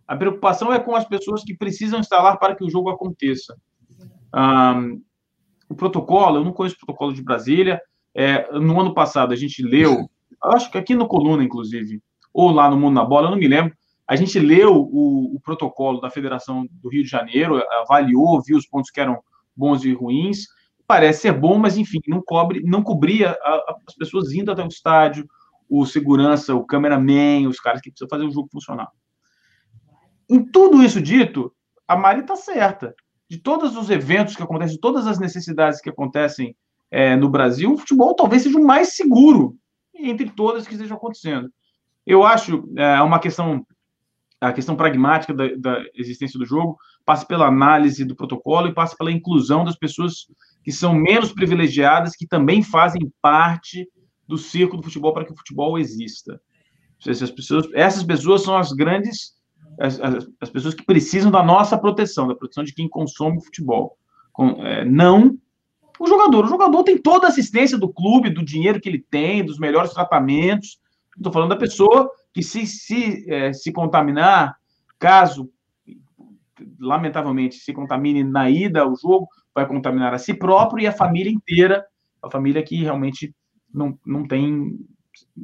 A 0.06 0.16
preocupação 0.16 0.72
é 0.72 0.78
com 0.78 0.94
as 0.94 1.06
pessoas 1.06 1.42
que 1.42 1.56
precisam 1.56 2.00
instalar 2.00 2.38
para 2.38 2.54
que 2.54 2.64
o 2.64 2.70
jogo 2.70 2.90
aconteça. 2.90 3.56
Um, 4.34 5.02
o 5.68 5.74
protocolo, 5.74 6.36
eu 6.36 6.44
não 6.44 6.52
conheço 6.52 6.76
o 6.76 6.78
protocolo 6.80 7.14
de 7.14 7.22
Brasília. 7.22 7.80
É, 8.14 8.52
no 8.58 8.80
ano 8.80 8.94
passado, 8.94 9.32
a 9.32 9.36
gente 9.36 9.62
leu, 9.62 10.08
acho 10.42 10.70
que 10.70 10.78
aqui 10.78 10.94
no 10.94 11.08
Coluna, 11.08 11.42
inclusive, 11.42 12.02
ou 12.32 12.50
lá 12.50 12.70
no 12.70 12.76
Mundo 12.76 12.94
na 12.94 13.04
Bola, 13.04 13.26
eu 13.26 13.30
não 13.30 13.38
me 13.38 13.48
lembro. 13.48 13.74
A 14.06 14.16
gente 14.16 14.38
leu 14.38 14.74
o, 14.74 15.36
o 15.36 15.40
protocolo 15.40 16.00
da 16.00 16.10
Federação 16.10 16.66
do 16.70 16.88
Rio 16.88 17.02
de 17.02 17.08
Janeiro, 17.08 17.62
avaliou, 17.80 18.42
viu 18.42 18.56
os 18.56 18.66
pontos 18.66 18.90
que 18.90 19.00
eram 19.00 19.22
bons 19.56 19.84
e 19.84 19.92
ruins. 19.92 20.46
Parece 20.86 21.22
ser 21.22 21.32
bom, 21.32 21.56
mas 21.56 21.78
enfim, 21.78 22.00
não 22.08 22.22
cobre, 22.22 22.62
não 22.64 22.82
cobria 22.82 23.30
a, 23.30 23.50
a, 23.50 23.76
as 23.86 23.94
pessoas 23.94 24.32
indo 24.32 24.50
até 24.50 24.62
o 24.62 24.68
estádio, 24.68 25.26
o 25.68 25.86
segurança, 25.86 26.54
o 26.54 26.66
cameraman, 26.66 27.48
os 27.48 27.58
caras 27.60 27.80
que 27.80 27.90
precisam 27.90 28.08
fazer 28.08 28.24
o 28.24 28.30
jogo 28.30 28.48
funcionar. 28.52 28.90
Em 30.28 30.44
tudo 30.44 30.82
isso 30.82 31.00
dito, 31.00 31.52
a 31.86 31.96
Mari 31.96 32.20
está 32.20 32.36
certa. 32.36 32.94
De 33.28 33.38
todos 33.38 33.76
os 33.76 33.88
eventos 33.88 34.36
que 34.36 34.42
acontecem, 34.42 34.74
de 34.74 34.80
todas 34.80 35.06
as 35.06 35.18
necessidades 35.18 35.80
que 35.80 35.88
acontecem 35.88 36.54
é, 36.92 37.16
no 37.16 37.30
Brasil, 37.30 37.72
o 37.72 37.78
futebol 37.78 38.14
talvez 38.14 38.42
seja 38.42 38.58
o 38.58 38.64
mais 38.64 38.94
seguro 38.94 39.56
entre 39.94 40.28
todas 40.28 40.66
que 40.66 40.74
estejam 40.74 40.98
acontecendo. 40.98 41.50
Eu 42.06 42.22
acho 42.22 42.68
é, 42.76 43.00
uma 43.00 43.18
questão, 43.18 43.66
a 44.38 44.52
questão 44.52 44.76
pragmática 44.76 45.32
da, 45.32 45.48
da 45.56 45.82
existência 45.94 46.38
do 46.38 46.44
jogo 46.44 46.76
passa 47.02 47.24
pela 47.24 47.46
análise 47.46 48.04
do 48.04 48.14
protocolo 48.14 48.68
e 48.68 48.74
passa 48.74 48.94
pela 48.94 49.10
inclusão 49.10 49.64
das 49.64 49.74
pessoas 49.74 50.26
que 50.62 50.70
são 50.70 50.92
menos 50.92 51.32
privilegiadas, 51.32 52.14
que 52.14 52.26
também 52.26 52.62
fazem 52.62 53.10
parte 53.22 53.88
do 54.28 54.36
circo 54.36 54.76
do 54.76 54.82
futebol 54.82 55.14
para 55.14 55.24
que 55.24 55.32
o 55.32 55.36
futebol 55.36 55.78
exista. 55.78 56.38
Essas 57.06 57.30
pessoas, 57.30 57.68
essas 57.72 58.04
pessoas 58.04 58.42
são 58.42 58.56
as 58.56 58.70
grandes, 58.70 59.32
as, 59.80 59.98
as, 59.98 60.28
as, 60.40 60.50
pessoas 60.50 60.74
que 60.74 60.84
precisam 60.84 61.30
da 61.30 61.42
nossa 61.42 61.76
proteção, 61.78 62.28
da 62.28 62.34
proteção 62.34 62.62
de 62.62 62.74
quem 62.74 62.88
consome 62.88 63.42
futebol. 63.42 63.96
Com, 64.32 64.64
é, 64.64 64.84
não 64.84 65.36
o 66.02 66.06
jogador. 66.08 66.44
O 66.44 66.48
jogador 66.48 66.82
tem 66.82 66.98
toda 66.98 67.26
a 67.26 67.30
assistência 67.30 67.78
do 67.78 67.92
clube, 67.92 68.30
do 68.30 68.44
dinheiro 68.44 68.80
que 68.80 68.88
ele 68.88 69.04
tem, 69.10 69.44
dos 69.44 69.58
melhores 69.58 69.92
tratamentos. 69.92 70.80
Estou 71.16 71.32
falando 71.32 71.50
da 71.50 71.56
pessoa 71.56 72.10
que 72.32 72.42
se, 72.42 72.66
se, 72.66 73.24
é, 73.30 73.52
se 73.52 73.72
contaminar, 73.72 74.56
caso, 74.98 75.50
lamentavelmente, 76.80 77.56
se 77.56 77.72
contamine 77.72 78.24
na 78.24 78.50
ida 78.50 78.80
ao 78.80 78.96
jogo, 78.96 79.28
vai 79.54 79.66
contaminar 79.66 80.12
a 80.14 80.18
si 80.18 80.34
próprio 80.34 80.82
e 80.82 80.86
a 80.86 80.92
família 80.92 81.30
inteira, 81.30 81.84
a 82.22 82.30
família 82.30 82.62
que 82.62 82.82
realmente 82.82 83.34
não, 83.72 83.98
não 84.04 84.26
tem 84.26 84.78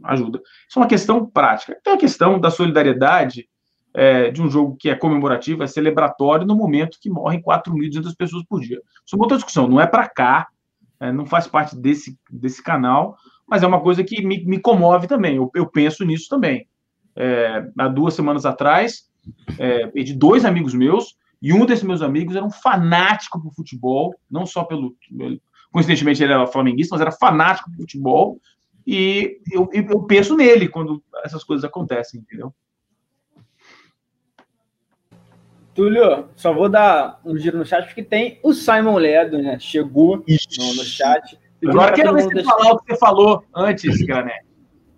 ajuda. 0.05 0.41
Isso 0.69 0.79
é 0.79 0.83
uma 0.83 0.89
questão 0.89 1.27
prática. 1.27 1.79
Tem 1.85 1.93
a 1.93 1.99
questão 1.99 2.41
da 2.41 2.51
solidariedade 2.51 3.49
é, 3.95 4.31
de 4.31 4.43
um 4.43 4.51
jogo 4.51 4.77
que 4.79 4.91
é 4.91 4.95
comemorativo, 4.95 5.63
é 5.63 5.67
celebratório 5.67 6.47
no 6.47 6.55
momento 6.55 6.99
que 7.01 7.11
morrem 7.11 7.43
4.200 7.43 8.15
pessoas 8.17 8.45
por 8.45 8.61
dia. 8.61 8.81
Isso 9.05 9.17
é 9.17 9.19
outra 9.19 9.37
discussão, 9.37 9.67
não 9.67 9.81
é 9.81 9.87
para 9.87 10.09
cá, 10.09 10.49
é, 11.01 11.13
não 11.13 11.27
faz 11.27 11.47
parte 11.47 11.77
desse, 11.77 12.19
desse 12.31 12.63
canal, 12.63 13.17
mas 13.47 13.63
é 13.63 13.67
uma 13.67 13.81
coisa 13.81 14.05
que 14.05 14.25
me, 14.25 14.45
me 14.45 14.61
comove 14.61 15.07
também. 15.07 15.37
Eu, 15.37 15.51
eu 15.55 15.67
penso 15.67 16.05
nisso 16.05 16.29
também. 16.29 16.69
É, 17.17 17.69
há 17.79 17.89
duas 17.89 18.15
semanas 18.15 18.45
atrás, 18.45 19.09
é, 19.59 19.87
de 19.89 20.15
dois 20.15 20.45
amigos 20.45 20.75
meus, 20.75 21.17
e 21.41 21.53
um 21.53 21.65
desses 21.65 21.85
meus 21.85 22.03
amigos 22.03 22.37
era 22.37 22.45
um 22.45 22.51
fanático 22.51 23.41
por 23.41 23.53
futebol, 23.55 24.15
não 24.31 24.45
só 24.45 24.65
pelo, 24.65 24.97
coincidentemente 25.73 26.23
ele 26.23 26.33
era 26.33 26.47
flamenguista, 26.47 26.95
mas 26.95 27.01
era 27.01 27.13
fanático 27.13 27.71
de 27.71 27.77
futebol, 27.77 28.41
e 28.87 29.41
eu, 29.53 29.69
eu 29.73 30.03
penso 30.05 30.37
nele 30.37 30.69
quando 30.69 31.03
essas 31.25 31.45
coisas 31.45 31.65
acontecem, 31.65 32.21
entendeu? 32.21 32.55
Túlio, 35.79 36.25
só 36.35 36.53
vou 36.53 36.69
dar 36.69 37.21
um 37.25 37.39
giro 37.39 37.57
no 37.57 37.65
chat, 37.65 37.87
porque 37.87 38.03
tem 38.03 38.41
o 38.43 38.53
Simon 38.53 38.97
Ledo, 38.97 39.41
né? 39.41 39.61
Chegou 39.61 40.17
no, 40.17 40.25
no, 40.27 40.85
chat. 40.85 41.39
Agora 41.65 41.93
quero 41.93 42.13
ver 42.15 42.25
você 42.25 42.43
falar 42.43 42.73
o 42.73 42.79
que 42.81 42.93
você 42.93 42.99
falou 42.99 43.45
antes, 43.55 44.03
Grané. 44.03 44.41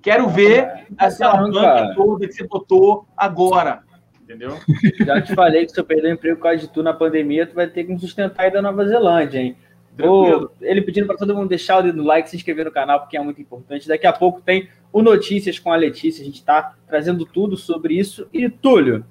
Quero 0.01 0.27
ver 0.31 0.87
essa 0.99 1.37
banca 1.37 1.93
toda 1.95 2.27
que 2.27 2.33
você 2.33 2.47
botou 2.47 3.07
agora. 3.15 3.83
Entendeu? 4.23 4.57
Já 5.05 5.21
te 5.21 5.35
falei 5.35 5.67
que 5.67 5.73
se 5.73 5.79
eu 5.79 5.85
perder 5.85 6.09
o 6.09 6.13
emprego 6.15 6.37
por 6.39 6.45
causa 6.45 6.61
de 6.61 6.69
tu 6.69 6.83
na 6.83 6.95
pandemia, 6.95 7.47
tu 7.47 7.55
vai 7.55 7.67
ter 7.67 7.85
que 7.85 7.93
me 7.93 8.01
sustentar 8.01 8.45
aí 8.45 8.51
da 8.51 8.63
Nova 8.63 8.83
Zelândia, 8.89 9.39
hein? 9.39 9.57
ele 10.63 10.81
pedindo 10.81 11.07
para 11.07 11.19
todo 11.19 11.35
mundo 11.35 11.51
deixar 11.51 11.81
o 11.81 11.83
dedo 11.83 11.99
no 11.99 12.05
like, 12.05 12.31
se 12.31 12.37
inscrever 12.37 12.65
no 12.65 12.73
canal, 12.73 13.01
porque 13.01 13.19
é 13.19 13.23
muito 13.23 13.43
importante. 13.43 13.87
Daqui 13.87 14.07
a 14.07 14.15
pouco 14.15 14.41
tem 14.41 14.67
o 14.91 15.03
Notícias 15.03 15.59
com 15.59 15.71
a 15.71 15.77
Letícia, 15.77 16.23
a 16.23 16.25
gente 16.25 16.37
está 16.37 16.75
trazendo 16.89 17.27
tudo 17.27 17.55
sobre 17.55 17.99
isso. 17.99 18.27
E 18.33 18.49
Túlio, 18.49 19.05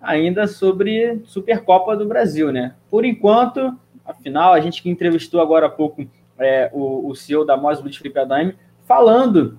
ainda 0.00 0.46
sobre 0.46 1.20
Supercopa 1.24 1.96
do 1.96 2.06
Brasil, 2.06 2.50
né? 2.50 2.74
Por 2.90 3.04
enquanto, 3.04 3.76
afinal, 4.04 4.52
a 4.52 4.60
gente 4.60 4.82
que 4.82 4.90
entrevistou 4.90 5.40
agora 5.40 5.66
há 5.66 5.70
pouco 5.70 6.06
é, 6.38 6.70
o, 6.72 7.08
o 7.08 7.14
CEO 7.14 7.44
da 7.44 7.56
Mos 7.56 7.80
Luiz 7.80 7.96
Felipe 7.96 8.18
Adaime, 8.18 8.54
falando 8.86 9.58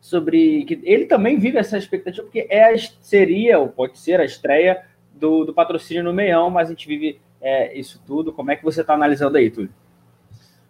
sobre 0.00 0.64
que 0.64 0.78
ele 0.84 1.06
também 1.06 1.38
vive 1.38 1.56
essa 1.56 1.78
expectativa, 1.78 2.22
porque 2.24 2.46
é, 2.50 2.76
seria, 3.00 3.58
ou 3.58 3.68
pode 3.68 3.98
ser, 3.98 4.20
a 4.20 4.24
estreia 4.24 4.82
do, 5.14 5.44
do 5.44 5.54
patrocínio 5.54 6.04
no 6.04 6.12
meião, 6.12 6.50
mas 6.50 6.68
a 6.68 6.72
gente 6.72 6.86
vive 6.86 7.18
é, 7.40 7.76
isso 7.78 8.02
tudo. 8.06 8.32
Como 8.32 8.50
é 8.50 8.56
que 8.56 8.64
você 8.64 8.82
está 8.82 8.92
analisando 8.92 9.38
aí, 9.38 9.50
Túlio? 9.50 9.70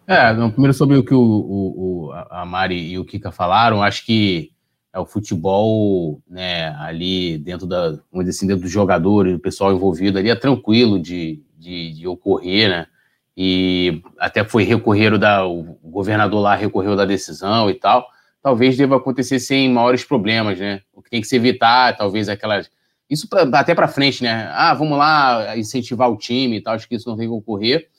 É, 0.07 0.33
primeiro 0.51 0.73
sobre 0.73 0.95
o 0.97 1.03
que 1.03 1.13
o, 1.13 1.19
o, 1.19 2.11
a 2.29 2.45
Mari 2.45 2.91
e 2.91 2.97
o 2.97 3.03
Kika 3.03 3.31
falaram, 3.31 3.81
acho 3.81 4.05
que 4.05 4.51
é 4.95 4.99
o 4.99 5.05
futebol, 5.05 6.21
né, 6.25 6.69
ali 6.79 7.37
dentro 7.37 7.67
da, 7.67 7.89
vamos 8.09 8.25
dizer 8.25 8.29
assim, 8.29 8.47
dentro 8.47 8.63
dos 8.63 8.71
jogadores, 8.71 9.33
do 9.33 9.39
pessoal 9.39 9.73
envolvido 9.73 10.17
ali, 10.17 10.29
é 10.29 10.35
tranquilo 10.35 10.97
de, 10.97 11.43
de, 11.57 11.91
de 11.91 12.07
ocorrer, 12.07 12.69
né, 12.69 12.87
e 13.35 14.01
até 14.17 14.45
foi 14.45 14.63
recorrer 14.63 15.17
da, 15.17 15.45
o 15.45 15.77
governador 15.83 16.39
lá 16.39 16.55
recorreu 16.55 16.95
da 16.95 17.03
decisão 17.03 17.69
e 17.69 17.73
tal, 17.73 18.07
talvez 18.41 18.77
deva 18.77 18.95
acontecer 18.95 19.37
sem 19.37 19.69
maiores 19.69 20.05
problemas, 20.05 20.57
né, 20.57 20.79
o 20.93 21.01
que 21.01 21.09
tem 21.09 21.19
que 21.19 21.27
se 21.27 21.35
evitar, 21.35 21.97
talvez 21.97 22.29
aquelas, 22.29 22.69
isso 23.09 23.27
pra, 23.27 23.41
até 23.59 23.75
para 23.75 23.89
frente, 23.89 24.23
né, 24.23 24.49
ah, 24.53 24.73
vamos 24.73 24.97
lá 24.97 25.57
incentivar 25.57 26.09
o 26.09 26.17
time 26.17 26.55
e 26.55 26.61
tal, 26.61 26.73
acho 26.73 26.87
que 26.87 26.95
isso 26.95 27.09
não 27.09 27.17
tem 27.17 27.27
que 27.27 27.33
ocorrer, 27.33 27.89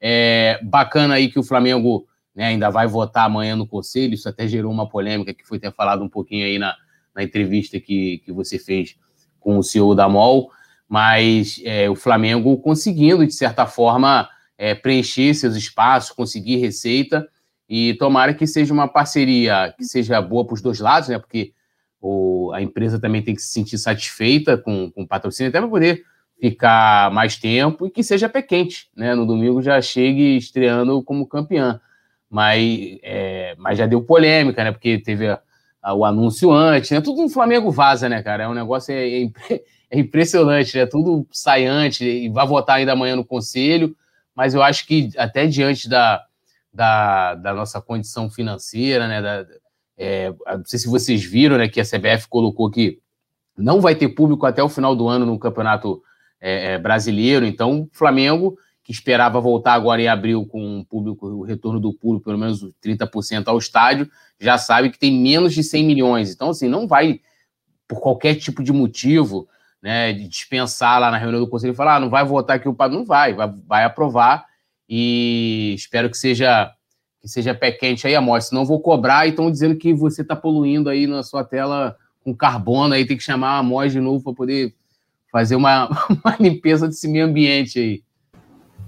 é 0.00 0.58
bacana 0.62 1.16
aí 1.16 1.28
que 1.28 1.38
o 1.38 1.44
Flamengo 1.44 2.06
né, 2.36 2.44
ainda 2.44 2.68
vai 2.68 2.86
votar 2.86 3.24
amanhã 3.24 3.56
no 3.56 3.66
Conselho, 3.66 4.14
isso 4.14 4.28
até 4.28 4.46
gerou 4.46 4.70
uma 4.70 4.86
polêmica 4.86 5.32
que 5.32 5.46
foi 5.46 5.58
ter 5.58 5.72
falado 5.72 6.04
um 6.04 6.08
pouquinho 6.08 6.44
aí 6.44 6.58
na, 6.58 6.76
na 7.14 7.22
entrevista 7.22 7.80
que, 7.80 8.18
que 8.18 8.30
você 8.30 8.58
fez 8.58 8.94
com 9.40 9.56
o 9.56 9.62
CEO 9.62 9.94
da 9.94 10.06
MOL, 10.06 10.50
mas 10.86 11.60
é, 11.64 11.88
o 11.88 11.96
Flamengo 11.96 12.56
conseguindo, 12.58 13.26
de 13.26 13.32
certa 13.32 13.66
forma, 13.66 14.28
é, 14.58 14.74
preencher 14.74 15.34
seus 15.34 15.56
espaços, 15.56 16.14
conseguir 16.14 16.58
receita, 16.58 17.26
e 17.68 17.94
tomara 17.94 18.34
que 18.34 18.46
seja 18.46 18.72
uma 18.72 18.86
parceria 18.86 19.74
que 19.76 19.84
seja 19.84 20.20
boa 20.20 20.44
para 20.44 20.54
os 20.54 20.62
dois 20.62 20.78
lados, 20.78 21.08
né? 21.08 21.18
Porque 21.18 21.52
o, 22.00 22.52
a 22.54 22.62
empresa 22.62 23.00
também 23.00 23.22
tem 23.22 23.34
que 23.34 23.42
se 23.42 23.48
sentir 23.48 23.78
satisfeita 23.78 24.56
com, 24.56 24.90
com 24.92 25.02
o 25.02 25.08
patrocínio, 25.08 25.48
até 25.48 25.58
para 25.58 25.68
poder 25.68 26.04
ficar 26.40 27.10
mais 27.12 27.36
tempo 27.36 27.86
e 27.86 27.90
que 27.90 28.04
seja 28.04 28.28
pé 28.28 28.42
quente, 28.42 28.88
né? 28.96 29.14
No 29.14 29.26
domingo 29.26 29.60
já 29.60 29.80
chegue 29.80 30.36
estreando 30.36 31.02
como 31.02 31.26
campeã. 31.26 31.80
Mas, 32.28 32.98
é, 33.02 33.54
mas 33.58 33.78
já 33.78 33.86
deu 33.86 34.02
polêmica, 34.02 34.62
né? 34.64 34.72
Porque 34.72 34.98
teve 34.98 35.28
a, 35.28 35.40
a, 35.80 35.94
o 35.94 36.04
anúncio 36.04 36.50
antes, 36.52 36.90
né? 36.90 37.00
Tudo 37.00 37.22
no 37.22 37.28
Flamengo 37.28 37.70
vaza, 37.70 38.08
né, 38.08 38.22
cara? 38.22 38.44
É 38.44 38.48
um 38.48 38.54
negócio 38.54 38.92
é, 38.92 39.24
é, 39.24 39.30
é 39.90 39.98
impressionante, 39.98 40.76
né? 40.76 40.86
Tudo 40.86 41.26
sai 41.30 41.66
antes 41.66 42.00
e 42.00 42.28
vai 42.28 42.46
votar 42.46 42.76
ainda 42.76 42.92
amanhã 42.92 43.16
no 43.16 43.24
conselho. 43.24 43.96
Mas 44.34 44.54
eu 44.54 44.62
acho 44.62 44.86
que 44.86 45.10
até 45.16 45.46
diante 45.46 45.88
da, 45.88 46.22
da, 46.72 47.34
da 47.34 47.54
nossa 47.54 47.80
condição 47.80 48.28
financeira, 48.28 49.06
né? 49.08 49.22
Da, 49.22 49.46
é, 49.96 50.30
não 50.30 50.64
sei 50.64 50.78
se 50.78 50.88
vocês 50.88 51.24
viram, 51.24 51.56
né? 51.56 51.68
Que 51.68 51.80
a 51.80 51.84
CBF 51.84 52.28
colocou 52.28 52.70
que 52.70 53.00
não 53.56 53.80
vai 53.80 53.94
ter 53.94 54.08
público 54.08 54.44
até 54.44 54.62
o 54.62 54.68
final 54.68 54.94
do 54.94 55.08
ano 55.08 55.24
no 55.24 55.38
campeonato 55.38 56.02
é, 56.40 56.74
é, 56.74 56.78
brasileiro. 56.78 57.46
Então, 57.46 57.82
o 57.82 57.88
Flamengo, 57.92 58.58
que 58.86 58.92
esperava 58.92 59.40
voltar 59.40 59.72
agora 59.72 60.00
em 60.00 60.06
abril 60.06 60.46
com 60.46 60.78
o 60.78 60.84
público, 60.84 61.26
o 61.26 61.42
retorno 61.42 61.80
do 61.80 61.92
público, 61.92 62.26
pelo 62.26 62.38
menos 62.38 62.62
30% 62.80 63.48
ao 63.48 63.58
estádio, 63.58 64.08
já 64.38 64.56
sabe 64.56 64.90
que 64.90 64.98
tem 64.98 65.12
menos 65.12 65.52
de 65.52 65.64
100 65.64 65.84
milhões. 65.84 66.32
Então, 66.32 66.50
assim, 66.50 66.68
não 66.68 66.86
vai, 66.86 67.20
por 67.88 68.00
qualquer 68.00 68.36
tipo 68.36 68.62
de 68.62 68.72
motivo, 68.72 69.48
né, 69.82 70.12
de 70.12 70.28
dispensar 70.28 71.00
lá 71.00 71.10
na 71.10 71.18
reunião 71.18 71.40
do 71.40 71.50
conselho 71.50 71.72
e 71.72 71.76
falar, 71.76 71.96
ah, 71.96 72.00
não 72.00 72.08
vai 72.08 72.24
votar 72.24 72.56
aqui 72.56 72.68
o 72.68 72.76
não 72.88 73.04
vai, 73.04 73.34
vai, 73.34 73.52
vai 73.66 73.84
aprovar 73.84 74.46
e 74.88 75.74
espero 75.74 76.08
que 76.08 76.16
seja 76.16 76.72
que 77.20 77.26
seja 77.26 77.56
pé 77.56 77.72
quente 77.72 78.06
aí 78.06 78.14
a 78.14 78.20
morte, 78.20 78.46
senão 78.46 78.64
vou 78.64 78.78
cobrar 78.80 79.26
e 79.26 79.30
estão 79.30 79.50
dizendo 79.50 79.74
que 79.74 79.92
você 79.92 80.22
está 80.22 80.36
poluindo 80.36 80.88
aí 80.88 81.08
na 81.08 81.24
sua 81.24 81.42
tela 81.42 81.96
com 82.22 82.32
carbono, 82.32 82.94
aí 82.94 83.04
tem 83.04 83.16
que 83.16 83.22
chamar 83.22 83.58
a 83.58 83.62
MOS 83.64 83.90
de 83.90 84.00
novo 84.00 84.22
para 84.22 84.32
poder 84.32 84.72
fazer 85.32 85.56
uma, 85.56 85.88
uma 86.08 86.36
limpeza 86.38 86.86
desse 86.86 87.08
meio 87.08 87.24
ambiente 87.24 87.80
aí. 87.80 88.05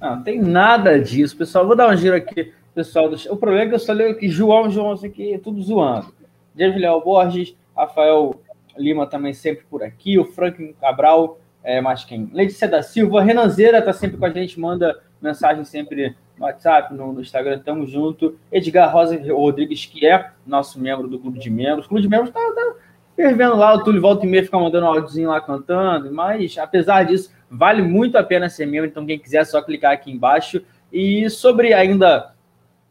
Não, 0.00 0.22
tem 0.22 0.40
nada 0.40 1.00
disso, 1.00 1.36
pessoal. 1.36 1.66
Vou 1.66 1.76
dar 1.76 1.90
um 1.90 1.96
giro 1.96 2.14
aqui, 2.14 2.52
pessoal. 2.74 3.10
O 3.30 3.36
problema 3.36 3.64
é 3.64 3.68
que 3.68 3.74
eu 3.74 3.78
só 3.78 3.92
leio 3.92 4.12
aqui 4.12 4.28
João, 4.28 4.70
João, 4.70 4.92
aqui, 4.92 5.38
tudo 5.42 5.62
zoando. 5.62 6.12
Diego 6.54 6.78
Léo 6.78 7.00
Borges, 7.00 7.56
Rafael 7.76 8.40
Lima 8.76 9.06
também 9.06 9.32
sempre 9.32 9.64
por 9.68 9.82
aqui, 9.82 10.18
o 10.18 10.24
Franklin 10.24 10.72
Cabral, 10.80 11.38
é, 11.62 11.80
mais 11.80 12.04
quem? 12.04 12.30
Letícia 12.32 12.68
da 12.68 12.82
Silva, 12.82 13.22
Renanzeira 13.22 13.82
tá 13.82 13.92
sempre 13.92 14.16
com 14.16 14.24
a 14.24 14.30
gente, 14.30 14.58
manda 14.58 15.00
mensagem 15.20 15.64
sempre 15.64 16.16
no 16.38 16.46
WhatsApp, 16.46 16.94
no, 16.94 17.12
no 17.12 17.20
Instagram, 17.20 17.58
tamo 17.58 17.86
junto. 17.86 18.38
Edgar 18.50 18.92
Rosa 18.92 19.20
Rodrigues, 19.32 19.84
que 19.84 20.06
é 20.06 20.30
nosso 20.46 20.80
membro 20.80 21.08
do 21.08 21.18
Clube 21.18 21.38
de 21.38 21.50
Membros. 21.50 21.86
O 21.86 21.88
Clube 21.88 22.02
de 22.02 22.08
Membros 22.08 22.30
tá, 22.30 22.40
tá 22.40 22.74
fervendo 23.18 23.56
lá, 23.56 23.74
o 23.74 23.82
Túlio 23.82 24.00
volta 24.00 24.24
e 24.24 24.28
meia 24.28 24.44
fica 24.44 24.56
mandando 24.56 24.86
um 24.86 24.90
áudiozinho 24.90 25.30
lá 25.30 25.40
cantando, 25.40 26.14
mas 26.14 26.56
apesar 26.56 27.02
disso, 27.02 27.32
vale 27.50 27.82
muito 27.82 28.16
a 28.16 28.22
pena 28.22 28.48
ser 28.48 28.64
membro, 28.64 28.88
então 28.88 29.04
quem 29.04 29.18
quiser 29.18 29.38
é 29.38 29.44
só 29.44 29.60
clicar 29.60 29.92
aqui 29.92 30.12
embaixo. 30.12 30.62
E 30.92 31.28
sobre 31.28 31.74
ainda 31.74 32.32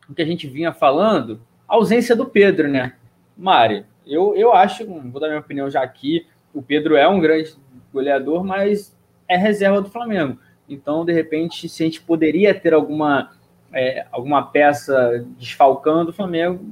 o 0.10 0.14
que 0.14 0.22
a 0.22 0.26
gente 0.26 0.46
vinha 0.46 0.74
falando, 0.74 1.40
a 1.66 1.76
ausência 1.76 2.14
do 2.14 2.26
Pedro, 2.26 2.68
né? 2.68 2.96
Mari, 3.38 3.86
eu, 4.06 4.36
eu 4.36 4.54
acho, 4.54 4.86
vou 4.86 5.22
dar 5.22 5.30
minha 5.30 5.40
opinião 5.40 5.70
já 5.70 5.82
aqui, 5.82 6.28
o 6.54 6.62
Pedro 6.62 6.98
é 6.98 7.08
um 7.08 7.22
grande 7.22 7.56
goleador, 7.94 8.44
mas 8.44 8.94
é 9.30 9.38
reserva 9.38 9.82
do 9.82 9.90
Flamengo. 9.90 10.38
Então, 10.68 11.06
de 11.06 11.14
repente, 11.14 11.70
se 11.70 11.84
a 11.84 11.86
gente 11.86 12.02
poderia 12.02 12.54
ter 12.54 12.74
alguma, 12.74 13.32
é, 13.72 14.06
alguma 14.12 14.44
peça 14.44 15.26
desfalcando 15.40 16.10
o 16.10 16.14
Flamengo, 16.14 16.66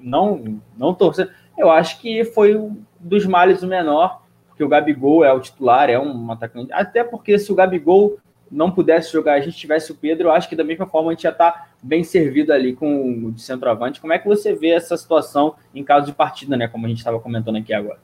não, 0.00 0.62
não 0.78 0.94
torcer 0.94 1.30
eu 1.56 1.70
acho 1.70 2.00
que 2.00 2.24
foi 2.24 2.56
um 2.56 2.76
dos 2.98 3.26
males 3.26 3.62
o 3.62 3.66
menor, 3.66 4.22
porque 4.48 4.64
o 4.64 4.68
Gabigol 4.68 5.24
é 5.24 5.32
o 5.32 5.40
titular, 5.40 5.90
é 5.90 5.98
um 5.98 6.30
atacante. 6.30 6.72
Até 6.72 7.04
porque 7.04 7.38
se 7.38 7.52
o 7.52 7.54
Gabigol 7.54 8.18
não 8.50 8.70
pudesse 8.70 9.12
jogar, 9.12 9.34
a 9.34 9.40
gente 9.40 9.56
tivesse 9.56 9.90
o 9.92 9.94
Pedro, 9.94 10.28
eu 10.28 10.32
acho 10.32 10.48
que 10.48 10.56
da 10.56 10.64
mesma 10.64 10.86
forma 10.86 11.10
a 11.10 11.14
gente 11.14 11.24
já 11.24 11.30
está 11.30 11.68
bem 11.82 12.04
servido 12.04 12.52
ali 12.52 12.74
com 12.74 13.26
o 13.26 13.32
de 13.32 13.42
centroavante. 13.42 14.00
Como 14.00 14.12
é 14.12 14.18
que 14.18 14.28
você 14.28 14.54
vê 14.54 14.70
essa 14.70 14.96
situação 14.96 15.54
em 15.74 15.84
caso 15.84 16.06
de 16.06 16.12
partida, 16.12 16.56
né? 16.56 16.68
Como 16.68 16.86
a 16.86 16.88
gente 16.88 16.98
estava 16.98 17.20
comentando 17.20 17.56
aqui 17.56 17.72
agora. 17.72 17.98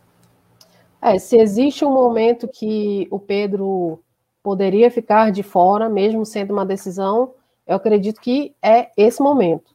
É, 1.00 1.18
se 1.18 1.36
existe 1.36 1.84
um 1.84 1.92
momento 1.92 2.48
que 2.48 3.08
o 3.10 3.18
Pedro 3.18 4.00
poderia 4.42 4.90
ficar 4.90 5.30
de 5.30 5.42
fora, 5.42 5.88
mesmo 5.88 6.24
sendo 6.24 6.52
uma 6.52 6.66
decisão, 6.66 7.34
eu 7.66 7.76
acredito 7.76 8.20
que 8.20 8.54
é 8.62 8.90
esse 8.96 9.22
momento. 9.22 9.71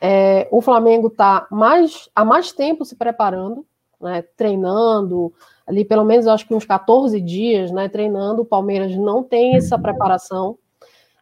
É, 0.00 0.48
o 0.50 0.62
Flamengo 0.62 1.08
está 1.08 1.46
mais, 1.50 2.08
há 2.14 2.24
mais 2.24 2.52
tempo 2.52 2.84
se 2.84 2.96
preparando, 2.96 3.66
né, 4.00 4.22
treinando, 4.36 5.32
ali 5.66 5.84
pelo 5.84 6.04
menos 6.04 6.26
acho 6.26 6.46
que 6.46 6.54
uns 6.54 6.64
14 6.64 7.20
dias, 7.20 7.70
né, 7.70 7.88
treinando. 7.88 8.42
O 8.42 8.46
Palmeiras 8.46 8.96
não 8.96 9.22
tem 9.22 9.56
essa 9.56 9.78
preparação. 9.78 10.56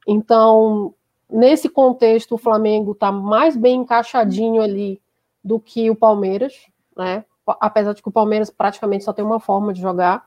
Então, 0.07 0.95
nesse 1.29 1.69
contexto, 1.69 2.37
o 2.37 2.39
Flamengo 2.39 2.93
está 2.93 3.13
mais 3.13 3.57
bem 3.57 3.81
encaixadinho 3.81 4.63
ali 4.63 5.03
do 5.43 5.59
que 5.61 5.91
o 5.91 5.97
Palmeiras, 5.97 6.55
né? 6.97 7.25
Apesar 7.61 7.95
de 7.95 8.03
que 8.03 8.09
o 8.09 8.13
Palmeiras 8.13 8.51
praticamente 8.51 9.05
só 9.05 9.13
tem 9.13 9.25
uma 9.25 9.41
forma 9.41 9.73
de 9.73 9.81
jogar. 9.81 10.27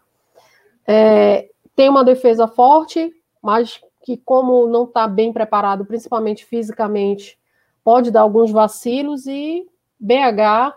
É, 0.87 1.49
tem 1.75 1.89
uma 1.89 2.03
defesa 2.03 2.47
forte, 2.47 3.11
mas 3.41 3.79
que, 4.03 4.17
como 4.17 4.67
não 4.67 4.83
está 4.83 5.07
bem 5.07 5.31
preparado, 5.31 5.85
principalmente 5.85 6.45
fisicamente, 6.45 7.39
pode 7.83 8.11
dar 8.11 8.21
alguns 8.21 8.51
vacilos 8.51 9.25
e 9.25 9.65
BH, 9.99 10.75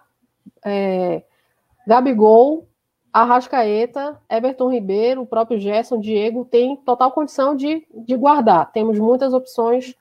é, 0.65 1.23
Gabigol, 1.87 2.69
Arrascaeta, 3.13 4.21
Everton 4.29 4.71
Ribeiro, 4.71 5.23
o 5.23 5.27
próprio 5.27 5.59
Gerson, 5.59 6.01
Diego, 6.01 6.45
tem 6.45 6.77
total 6.77 7.13
condição 7.13 7.55
de, 7.55 7.87
de 7.95 8.17
guardar. 8.17 8.73
Temos 8.73 8.99
muitas 8.99 9.33
opções 9.33 9.95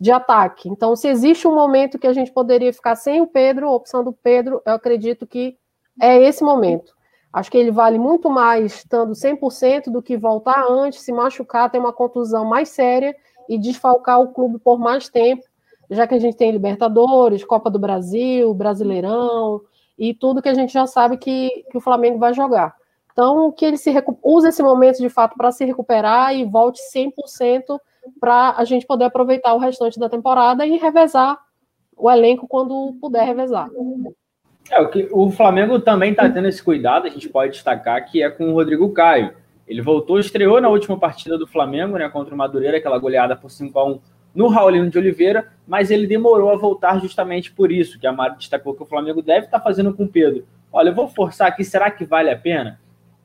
de 0.00 0.10
ataque. 0.10 0.68
Então, 0.68 0.96
se 0.96 1.08
existe 1.08 1.46
um 1.46 1.54
momento 1.54 1.98
que 1.98 2.06
a 2.06 2.12
gente 2.12 2.32
poderia 2.32 2.72
ficar 2.72 2.96
sem 2.96 3.20
o 3.20 3.26
Pedro, 3.26 3.68
a 3.68 3.74
opção 3.74 4.02
do 4.02 4.12
Pedro, 4.12 4.62
eu 4.64 4.72
acredito 4.72 5.26
que 5.26 5.58
é 6.00 6.22
esse 6.22 6.42
momento. 6.42 6.94
Acho 7.32 7.50
que 7.50 7.58
ele 7.58 7.70
vale 7.70 7.98
muito 7.98 8.30
mais 8.30 8.76
estando 8.76 9.12
100% 9.12 9.90
do 9.90 10.00
que 10.00 10.16
voltar 10.16 10.64
antes, 10.70 11.00
se 11.00 11.12
machucar, 11.12 11.70
ter 11.70 11.78
uma 11.78 11.92
contusão 11.92 12.44
mais 12.44 12.68
séria 12.68 13.14
e 13.48 13.58
desfalcar 13.58 14.20
o 14.20 14.32
clube 14.32 14.58
por 14.58 14.78
mais 14.78 15.08
tempo 15.08 15.44
já 15.90 16.06
que 16.06 16.14
a 16.14 16.18
gente 16.18 16.36
tem 16.36 16.50
Libertadores, 16.50 17.44
Copa 17.44 17.70
do 17.70 17.78
Brasil, 17.78 18.52
Brasileirão 18.54 19.60
e 19.98 20.12
tudo 20.12 20.42
que 20.42 20.48
a 20.48 20.54
gente 20.54 20.72
já 20.72 20.86
sabe 20.86 21.16
que, 21.16 21.64
que 21.70 21.76
o 21.76 21.80
Flamengo 21.80 22.18
vai 22.18 22.34
jogar. 22.34 22.74
Então, 23.12 23.52
que 23.52 23.64
ele 23.64 23.76
se 23.76 23.94
use 24.22 24.48
esse 24.48 24.62
momento 24.62 24.98
de 24.98 25.08
fato 25.08 25.36
para 25.36 25.52
se 25.52 25.64
recuperar 25.64 26.34
e 26.34 26.44
volte 26.44 26.80
100% 26.92 27.78
para 28.18 28.54
a 28.56 28.64
gente 28.64 28.86
poder 28.86 29.04
aproveitar 29.04 29.54
o 29.54 29.58
restante 29.58 29.98
da 29.98 30.08
temporada 30.08 30.66
e 30.66 30.76
revezar 30.76 31.38
o 31.96 32.10
elenco 32.10 32.48
quando 32.48 32.96
puder 33.00 33.24
revezar. 33.24 33.70
É, 34.68 34.80
o, 34.80 34.88
que, 34.88 35.08
o 35.12 35.30
Flamengo 35.30 35.78
também 35.78 36.10
está 36.10 36.28
tendo 36.28 36.48
esse 36.48 36.62
cuidado, 36.62 37.06
a 37.06 37.10
gente 37.10 37.28
pode 37.28 37.52
destacar, 37.52 38.04
que 38.10 38.22
é 38.22 38.28
com 38.28 38.50
o 38.50 38.54
Rodrigo 38.54 38.92
Caio. 38.92 39.32
Ele 39.66 39.80
voltou, 39.80 40.18
estreou 40.18 40.60
na 40.60 40.68
última 40.68 40.98
partida 40.98 41.38
do 41.38 41.46
Flamengo, 41.46 41.96
né, 41.96 42.08
contra 42.08 42.34
o 42.34 42.38
Madureira, 42.38 42.78
aquela 42.78 42.98
goleada 42.98 43.36
por 43.36 43.50
5 43.50 43.78
a 43.78 43.84
1 43.84 44.00
no 44.34 44.48
Raulino 44.48 44.90
de 44.90 44.98
Oliveira, 44.98 45.48
mas 45.66 45.90
ele 45.90 46.06
demorou 46.06 46.50
a 46.50 46.56
voltar 46.56 47.00
justamente 47.00 47.52
por 47.52 47.70
isso, 47.70 47.98
que 47.98 48.06
a 48.06 48.12
Mari 48.12 48.36
destacou 48.36 48.74
que 48.74 48.82
o 48.82 48.86
Flamengo 48.86 49.22
deve 49.22 49.46
estar 49.46 49.60
fazendo 49.60 49.94
com 49.94 50.04
o 50.04 50.08
Pedro. 50.08 50.44
Olha, 50.72 50.88
eu 50.88 50.94
vou 50.94 51.08
forçar 51.08 51.48
aqui, 51.48 51.62
será 51.62 51.90
que 51.90 52.04
vale 52.04 52.30
a 52.30 52.36
pena? 52.36 52.80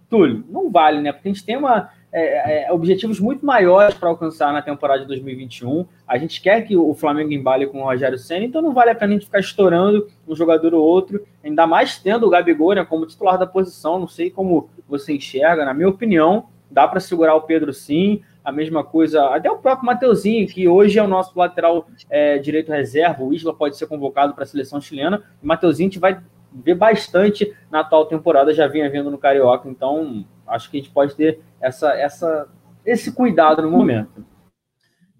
Túlio, 0.09 0.43
não 0.49 0.69
vale, 0.69 1.01
né? 1.01 1.11
Porque 1.11 1.27
a 1.27 1.31
gente 1.31 1.45
tem 1.45 1.57
uma, 1.57 1.89
é, 2.11 2.65
é, 2.65 2.73
objetivos 2.73 3.19
muito 3.19 3.45
maiores 3.45 3.95
para 3.95 4.09
alcançar 4.09 4.51
na 4.51 4.61
temporada 4.61 5.01
de 5.01 5.07
2021. 5.07 5.85
A 6.07 6.17
gente 6.17 6.41
quer 6.41 6.61
que 6.61 6.75
o 6.75 6.93
Flamengo 6.93 7.31
embale 7.31 7.67
com 7.67 7.81
o 7.81 7.83
Rogério 7.83 8.17
Senna, 8.17 8.45
então 8.45 8.61
não 8.61 8.73
vale 8.73 8.91
a 8.91 8.95
pena 8.95 9.11
a 9.11 9.13
gente 9.13 9.25
ficar 9.25 9.39
estourando 9.39 10.07
um 10.27 10.35
jogador 10.35 10.73
ou 10.73 10.83
outro, 10.83 11.23
ainda 11.43 11.67
mais 11.67 11.99
tendo 11.99 12.25
o 12.25 12.29
Gabigol 12.29 12.73
né, 12.73 12.83
como 12.83 13.05
titular 13.05 13.37
da 13.37 13.45
posição. 13.45 13.99
Não 13.99 14.07
sei 14.07 14.31
como 14.31 14.69
você 14.87 15.13
enxerga, 15.13 15.65
na 15.65 15.73
minha 15.73 15.89
opinião, 15.89 16.47
dá 16.69 16.87
para 16.87 16.99
segurar 16.99 17.35
o 17.35 17.41
Pedro 17.41 17.73
sim 17.73 18.21
a 18.43 18.51
mesma 18.51 18.83
coisa, 18.83 19.25
até 19.35 19.49
o 19.49 19.57
próprio 19.57 19.85
Mateuzinho, 19.85 20.47
que 20.47 20.67
hoje 20.67 20.97
é 20.97 21.03
o 21.03 21.07
nosso 21.07 21.37
lateral 21.37 21.87
é, 22.09 22.37
direito 22.37 22.71
reserva, 22.71 23.23
o 23.23 23.33
Isla 23.33 23.53
pode 23.53 23.77
ser 23.77 23.87
convocado 23.87 24.33
para 24.33 24.43
a 24.43 24.47
seleção 24.47 24.79
chilena, 24.79 25.23
o 25.41 25.47
Mateuzinho 25.47 25.87
a 25.87 25.91
gente 25.91 25.99
vai 25.99 26.19
ver 26.51 26.75
bastante 26.75 27.53
na 27.69 27.81
atual 27.81 28.05
temporada, 28.05 28.53
já 28.53 28.67
vinha 28.67 28.89
vendo 28.89 29.11
no 29.11 29.17
Carioca, 29.17 29.69
então 29.69 30.25
acho 30.47 30.69
que 30.69 30.77
a 30.77 30.79
gente 30.81 30.91
pode 30.91 31.15
ter 31.15 31.39
essa, 31.61 31.93
essa, 31.93 32.47
esse 32.85 33.11
cuidado 33.11 33.61
no 33.61 33.69
momento. 33.69 34.25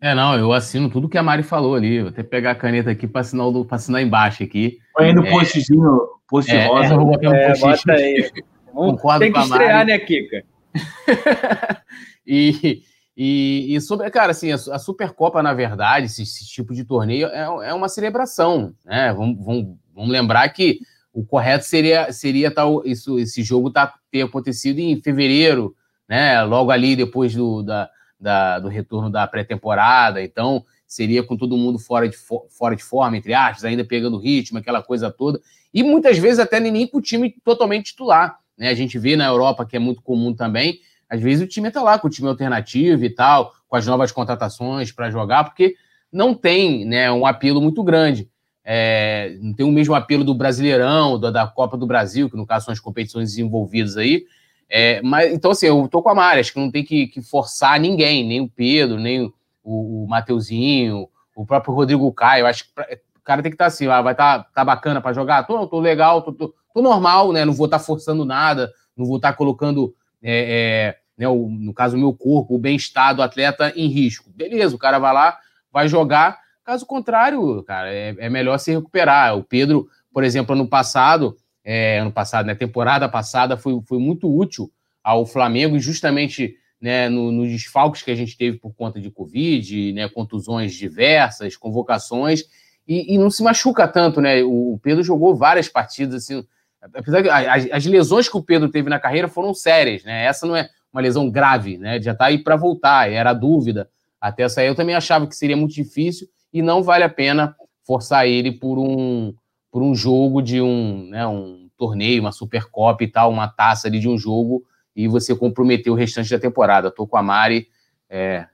É, 0.01 0.15
não, 0.15 0.37
eu 0.37 0.53
assino 0.53 0.89
tudo 0.89 1.09
que 1.09 1.17
a 1.17 1.23
Mari 1.23 1.43
falou 1.43 1.75
ali. 1.75 1.99
Vou 1.99 2.09
até 2.09 2.23
pegar 2.23 2.51
a 2.51 2.55
caneta 2.55 2.89
aqui 2.89 3.05
para 3.05 3.19
assinar, 3.19 3.47
assinar 3.69 4.01
embaixo 4.01 4.41
aqui. 4.41 4.79
Põe 4.95 5.13
no 5.13 5.25
é, 5.25 5.29
postzinho, 5.29 6.07
post 6.25 6.49
é, 6.49 6.67
rosa. 6.67 6.87
É, 6.87 6.93
eu 6.93 6.97
vou 6.97 7.05
botar 7.07 7.29
um 7.29 7.35
é, 7.35 7.47
post. 7.49 7.85
Bota 7.85 7.91
aí. 7.91 8.31
Vamos, 8.73 9.01
tem 9.19 9.33
que 9.33 9.39
estrear, 9.39 9.85
né, 9.85 9.99
Kika? 9.99 10.43
E, 12.31 12.83
e, 13.21 13.75
e, 13.75 13.81
sobre, 13.81 14.09
cara, 14.09 14.31
assim, 14.31 14.49
a, 14.49 14.79
Supercopa, 14.79 15.43
na 15.43 15.53
verdade, 15.53 16.05
esse, 16.05 16.23
esse, 16.23 16.47
tipo 16.47 16.73
de 16.73 16.85
torneio 16.85 17.27
é, 17.27 17.67
é 17.67 17.73
uma 17.73 17.89
celebração, 17.89 18.73
né? 18.85 19.11
Vamos, 19.11 19.43
vamos, 19.43 19.77
vamos 19.93 20.09
lembrar 20.09 20.47
que 20.47 20.79
o 21.11 21.25
correto 21.25 21.65
seria, 21.65 22.13
seria 22.13 22.49
tal, 22.49 22.81
isso, 22.85 23.19
esse 23.19 23.43
jogo 23.43 23.71
tá, 23.71 23.93
ter 24.09 24.21
acontecido 24.21 24.79
em 24.79 25.01
fevereiro, 25.01 25.75
né? 26.07 26.41
Logo 26.43 26.71
ali 26.71 26.95
depois 26.95 27.35
do, 27.35 27.61
da, 27.61 27.89
da, 28.17 28.57
do 28.59 28.69
retorno 28.69 29.09
da 29.09 29.27
pré-temporada. 29.27 30.23
Então, 30.23 30.63
seria 30.87 31.21
com 31.21 31.35
todo 31.35 31.57
mundo 31.57 31.77
fora 31.77 32.07
de, 32.07 32.15
fora 32.17 32.73
de 32.73 32.85
forma, 32.85 33.17
entre 33.17 33.33
aspas, 33.33 33.65
ainda 33.65 33.83
pegando 33.83 34.17
ritmo, 34.17 34.59
aquela 34.59 34.81
coisa 34.81 35.11
toda. 35.11 35.41
E 35.73 35.83
muitas 35.83 36.17
vezes 36.17 36.39
até 36.39 36.57
nem 36.61 36.87
com 36.87 36.99
o 36.99 37.01
time 37.01 37.35
totalmente 37.43 37.87
titular. 37.87 38.39
Né? 38.57 38.69
A 38.69 38.73
gente 38.73 38.97
vê 38.97 39.17
na 39.17 39.25
Europa, 39.25 39.65
que 39.65 39.75
é 39.75 39.79
muito 39.79 40.01
comum 40.01 40.33
também, 40.33 40.79
às 41.10 41.22
vezes 41.22 41.44
o 41.44 41.48
time 41.48 41.69
está 41.69 41.81
lá 41.81 41.98
com 41.98 42.07
o 42.07 42.10
time 42.10 42.27
alternativo 42.27 43.03
e 43.03 43.10
tal, 43.10 43.53
com 43.68 43.76
as 43.76 43.86
novas 43.86 44.11
contratações 44.11 44.91
para 44.91 45.10
jogar, 45.10 45.44
porque 45.44 45.76
não 46.11 46.34
tem 46.34 46.86
né, 46.86 47.11
um 47.11 47.26
apelo 47.26 47.61
muito 47.61 47.84
grande. 47.84 48.30
É, 48.64 49.36
não 49.41 49.53
tem 49.53 49.65
o 49.65 49.72
mesmo 49.72 49.95
apelo 49.95 50.23
do 50.23 50.36
Brasileirão, 50.36 51.19
da, 51.19 51.48
Copa 51.48 51.76
do 51.76 51.88
Brasil, 51.88 52.30
que 52.30 52.38
no 52.38 52.45
caso 52.45 52.65
são 52.65 52.72
as 52.72 52.80
competições 52.80 53.30
desenvolvidas 53.30 53.98
aí. 53.98 54.26
É, 54.69 55.02
mas, 55.02 55.34
então, 55.34 55.49
assim, 55.49 55.65
eu 55.65 55.88
tô 55.88 56.03
com 56.03 56.10
a 56.10 56.15
Mari, 56.15 56.41
acho 56.41 56.53
que 56.53 56.60
não 56.60 56.69
tem 56.69 56.84
que, 56.84 57.07
que 57.07 57.22
forçar 57.22 57.80
ninguém, 57.80 58.27
nem 58.27 58.41
o 58.41 58.48
Pedro, 58.48 58.99
nem 58.99 59.26
o, 59.64 60.03
o, 60.03 60.07
Mateuzinho, 60.07 61.10
o 61.36 61.45
próprio 61.45 61.73
Rodrigo 61.73 62.11
Caio. 62.14 62.45
Acho 62.45 62.65
que 62.65 62.69
o 63.15 63.22
cara 63.23 63.41
tem 63.41 63.52
que 63.52 63.56
estar 63.56 63.65
tá 63.65 63.69
assim, 63.69 63.88
ah, 63.88 64.03
vai 64.03 64.14
tá, 64.14 64.45
tá 64.53 64.64
bacana 64.64 65.02
para 65.02 65.14
jogar? 65.14 65.48
Tô, 65.48 65.65
tô 65.65 65.80
legal, 65.80 66.22
tô, 66.22 66.31
tô, 66.31 66.53
tô, 66.72 66.81
normal, 66.84 67.34
né? 67.34 67.45
Não 67.45 67.53
vou 67.53 67.65
estar 67.65 67.80
tá 67.80 67.84
forçando 67.84 68.23
nada, 68.23 68.72
não 68.95 69.06
vou 69.06 69.15
estar 69.15 69.31
tá 69.31 69.38
colocando 69.38 69.95
é, 70.22 70.94
é, 70.94 70.98
né, 71.19 71.27
o, 71.27 71.49
no 71.49 71.73
caso, 71.73 71.97
o 71.97 71.99
meu 71.99 72.13
corpo, 72.13 72.55
o 72.55 72.57
bem-estar 72.57 73.13
do 73.13 73.21
atleta 73.21 73.73
em 73.75 73.87
risco. 73.87 74.31
Beleza, 74.33 74.73
o 74.73 74.79
cara 74.79 74.97
vai 74.97 75.13
lá, 75.13 75.37
vai 75.69 75.89
jogar. 75.89 76.39
Caso 76.63 76.85
contrário, 76.85 77.61
cara, 77.63 77.93
é, 77.93 78.15
é 78.17 78.29
melhor 78.29 78.57
se 78.57 78.71
recuperar. 78.71 79.37
O 79.37 79.43
Pedro, 79.43 79.89
por 80.13 80.23
exemplo, 80.23 80.55
ano 80.55 80.65
passado, 80.65 81.35
é, 81.61 81.99
ano 81.99 82.11
passado, 82.11 82.45
né, 82.45 82.55
temporada 82.55 83.09
passada, 83.09 83.57
foi, 83.57 83.81
foi 83.85 83.99
muito 83.99 84.33
útil 84.33 84.71
ao 85.03 85.25
Flamengo, 85.25 85.77
justamente 85.77 86.55
né, 86.79 87.09
no, 87.09 87.33
nos 87.33 87.49
desfalques 87.49 88.01
que 88.01 88.11
a 88.11 88.15
gente 88.15 88.37
teve 88.37 88.57
por 88.57 88.73
conta 88.73 89.01
de 89.01 89.11
Covid, 89.11 89.91
né, 89.91 90.07
contusões 90.07 90.73
diversas, 90.73 91.57
convocações, 91.57 92.43
e, 92.87 93.13
e 93.13 93.17
não 93.17 93.29
se 93.29 93.43
machuca 93.43 93.87
tanto, 93.87 94.21
né? 94.21 94.41
O, 94.41 94.75
o 94.75 94.79
Pedro 94.79 95.03
jogou 95.03 95.35
várias 95.35 95.67
partidas, 95.67 96.23
assim, 96.23 96.43
apesar 96.81 97.21
que 97.21 97.29
as, 97.29 97.67
as, 97.71 97.85
lesões 97.85 98.27
que 98.27 98.37
o 98.37 98.41
Pedro 98.41 98.69
teve 98.69 98.89
na 98.89 98.99
carreira 98.99 99.27
foram 99.27 99.53
sérias, 99.53 100.03
né? 100.03 100.25
Essa 100.25 100.47
não 100.47 100.55
é 100.55 100.69
uma 100.91 101.02
lesão 101.02 101.30
grave, 101.30 101.78
né? 101.78 102.02
Já 102.02 102.14
tá 102.14 102.26
aí 102.26 102.38
para 102.38 102.56
voltar, 102.56 103.11
era 103.11 103.34
dúvida 103.34 103.90
até 104.20 104.45
aí. 104.57 104.68
Eu 104.68 104.76
também 104.76 104.95
achava 104.95 105.28
que 105.28 105.36
seria 105.36 105.56
muito 105.56 105.74
difícil 105.74 106.28
e 106.52 106.61
não 106.61 106.84
vale 106.84 107.03
a 107.03 107.10
pena 107.10 107.56
forçar 107.86 108.28
ele 108.28 108.52
por 108.52 108.78
um 108.78 109.34
por 109.72 109.84
um 109.84 109.94
jogo 109.94 110.41
de 110.41 110.60
um, 110.60 111.07
né, 111.10 111.28
um 111.28 111.70
torneio, 111.78 112.22
uma 112.22 112.32
Supercopa 112.32 113.03
e 113.03 113.07
tal, 113.07 113.30
uma 113.30 113.48
taça 113.48 113.88
ali 113.88 113.99
de 113.99 114.10
um 114.10 114.18
jogo 114.18 114.64
e 114.95 115.07
você 115.07 115.36
comprometer 115.36 115.94
o 115.94 115.95
restante 115.95 116.32
da 116.32 116.40
temporada. 116.40 116.90
Tô 116.90 117.06
com 117.06 117.18
a 117.18 117.22
Mari, 117.22 117.68
é, 118.10 118.48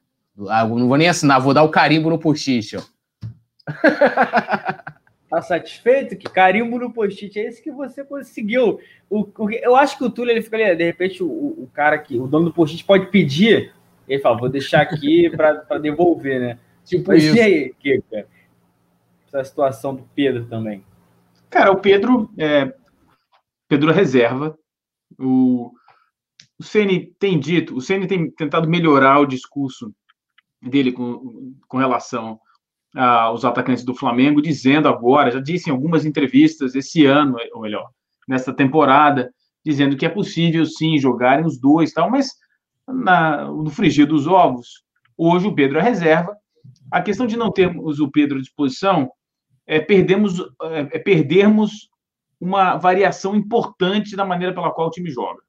ah, 0.49 0.67
não 0.67 0.89
vou 0.89 0.97
nem 0.97 1.07
assinar, 1.07 1.39
vou 1.39 1.53
dar 1.53 1.63
o 1.63 1.69
carimbo 1.69 2.09
no 2.09 2.19
post-it, 2.19 2.77
Tá 5.35 5.41
satisfeito? 5.41 6.15
Que 6.15 6.29
carimbo 6.29 6.79
no 6.79 6.93
post-it 6.93 7.37
é 7.37 7.43
esse 7.43 7.61
que 7.61 7.69
você 7.69 8.05
conseguiu. 8.05 8.79
O, 9.09 9.27
o, 9.37 9.51
eu 9.51 9.75
acho 9.75 9.97
que 9.97 10.05
o 10.05 10.09
Túlio, 10.09 10.31
ele 10.31 10.41
fica 10.41 10.55
ali, 10.55 10.73
de 10.77 10.85
repente, 10.85 11.21
o, 11.21 11.27
o 11.27 11.69
cara 11.73 11.97
que, 11.97 12.17
o 12.17 12.25
dono 12.25 12.45
do 12.45 12.53
post-it 12.53 12.85
pode 12.85 13.07
pedir, 13.07 13.73
ele 14.07 14.21
fala, 14.21 14.37
vou 14.37 14.47
deixar 14.47 14.79
aqui 14.79 15.29
para 15.35 15.77
devolver, 15.77 16.39
né? 16.39 16.59
Tipo 16.85 17.09
Mas 17.09 17.21
isso. 17.21 17.35
e 17.35 17.41
aí, 17.41 17.73
Kika? 17.77 18.25
Essa 19.27 19.43
situação 19.43 19.93
do 19.93 20.03
Pedro 20.15 20.45
também. 20.45 20.85
Cara, 21.49 21.69
o 21.69 21.81
Pedro 21.81 22.31
é 22.37 22.73
Pedro 23.67 23.91
é 23.91 23.93
reserva. 23.93 24.57
O, 25.19 25.69
o 26.57 26.63
Ceni 26.63 27.13
tem 27.19 27.37
dito, 27.37 27.75
o 27.75 27.81
Ceni 27.81 28.07
tem 28.07 28.31
tentado 28.31 28.69
melhorar 28.69 29.19
o 29.19 29.25
discurso 29.25 29.93
dele 30.61 30.93
com, 30.93 31.53
com 31.67 31.77
relação 31.77 32.39
aos 32.95 33.43
atacantes 33.43 33.83
do 33.83 33.93
Flamengo, 33.93 34.41
dizendo 34.41 34.87
agora, 34.87 35.31
já 35.31 35.39
disse 35.39 35.69
em 35.69 35.73
algumas 35.73 36.05
entrevistas 36.05 36.75
esse 36.75 37.05
ano, 37.05 37.37
ou 37.53 37.61
melhor, 37.61 37.89
nesta 38.27 38.53
temporada, 38.53 39.31
dizendo 39.65 39.97
que 39.97 40.05
é 40.05 40.09
possível 40.09 40.65
sim 40.65 40.97
jogarem 40.97 41.45
os 41.45 41.59
dois, 41.59 41.91
tal, 41.91 42.09
mas 42.09 42.31
na, 42.87 43.45
no 43.45 43.69
frigir 43.69 44.07
dos 44.07 44.27
ovos, 44.27 44.83
hoje 45.17 45.47
o 45.47 45.55
Pedro 45.55 45.79
é 45.79 45.81
reserva. 45.81 46.35
A 46.91 47.01
questão 47.01 47.25
de 47.27 47.35
não 47.35 47.51
termos 47.51 47.99
o 47.99 48.09
Pedro 48.09 48.37
à 48.37 48.41
disposição 48.41 49.11
é, 49.67 49.79
perdemos, 49.79 50.39
é, 50.61 50.79
é 50.93 50.99
perdermos 50.99 51.89
uma 52.39 52.77
variação 52.77 53.35
importante 53.35 54.15
da 54.15 54.25
maneira 54.25 54.53
pela 54.53 54.71
qual 54.71 54.87
o 54.87 54.91
time 54.91 55.09
joga. 55.09 55.41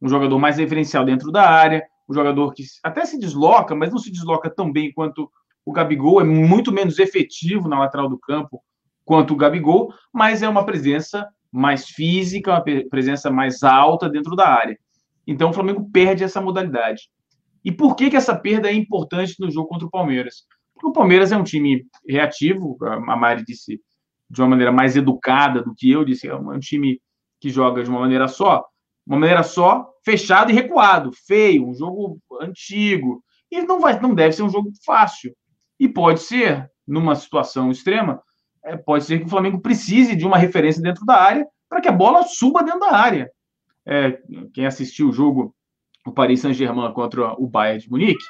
Um 0.00 0.08
jogador 0.08 0.38
mais 0.38 0.58
referencial 0.58 1.04
dentro 1.04 1.32
da 1.32 1.48
área, 1.48 1.82
um 2.08 2.14
jogador 2.14 2.52
que 2.52 2.64
até 2.82 3.04
se 3.04 3.18
desloca, 3.18 3.74
mas 3.74 3.90
não 3.90 3.98
se 3.98 4.10
desloca 4.10 4.50
tão 4.50 4.70
bem 4.70 4.92
quanto 4.92 5.30
o 5.70 5.72
Gabigol, 5.72 6.20
é 6.20 6.24
muito 6.24 6.72
menos 6.72 6.98
efetivo 6.98 7.68
na 7.68 7.78
lateral 7.78 8.08
do 8.08 8.18
campo 8.18 8.62
quanto 9.04 9.34
o 9.34 9.36
Gabigol, 9.36 9.92
mas 10.12 10.42
é 10.42 10.48
uma 10.48 10.64
presença 10.64 11.28
mais 11.50 11.88
física, 11.88 12.52
uma 12.52 12.64
presença 12.88 13.30
mais 13.30 13.62
alta 13.62 14.08
dentro 14.08 14.36
da 14.36 14.48
área. 14.48 14.78
Então 15.26 15.50
o 15.50 15.52
Flamengo 15.52 15.88
perde 15.92 16.24
essa 16.24 16.40
modalidade. 16.40 17.10
E 17.64 17.70
por 17.70 17.94
que, 17.94 18.10
que 18.10 18.16
essa 18.16 18.36
perda 18.36 18.68
é 18.68 18.72
importante 18.72 19.36
no 19.38 19.50
jogo 19.50 19.68
contra 19.68 19.86
o 19.86 19.90
Palmeiras? 19.90 20.44
Porque 20.74 20.86
o 20.86 20.92
Palmeiras 20.92 21.30
é 21.30 21.36
um 21.36 21.44
time 21.44 21.86
reativo, 22.08 22.76
a 22.82 23.16
Mari 23.16 23.44
disse 23.44 23.80
de 24.28 24.40
uma 24.40 24.48
maneira 24.48 24.72
mais 24.72 24.96
educada 24.96 25.62
do 25.62 25.74
que 25.74 25.90
eu, 25.90 26.04
disse, 26.04 26.28
é 26.28 26.34
um 26.34 26.58
time 26.58 27.00
que 27.40 27.50
joga 27.50 27.82
de 27.82 27.90
uma 27.90 28.00
maneira 28.00 28.28
só, 28.28 28.64
uma 29.06 29.18
maneira 29.18 29.42
só, 29.42 29.90
fechado 30.04 30.50
e 30.50 30.54
recuado, 30.54 31.10
feio, 31.26 31.66
um 31.66 31.74
jogo 31.74 32.20
antigo. 32.40 33.22
E 33.50 33.60
não, 33.62 33.80
vai, 33.80 33.98
não 33.98 34.14
deve 34.14 34.32
ser 34.32 34.42
um 34.42 34.48
jogo 34.48 34.70
fácil. 34.84 35.34
E 35.80 35.88
pode 35.88 36.20
ser, 36.20 36.70
numa 36.86 37.16
situação 37.16 37.70
extrema, 37.70 38.22
é, 38.62 38.76
pode 38.76 39.04
ser 39.04 39.18
que 39.18 39.24
o 39.24 39.30
Flamengo 39.30 39.58
precise 39.58 40.14
de 40.14 40.26
uma 40.26 40.36
referência 40.36 40.82
dentro 40.82 41.06
da 41.06 41.16
área 41.16 41.46
para 41.70 41.80
que 41.80 41.88
a 41.88 41.92
bola 41.92 42.22
suba 42.24 42.62
dentro 42.62 42.80
da 42.80 42.92
área. 42.92 43.30
É, 43.86 44.20
quem 44.52 44.66
assistiu 44.66 45.08
o 45.08 45.12
jogo, 45.12 45.54
o 46.06 46.12
Paris 46.12 46.40
Saint-Germain 46.40 46.92
contra 46.92 47.32
o 47.40 47.46
Bayern 47.46 47.80
de 47.80 47.90
Munique, 47.90 48.24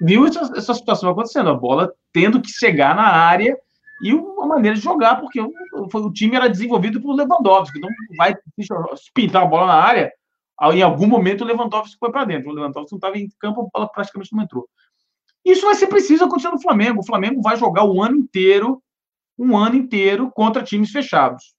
viu 0.00 0.26
essa, 0.26 0.40
essa, 0.56 0.74
situação 0.74 1.10
acontecendo, 1.10 1.50
a 1.50 1.54
bola 1.54 1.92
tendo 2.12 2.40
que 2.40 2.50
chegar 2.50 2.96
na 2.96 3.06
área 3.06 3.56
e 4.02 4.12
uma 4.12 4.46
maneira 4.46 4.76
de 4.76 4.82
jogar, 4.82 5.20
porque 5.20 5.40
o, 5.40 5.48
o 5.72 6.12
time 6.12 6.34
era 6.34 6.48
desenvolvido 6.48 7.00
por 7.00 7.14
Lewandowski, 7.14 7.78
então 7.78 7.90
vai 8.16 8.34
pintar 9.14 9.42
a 9.42 9.46
bola 9.46 9.66
na 9.66 9.74
área, 9.74 10.10
em 10.72 10.82
algum 10.82 11.06
momento 11.06 11.42
o 11.42 11.46
Lewandowski 11.46 11.96
foi 12.00 12.10
para 12.10 12.24
dentro, 12.24 12.50
o 12.50 12.52
Lewandowski 12.52 12.92
não 12.92 12.98
estava 12.98 13.18
em 13.18 13.28
campo, 13.38 13.60
a 13.60 13.78
bola 13.78 13.92
praticamente 13.92 14.34
não 14.34 14.42
entrou. 14.42 14.68
Isso 15.44 15.66
vai 15.66 15.74
ser 15.74 15.86
preciso 15.86 16.24
acontecer 16.24 16.50
no 16.50 16.60
Flamengo, 16.60 17.00
o 17.00 17.06
Flamengo 17.06 17.40
vai 17.40 17.56
jogar 17.56 17.84
o 17.84 18.02
ano 18.02 18.16
inteiro, 18.16 18.82
um 19.38 19.56
ano 19.56 19.76
inteiro, 19.76 20.30
contra 20.32 20.62
times 20.62 20.90
fechados. 20.90 21.54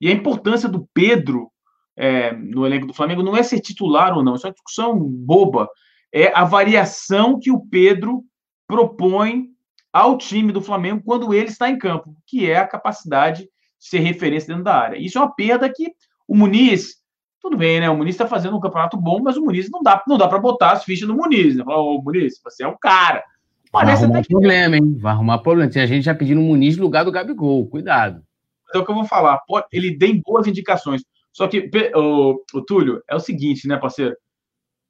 E 0.00 0.08
a 0.08 0.12
importância 0.12 0.68
do 0.68 0.86
Pedro 0.92 1.50
é, 1.96 2.32
no 2.32 2.66
elenco 2.66 2.86
do 2.86 2.94
Flamengo 2.94 3.22
não 3.22 3.36
é 3.36 3.42
ser 3.42 3.60
titular 3.60 4.14
ou 4.14 4.22
não, 4.22 4.34
isso 4.34 4.46
é 4.46 4.50
uma 4.50 4.54
discussão 4.54 4.98
boba. 4.98 5.68
É 6.12 6.32
a 6.34 6.44
variação 6.44 7.38
que 7.40 7.50
o 7.50 7.60
Pedro 7.66 8.22
propõe 8.66 9.48
ao 9.92 10.18
time 10.18 10.52
do 10.52 10.60
Flamengo 10.60 11.02
quando 11.04 11.32
ele 11.32 11.48
está 11.48 11.70
em 11.70 11.78
campo, 11.78 12.14
que 12.26 12.50
é 12.50 12.58
a 12.58 12.66
capacidade 12.66 13.44
de 13.44 13.88
ser 13.88 14.00
referência 14.00 14.48
dentro 14.48 14.64
da 14.64 14.74
área. 14.74 14.98
Isso 14.98 15.16
é 15.16 15.20
uma 15.22 15.34
perda 15.34 15.72
que 15.72 15.92
o 16.28 16.36
Muniz, 16.36 16.96
tudo 17.46 17.56
bem, 17.56 17.80
né? 17.80 17.88
O 17.88 17.96
Muniz 17.96 18.16
está 18.16 18.26
fazendo 18.26 18.56
um 18.56 18.60
campeonato 18.60 18.96
bom, 18.96 19.20
mas 19.22 19.36
o 19.36 19.44
Muniz 19.44 19.70
não 19.70 19.80
dá, 19.80 20.02
não 20.06 20.18
dá 20.18 20.26
para 20.26 20.38
botar 20.38 20.72
as 20.72 20.84
fichas 20.84 21.08
no 21.08 21.14
Muniz. 21.14 21.54
Né? 21.54 21.64
Ô, 21.64 22.02
Muniz, 22.02 22.40
você 22.42 22.64
é 22.64 22.68
um 22.68 22.76
cara. 22.76 23.22
Parece 23.70 24.02
Vai 24.02 24.10
arrumar 24.10 24.26
problema, 24.26 24.76
hein? 24.76 24.96
Vai 24.98 25.12
arrumar 25.12 25.38
problema. 25.38 25.70
Tinha 25.70 25.86
gente 25.86 26.04
já 26.04 26.14
pedindo 26.14 26.40
o 26.40 26.44
Muniz 26.44 26.76
no 26.76 26.82
lugar 26.82 27.04
do 27.04 27.12
Gabigol. 27.12 27.68
Cuidado. 27.68 28.22
Então, 28.68 28.80
é 28.80 28.82
o 28.82 28.84
que 28.84 28.90
eu 28.90 28.96
vou 28.96 29.04
falar. 29.04 29.40
Ele 29.72 29.96
tem 29.96 30.20
boas 30.20 30.48
indicações. 30.48 31.04
Só 31.32 31.46
que, 31.46 31.70
o, 31.94 32.42
o 32.52 32.62
Túlio, 32.62 33.00
é 33.08 33.14
o 33.14 33.20
seguinte, 33.20 33.68
né, 33.68 33.76
parceiro? 33.76 34.16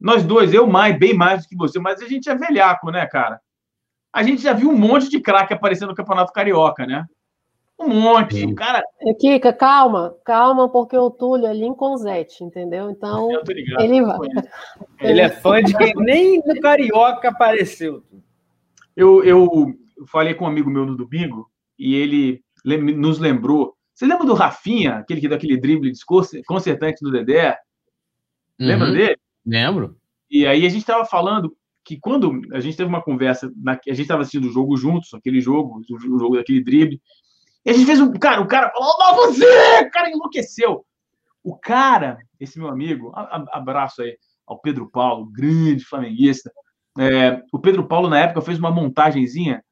Nós 0.00 0.24
dois, 0.24 0.54
eu 0.54 0.66
mais, 0.66 0.98
bem 0.98 1.12
mais 1.12 1.42
do 1.42 1.48
que 1.48 1.56
você, 1.56 1.78
mas 1.78 2.00
a 2.00 2.08
gente 2.08 2.28
é 2.30 2.34
velhaco, 2.34 2.90
né, 2.90 3.04
cara? 3.06 3.38
A 4.14 4.22
gente 4.22 4.40
já 4.40 4.54
viu 4.54 4.70
um 4.70 4.78
monte 4.78 5.10
de 5.10 5.20
craque 5.20 5.52
aparecendo 5.52 5.88
no 5.90 5.94
Campeonato 5.94 6.32
Carioca, 6.32 6.86
né? 6.86 7.04
Um 7.78 7.88
monte. 7.88 8.40
Sim. 8.40 8.54
cara. 8.54 8.82
É, 9.00 9.12
Kika, 9.12 9.52
calma, 9.52 10.16
calma, 10.24 10.68
porque 10.68 10.96
o 10.96 11.10
Túlio 11.10 11.46
é 11.46 11.52
Lincoln 11.52 11.96
Zete, 11.98 12.42
entendeu? 12.42 12.90
Então. 12.90 13.28
Ligado, 13.46 13.82
ele 13.82 14.02
vai. 14.02 14.28
Ele 15.00 15.20
é 15.20 15.28
fã 15.28 15.62
de 15.62 15.76
quem 15.76 15.92
nem 15.96 16.42
no 16.44 16.60
Carioca 16.60 17.28
apareceu. 17.28 18.02
Eu, 18.96 19.22
eu 19.22 19.74
falei 20.06 20.34
com 20.34 20.46
um 20.46 20.48
amigo 20.48 20.70
meu 20.70 20.86
no 20.86 20.96
domingo 20.96 21.50
e 21.78 21.94
ele 21.94 22.42
nos 22.64 23.18
lembrou. 23.18 23.76
Você 23.94 24.06
lembra 24.06 24.26
do 24.26 24.34
Rafinha, 24.34 24.96
aquele 24.96 25.20
que 25.20 25.28
deu 25.28 25.36
aquele 25.36 25.58
drible 25.58 25.90
desconcertante 25.90 27.02
do 27.02 27.10
Dedé? 27.10 27.58
Lembra 28.58 28.88
uhum. 28.88 28.94
dele? 28.94 29.18
Lembro. 29.44 29.96
E 30.30 30.46
aí 30.46 30.66
a 30.66 30.68
gente 30.68 30.80
estava 30.80 31.04
falando 31.04 31.54
que 31.84 31.98
quando 31.98 32.40
a 32.52 32.60
gente 32.60 32.76
teve 32.76 32.88
uma 32.88 33.02
conversa, 33.02 33.52
na, 33.56 33.72
a 33.72 33.90
gente 33.90 34.02
estava 34.02 34.22
assistindo 34.22 34.48
o 34.48 34.52
jogo 34.52 34.76
juntos, 34.76 35.14
aquele 35.14 35.40
jogo, 35.40 35.80
o 35.88 36.18
jogo 36.18 36.36
daquele 36.36 36.62
drible, 36.62 37.00
e 37.66 37.70
a 37.70 37.72
gente 37.72 37.84
fez 37.84 38.00
um. 38.00 38.12
Cara, 38.12 38.40
o 38.40 38.46
cara 38.46 38.70
falou, 38.70 38.94
não, 38.96 39.14
você! 39.16 39.80
O 39.84 39.90
cara 39.90 40.08
enlouqueceu. 40.08 40.86
O 41.42 41.56
cara, 41.56 42.18
esse 42.38 42.58
meu 42.60 42.68
amigo, 42.68 43.12
abraço 43.52 44.02
aí 44.02 44.16
ao 44.46 44.60
Pedro 44.60 44.88
Paulo, 44.88 45.26
grande 45.26 45.84
flamenguista. 45.84 46.50
É, 46.96 47.42
o 47.52 47.58
Pedro 47.58 47.86
Paulo, 47.86 48.08
na 48.08 48.20
época, 48.20 48.40
fez 48.40 48.58
uma 48.58 48.70
montagenzinha 48.70 49.62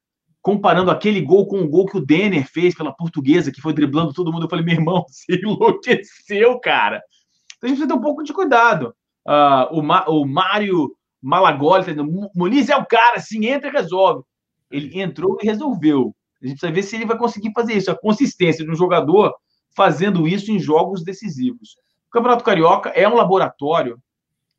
comparando 0.42 0.90
aquele 0.90 1.22
gol 1.22 1.46
com 1.46 1.60
o 1.60 1.68
gol 1.68 1.86
que 1.86 1.96
o 1.96 2.04
Denner 2.04 2.46
fez 2.46 2.74
pela 2.74 2.92
portuguesa, 2.92 3.52
que 3.52 3.60
foi 3.60 3.72
driblando 3.72 4.12
todo 4.12 4.32
mundo. 4.32 4.44
Eu 4.44 4.50
falei, 4.50 4.64
meu 4.64 4.74
irmão, 4.74 5.04
você 5.08 5.40
enlouqueceu, 5.40 6.58
cara. 6.58 7.00
Então 7.56 7.62
a 7.62 7.66
gente 7.68 7.78
precisa 7.78 7.88
ter 7.88 7.94
um 7.94 8.02
pouco 8.02 8.24
de 8.24 8.32
cuidado. 8.32 8.94
Uh, 9.26 9.78
o, 9.78 9.82
Ma, 9.82 10.04
o 10.08 10.26
Mário 10.26 10.94
Malagoli, 11.22 11.94
tá 11.94 12.02
Muniz 12.34 12.68
é 12.68 12.76
o 12.76 12.84
cara, 12.84 13.16
assim, 13.16 13.46
entra 13.46 13.68
e 13.68 13.72
resolve. 13.72 14.24
Ele 14.70 15.00
entrou 15.00 15.38
e 15.40 15.46
resolveu. 15.46 16.14
A 16.44 16.48
gente 16.48 16.58
precisa 16.58 16.72
ver 16.72 16.82
se 16.82 16.96
ele 16.96 17.06
vai 17.06 17.16
conseguir 17.16 17.52
fazer 17.52 17.74
isso. 17.74 17.90
A 17.90 17.98
consistência 17.98 18.64
de 18.64 18.70
um 18.70 18.76
jogador 18.76 19.34
fazendo 19.74 20.28
isso 20.28 20.52
em 20.52 20.58
jogos 20.58 21.02
decisivos. 21.02 21.76
O 22.08 22.10
Campeonato 22.10 22.44
Carioca 22.44 22.90
é 22.90 23.08
um 23.08 23.14
laboratório 23.14 23.98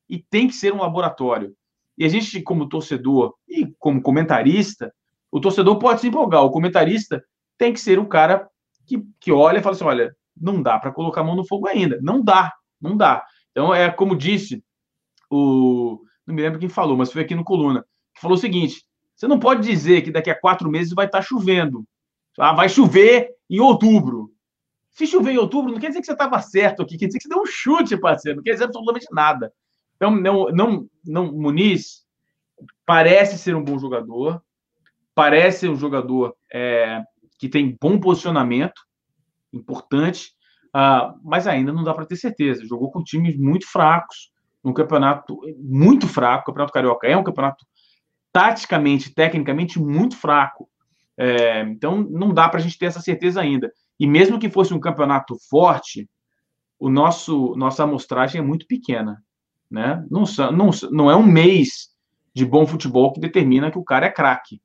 e 0.10 0.20
tem 0.20 0.48
que 0.48 0.56
ser 0.56 0.74
um 0.74 0.82
laboratório. 0.82 1.56
E 1.98 2.04
a 2.04 2.10
gente, 2.10 2.42
como 2.42 2.68
torcedor 2.68 3.36
e 3.48 3.68
como 3.80 4.02
comentarista, 4.02 4.94
o 5.32 5.40
torcedor 5.40 5.78
pode 5.78 6.02
se 6.02 6.08
empolgar. 6.08 6.44
O 6.44 6.52
comentarista 6.52 7.24
tem 7.58 7.72
que 7.72 7.80
ser 7.80 8.00
o 8.00 8.08
cara 8.08 8.50
que, 8.86 9.02
que 9.20 9.32
olha 9.32 9.60
e 9.60 9.62
fala 9.62 9.76
assim: 9.76 9.86
olha, 9.86 10.16
não 10.36 10.62
dá 10.62 10.78
para 10.80 10.92
colocar 10.92 11.22
a 11.22 11.24
mão 11.24 11.36
no 11.36 11.48
fogo 11.48 11.68
ainda. 11.68 12.00
Não 12.02 12.22
dá, 12.22 12.52
não 12.82 12.98
dá. 12.98 13.24
Então, 13.52 13.74
é 13.74 13.90
como 13.90 14.16
disse 14.16 14.64
o. 15.30 16.02
Não 16.26 16.34
me 16.34 16.42
lembro 16.42 16.60
quem 16.60 16.68
falou, 16.68 16.98
mas 16.98 17.12
foi 17.12 17.22
aqui 17.22 17.36
no 17.36 17.44
Coluna. 17.44 17.86
Que 18.14 18.22
falou 18.22 18.36
o 18.38 18.42
seguinte: 18.42 18.84
você 19.16 19.28
não 19.28 19.40
pode 19.40 19.68
dizer 19.68 20.02
que 20.02 20.12
daqui 20.12 20.30
a 20.30 20.40
quatro 20.40 20.70
meses 20.70 20.94
vai 20.94 21.06
estar 21.06 21.22
chovendo. 21.22 21.86
Ah, 22.38 22.54
vai 22.54 22.68
chover 22.68 23.30
em 23.50 23.60
outubro. 23.60 24.32
Se 24.92 25.08
chover 25.08 25.32
em 25.32 25.38
outubro, 25.38 25.72
não 25.72 25.80
quer 25.80 25.88
dizer 25.88 26.00
que 26.00 26.06
você 26.06 26.14
estava 26.14 26.42
certo 26.42 26.82
aqui, 26.82 26.98
quer 26.98 27.08
dizer 27.08 27.20
que 27.20 27.24
você 27.24 27.30
deu 27.30 27.42
um 27.42 27.46
chute, 27.46 27.98
parceiro, 27.98 28.38
não 28.38 28.44
quer 28.44 28.54
dizer 28.54 28.66
absolutamente 28.66 29.08
nada. 29.12 29.54
Então, 29.96 30.12
não, 30.12 30.50
não, 30.52 30.90
não, 31.06 31.32
Muniz 31.32 32.06
parece 32.86 33.38
ser 33.38 33.56
um 33.56 33.64
bom 33.64 33.78
jogador, 33.80 34.42
parece 35.14 35.62
ser 35.62 35.70
um 35.70 35.76
jogador 35.76 36.36
é, 36.54 37.02
que 37.40 37.48
tem 37.48 37.78
bom 37.80 38.00
posicionamento, 38.00 38.82
importante, 39.54 40.32
uh, 40.76 41.18
mas 41.24 41.48
ainda 41.48 41.72
não 41.72 41.84
dá 41.84 41.94
para 41.94 42.06
ter 42.06 42.18
certeza. 42.18 42.66
Jogou 42.66 42.92
com 42.92 43.04
times 43.04 43.38
muito 43.38 43.66
fracos, 43.68 44.32
um 44.64 44.74
campeonato 44.74 45.40
muito 45.58 46.08
fraco. 46.08 46.44
O 46.44 46.46
Campeonato 46.46 46.74
Carioca 46.74 47.08
é 47.08 47.16
um 47.16 47.24
campeonato 47.24 47.66
taticamente, 48.36 49.16
tecnicamente 49.16 49.80
muito 49.80 50.18
fraco. 50.18 50.68
É, 51.18 51.62
então, 51.62 52.02
não 52.02 52.34
dá 52.34 52.50
para 52.50 52.60
a 52.60 52.62
gente 52.62 52.78
ter 52.78 52.88
essa 52.88 53.00
certeza 53.00 53.40
ainda. 53.40 53.72
E 53.98 54.06
mesmo 54.06 54.38
que 54.38 54.50
fosse 54.50 54.74
um 54.74 54.80
campeonato 54.80 55.38
forte, 55.50 56.10
o 56.78 56.90
nosso 56.90 57.56
nossa 57.56 57.84
amostragem 57.84 58.40
é 58.40 58.44
muito 58.44 58.68
pequena. 58.68 59.24
Né? 59.72 60.06
Não, 60.12 60.26
não, 60.52 60.70
não 60.92 61.10
é 61.10 61.16
um 61.16 61.26
mês 61.26 61.92
de 62.34 62.46
bom 62.46 62.68
futebol 62.68 63.14
que 63.14 63.22
determina 63.22 63.72
que 63.72 63.80
o 63.80 63.86
cara 63.86 64.08
é 64.08 64.12
craque, 64.12 64.62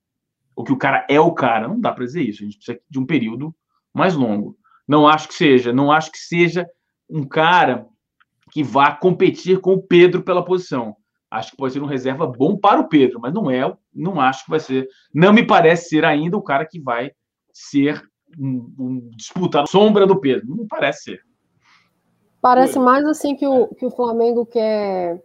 ou 0.56 0.64
que 0.64 0.72
o 0.72 0.76
cara 0.76 1.06
é 1.09 1.20
o 1.20 1.32
cara. 1.32 1.68
Não 1.68 1.80
dá 1.80 1.92
para 1.92 2.05
dizer 2.05 2.22
isso. 2.22 2.42
A 2.42 2.47
gente 2.47 2.56
precisa 2.56 2.80
de 2.90 2.98
um 2.98 3.06
período 3.06 3.55
mais 3.94 4.16
longo. 4.16 4.59
Não 4.86 5.06
acho 5.06 5.28
que 5.28 5.34
seja, 5.34 5.72
não 5.72 5.92
acho 5.92 6.10
que 6.10 6.18
seja 6.18 6.68
um 7.09 7.22
cara 7.22 7.86
que 8.51 8.64
vá 8.64 8.90
competir 8.90 9.60
com 9.60 9.74
o 9.74 9.82
Pedro 9.82 10.24
pela 10.24 10.44
posição. 10.44 10.97
Acho 11.31 11.52
que 11.52 11.57
pode 11.57 11.73
ser 11.73 11.82
um 11.82 11.86
reserva 11.86 12.27
bom 12.27 12.57
para 12.57 12.81
o 12.81 12.89
Pedro, 12.89 13.20
mas 13.20 13.32
não 13.32 13.51
é, 13.51 13.73
não 13.94 14.20
acho 14.20 14.44
que 14.44 14.51
vai 14.51 14.59
ser, 14.59 14.89
não 15.15 15.32
me 15.32 15.47
parece 15.47 15.90
ser 15.90 16.05
ainda 16.05 16.36
o 16.36 16.43
cara 16.43 16.66
que 16.66 16.81
vai 16.81 17.12
ser 17.52 18.02
um, 18.39 18.74
um 18.78 19.11
disputar 19.16 19.66
sombra 19.66 20.07
do 20.07 20.20
Pedro. 20.20 20.57
Não 20.57 20.66
parece 20.66 21.02
ser. 21.05 21.20
Parece 22.40 22.78
mais 22.78 23.05
assim 23.05 23.36
que 23.36 23.47
o, 23.47 23.69
que 23.69 23.85
o 23.85 23.90
Flamengo 23.90 24.47
quer 24.47 25.23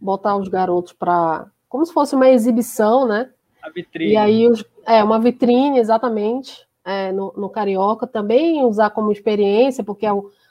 botar 0.00 0.36
os 0.36 0.48
garotos 0.48 0.92
para. 0.92 1.46
Como 1.68 1.84
se 1.84 1.92
fosse 1.92 2.14
uma 2.14 2.28
exibição, 2.28 3.06
né? 3.06 3.30
A 3.62 3.70
vitrine. 3.70 4.12
E 4.12 4.16
aí, 4.16 4.48
os, 4.48 4.64
é, 4.86 5.02
uma 5.02 5.18
vitrine, 5.18 5.78
exatamente, 5.78 6.66
é, 6.84 7.10
no, 7.10 7.32
no 7.36 7.50
Carioca. 7.50 8.06
Também 8.06 8.64
usar 8.64 8.90
como 8.90 9.10
experiência, 9.10 9.82
porque 9.82 10.06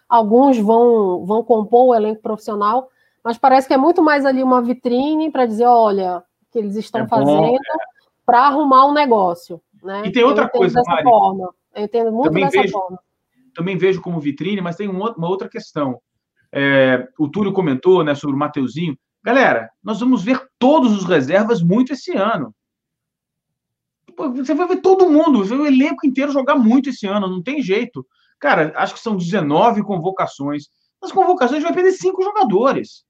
alguns 0.10 0.58
vão, 0.58 1.26
vão 1.26 1.44
compor 1.44 1.88
o 1.88 1.96
elenco 1.96 2.22
profissional, 2.22 2.90
mas 3.24 3.38
parece 3.38 3.68
que 3.68 3.74
é 3.74 3.78
muito 3.78 4.02
mais 4.02 4.26
ali 4.26 4.44
uma 4.44 4.62
vitrine 4.62 5.32
para 5.32 5.46
dizer: 5.46 5.66
olha, 5.66 6.18
o 6.18 6.52
que 6.52 6.60
eles 6.60 6.76
estão 6.76 7.02
é 7.02 7.08
fazendo 7.08 7.56
é. 7.56 7.60
para 8.26 8.48
arrumar 8.48 8.86
um 8.88 8.94
negócio. 8.94 9.62
Né? 9.84 10.04
E 10.06 10.12
tem 10.12 10.24
outra 10.24 10.48
coisa, 10.48 10.76
dessa 10.76 10.92
Mari. 10.92 11.04
Forma. 11.04 11.54
Eu 11.74 11.84
entendo 11.84 12.12
muito 12.12 12.28
Também 12.28 12.46
dessa 12.46 12.62
vejo... 12.62 12.74
forma 12.74 13.00
também 13.54 13.78
vejo 13.78 14.02
como 14.02 14.20
vitrine, 14.20 14.62
mas 14.62 14.76
tem 14.76 14.88
uma 14.88 15.28
outra 15.28 15.50
questão. 15.50 16.00
É, 16.52 17.08
o 17.18 17.28
Túlio 17.28 17.54
comentou 17.54 18.04
né, 18.04 18.16
sobre 18.16 18.36
o 18.36 18.40
Mateuzinho. 18.40 18.98
Galera, 19.24 19.70
nós 19.84 20.00
vamos 20.00 20.24
ver 20.24 20.42
todos 20.58 20.96
os 20.96 21.06
reservas 21.06 21.62
muito 21.62 21.94
esse 21.94 22.16
ano. 22.16 22.54
Você 24.36 24.54
vai 24.54 24.68
ver 24.68 24.82
todo 24.82 25.10
mundo, 25.10 25.40
você 25.40 25.56
vai 25.56 25.58
ver 25.60 25.64
o 25.64 25.74
elenco 25.74 26.06
inteiro 26.06 26.32
jogar 26.32 26.56
muito 26.56 26.90
esse 26.90 27.08
ano, 27.08 27.28
não 27.28 27.42
tem 27.42 27.62
jeito. 27.62 28.06
Cara, 28.40 28.74
acho 28.76 28.94
que 28.94 29.00
são 29.00 29.16
19 29.16 29.84
convocações. 29.84 30.66
Nas 31.02 31.12
convocações 31.12 31.64
vai 31.64 31.74
perder 31.74 31.94
cinco 31.94 32.24
jogadores. 32.24 33.06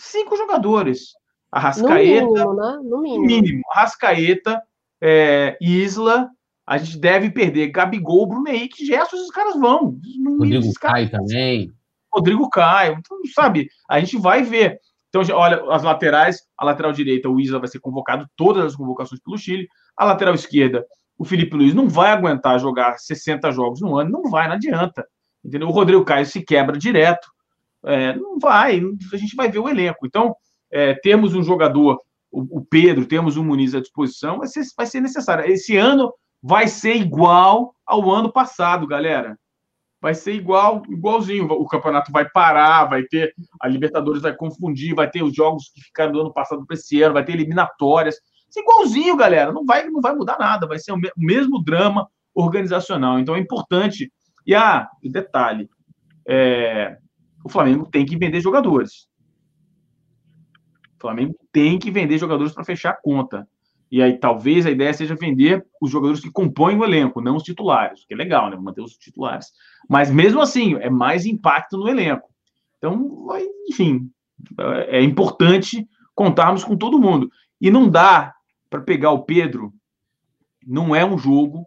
Cinco 0.00 0.36
jogadores. 0.36 1.12
Arrascaeta. 1.52 2.24
No 2.24 2.32
mínimo, 2.32 2.54
né? 2.54 2.78
No 2.82 3.02
mínimo. 3.02 3.26
mínimo. 3.26 3.62
Arrascaeta, 3.70 4.62
é, 5.00 5.58
Isla, 5.60 6.28
a 6.66 6.78
gente 6.78 6.98
deve 6.98 7.30
perder 7.30 7.68
Gabigol, 7.68 8.26
Bruno 8.26 8.48
Henrique, 8.48 8.86
Gerson, 8.86 9.16
esses 9.16 9.30
caras 9.30 9.58
vão. 9.58 9.98
Rodrigo 10.38 10.72
Caio 10.80 11.10
também. 11.10 11.72
Rodrigo 12.12 12.48
Caio. 12.48 12.96
Então, 12.98 13.18
sabe, 13.34 13.68
a 13.88 14.00
gente 14.00 14.16
vai 14.16 14.42
ver. 14.42 14.80
Então, 15.08 15.22
olha, 15.36 15.62
as 15.70 15.82
laterais, 15.82 16.40
a 16.56 16.64
lateral 16.64 16.92
direita, 16.92 17.28
o 17.28 17.40
Isla 17.40 17.58
vai 17.58 17.68
ser 17.68 17.80
convocado, 17.80 18.26
todas 18.36 18.64
as 18.64 18.76
convocações 18.76 19.20
pelo 19.20 19.36
Chile. 19.36 19.68
A 19.96 20.04
lateral 20.04 20.34
esquerda, 20.34 20.86
o 21.18 21.24
Felipe 21.24 21.56
Luiz 21.56 21.74
não 21.74 21.88
vai 21.88 22.12
aguentar 22.12 22.58
jogar 22.58 22.96
60 22.96 23.50
jogos 23.50 23.80
no 23.80 23.98
ano, 23.98 24.10
não 24.10 24.30
vai, 24.30 24.46
não 24.46 24.54
adianta. 24.54 25.04
Entendeu? 25.44 25.68
O 25.68 25.72
Rodrigo 25.72 26.04
Caio 26.04 26.24
se 26.24 26.42
quebra 26.42 26.78
direto. 26.78 27.28
É, 27.84 28.14
não 28.14 28.38
vai, 28.38 28.80
a 29.12 29.16
gente 29.16 29.34
vai 29.34 29.50
ver 29.50 29.58
o 29.58 29.68
elenco. 29.68 30.06
Então, 30.06 30.34
é, 30.70 30.94
temos 30.94 31.34
um 31.34 31.42
jogador, 31.42 32.00
o, 32.30 32.58
o, 32.58 32.64
Pedro, 32.64 33.06
temos 33.06 33.36
um 33.36 33.44
Muniz 33.44 33.74
à 33.74 33.80
disposição, 33.80 34.38
vai 34.38 34.48
ser, 34.48 34.62
vai 34.76 34.86
ser 34.86 35.00
necessário. 35.00 35.50
Esse 35.50 35.76
ano 35.76 36.12
vai 36.42 36.68
ser 36.68 36.94
igual 36.96 37.74
ao 37.86 38.10
ano 38.10 38.32
passado, 38.32 38.86
galera. 38.86 39.38
Vai 40.00 40.14
ser 40.14 40.32
igual, 40.32 40.82
igualzinho. 40.88 41.44
O 41.44 41.66
campeonato 41.66 42.10
vai 42.10 42.26
parar, 42.28 42.86
vai 42.86 43.02
ter. 43.02 43.34
A 43.60 43.68
Libertadores 43.68 44.22
vai 44.22 44.34
confundir, 44.34 44.94
vai 44.94 45.10
ter 45.10 45.22
os 45.22 45.34
jogos 45.34 45.70
que 45.74 45.82
ficaram 45.82 46.12
do 46.12 46.20
ano 46.20 46.32
passado 46.32 46.64
para 46.66 46.74
esse 46.74 47.02
ano, 47.02 47.14
vai 47.14 47.24
ter 47.24 47.32
eliminatórias. 47.32 48.16
Vai 48.54 48.64
igualzinho, 48.64 49.16
galera. 49.16 49.52
Não 49.52 49.64
vai, 49.66 49.86
não 49.90 50.00
vai 50.00 50.14
mudar 50.14 50.38
nada. 50.38 50.66
Vai 50.66 50.78
ser 50.78 50.92
o 50.92 50.98
mesmo 51.18 51.62
drama 51.62 52.08
organizacional. 52.34 53.18
Então 53.18 53.34
é 53.34 53.40
importante. 53.40 54.10
E 54.46 54.54
ah, 54.54 54.88
detalhe: 55.02 55.68
é, 56.26 56.96
o 57.44 57.48
Flamengo 57.48 57.86
tem 57.90 58.04
que 58.04 58.16
vender 58.16 58.40
jogadores. 58.40 59.08
O 60.96 61.00
Flamengo 61.00 61.34
tem 61.50 61.78
que 61.78 61.90
vender 61.90 62.18
jogadores 62.18 62.52
para 62.52 62.64
fechar 62.64 62.90
a 62.90 63.00
conta. 63.00 63.48
E 63.90 64.02
aí 64.02 64.18
talvez 64.18 64.66
a 64.66 64.70
ideia 64.70 64.92
seja 64.92 65.16
vender 65.16 65.66
os 65.80 65.90
jogadores 65.90 66.20
que 66.20 66.30
compõem 66.30 66.76
o 66.76 66.84
elenco, 66.84 67.20
não 67.20 67.36
os 67.36 67.42
titulares, 67.42 68.04
que 68.04 68.14
é 68.14 68.16
legal, 68.16 68.48
né? 68.48 68.56
Manter 68.56 68.82
os 68.82 68.92
titulares. 68.92 69.48
Mas 69.88 70.10
mesmo 70.10 70.40
assim, 70.40 70.74
é 70.76 70.88
mais 70.88 71.26
impacto 71.26 71.76
no 71.76 71.88
elenco. 71.88 72.28
Então, 72.78 73.26
enfim, 73.68 74.10
é 74.88 75.02
importante 75.02 75.88
contarmos 76.14 76.62
com 76.62 76.76
todo 76.76 77.00
mundo. 77.00 77.30
E 77.60 77.70
não 77.70 77.88
dá 77.88 78.32
para 78.68 78.80
pegar 78.80 79.10
o 79.10 79.24
Pedro, 79.24 79.72
não 80.64 80.94
é 80.94 81.04
um 81.04 81.18
jogo 81.18 81.66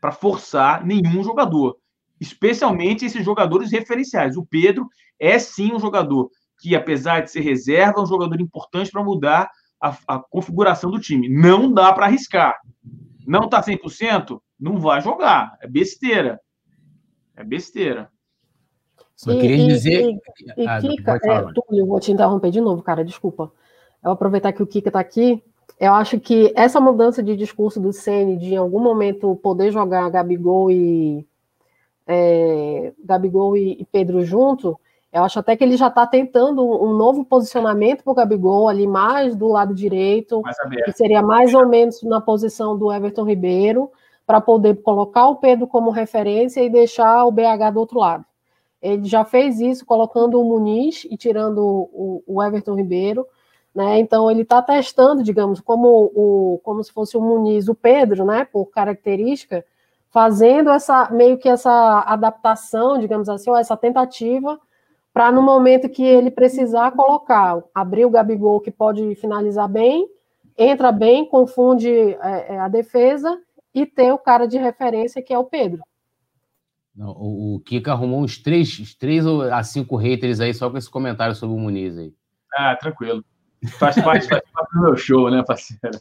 para 0.00 0.10
forçar 0.10 0.84
nenhum 0.84 1.22
jogador, 1.22 1.76
especialmente 2.20 3.04
esses 3.04 3.24
jogadores 3.24 3.70
referenciais. 3.70 4.36
O 4.36 4.44
Pedro 4.44 4.88
é 5.20 5.38
sim 5.38 5.74
um 5.74 5.78
jogador 5.78 6.30
que, 6.58 6.74
apesar 6.74 7.20
de 7.20 7.30
ser 7.30 7.40
reserva, 7.40 8.00
é 8.00 8.02
um 8.02 8.06
jogador 8.06 8.40
importante 8.40 8.90
para 8.90 9.04
mudar 9.04 9.50
a, 9.80 9.96
a 10.08 10.18
configuração 10.18 10.90
do 10.90 10.98
time. 10.98 11.28
Não 11.28 11.72
dá 11.72 11.92
para 11.92 12.06
arriscar. 12.06 12.56
Não 13.26 13.44
está 13.44 13.62
100%? 13.62 14.40
Não 14.58 14.78
vai 14.78 15.00
jogar. 15.00 15.56
É 15.60 15.68
besteira. 15.68 16.40
É 17.36 17.44
besteira. 17.44 18.10
Só 19.16 19.32
queria 19.32 19.64
e, 19.64 19.66
dizer. 19.66 20.18
E, 20.56 20.62
e, 20.62 20.66
ah, 20.66 20.80
Kika, 20.80 21.20
é, 21.22 21.52
Túlio, 21.52 21.86
vou 21.86 22.00
te 22.00 22.10
interromper 22.10 22.50
de 22.50 22.60
novo, 22.60 22.82
cara, 22.82 23.04
desculpa. 23.04 23.44
Eu 23.44 24.04
vou 24.04 24.12
aproveitar 24.12 24.52
que 24.52 24.62
o 24.62 24.66
Kika 24.66 24.88
está 24.88 25.00
aqui. 25.00 25.42
Eu 25.78 25.94
acho 25.94 26.18
que 26.18 26.52
essa 26.56 26.80
mudança 26.80 27.22
de 27.22 27.36
discurso 27.36 27.80
do 27.80 27.92
Ceni 27.92 28.36
de 28.36 28.54
em 28.54 28.56
algum 28.56 28.80
momento 28.80 29.36
poder 29.36 29.70
jogar 29.70 30.10
Gabigol 30.10 30.70
e 30.70 31.26
é, 32.06 32.92
Gabigol 33.04 33.56
e, 33.56 33.80
e 33.80 33.84
Pedro 33.84 34.24
junto, 34.24 34.78
Eu 35.12 35.24
acho 35.24 35.40
até 35.40 35.56
que 35.56 35.64
ele 35.64 35.76
já 35.76 35.88
está 35.88 36.06
tentando 36.06 36.64
um 36.64 36.92
novo 36.96 37.24
posicionamento 37.24 38.04
para 38.04 38.12
o 38.12 38.14
Gabigol 38.14 38.68
ali 38.68 38.86
mais 38.86 39.34
do 39.34 39.48
lado 39.48 39.74
direito, 39.74 40.40
que 40.84 40.92
seria 40.92 41.20
mais 41.20 41.52
ou 41.52 41.66
menos 41.66 42.00
na 42.04 42.20
posição 42.20 42.78
do 42.78 42.92
Everton 42.92 43.24
Ribeiro, 43.24 43.90
para 44.24 44.40
poder 44.40 44.80
colocar 44.82 45.26
o 45.26 45.36
Pedro 45.36 45.66
como 45.66 45.90
referência 45.90 46.62
e 46.62 46.70
deixar 46.70 47.24
o 47.24 47.32
BH 47.32 47.72
do 47.72 47.80
outro 47.80 47.98
lado. 47.98 48.24
Ele 48.80 49.04
já 49.04 49.24
fez 49.24 49.60
isso 49.60 49.84
colocando 49.84 50.40
o 50.40 50.44
Muniz 50.44 51.04
e 51.10 51.16
tirando 51.16 51.58
o, 51.58 52.22
o 52.24 52.42
Everton 52.42 52.76
Ribeiro. 52.76 53.26
Né? 53.74 53.98
Então 53.98 54.30
ele 54.30 54.42
está 54.42 54.62
testando, 54.62 55.24
digamos, 55.24 55.60
como, 55.60 56.10
o, 56.14 56.60
como 56.62 56.82
se 56.84 56.92
fosse 56.92 57.16
o 57.16 57.20
Muniz, 57.20 57.68
o 57.68 57.74
Pedro, 57.74 58.24
né? 58.24 58.44
Por 58.44 58.66
característica, 58.66 59.64
fazendo 60.08 60.70
essa 60.70 61.10
meio 61.10 61.36
que 61.36 61.48
essa 61.48 62.00
adaptação, 62.06 62.98
digamos 62.98 63.28
assim, 63.28 63.50
essa 63.56 63.76
tentativa 63.76 64.58
para 65.12 65.32
no 65.32 65.42
momento 65.42 65.88
que 65.88 66.02
ele 66.02 66.30
precisar 66.30 66.92
colocar, 66.92 67.62
abrir 67.74 68.04
o 68.04 68.10
Gabigol 68.10 68.60
que 68.60 68.70
pode 68.70 69.14
finalizar 69.16 69.68
bem, 69.68 70.08
entra 70.56 70.92
bem, 70.92 71.24
confunde 71.24 71.90
é, 71.90 72.54
é, 72.54 72.58
a 72.58 72.68
defesa 72.68 73.38
e 73.74 73.86
ter 73.86 74.12
o 74.12 74.18
cara 74.18 74.46
de 74.46 74.58
referência 74.58 75.22
que 75.22 75.32
é 75.32 75.38
o 75.38 75.44
Pedro. 75.44 75.82
Não, 76.94 77.10
o, 77.10 77.56
o 77.56 77.60
Kika 77.60 77.92
arrumou 77.92 78.20
uns 78.20 78.38
três, 78.38 78.94
três 78.94 79.26
a 79.26 79.62
cinco 79.62 79.96
haters 79.96 80.40
aí 80.40 80.52
só 80.52 80.68
com 80.70 80.76
esse 80.76 80.90
comentário 80.90 81.34
sobre 81.34 81.56
o 81.56 81.58
Muniz 81.58 81.96
aí. 81.96 82.12
Ah, 82.56 82.76
tranquilo. 82.76 83.24
Faz 83.78 83.94
parte, 84.02 84.26
faz 84.26 84.42
parte 84.52 84.74
do 84.74 84.80
meu 84.82 84.96
show, 84.96 85.30
né, 85.30 85.42
parceiro? 85.46 86.00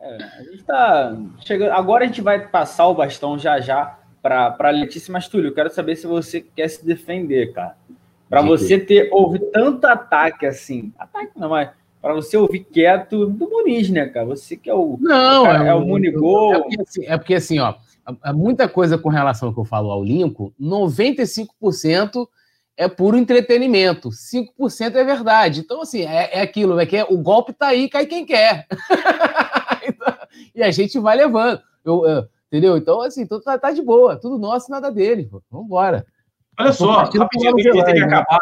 É, 0.00 0.14
a 0.16 0.42
gente 0.42 0.64
tá 0.64 1.16
chegando. 1.40 1.72
Agora 1.72 2.04
a 2.04 2.06
gente 2.06 2.20
vai 2.20 2.46
passar 2.48 2.86
o 2.86 2.94
bastão 2.94 3.38
já 3.38 3.60
já 3.60 3.98
para 4.22 4.70
Letícia, 4.70 5.12
mas 5.12 5.28
Túlio, 5.28 5.48
eu 5.48 5.54
quero 5.54 5.70
saber 5.70 5.96
se 5.96 6.06
você 6.06 6.40
quer 6.40 6.68
se 6.68 6.84
defender, 6.84 7.52
cara. 7.52 7.76
Para 8.28 8.42
você 8.42 8.78
ter 8.78 9.08
ouvir 9.12 9.40
tanto 9.52 9.86
ataque 9.86 10.46
assim, 10.46 10.92
ataque 10.98 11.32
não, 11.36 11.48
mas 11.48 11.70
para 12.00 12.14
você 12.14 12.36
ouvir 12.36 12.60
quieto 12.60 13.26
do 13.26 13.48
Muniz, 13.48 13.90
né, 13.90 14.06
cara? 14.06 14.26
Você 14.26 14.56
que 14.56 14.70
é 14.70 14.74
o 14.74 14.98
não 15.00 15.46
é, 15.46 15.68
é 15.68 15.74
o 15.74 15.80
Munigol. 15.80 16.54
É 16.54 16.60
porque, 16.60 16.80
assim, 16.80 17.06
é 17.06 17.18
porque 17.18 17.34
assim, 17.34 17.58
ó, 17.58 17.74
muita 18.34 18.68
coisa 18.68 18.96
com 18.96 19.08
relação 19.08 19.48
ao 19.48 19.54
que 19.54 19.60
eu 19.60 19.64
falo 19.64 19.90
ao 19.90 20.04
Lincoln, 20.04 20.52
95% 20.60 22.28
é 22.76 22.88
puro 22.88 23.16
entretenimento, 23.16 24.10
5% 24.10 24.94
é 24.94 25.04
verdade. 25.04 25.60
Então, 25.60 25.82
assim, 25.82 26.02
é, 26.02 26.38
é 26.38 26.40
aquilo, 26.40 26.78
é 26.78 26.86
que 26.86 26.96
é, 26.96 27.04
o 27.04 27.18
golpe 27.18 27.52
tá 27.52 27.68
aí, 27.68 27.88
cai 27.88 28.06
quem 28.06 28.24
quer. 28.24 28.66
então, 29.86 30.14
e 30.54 30.62
a 30.62 30.70
gente 30.70 30.96
vai 30.98 31.16
levando. 31.16 31.60
Eu, 31.84 32.06
eu, 32.06 32.28
entendeu? 32.46 32.76
Então, 32.76 33.02
assim, 33.02 33.26
tudo 33.26 33.42
tá, 33.42 33.58
tá, 33.58 33.72
de 33.72 33.82
boa, 33.82 34.16
tudo 34.16 34.38
nosso, 34.38 34.70
nada 34.70 34.92
dele. 34.92 35.28
Vamos 35.50 35.66
embora. 35.66 36.06
Olha 36.58 36.72
só, 36.72 37.02
rapidinho, 37.02 37.54
que 37.54 37.70
tem 37.70 37.94
que 37.94 38.00
acabar. 38.00 38.40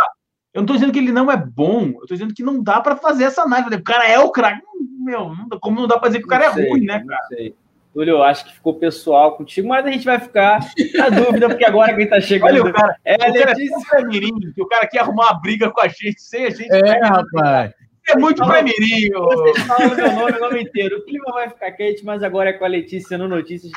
Eu 0.55 0.63
não 0.63 0.67
tô 0.67 0.73
dizendo 0.73 0.93
que 0.93 0.99
ele 0.99 1.13
não 1.13 1.31
é 1.31 1.37
bom, 1.37 1.89
eu 2.01 2.07
tô 2.07 2.15
dizendo 2.15 2.33
que 2.33 2.43
não 2.43 2.63
dá 2.63 2.81
para 2.81 2.97
fazer 2.97 3.25
essa 3.25 3.43
análise. 3.43 3.75
O 3.75 3.85
cara 3.85 4.09
é 4.09 4.19
o 4.19 4.31
craque. 4.31 4.63
Meu, 4.99 5.33
como 5.61 5.81
não 5.81 5.87
dá 5.87 5.99
para 5.99 6.09
dizer 6.09 6.21
que 6.21 6.25
o 6.25 6.29
cara 6.29 6.47
é 6.47 6.53
sei, 6.53 6.67
é 6.67 6.71
ruim, 6.71 6.85
né, 6.85 7.05
cara? 7.07 7.27
Sei. 7.29 7.55
Túlio, 7.93 8.17
eu 8.17 8.23
acho 8.23 8.45
que 8.45 8.55
ficou 8.55 8.75
pessoal 8.75 9.37
contigo, 9.37 9.69
mas 9.69 9.87
a 9.87 9.91
gente 9.91 10.05
vai 10.05 10.19
ficar 10.19 10.61
na 10.95 11.09
dúvida, 11.11 11.49
porque 11.49 11.65
agora 11.65 11.95
quem 11.95 12.09
tá 12.09 12.21
chegando. 12.21 12.49
Olha, 12.49 12.63
o 12.65 12.73
cara, 12.73 12.97
é, 13.05 13.15
o 13.15 13.83
cara 13.85 14.03
é 14.03 14.05
mirim, 14.05 14.53
que 14.55 14.63
o 14.63 14.67
cara 14.67 14.87
quer 14.87 15.01
arrumar 15.01 15.33
uma 15.33 15.41
briga 15.41 15.71
com 15.71 15.81
a 15.81 15.89
gente, 15.89 16.21
sem 16.21 16.47
a 16.47 16.51
gente. 16.51 16.75
É, 16.75 17.01
rapaz. 17.01 17.73
É 18.09 18.19
muito 18.19 18.45
pra 18.45 18.63
mirim. 18.63 19.11
Vocês 19.11 19.67
falam 19.67 19.95
meu 19.95 20.13
nome, 20.13 20.33
o 20.33 20.41
nome 20.41 20.63
inteiro. 20.63 20.99
O 20.99 21.05
clima 21.05 21.33
vai 21.33 21.49
ficar 21.49 21.73
quente, 21.73 22.05
mas 22.05 22.23
agora 22.23 22.51
é 22.51 22.53
com 22.53 22.65
a 22.65 22.69
Letícia 22.69 23.19
no 23.19 23.29
Notícias. 23.29 23.73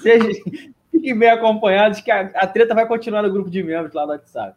Seja, 0.00 0.28
Fiquem 1.04 1.18
bem 1.18 1.28
acompanhados 1.28 2.00
que 2.00 2.10
a, 2.10 2.20
a 2.34 2.46
treta 2.46 2.74
vai 2.74 2.86
continuar 2.88 3.20
no 3.20 3.30
grupo 3.30 3.50
de 3.50 3.62
membros 3.62 3.92
lá 3.92 4.06
no 4.06 4.12
WhatsApp. 4.12 4.56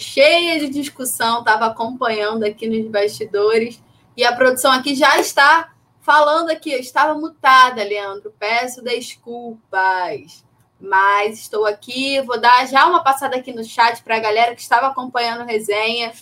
Cheia 0.00 0.58
de 0.58 0.68
discussão, 0.68 1.40
estava 1.40 1.66
acompanhando 1.66 2.44
aqui 2.44 2.68
nos 2.68 2.90
bastidores 2.90 3.82
e 4.16 4.24
a 4.24 4.34
produção 4.34 4.72
aqui 4.72 4.94
já 4.94 5.18
está 5.18 5.72
falando 6.00 6.50
aqui. 6.50 6.72
Eu 6.72 6.80
estava 6.80 7.14
mutada, 7.14 7.84
Leandro. 7.84 8.34
Peço 8.38 8.82
desculpas, 8.82 10.44
mas 10.80 11.38
estou 11.40 11.66
aqui. 11.66 12.20
Vou 12.22 12.40
dar 12.40 12.66
já 12.66 12.86
uma 12.86 13.02
passada 13.02 13.36
aqui 13.36 13.52
no 13.52 13.62
chat 13.62 14.02
para 14.02 14.16
a 14.16 14.20
galera 14.20 14.54
que 14.54 14.62
estava 14.62 14.88
acompanhando 14.88 15.42
a 15.42 15.44
resenha. 15.44 16.12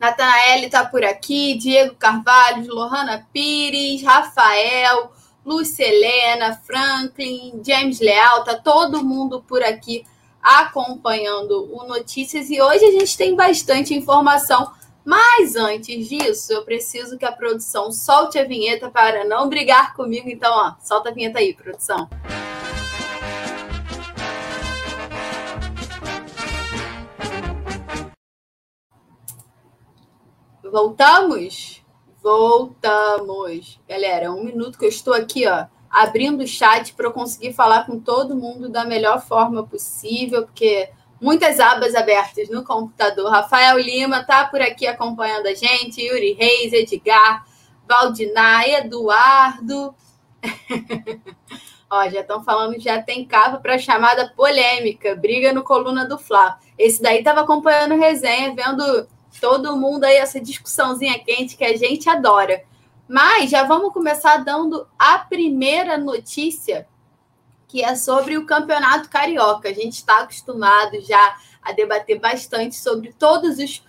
Natanael 0.00 0.64
está 0.64 0.84
por 0.84 1.04
aqui, 1.04 1.54
Diego 1.54 1.94
Carvalho, 1.94 2.74
Lohana 2.74 3.26
Pires, 3.32 4.02
Rafael, 4.02 5.12
Lúcia 5.46 5.84
Helena, 5.86 6.56
Franklin, 6.56 7.62
James 7.64 8.00
Leal, 8.00 8.42
tá 8.42 8.56
todo 8.56 9.04
mundo 9.04 9.44
por 9.46 9.62
aqui 9.62 10.04
acompanhando 10.42 11.72
o 11.72 11.86
Notícias 11.86 12.50
e 12.50 12.60
hoje 12.60 12.84
a 12.84 12.90
gente 12.90 13.16
tem 13.16 13.36
bastante 13.36 13.94
informação. 13.94 14.72
Mas 15.04 15.56
antes 15.56 16.08
disso, 16.08 16.52
eu 16.52 16.64
preciso 16.64 17.16
que 17.16 17.24
a 17.24 17.32
produção 17.32 17.90
solte 17.92 18.38
a 18.38 18.44
vinheta 18.44 18.90
para 18.90 19.24
não 19.24 19.48
brigar 19.48 19.94
comigo. 19.94 20.28
Então, 20.28 20.52
ó, 20.52 20.74
solta 20.80 21.10
a 21.10 21.12
vinheta 21.12 21.38
aí, 21.38 21.54
produção. 21.54 22.08
Voltamos? 30.72 31.84
Voltamos. 32.22 33.80
Galera, 33.88 34.32
um 34.32 34.44
minuto 34.44 34.78
que 34.78 34.84
eu 34.84 34.88
estou 34.88 35.12
aqui, 35.12 35.46
ó, 35.46 35.66
abrindo 35.92 36.42
o 36.42 36.46
chat 36.46 36.94
para 36.94 37.06
eu 37.06 37.12
conseguir 37.12 37.52
falar 37.52 37.84
com 37.84 38.00
todo 38.00 38.34
mundo 38.34 38.70
da 38.70 38.82
melhor 38.82 39.20
forma 39.20 39.62
possível, 39.62 40.44
porque 40.44 40.88
muitas 41.20 41.60
abas 41.60 41.94
abertas 41.94 42.48
no 42.48 42.64
computador. 42.64 43.30
Rafael 43.30 43.78
Lima 43.78 44.20
está 44.20 44.46
por 44.46 44.62
aqui 44.62 44.86
acompanhando 44.86 45.46
a 45.46 45.54
gente, 45.54 46.00
Yuri 46.00 46.32
Reis, 46.32 46.72
Edgar, 46.72 47.44
Valdinai, 47.86 48.76
Eduardo. 48.76 49.94
Ó, 51.90 52.08
já 52.08 52.20
estão 52.20 52.42
falando 52.42 52.80
já 52.80 53.02
tem 53.02 53.26
cabo 53.26 53.60
para 53.60 53.76
chamada 53.76 54.32
polêmica, 54.34 55.14
briga 55.14 55.52
no 55.52 55.62
coluna 55.62 56.06
do 56.06 56.18
Fla. 56.18 56.58
Esse 56.78 57.02
daí 57.02 57.18
estava 57.18 57.42
acompanhando 57.42 57.98
resenha, 57.98 58.54
vendo 58.54 59.06
todo 59.38 59.76
mundo 59.76 60.04
aí 60.04 60.16
essa 60.16 60.40
discussãozinha 60.40 61.18
quente 61.18 61.54
que 61.54 61.64
a 61.64 61.76
gente 61.76 62.08
adora. 62.08 62.64
Mas 63.08 63.50
já 63.50 63.64
vamos 63.64 63.92
começar 63.92 64.38
dando 64.38 64.86
a 64.98 65.18
primeira 65.18 65.98
notícia, 65.98 66.86
que 67.68 67.82
é 67.82 67.94
sobre 67.94 68.36
o 68.36 68.46
Campeonato 68.46 69.08
Carioca. 69.08 69.68
A 69.68 69.72
gente 69.72 69.94
está 69.94 70.20
acostumado 70.20 71.00
já 71.00 71.36
a 71.62 71.72
debater 71.72 72.18
bastante 72.18 72.76
sobre 72.76 73.12
todos 73.12 73.58
os 73.58 73.82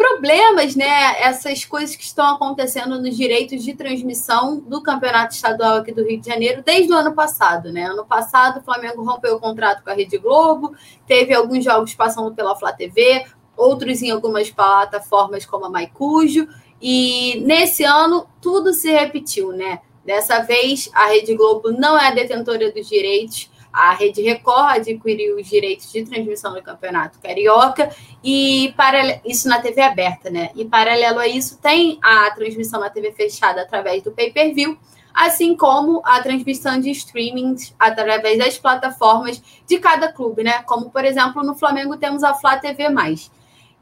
problemas, 0.00 0.74
né? 0.74 1.20
Essas 1.20 1.66
coisas 1.66 1.94
que 1.94 2.04
estão 2.04 2.34
acontecendo 2.34 2.98
nos 2.98 3.14
direitos 3.14 3.62
de 3.62 3.74
transmissão 3.74 4.58
do 4.58 4.82
Campeonato 4.82 5.34
Estadual 5.34 5.76
aqui 5.76 5.92
do 5.92 6.02
Rio 6.02 6.18
de 6.18 6.26
Janeiro 6.26 6.62
desde 6.64 6.90
o 6.90 6.96
ano 6.96 7.12
passado, 7.12 7.70
né? 7.70 7.84
Ano 7.84 8.06
passado, 8.06 8.60
o 8.60 8.62
Flamengo 8.62 9.04
rompeu 9.04 9.36
o 9.36 9.40
contrato 9.40 9.84
com 9.84 9.90
a 9.90 9.92
Rede 9.92 10.16
Globo, 10.16 10.74
teve 11.06 11.34
alguns 11.34 11.62
jogos 11.62 11.92
passando 11.92 12.34
pela 12.34 12.56
Flá 12.56 12.72
TV, 12.72 13.26
outros 13.54 14.00
em 14.00 14.10
algumas 14.10 14.50
plataformas 14.50 15.44
como 15.44 15.66
a 15.66 15.70
Maicujo, 15.70 16.48
e 16.80 17.42
nesse 17.44 17.84
ano 17.84 18.26
tudo 18.40 18.72
se 18.72 18.90
repetiu, 18.90 19.52
né? 19.52 19.80
Dessa 20.04 20.40
vez 20.40 20.90
a 20.94 21.06
Rede 21.06 21.36
Globo 21.36 21.70
não 21.70 21.98
é 21.98 22.08
a 22.08 22.14
detentora 22.14 22.72
dos 22.72 22.88
direitos, 22.88 23.50
a 23.72 23.92
Rede 23.92 24.22
Record 24.22 24.76
adquiriu 24.76 25.36
os 25.36 25.46
direitos 25.46 25.92
de 25.92 26.04
transmissão 26.04 26.52
do 26.54 26.62
Campeonato 26.62 27.20
Carioca 27.20 27.90
e 28.22 28.74
para 28.76 29.20
isso 29.24 29.48
na 29.48 29.60
TV 29.60 29.80
aberta, 29.82 30.30
né? 30.30 30.50
E 30.56 30.64
paralelo 30.64 31.20
a 31.20 31.28
isso 31.28 31.58
tem 31.58 31.98
a 32.02 32.30
transmissão 32.32 32.80
na 32.80 32.90
TV 32.90 33.12
fechada 33.12 33.62
através 33.62 34.02
do 34.02 34.10
pay-per-view. 34.10 34.76
assim 35.12 35.56
como 35.56 36.00
a 36.04 36.20
transmissão 36.22 36.80
de 36.80 36.90
streaming 36.90 37.56
através 37.78 38.38
das 38.38 38.56
plataformas 38.58 39.42
de 39.66 39.78
cada 39.78 40.12
clube, 40.12 40.42
né? 40.42 40.62
Como, 40.62 40.90
por 40.90 41.04
exemplo, 41.04 41.42
no 41.42 41.56
Flamengo 41.56 41.96
temos 41.96 42.22
a 42.22 42.34
Flá 42.34 42.56
TV+. 42.58 42.84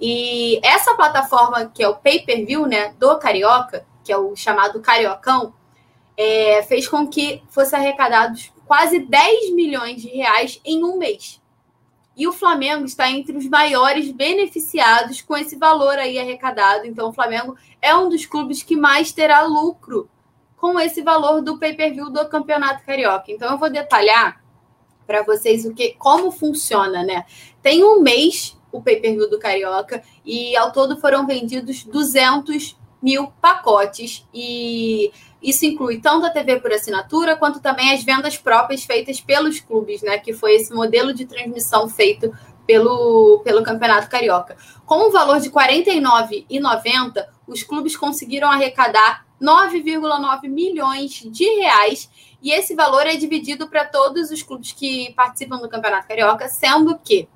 E 0.01 0.61
essa 0.63 0.95
plataforma, 0.95 1.67
que 1.67 1.83
é 1.83 1.89
o 1.89 1.97
pay-per-view, 1.97 2.67
né, 2.67 2.95
do 2.99 3.19
Carioca, 3.19 3.85
que 4.05 4.13
é 4.13 4.17
o 4.17 4.35
chamado 4.37 4.81
Cariocão, 4.81 5.53
é, 6.17 6.63
fez 6.63 6.89
com 6.89 7.07
que 7.07 7.43
fosse 7.49 7.75
arrecadados 7.75 8.53
quase 8.67 9.01
10 9.01 9.55
milhões 9.55 10.03
de 10.03 10.09
reais 10.09 10.61
em 10.65 10.85
um 10.85 10.99
mês. 10.99 11.41
E 12.17 12.27
o 12.27 12.33
Flamengo 12.33 12.85
está 12.85 13.09
entre 13.09 13.37
os 13.37 13.47
maiores 13.47 14.11
beneficiados 14.11 15.23
com 15.23 15.37
esse 15.37 15.55
valor 15.57 15.97
aí 15.99 16.19
arrecadado. 16.19 16.85
Então, 16.85 17.11
o 17.11 17.13
Flamengo 17.13 17.57
é 17.81 17.95
um 17.95 18.09
dos 18.09 18.27
clubes 18.27 18.63
que 18.63 18.77
mais 18.77 19.13
terá 19.13 19.43
lucro 19.43 20.11
com 20.57 20.81
esse 20.81 21.01
valor 21.01 21.41
do 21.41 21.59
pay-per-view 21.59 22.11
do 22.11 22.29
Campeonato 22.29 22.85
Carioca. 22.85 23.31
Então, 23.31 23.53
eu 23.53 23.57
vou 23.57 23.71
detalhar 23.71 24.43
para 25.07 25.23
vocês 25.23 25.65
o 25.65 25.73
que, 25.73 25.95
como 25.95 26.33
funciona, 26.33 27.05
né? 27.05 27.25
Tem 27.63 27.85
um 27.85 28.01
mês 28.01 28.58
o 28.79 28.83
pay-per-view 28.83 29.29
do 29.29 29.39
Carioca 29.39 30.03
e 30.25 30.57
ao 30.57 30.73
todo 30.73 30.99
foram 31.01 31.27
vendidos 31.27 31.85
200 31.85 32.77
mil 33.03 33.29
pacotes 33.41 34.27
e 34.35 35.13
isso 35.43 35.65
inclui 35.65 36.01
tanto 36.01 36.27
a 36.27 36.31
TV 36.31 36.61
por 36.61 36.73
assinatura 36.73 37.37
quanto 37.37 37.61
também 37.61 37.93
as 37.93 38.03
vendas 38.03 38.37
próprias 38.37 38.85
feitas 38.85 39.21
pelos 39.21 39.61
clubes, 39.61 40.03
né? 40.03 40.19
Que 40.19 40.33
foi 40.33 40.55
esse 40.55 40.73
modelo 40.73 41.15
de 41.15 41.27
transmissão 41.27 41.89
feito 41.89 42.33
pelo, 42.67 43.41
pelo 43.45 43.63
Campeonato 43.63 44.11
Carioca. 44.11 44.57
Com 44.85 45.09
um 45.09 45.11
valor 45.11 45.41
de 45.41 45.49
R$ 45.49 45.55
49,90, 45.55 47.25
os 47.47 47.63
clubes 47.63 47.97
conseguiram 47.97 48.51
arrecadar 48.51 49.25
9,9 49.41 50.49
milhões 50.49 51.23
de 51.31 51.45
reais 51.61 52.11
e 52.43 52.53
esse 52.53 52.75
valor 52.75 53.07
é 53.07 53.17
dividido 53.17 53.69
para 53.69 53.85
todos 53.85 54.31
os 54.31 54.43
clubes 54.43 54.73
que 54.73 55.13
participam 55.15 55.59
do 55.59 55.69
Campeonato 55.69 56.09
Carioca, 56.09 56.49
sendo 56.49 56.99
que 56.99 57.29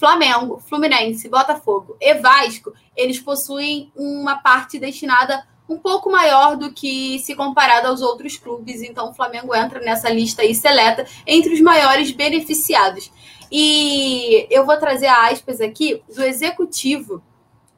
Flamengo, 0.00 0.58
Fluminense, 0.58 1.28
Botafogo 1.28 1.94
e 2.00 2.14
Vasco, 2.14 2.72
eles 2.96 3.20
possuem 3.20 3.92
uma 3.94 4.38
parte 4.38 4.78
destinada 4.78 5.46
um 5.68 5.76
pouco 5.76 6.10
maior 6.10 6.56
do 6.56 6.72
que 6.72 7.18
se 7.18 7.34
comparado 7.34 7.86
aos 7.86 8.00
outros 8.00 8.38
clubes. 8.38 8.80
Então, 8.80 9.10
o 9.10 9.14
Flamengo 9.14 9.54
entra 9.54 9.78
nessa 9.78 10.08
lista 10.08 10.40
aí 10.40 10.54
seleta 10.54 11.06
entre 11.26 11.52
os 11.52 11.60
maiores 11.60 12.12
beneficiados. 12.12 13.12
E 13.52 14.46
eu 14.50 14.64
vou 14.64 14.78
trazer 14.78 15.06
aspas 15.08 15.60
aqui 15.60 16.02
do 16.08 16.24
executivo 16.24 17.22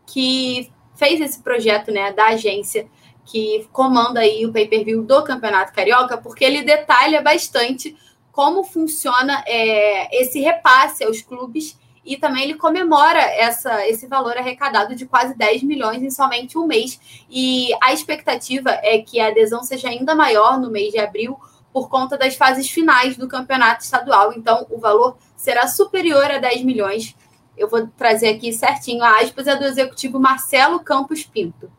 que 0.07 0.71
fez 0.95 1.21
esse 1.21 1.43
projeto, 1.43 1.91
né, 1.91 2.13
da 2.13 2.29
agência 2.29 2.89
que 3.25 3.67
comanda 3.73 4.21
aí 4.21 4.47
o 4.47 4.53
pay-per-view 4.53 5.03
do 5.03 5.25
Campeonato 5.25 5.73
Carioca, 5.73 6.17
porque 6.17 6.45
ele 6.45 6.63
detalha 6.63 7.21
bastante 7.21 7.97
como 8.31 8.63
funciona 8.63 9.43
é, 9.45 10.23
esse 10.23 10.39
repasse 10.39 11.03
aos 11.03 11.21
clubes 11.21 11.82
e 12.05 12.17
também 12.17 12.45
ele 12.45 12.55
comemora 12.55 13.21
essa, 13.21 13.87
esse 13.87 14.07
valor 14.07 14.37
arrecadado 14.37 14.95
de 14.95 15.07
quase 15.07 15.37
10 15.37 15.63
milhões 15.63 16.03
em 16.03 16.11
somente 16.11 16.59
um 16.59 16.67
mês. 16.67 16.99
E 17.31 17.71
a 17.81 17.93
expectativa 17.93 18.71
é 18.83 18.99
que 18.99 19.21
a 19.21 19.29
adesão 19.29 19.63
seja 19.63 19.89
ainda 19.89 20.15
maior 20.15 20.59
no 20.59 20.71
mês 20.71 20.93
de 20.93 20.99
abril 20.99 21.39
por 21.73 21.89
conta 21.89 22.19
das 22.19 22.35
fases 22.35 22.69
finais 22.69 23.17
do 23.17 23.29
campeonato 23.29 23.85
estadual. 23.85 24.33
Então, 24.33 24.67
o 24.69 24.79
valor 24.79 25.17
será 25.37 25.69
superior 25.69 26.31
a 26.31 26.39
10 26.39 26.65
milhões. 26.65 27.17
Eu 27.57 27.69
vou 27.69 27.87
trazer 27.97 28.31
aqui 28.31 28.53
certinho 28.53 29.03
a 29.03 29.21
aspas, 29.21 29.47
é 29.47 29.57
do 29.57 29.65
executivo 29.65 30.19
Marcelo 30.19 30.81
Campos 30.81 31.25
Pinto. 31.25 31.71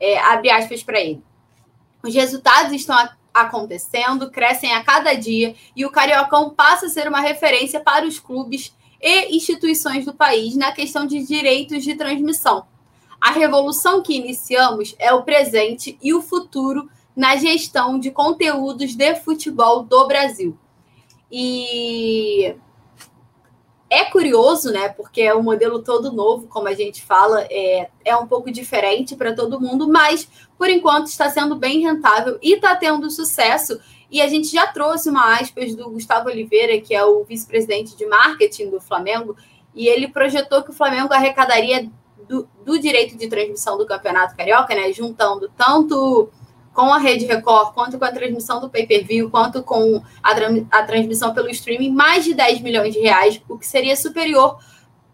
É, 0.00 0.18
abre 0.18 0.50
aspas 0.50 0.82
para 0.82 1.00
ele. 1.00 1.22
Os 2.02 2.14
resultados 2.14 2.72
estão 2.72 2.96
acontecendo, 3.32 4.30
crescem 4.30 4.72
a 4.72 4.84
cada 4.84 5.14
dia 5.14 5.56
e 5.74 5.84
o 5.84 5.90
Cariocão 5.90 6.50
passa 6.50 6.86
a 6.86 6.88
ser 6.88 7.08
uma 7.08 7.20
referência 7.20 7.80
para 7.80 8.06
os 8.06 8.20
clubes 8.20 8.72
e 9.04 9.36
instituições 9.36 10.06
do 10.06 10.14
país 10.14 10.56
na 10.56 10.72
questão 10.72 11.06
de 11.06 11.22
direitos 11.22 11.84
de 11.84 11.94
transmissão. 11.94 12.66
A 13.20 13.30
revolução 13.30 14.02
que 14.02 14.16
iniciamos 14.16 14.94
é 14.98 15.12
o 15.12 15.22
presente 15.22 15.98
e 16.02 16.14
o 16.14 16.22
futuro 16.22 16.88
na 17.14 17.36
gestão 17.36 17.98
de 17.98 18.10
conteúdos 18.10 18.96
de 18.96 19.14
futebol 19.16 19.82
do 19.82 20.06
Brasil. 20.06 20.58
E 21.30 22.56
é 23.90 24.04
curioso, 24.06 24.72
né? 24.72 24.88
Porque 24.88 25.20
é 25.22 25.34
um 25.34 25.42
modelo 25.42 25.82
todo 25.82 26.12
novo, 26.12 26.48
como 26.48 26.66
a 26.66 26.74
gente 26.74 27.04
fala, 27.04 27.46
é, 27.50 27.88
é 28.04 28.16
um 28.16 28.26
pouco 28.26 28.50
diferente 28.50 29.14
para 29.14 29.34
todo 29.34 29.60
mundo, 29.60 29.88
mas 29.88 30.28
por 30.58 30.68
enquanto 30.68 31.06
está 31.06 31.28
sendo 31.28 31.54
bem 31.54 31.80
rentável 31.80 32.38
e 32.42 32.54
está 32.54 32.74
tendo 32.74 33.10
sucesso. 33.10 33.78
E 34.14 34.20
a 34.20 34.28
gente 34.28 34.46
já 34.46 34.68
trouxe 34.68 35.10
uma 35.10 35.40
aspas 35.40 35.74
do 35.74 35.90
Gustavo 35.90 36.28
Oliveira, 36.28 36.80
que 36.80 36.94
é 36.94 37.04
o 37.04 37.24
vice-presidente 37.24 37.96
de 37.96 38.06
marketing 38.06 38.70
do 38.70 38.80
Flamengo, 38.80 39.36
e 39.74 39.88
ele 39.88 40.06
projetou 40.06 40.62
que 40.62 40.70
o 40.70 40.72
Flamengo 40.72 41.12
arrecadaria 41.12 41.90
do, 42.28 42.48
do, 42.64 42.78
direito 42.78 43.18
de 43.18 43.26
transmissão 43.26 43.76
do 43.76 43.84
Campeonato 43.84 44.36
Carioca, 44.36 44.72
né, 44.72 44.92
juntando 44.92 45.50
tanto 45.56 46.30
com 46.72 46.92
a 46.92 46.98
Rede 46.98 47.24
Record, 47.24 47.74
quanto 47.74 47.98
com 47.98 48.04
a 48.04 48.12
transmissão 48.12 48.60
do 48.60 48.70
pay-per-view, 48.70 49.28
quanto 49.30 49.64
com 49.64 50.00
a, 50.22 50.30
a 50.70 50.82
transmissão 50.84 51.34
pelo 51.34 51.50
streaming, 51.50 51.90
mais 51.90 52.24
de 52.24 52.34
10 52.34 52.60
milhões 52.60 52.94
de 52.94 53.00
reais, 53.00 53.42
o 53.48 53.58
que 53.58 53.66
seria 53.66 53.96
superior 53.96 54.58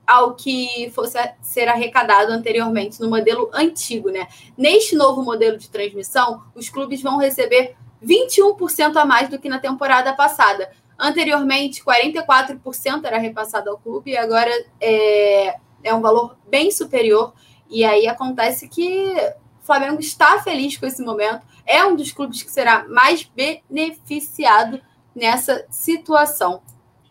ao 0.06 0.34
que 0.34 0.90
fosse 0.94 1.16
ser 1.40 1.68
arrecadado 1.68 2.32
anteriormente 2.32 3.00
no 3.00 3.08
modelo 3.08 3.48
antigo, 3.54 4.10
né? 4.10 4.28
Neste 4.58 4.94
novo 4.94 5.22
modelo 5.22 5.56
de 5.56 5.70
transmissão, 5.70 6.42
os 6.54 6.68
clubes 6.68 7.00
vão 7.00 7.16
receber 7.16 7.76
21% 8.04 8.96
a 8.96 9.04
mais 9.04 9.28
do 9.28 9.38
que 9.38 9.48
na 9.48 9.58
temporada 9.58 10.12
passada. 10.12 10.70
Anteriormente, 10.98 11.82
44% 11.82 13.04
era 13.04 13.18
repassado 13.18 13.70
ao 13.70 13.78
clube 13.78 14.10
e 14.10 14.16
agora 14.16 14.50
é, 14.80 15.56
é 15.82 15.94
um 15.94 16.00
valor 16.00 16.36
bem 16.48 16.70
superior. 16.70 17.32
E 17.68 17.84
aí 17.84 18.06
acontece 18.06 18.68
que 18.68 19.14
o 19.60 19.64
Flamengo 19.64 20.00
está 20.00 20.42
feliz 20.42 20.76
com 20.76 20.86
esse 20.86 21.02
momento, 21.02 21.46
é 21.64 21.84
um 21.84 21.94
dos 21.94 22.10
clubes 22.10 22.42
que 22.42 22.50
será 22.50 22.86
mais 22.88 23.22
beneficiado 23.24 24.80
nessa 25.14 25.64
situação. 25.70 26.62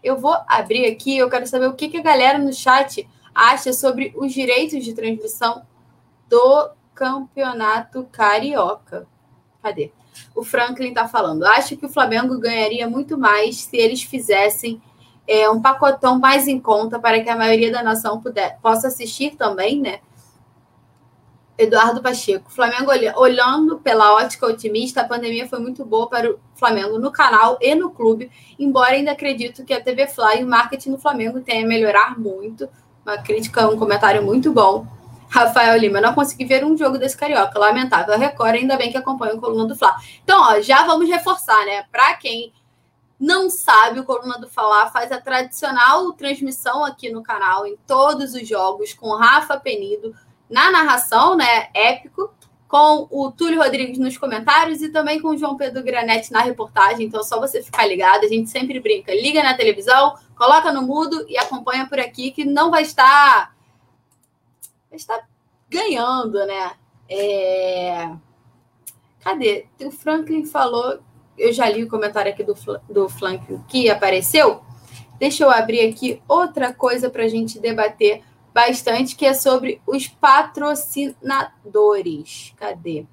Eu 0.03 0.17
vou 0.17 0.35
abrir 0.47 0.85
aqui, 0.85 1.17
eu 1.17 1.29
quero 1.29 1.47
saber 1.47 1.67
o 1.67 1.75
que, 1.75 1.89
que 1.89 1.97
a 1.97 2.03
galera 2.03 2.37
no 2.37 2.53
chat 2.53 3.07
acha 3.33 3.71
sobre 3.71 4.13
os 4.15 4.33
direitos 4.33 4.83
de 4.83 4.93
transmissão 4.93 5.65
do 6.27 6.71
Campeonato 6.93 8.07
Carioca. 8.11 9.07
Cadê? 9.61 9.91
O 10.35 10.43
Franklin 10.43 10.89
está 10.89 11.07
falando. 11.07 11.43
Acho 11.45 11.75
que 11.77 11.85
o 11.85 11.89
Flamengo 11.89 12.39
ganharia 12.39 12.89
muito 12.89 13.17
mais 13.17 13.57
se 13.57 13.77
eles 13.77 14.03
fizessem 14.03 14.81
é, 15.27 15.49
um 15.49 15.61
pacotão 15.61 16.17
mais 16.17 16.47
em 16.47 16.59
conta 16.59 16.99
para 16.99 17.21
que 17.21 17.29
a 17.29 17.35
maioria 17.35 17.71
da 17.71 17.83
nação 17.83 18.19
puder, 18.19 18.57
possa 18.61 18.87
assistir 18.87 19.35
também, 19.35 19.79
né? 19.79 19.99
Eduardo 21.59 22.01
Pacheco. 22.01 22.49
Flamengo 22.49 22.89
olhando 23.17 23.79
pela 23.79 24.15
ótica 24.15 24.47
otimista, 24.47 25.01
a 25.01 25.07
pandemia 25.07 25.47
foi 25.47 25.59
muito 25.59 25.83
boa 25.83 26.07
para 26.07 26.31
o 26.31 26.39
Flamengo 26.55 26.97
no 26.97 27.11
canal 27.11 27.57
e 27.61 27.75
no 27.75 27.91
clube, 27.91 28.31
embora 28.57 28.93
ainda 28.93 29.11
acredito 29.11 29.65
que 29.65 29.73
a 29.73 29.83
TV 29.83 30.07
Fly 30.07 30.39
e 30.39 30.43
o 30.43 30.47
marketing 30.47 30.91
no 30.91 30.97
Flamengo 30.97 31.41
tenha 31.41 31.65
a 31.65 31.67
melhorar 31.67 32.17
muito. 32.17 32.69
Uma 33.05 33.17
crítica, 33.17 33.67
um 33.67 33.77
comentário 33.77 34.23
muito 34.23 34.51
bom. 34.53 34.87
Rafael 35.29 35.77
Lima, 35.77 36.01
não 36.01 36.13
consegui 36.15 36.43
ver 36.43 36.65
um 36.65 36.75
jogo 36.75 36.97
desse 36.97 37.15
carioca. 37.15 37.57
Lamentável. 37.57 38.15
A 38.15 38.17
Record, 38.17 38.55
ainda 38.55 38.75
bem 38.75 38.91
que 38.91 38.97
acompanha 38.97 39.35
o 39.35 39.39
Coluna 39.39 39.67
do 39.67 39.75
Fla. 39.75 39.95
Então, 40.23 40.41
ó, 40.41 40.59
já 40.59 40.83
vamos 40.85 41.07
reforçar, 41.07 41.63
né? 41.65 41.83
Para 41.91 42.15
quem 42.15 42.51
não 43.19 43.49
sabe, 43.49 43.99
o 43.99 44.03
Coluna 44.03 44.39
do 44.39 44.49
Fla 44.49 44.89
faz 44.89 45.11
a 45.11 45.21
tradicional 45.21 46.11
transmissão 46.13 46.83
aqui 46.83 47.11
no 47.11 47.21
canal, 47.21 47.67
em 47.67 47.77
todos 47.85 48.33
os 48.33 48.47
jogos, 48.47 48.93
com 48.93 49.15
Rafa 49.15 49.59
Penido 49.59 50.15
na 50.49 50.71
narração, 50.71 51.37
né? 51.37 51.69
Épico. 51.73 52.33
Com 52.67 53.07
o 53.09 53.31
Túlio 53.31 53.63
Rodrigues 53.63 53.97
nos 53.97 54.15
comentários 54.15 54.83
e 54.83 54.89
também 54.89 55.19
com 55.19 55.29
o 55.29 55.37
João 55.37 55.57
Pedro 55.57 55.83
Granete 55.83 56.31
na 56.31 56.41
reportagem. 56.41 57.07
Então, 57.07 57.23
só 57.23 57.39
você 57.39 57.63
ficar 57.63 57.85
ligado. 57.87 58.25
A 58.25 58.27
gente 58.27 58.47
sempre 58.47 58.79
brinca. 58.79 59.11
Liga 59.11 59.41
na 59.41 59.55
televisão, 59.55 60.15
coloca 60.35 60.71
no 60.71 60.83
mudo 60.83 61.25
e 61.27 61.35
acompanha 61.35 61.87
por 61.87 61.99
aqui, 61.99 62.29
que 62.29 62.45
não 62.45 62.69
vai 62.69 62.83
estar 62.83 63.55
está 64.91 65.23
ganhando, 65.69 66.45
né? 66.45 66.71
É... 67.09 68.11
Cadê? 69.19 69.67
O 69.81 69.91
Franklin 69.91 70.45
falou, 70.45 70.99
eu 71.37 71.53
já 71.53 71.69
li 71.69 71.83
o 71.83 71.89
comentário 71.89 72.31
aqui 72.31 72.43
do, 72.43 72.55
do 72.89 73.07
Franklin 73.09 73.61
que 73.67 73.89
apareceu. 73.89 74.63
Deixa 75.17 75.43
eu 75.43 75.51
abrir 75.51 75.89
aqui 75.89 76.21
outra 76.27 76.73
coisa 76.73 77.09
para 77.09 77.23
a 77.23 77.27
gente 77.27 77.59
debater 77.59 78.23
bastante, 78.53 79.15
que 79.15 79.25
é 79.25 79.33
sobre 79.33 79.81
os 79.85 80.07
patrocinadores. 80.07 82.53
Cadê? 82.57 83.05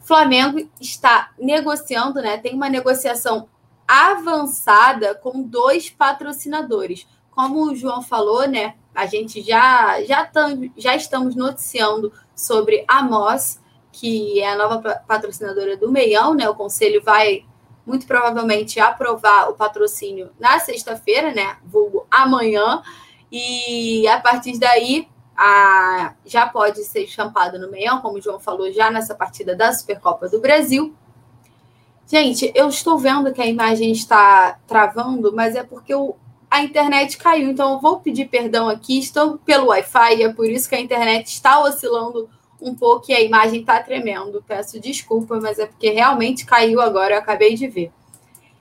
Flamengo 0.00 0.68
está 0.80 1.30
negociando, 1.38 2.20
né? 2.20 2.36
Tem 2.36 2.54
uma 2.54 2.68
negociação 2.68 3.48
avançada 3.86 5.14
com 5.14 5.42
dois 5.42 5.88
patrocinadores. 5.88 7.06
Como 7.30 7.64
o 7.64 7.74
João 7.74 8.02
falou, 8.02 8.46
né? 8.48 8.74
A 8.94 9.06
gente 9.06 9.42
já, 9.42 10.02
já, 10.04 10.24
tam, 10.24 10.70
já 10.76 10.94
estamos 10.94 11.34
noticiando 11.34 12.12
sobre 12.34 12.84
a 12.88 13.02
Moss 13.02 13.60
que 13.92 14.40
é 14.40 14.52
a 14.52 14.56
nova 14.56 15.02
patrocinadora 15.06 15.76
do 15.76 15.90
Meião, 15.90 16.34
né? 16.34 16.48
O 16.48 16.54
conselho 16.54 17.02
vai 17.02 17.44
muito 17.84 18.06
provavelmente 18.06 18.78
aprovar 18.78 19.50
o 19.50 19.54
patrocínio 19.54 20.30
na 20.38 20.58
sexta-feira, 20.60 21.34
né? 21.34 21.56
Vulgo 21.64 22.06
amanhã. 22.10 22.82
E 23.32 24.06
a 24.08 24.20
partir 24.20 24.58
daí, 24.58 25.08
a, 25.36 26.14
já 26.24 26.46
pode 26.46 26.84
ser 26.84 27.06
champado 27.06 27.58
no 27.58 27.70
Meião, 27.70 28.00
como 28.00 28.18
o 28.18 28.20
João 28.20 28.38
falou, 28.38 28.72
já 28.72 28.90
nessa 28.90 29.14
partida 29.14 29.56
da 29.56 29.72
Supercopa 29.72 30.28
do 30.28 30.40
Brasil. 30.40 30.94
Gente, 32.06 32.50
eu 32.54 32.68
estou 32.68 32.98
vendo 32.98 33.32
que 33.32 33.40
a 33.40 33.46
imagem 33.46 33.92
está 33.92 34.58
travando, 34.66 35.32
mas 35.32 35.54
é 35.54 35.62
porque 35.62 35.94
o, 35.94 36.16
a 36.50 36.62
internet 36.62 37.16
caiu. 37.16 37.48
Então, 37.48 37.74
eu 37.74 37.80
vou 37.80 38.00
pedir 38.00 38.26
perdão 38.28 38.68
aqui. 38.68 38.98
Estou 38.98 39.38
pelo 39.38 39.68
Wi-Fi, 39.68 40.22
é 40.22 40.32
por 40.32 40.48
isso 40.50 40.68
que 40.68 40.74
a 40.74 40.80
internet 40.80 41.28
está 41.28 41.62
oscilando 41.62 42.28
um 42.60 42.74
pouco 42.74 43.10
e 43.10 43.14
a 43.14 43.20
imagem 43.20 43.60
está 43.60 43.80
tremendo. 43.80 44.44
Peço 44.46 44.80
desculpa, 44.80 45.38
mas 45.40 45.58
é 45.58 45.66
porque 45.66 45.90
realmente 45.90 46.44
caiu 46.44 46.80
agora, 46.80 47.14
eu 47.14 47.18
acabei 47.18 47.54
de 47.54 47.68
ver. 47.68 47.92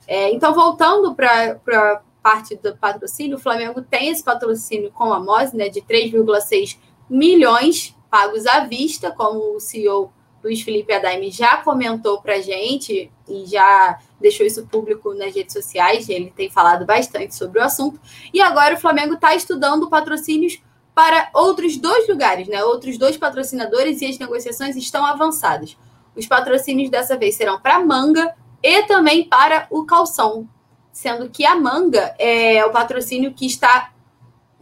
É, 0.08 0.32
então, 0.32 0.54
voltando 0.54 1.14
para 1.16 1.58
a 1.68 2.02
parte 2.22 2.56
do 2.56 2.76
patrocínio, 2.78 3.38
o 3.38 3.40
Flamengo 3.40 3.82
tem 3.82 4.10
esse 4.10 4.24
patrocínio 4.24 4.92
com 4.92 5.12
a 5.12 5.20
MOS, 5.20 5.54
né, 5.54 5.70
de 5.70 5.82
3,6 5.82 6.78
milhões 7.10 7.96
pagos 8.10 8.46
à 8.46 8.62
vista, 8.62 9.12
como 9.12 9.56
o 9.56 9.60
CEO 9.60 10.12
Luiz 10.44 10.62
Felipe 10.62 10.94
Adaime 10.94 11.32
já 11.32 11.58
comentou 11.58 12.22
para 12.22 12.40
gente 12.40 13.12
e 13.28 13.46
já 13.46 14.00
deixou 14.20 14.46
isso 14.46 14.66
público 14.68 15.14
nas 15.14 15.36
redes 15.36 15.54
sociais, 15.54 16.08
ele 16.10 16.32
tem 16.36 16.50
falado 16.50 16.86
bastante 16.86 17.36
sobre 17.36 17.60
o 17.60 17.64
assunto. 17.64 18.00
E 18.34 18.42
agora 18.42 18.76
o 18.76 18.80
Flamengo 18.80 19.16
está 19.16 19.36
estudando 19.36 19.90
patrocínios 19.90 20.62
para 20.96 21.30
outros 21.34 21.78
dois 21.78 22.08
lugares, 22.08 22.48
né? 22.48 22.64
Outros 22.64 22.98
dois 22.98 23.18
patrocinadores 23.18 24.02
e 24.02 24.06
as 24.06 24.18
negociações 24.18 24.76
estão 24.76 25.06
avançadas. 25.06 25.78
Os 26.16 26.28
patrocínios 26.28 26.90
dessa 26.90 27.18
vez 27.18 27.36
serão 27.36 27.60
para 27.60 27.80
Manga 27.80 28.36
e 28.62 28.84
também 28.84 29.28
para 29.28 29.68
o 29.70 29.86
Calção, 29.86 30.50
sendo 30.92 31.30
que 31.30 31.46
a 31.46 31.56
Manga 31.56 32.14
é 32.20 32.66
o 32.66 32.72
patrocínio 32.72 33.34
que 33.34 33.46
está 33.46 33.94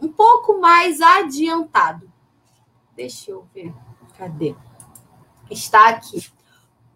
um 0.00 0.08
pouco 0.08 0.60
mais 0.60 1.00
adiantado. 1.00 2.08
Deixa 2.94 3.32
eu 3.32 3.46
ver. 3.52 3.72
Cadê? 4.16 4.54
Está 5.50 5.88
aqui. 5.88 6.26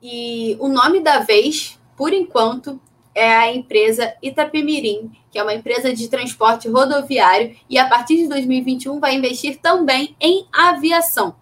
E 0.02 0.56
o 0.58 0.68
nome 0.68 1.00
da 1.00 1.20
vez, 1.20 1.78
por 1.96 2.12
enquanto, 2.12 2.80
é 3.14 3.30
a 3.30 3.54
empresa 3.54 4.14
Itapemirim, 4.22 5.12
que 5.30 5.38
é 5.38 5.42
uma 5.42 5.54
empresa 5.54 5.92
de 5.94 6.08
transporte 6.08 6.68
rodoviário 6.68 7.56
e 7.68 7.78
a 7.78 7.88
partir 7.88 8.16
de 8.16 8.28
2021 8.28 8.98
vai 8.98 9.14
investir 9.14 9.58
também 9.60 10.16
em 10.20 10.46
aviação. 10.52 11.36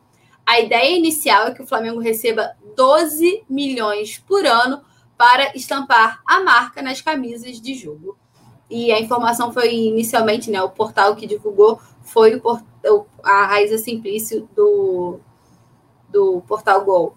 A 0.45 0.61
ideia 0.61 0.97
inicial 0.97 1.49
é 1.49 1.51
que 1.53 1.63
o 1.63 1.67
Flamengo 1.67 2.01
receba 2.01 2.57
12 2.77 3.45
milhões 3.49 4.19
por 4.19 4.45
ano 4.45 4.83
para 5.17 5.57
estampar 5.57 6.21
a 6.27 6.41
marca 6.41 6.83
nas 6.83 7.01
camisas 7.01 7.61
de 7.61 7.75
jogo. 7.75 8.17
E 8.69 8.91
a 8.93 9.01
informação 9.01 9.53
foi 9.53 9.75
inicialmente, 9.75 10.51
né, 10.51 10.63
o 10.63 10.71
portal 10.71 11.15
que 11.15 11.27
divulgou 11.27 11.81
foi 12.03 12.41
o, 12.43 13.07
a 13.23 13.47
Raíza 13.47 13.79
Simplício 13.79 14.49
do 14.55 15.21
do 16.11 16.43
Portal 16.47 16.85
Gol. 16.85 17.15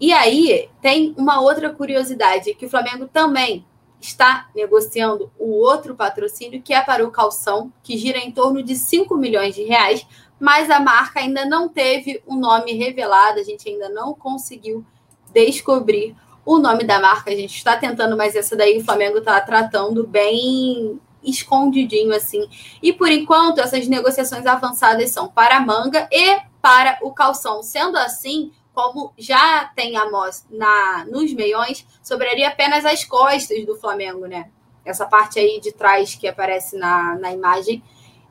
E 0.00 0.12
aí 0.12 0.68
tem 0.80 1.14
uma 1.16 1.40
outra 1.40 1.70
curiosidade, 1.70 2.54
que 2.54 2.66
o 2.66 2.70
Flamengo 2.70 3.06
também 3.06 3.64
está 4.00 4.48
negociando 4.54 5.30
o 5.38 5.50
outro 5.50 5.94
patrocínio, 5.94 6.60
que 6.60 6.74
é 6.74 6.82
para 6.82 7.04
o 7.04 7.10
calção, 7.10 7.72
que 7.82 7.96
gira 7.96 8.18
em 8.18 8.30
torno 8.30 8.62
de 8.62 8.76
5 8.76 9.16
milhões 9.16 9.54
de 9.54 9.62
reais, 9.62 10.06
mas 10.38 10.70
a 10.70 10.78
marca 10.78 11.20
ainda 11.20 11.46
não 11.46 11.68
teve 11.68 12.22
o 12.26 12.34
um 12.34 12.38
nome 12.38 12.72
revelado, 12.72 13.40
a 13.40 13.42
gente 13.42 13.68
ainda 13.68 13.88
não 13.88 14.12
conseguiu 14.12 14.84
descobrir 15.32 16.14
o 16.44 16.58
nome 16.58 16.84
da 16.84 17.00
marca. 17.00 17.30
A 17.30 17.34
gente 17.34 17.56
está 17.56 17.76
tentando, 17.76 18.16
mas 18.16 18.36
essa 18.36 18.54
daí 18.54 18.78
o 18.78 18.84
Flamengo 18.84 19.18
está 19.18 19.40
tratando 19.40 20.06
bem 20.06 21.00
escondidinho 21.22 22.14
assim. 22.14 22.46
E 22.82 22.92
por 22.92 23.10
enquanto, 23.10 23.60
essas 23.60 23.88
negociações 23.88 24.44
avançadas 24.44 25.10
são 25.10 25.28
para 25.28 25.56
a 25.56 25.60
manga 25.60 26.06
e 26.12 26.38
para 26.64 26.96
o 27.02 27.12
calção. 27.12 27.62
Sendo 27.62 27.98
assim, 27.98 28.50
como 28.72 29.12
já 29.18 29.66
tem 29.76 29.98
a 29.98 30.10
Moss 30.10 30.46
na, 30.48 31.04
nos 31.04 31.30
meiões, 31.34 31.86
sobraria 32.02 32.48
apenas 32.48 32.86
as 32.86 33.04
costas 33.04 33.66
do 33.66 33.76
Flamengo, 33.76 34.24
né? 34.24 34.48
Essa 34.82 35.04
parte 35.04 35.38
aí 35.38 35.60
de 35.60 35.72
trás 35.72 36.14
que 36.14 36.26
aparece 36.26 36.78
na, 36.78 37.16
na 37.16 37.30
imagem. 37.30 37.84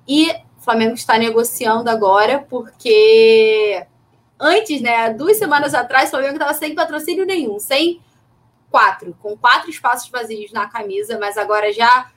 E 0.07 0.31
o 0.57 0.61
Flamengo 0.61 0.95
está 0.95 1.15
negociando 1.15 1.91
agora, 1.91 2.43
porque 2.49 3.85
antes, 4.39 4.81
né, 4.81 5.13
duas 5.13 5.37
semanas 5.37 5.75
atrás, 5.75 6.07
o 6.07 6.11
Flamengo 6.11 6.33
estava 6.33 6.55
sem 6.55 6.73
patrocínio 6.73 7.27
nenhum, 7.27 7.59
sem 7.59 8.01
quatro, 8.71 9.15
com 9.21 9.37
quatro 9.37 9.69
espaços 9.69 10.09
vazios 10.09 10.51
na 10.51 10.67
camisa, 10.67 11.19
mas 11.19 11.37
agora 11.37 11.71
já 11.71 12.09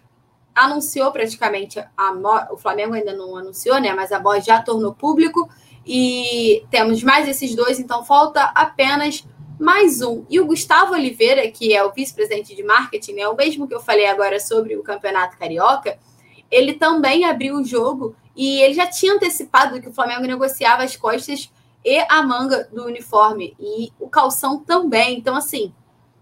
anunciou 0.55 1.13
praticamente 1.13 1.79
a 1.79 2.13
o 2.51 2.57
Flamengo 2.57 2.95
ainda 2.95 3.13
não 3.13 3.37
anunciou, 3.37 3.79
né? 3.79 3.93
Mas 3.93 4.13
a 4.13 4.19
Boss 4.19 4.47
já 4.47 4.63
tornou 4.63 4.95
público 4.95 5.47
e 5.87 6.65
temos 6.69 7.03
mais 7.05 7.29
esses 7.29 7.55
dois, 7.55 7.79
então 7.79 8.05
falta 8.05 8.43
apenas 8.55 9.25
mais 9.59 10.03
um. 10.03 10.25
E 10.29 10.41
o 10.41 10.47
Gustavo 10.47 10.93
Oliveira, 10.93 11.49
que 11.49 11.73
é 11.73 11.85
o 11.85 11.93
vice-presidente 11.93 12.55
de 12.57 12.63
marketing, 12.63 13.13
é 13.13 13.15
né? 13.17 13.29
o 13.29 13.37
mesmo 13.37 13.69
que 13.69 13.75
eu 13.75 13.81
falei 13.81 14.07
agora 14.07 14.41
sobre 14.41 14.77
o 14.77 14.83
Campeonato 14.83 15.39
Carioca, 15.39 15.99
ele 16.51 16.75
também 16.75 17.25
abriu 17.25 17.57
o 17.57 17.65
jogo 17.65 18.17
e 18.35 18.61
ele 18.61 18.75
já 18.75 18.87
tinha 18.87 19.15
antecipado 19.15 19.81
que 19.81 19.89
o 19.89 19.93
Flamengo 19.93 20.27
negociava 20.27 20.83
as 20.83 20.97
costas 20.97 21.51
e 21.85 21.99
a 22.09 22.23
manga 22.23 22.69
do 22.73 22.85
uniforme 22.85 23.57
e 23.59 23.93
o 23.99 24.09
calção 24.09 24.59
também. 24.59 25.17
Então, 25.17 25.37
assim, 25.37 25.73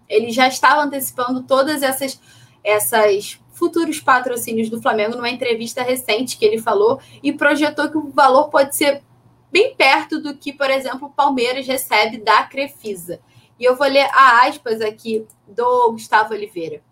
ele 0.07 0.31
já 0.31 0.47
estava 0.47 0.81
antecipando 0.81 1.41
todas 1.43 1.81
essas 1.81 2.21
essas 2.63 3.39
futuros 3.53 3.99
patrocínios 3.99 4.69
do 4.69 4.81
Flamengo 4.81 5.15
numa 5.15 5.29
entrevista 5.29 5.83
recente 5.83 6.35
que 6.35 6.43
ele 6.43 6.59
falou 6.59 6.99
e 7.21 7.31
projetou 7.31 7.89
que 7.89 7.97
o 7.97 8.09
valor 8.09 8.49
pode 8.49 8.75
ser 8.75 9.03
bem 9.55 9.73
perto 9.73 10.19
do 10.19 10.35
que, 10.35 10.51
por 10.51 10.69
exemplo, 10.69 11.07
o 11.07 11.13
Palmeiras 11.13 11.65
recebe 11.65 12.17
da 12.17 12.43
Crefisa. 12.43 13.21
E 13.57 13.63
eu 13.63 13.77
vou 13.77 13.87
ler 13.87 14.05
a 14.11 14.45
aspas 14.45 14.81
aqui 14.81 15.25
do 15.47 15.93
Gustavo 15.93 16.33
Oliveira. 16.33 16.83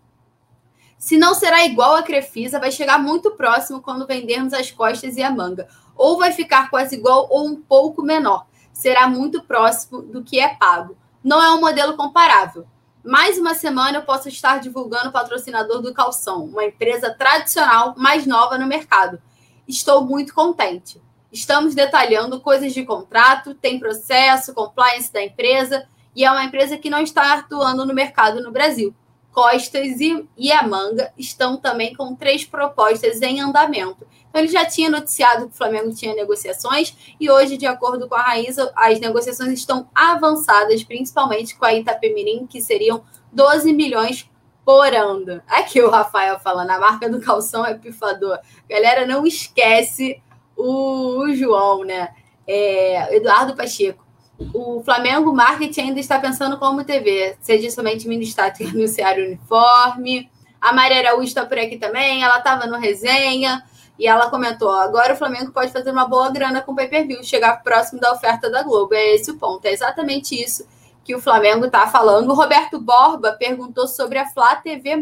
Se 0.96 1.18
não 1.18 1.34
será 1.34 1.66
igual 1.66 1.94
a 1.94 2.02
Crefisa, 2.02 2.58
vai 2.58 2.72
chegar 2.72 2.98
muito 2.98 3.32
próximo 3.32 3.82
quando 3.82 4.06
vendermos 4.06 4.54
as 4.54 4.70
costas 4.70 5.18
e 5.18 5.22
a 5.22 5.30
manga. 5.30 5.68
Ou 5.94 6.16
vai 6.16 6.32
ficar 6.32 6.70
quase 6.70 6.96
igual 6.96 7.28
ou 7.30 7.46
um 7.46 7.54
pouco 7.54 8.02
menor. 8.02 8.46
Será 8.72 9.06
muito 9.06 9.42
próximo 9.42 10.00
do 10.00 10.24
que 10.24 10.40
é 10.40 10.54
pago. 10.54 10.96
Não 11.22 11.42
é 11.42 11.50
um 11.50 11.60
modelo 11.60 11.98
comparável. 11.98 12.66
Mais 13.04 13.36
uma 13.36 13.54
semana 13.54 13.98
eu 13.98 14.04
posso 14.04 14.30
estar 14.30 14.58
divulgando 14.58 15.10
o 15.10 15.12
patrocinador 15.12 15.82
do 15.82 15.92
Calção, 15.92 16.46
uma 16.46 16.64
empresa 16.64 17.12
tradicional 17.12 17.94
mais 17.98 18.26
nova 18.26 18.56
no 18.56 18.66
mercado. 18.66 19.20
Estou 19.68 20.02
muito 20.02 20.32
contente. 20.32 20.98
Estamos 21.34 21.74
detalhando 21.74 22.40
coisas 22.40 22.72
de 22.72 22.84
contrato, 22.84 23.56
tem 23.56 23.80
processo, 23.80 24.54
compliance 24.54 25.12
da 25.12 25.20
empresa, 25.20 25.84
e 26.14 26.24
é 26.24 26.30
uma 26.30 26.44
empresa 26.44 26.78
que 26.78 26.88
não 26.88 27.00
está 27.00 27.34
atuando 27.34 27.84
no 27.84 27.92
mercado 27.92 28.40
no 28.40 28.52
Brasil. 28.52 28.94
Costas 29.32 30.00
e, 30.00 30.28
e 30.38 30.52
a 30.52 30.62
Manga 30.62 31.12
estão 31.18 31.56
também 31.56 31.92
com 31.92 32.14
três 32.14 32.44
propostas 32.44 33.20
em 33.20 33.40
andamento. 33.40 34.06
Então, 34.30 34.40
ele 34.40 34.46
já 34.46 34.64
tinha 34.64 34.88
noticiado 34.88 35.48
que 35.48 35.54
o 35.54 35.56
Flamengo 35.56 35.92
tinha 35.92 36.14
negociações, 36.14 36.96
e 37.18 37.28
hoje, 37.28 37.56
de 37.56 37.66
acordo 37.66 38.08
com 38.08 38.14
a 38.14 38.22
Raíza, 38.22 38.72
as 38.76 39.00
negociações 39.00 39.50
estão 39.54 39.88
avançadas, 39.92 40.84
principalmente 40.84 41.56
com 41.56 41.64
a 41.64 41.74
Itapemirim, 41.74 42.46
que 42.46 42.60
seriam 42.60 43.02
12 43.32 43.72
milhões 43.72 44.30
por 44.64 44.94
ano. 44.94 45.42
Aqui 45.48 45.82
o 45.82 45.90
Rafael 45.90 46.38
falando, 46.38 46.70
a 46.70 46.78
marca 46.78 47.10
do 47.10 47.20
calção 47.20 47.66
é 47.66 47.74
pifador. 47.74 48.38
Galera, 48.68 49.04
não 49.04 49.26
esquece 49.26 50.22
o, 50.56 51.24
o 51.24 51.34
João, 51.34 51.84
né? 51.84 52.10
É, 52.46 53.16
Eduardo 53.16 53.56
Pacheco 53.56 54.04
o 54.52 54.82
Flamengo 54.82 55.32
Marketing 55.32 55.80
ainda 55.80 56.00
está 56.00 56.18
pensando 56.18 56.58
como 56.58 56.84
TV, 56.84 57.36
seja 57.40 57.70
somente 57.70 58.08
ministrar 58.08 58.52
e 58.60 58.64
anunciar 58.64 59.16
o 59.16 59.22
uniforme. 59.22 60.30
A 60.60 60.72
Maria 60.72 60.98
Araújo 60.98 61.24
está 61.24 61.46
por 61.46 61.58
aqui 61.58 61.78
também, 61.78 62.22
ela 62.22 62.38
estava 62.38 62.66
no 62.66 62.78
resenha 62.78 63.62
e 63.98 64.06
ela 64.06 64.30
comentou: 64.30 64.70
agora 64.70 65.14
o 65.14 65.16
Flamengo 65.16 65.52
pode 65.52 65.72
fazer 65.72 65.90
uma 65.90 66.06
boa 66.06 66.30
grana 66.30 66.60
com 66.60 66.72
o 66.72 66.76
pay 66.76 66.88
per 66.88 67.06
view, 67.06 67.22
chegar 67.22 67.62
próximo 67.62 68.00
da 68.00 68.12
oferta 68.12 68.50
da 68.50 68.62
Globo. 68.62 68.94
É 68.94 69.14
esse 69.14 69.30
o 69.30 69.38
ponto, 69.38 69.64
é 69.66 69.72
exatamente 69.72 70.34
isso 70.34 70.66
que 71.04 71.14
o 71.14 71.20
Flamengo 71.20 71.66
está 71.66 71.86
falando. 71.86 72.30
O 72.30 72.34
Roberto 72.34 72.80
Borba 72.80 73.32
perguntou 73.32 73.86
sobre 73.86 74.18
a 74.18 74.26
Flá 74.26 74.56
TV. 74.56 74.96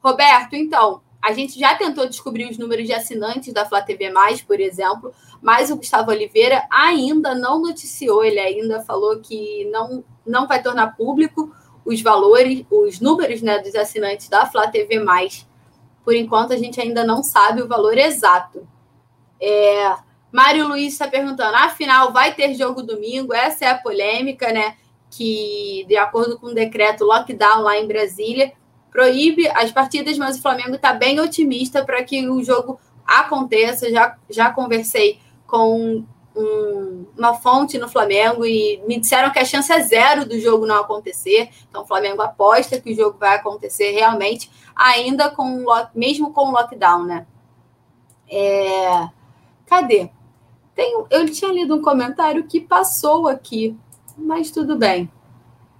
Roberto, 0.00 0.54
então, 0.54 1.02
a 1.22 1.32
gente 1.32 1.58
já 1.58 1.74
tentou 1.74 2.08
descobrir 2.08 2.48
os 2.50 2.58
números 2.58 2.86
de 2.86 2.92
assinantes 2.92 3.52
da 3.52 3.64
Flá 3.64 3.82
TV, 3.82 4.12
por 4.46 4.60
exemplo, 4.60 5.12
mas 5.42 5.70
o 5.70 5.76
Gustavo 5.76 6.10
Oliveira 6.10 6.66
ainda 6.70 7.34
não 7.34 7.60
noticiou, 7.60 8.24
ele 8.24 8.38
ainda 8.38 8.80
falou 8.82 9.20
que 9.20 9.64
não, 9.70 10.04
não 10.26 10.46
vai 10.46 10.62
tornar 10.62 10.96
público 10.96 11.54
os 11.84 12.00
valores, 12.02 12.64
os 12.70 13.00
números 13.00 13.42
né, 13.42 13.58
dos 13.58 13.74
assinantes 13.74 14.28
da 14.28 14.46
Flá 14.46 14.68
TV. 14.68 15.04
Por 16.04 16.14
enquanto, 16.14 16.52
a 16.52 16.56
gente 16.56 16.80
ainda 16.80 17.04
não 17.04 17.22
sabe 17.22 17.62
o 17.62 17.68
valor 17.68 17.96
exato. 17.96 18.66
É, 19.40 19.94
Mário 20.30 20.68
Luiz 20.68 20.92
está 20.92 21.08
perguntando: 21.08 21.56
afinal, 21.56 22.12
vai 22.12 22.34
ter 22.34 22.54
jogo 22.54 22.82
domingo? 22.82 23.32
Essa 23.32 23.64
é 23.64 23.68
a 23.68 23.78
polêmica, 23.78 24.52
né? 24.52 24.76
que, 25.10 25.84
de 25.88 25.96
acordo 25.96 26.38
com 26.38 26.48
o 26.48 26.54
decreto 26.54 27.04
lockdown 27.04 27.62
lá 27.62 27.78
em 27.78 27.86
Brasília, 27.86 28.52
proíbe 28.90 29.48
as 29.48 29.70
partidas, 29.70 30.16
mas 30.18 30.38
o 30.38 30.42
Flamengo 30.42 30.74
está 30.74 30.92
bem 30.92 31.20
otimista 31.20 31.84
para 31.84 32.02
que 32.02 32.28
o 32.28 32.42
jogo 32.42 32.80
aconteça. 33.06 33.90
Já, 33.90 34.16
já 34.28 34.50
conversei 34.50 35.18
com 35.46 36.04
um, 36.36 37.06
uma 37.16 37.34
fonte 37.34 37.78
no 37.78 37.88
Flamengo 37.88 38.44
e 38.44 38.82
me 38.86 38.98
disseram 39.00 39.30
que 39.30 39.38
a 39.38 39.44
chance 39.44 39.72
é 39.72 39.80
zero 39.80 40.26
do 40.26 40.38
jogo 40.38 40.66
não 40.66 40.80
acontecer. 40.80 41.50
Então, 41.68 41.82
o 41.82 41.86
Flamengo 41.86 42.22
aposta 42.22 42.80
que 42.80 42.92
o 42.92 42.96
jogo 42.96 43.18
vai 43.18 43.36
acontecer 43.36 43.90
realmente, 43.90 44.50
ainda 44.74 45.30
com 45.30 45.64
mesmo 45.94 46.32
com 46.32 46.48
o 46.48 46.52
lockdown, 46.52 47.04
né? 47.04 47.26
É... 48.30 49.08
Cadê? 49.66 50.10
Tem, 50.74 51.04
eu 51.10 51.26
tinha 51.30 51.52
lido 51.52 51.74
um 51.74 51.82
comentário 51.82 52.44
que 52.44 52.60
passou 52.60 53.26
aqui, 53.26 53.76
mas 54.16 54.50
tudo 54.50 54.76
bem. 54.76 55.10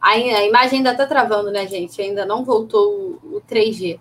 A, 0.01 0.17
imagem 0.17 0.79
ainda 0.79 0.93
está 0.93 1.07
travando, 1.07 1.51
né, 1.51 1.67
gente? 1.67 2.01
Ainda 2.01 2.25
não 2.25 2.45
voltou 2.45 3.19
o, 3.23 3.37
o 3.37 3.43
3G. 3.43 3.99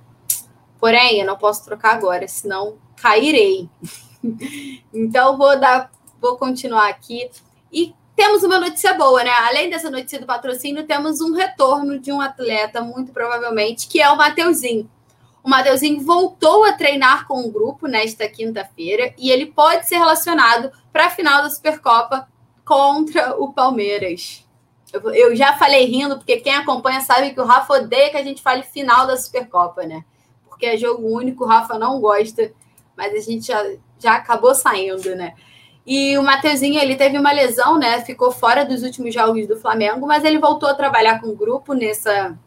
Porém, 0.79 1.19
eu 1.19 1.25
não 1.25 1.37
posso 1.37 1.65
trocar 1.65 1.95
agora, 1.95 2.27
senão 2.27 2.77
cairei. 3.01 3.67
então, 4.93 5.37
vou 5.37 5.59
dar, 5.59 5.91
vou 6.21 6.37
continuar 6.37 6.87
aqui. 6.87 7.29
E 7.71 7.95
temos 8.15 8.43
uma 8.43 8.59
notícia 8.59 8.93
boa, 8.93 9.23
né? 9.23 9.31
Além 9.31 9.69
dessa 9.69 9.89
notícia 9.89 10.19
do 10.19 10.25
patrocínio, 10.25 10.85
temos 10.85 11.21
um 11.21 11.33
retorno 11.33 11.99
de 11.99 12.11
um 12.11 12.21
atleta, 12.21 12.81
muito 12.81 13.11
provavelmente, 13.11 13.87
que 13.87 14.01
é 14.01 14.09
o 14.09 14.17
Mateuzinho. 14.17 14.89
O 15.43 15.49
Mateuzinho 15.49 16.01
voltou 16.01 16.65
a 16.65 16.73
treinar 16.73 17.27
com 17.27 17.41
o 17.41 17.51
grupo 17.51 17.87
nesta 17.87 18.27
quinta-feira 18.27 19.13
e 19.17 19.29
ele 19.29 19.45
pode 19.45 19.87
ser 19.87 19.97
relacionado 19.97 20.71
para 20.91 21.05
a 21.05 21.09
final 21.09 21.41
da 21.41 21.49
Supercopa 21.49 22.27
contra 22.65 23.35
o 23.41 23.53
Palmeiras. 23.53 24.46
Eu, 25.13 25.35
já 25.35 25.53
falei 25.53 25.85
rindo, 25.85 26.17
porque 26.17 26.37
quem 26.37 26.53
acompanha 26.53 27.01
sabe 27.01 27.31
que 27.31 27.39
o 27.39 27.45
Rafa 27.45 27.73
odeia 27.73 28.09
que 28.09 28.17
a 28.17 28.23
gente 28.23 28.41
fale 28.41 28.63
final 28.63 29.07
da 29.07 29.17
Supercopa, 29.17 29.83
né? 29.83 30.03
Porque 30.47 30.65
é 30.65 30.77
jogo 30.77 31.07
único, 31.07 31.43
o 31.43 31.47
Rafa 31.47 31.77
não 31.77 31.99
gosta, 31.99 32.51
mas 32.95 33.13
a 33.13 33.19
gente 33.19 33.47
já, 33.47 33.63
já 33.99 34.15
acabou 34.15 34.53
saindo, 34.55 35.15
né? 35.15 35.33
E 35.85 36.17
o 36.17 36.23
Mateuzinho, 36.23 36.81
ele 36.81 36.95
teve 36.95 37.17
uma 37.17 37.31
lesão, 37.31 37.77
né? 37.77 38.01
Ficou 38.01 38.31
fora 38.31 38.65
dos 38.65 38.83
últimos 38.83 39.13
jogos 39.13 39.47
do 39.47 39.55
Flamengo, 39.57 40.05
mas 40.05 40.25
ele 40.25 40.37
voltou 40.37 40.67
a 40.67 40.73
trabalhar 40.73 41.21
com 41.21 41.27
o 41.27 41.35
grupo 41.35 41.73
nessa 41.73 42.37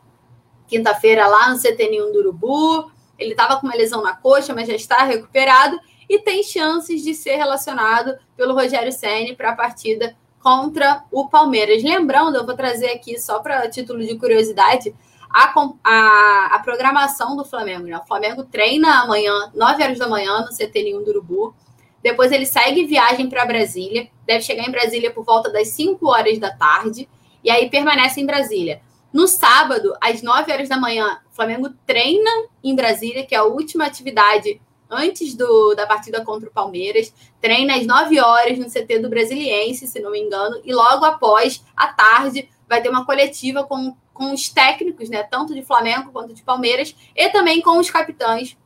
quinta-feira 0.66 1.26
lá 1.26 1.50
no 1.50 1.56
CT1 1.56 2.12
do 2.12 2.18
Urubu. 2.18 2.90
Ele 3.18 3.30
estava 3.30 3.58
com 3.58 3.66
uma 3.66 3.74
lesão 3.74 4.02
na 4.02 4.14
coxa, 4.14 4.54
mas 4.54 4.68
já 4.68 4.74
está 4.74 5.04
recuperado 5.04 5.78
e 6.08 6.18
tem 6.18 6.42
chances 6.42 7.02
de 7.02 7.14
ser 7.14 7.36
relacionado 7.36 8.14
pelo 8.36 8.52
Rogério 8.52 8.92
Ceni 8.92 9.36
para 9.36 9.50
a 9.50 9.56
partida 9.56 10.16
contra 10.40 11.04
o 11.12 11.28
Palmeiras. 11.28 11.82
Lembrando, 11.82 12.36
eu 12.36 12.46
vou 12.46 12.56
trazer 12.56 12.90
aqui 12.90 13.18
só 13.18 13.38
para 13.40 13.68
título 13.68 14.00
de 14.00 14.16
curiosidade 14.16 14.94
a, 15.28 15.52
a, 15.84 16.54
a, 16.56 16.58
programação 16.60 17.36
do 17.36 17.44
Flamengo. 17.44 17.86
Né? 17.86 17.96
O 17.96 18.06
Flamengo 18.06 18.42
treina 18.44 19.02
amanhã, 19.02 19.50
9 19.54 19.82
horas 19.82 19.98
da 19.98 20.08
manhã, 20.08 20.40
no 20.40 20.48
CT1 20.48 21.04
do 21.04 21.10
Urubu. 21.10 21.54
Depois 22.02 22.32
ele 22.32 22.46
segue 22.46 22.86
viagem 22.86 23.28
para 23.28 23.44
Brasília. 23.44 24.08
Deve 24.26 24.42
chegar 24.42 24.66
em 24.66 24.70
Brasília 24.70 25.12
por 25.12 25.24
volta 25.24 25.50
das 25.52 25.68
5 25.68 26.04
horas 26.08 26.38
da 26.38 26.50
tarde. 26.50 27.08
E 27.44 27.50
aí 27.50 27.70
permanece 27.70 28.20
em 28.20 28.26
Brasília. 28.26 28.82
No 29.12 29.26
sábado, 29.26 29.94
às 30.00 30.22
9 30.22 30.52
horas 30.52 30.68
da 30.68 30.76
manhã, 30.76 31.20
o 31.30 31.34
Flamengo 31.34 31.70
treina 31.86 32.30
em 32.62 32.74
Brasília, 32.74 33.26
que 33.26 33.34
é 33.34 33.38
a 33.38 33.44
última 33.44 33.86
atividade 33.86 34.60
antes 34.90 35.34
do, 35.34 35.74
da 35.74 35.86
partida 35.86 36.24
contra 36.24 36.48
o 36.48 36.52
Palmeiras. 36.52 37.14
Treina 37.40 37.76
às 37.76 37.86
9 37.86 38.20
horas 38.20 38.58
no 38.58 38.66
CT 38.66 38.98
do 38.98 39.08
Brasiliense, 39.08 39.86
se 39.86 40.00
não 40.00 40.10
me 40.10 40.20
engano. 40.20 40.60
E 40.64 40.72
logo 40.72 41.04
após, 41.04 41.64
à 41.76 41.88
tarde, 41.88 42.48
vai 42.68 42.82
ter 42.82 42.88
uma 42.88 43.06
coletiva 43.06 43.64
com, 43.64 43.96
com 44.12 44.32
os 44.32 44.48
técnicos, 44.48 45.08
né? 45.08 45.22
Tanto 45.22 45.54
de 45.54 45.62
Flamengo 45.62 46.10
quanto 46.12 46.34
de 46.34 46.42
Palmeiras, 46.42 46.94
e 47.14 47.28
também 47.30 47.60
com 47.60 47.78
os 47.78 47.90
capitães. 47.90 48.56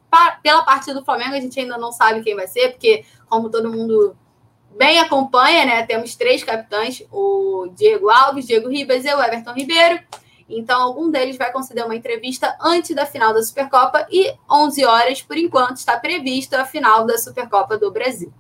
pela 0.42 0.62
parte 0.62 0.92
do 0.92 1.05
Flamengo, 1.05 1.34
a 1.34 1.40
gente 1.40 1.59
ainda 1.60 1.76
não 1.76 1.92
sabe 1.92 2.22
quem 2.22 2.34
vai 2.34 2.46
ser, 2.46 2.70
porque, 2.70 3.05
como 3.28 3.51
todo 3.51 3.70
mundo 3.70 4.16
bem 4.76 4.98
acompanha, 4.98 5.64
né? 5.64 5.86
Temos 5.86 6.14
três 6.14 6.42
capitães: 6.42 7.02
o 7.10 7.68
Diego 7.74 8.10
Alves, 8.10 8.46
Diego 8.46 8.68
Ribas 8.68 9.05
e 9.05 9.14
o 9.14 9.22
Everton 9.22 9.52
Ribeiro. 9.52 10.01
Então, 10.48 10.82
algum 10.82 11.10
deles 11.10 11.38
vai 11.38 11.50
conceder 11.50 11.84
uma 11.84 11.96
entrevista 11.96 12.56
antes 12.60 12.94
da 12.94 13.06
final 13.06 13.32
da 13.32 13.42
Supercopa 13.42 14.06
e 14.10 14.34
11 14.50 14.84
horas, 14.84 15.22
por 15.22 15.38
enquanto, 15.38 15.78
está 15.78 15.98
prevista 15.98 16.60
a 16.60 16.66
final 16.66 17.06
da 17.06 17.16
Supercopa 17.16 17.78
do 17.78 17.90
Brasil. 17.90 18.32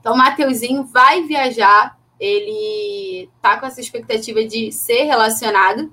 Então, 0.00 0.16
Mateuzinho 0.16 0.84
vai 0.84 1.22
viajar, 1.22 1.98
ele 2.20 3.30
está 3.36 3.58
com 3.58 3.66
essa 3.66 3.80
expectativa 3.80 4.44
de 4.44 4.70
ser 4.70 5.04
relacionado. 5.04 5.92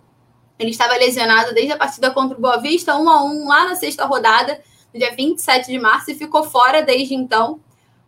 Ele 0.59 0.69
estava 0.69 0.93
lesionado 0.95 1.53
desde 1.53 1.71
a 1.71 1.77
partida 1.77 2.11
contra 2.11 2.37
o 2.37 2.41
Boa 2.41 2.57
Vista, 2.57 2.95
1 2.95 3.09
a 3.09 3.23
1 3.23 3.47
lá 3.47 3.65
na 3.65 3.75
sexta 3.75 4.05
rodada, 4.05 4.61
no 4.93 4.99
dia 4.99 5.15
27 5.15 5.71
de 5.71 5.79
março, 5.79 6.11
e 6.11 6.15
ficou 6.15 6.43
fora 6.43 6.83
desde 6.83 7.15
então. 7.15 7.59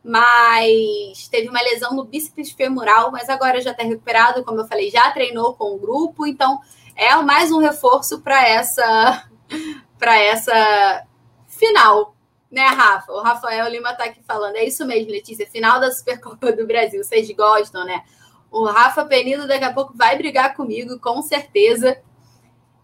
Mas 0.03 1.27
teve 1.31 1.49
uma 1.49 1.61
lesão 1.61 1.95
no 1.95 2.03
bíceps 2.03 2.51
femoral, 2.51 3.11
mas 3.11 3.27
agora 3.27 3.59
já 3.59 3.71
está 3.71 3.83
recuperado, 3.83 4.43
como 4.43 4.59
eu 4.59 4.67
falei, 4.67 4.91
já 4.91 5.09
treinou 5.11 5.55
com 5.55 5.73
o 5.73 5.79
grupo, 5.79 6.27
então 6.27 6.59
é 6.95 7.15
mais 7.17 7.51
um 7.51 7.59
reforço 7.59 8.21
para 8.21 8.47
essa 8.47 9.29
para 9.99 10.17
essa 10.17 11.05
final, 11.47 12.15
né, 12.51 12.65
Rafa? 12.67 13.11
O 13.11 13.21
Rafael 13.21 13.69
Lima 13.69 13.91
está 13.91 14.05
aqui 14.05 14.21
falando. 14.23 14.55
É 14.55 14.63
isso 14.63 14.85
mesmo, 14.85 15.11
Letícia, 15.11 15.47
final 15.47 15.79
da 15.79 15.91
Supercopa 15.91 16.51
do 16.51 16.65
Brasil. 16.65 17.03
Vocês 17.03 17.29
gostam, 17.31 17.85
né? 17.85 18.03
O 18.51 18.65
Rafa 18.65 19.03
Penido 19.05 19.47
daqui 19.47 19.65
a 19.65 19.73
pouco 19.73 19.93
vai 19.95 20.17
brigar 20.17 20.55
comigo, 20.55 20.99
com 20.99 21.21
certeza. 21.21 22.01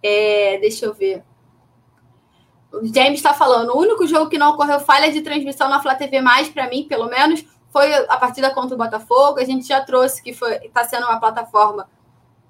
É, 0.03 0.57
deixa 0.59 0.85
eu 0.85 0.93
ver. 0.93 1.23
O 2.71 2.85
James 2.85 3.19
está 3.19 3.33
falando, 3.33 3.71
o 3.71 3.79
único 3.79 4.07
jogo 4.07 4.29
que 4.29 4.37
não 4.37 4.51
ocorreu 4.51 4.79
falha 4.79 5.11
de 5.11 5.21
transmissão 5.21 5.69
na 5.69 5.81
Flá 5.81 5.93
TV 5.93 6.21
mais 6.21 6.47
para 6.49 6.69
mim, 6.69 6.87
pelo 6.87 7.07
menos, 7.07 7.45
foi 7.69 7.93
a 7.93 8.17
partida 8.17 8.49
contra 8.53 8.75
o 8.75 8.77
Botafogo. 8.77 9.39
A 9.39 9.45
gente 9.45 9.67
já 9.67 9.81
trouxe 9.81 10.23
que 10.23 10.33
foi 10.33 10.55
está 10.55 10.83
sendo 10.83 11.05
uma 11.05 11.19
plataforma 11.19 11.89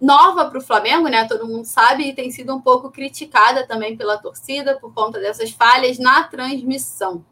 nova 0.02 0.50
para 0.50 0.58
o 0.58 0.62
Flamengo, 0.62 1.08
né? 1.08 1.28
Todo 1.28 1.48
mundo 1.48 1.66
sabe, 1.66 2.10
e 2.10 2.14
tem 2.14 2.32
sido 2.32 2.56
um 2.56 2.60
pouco 2.60 2.90
criticada 2.90 3.68
também 3.68 3.96
pela 3.96 4.18
torcida 4.18 4.80
por 4.80 4.92
conta 4.94 5.20
dessas 5.20 5.52
falhas 5.52 6.00
na 6.00 6.24
transmissão. 6.24 7.24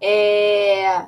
É... 0.00 1.06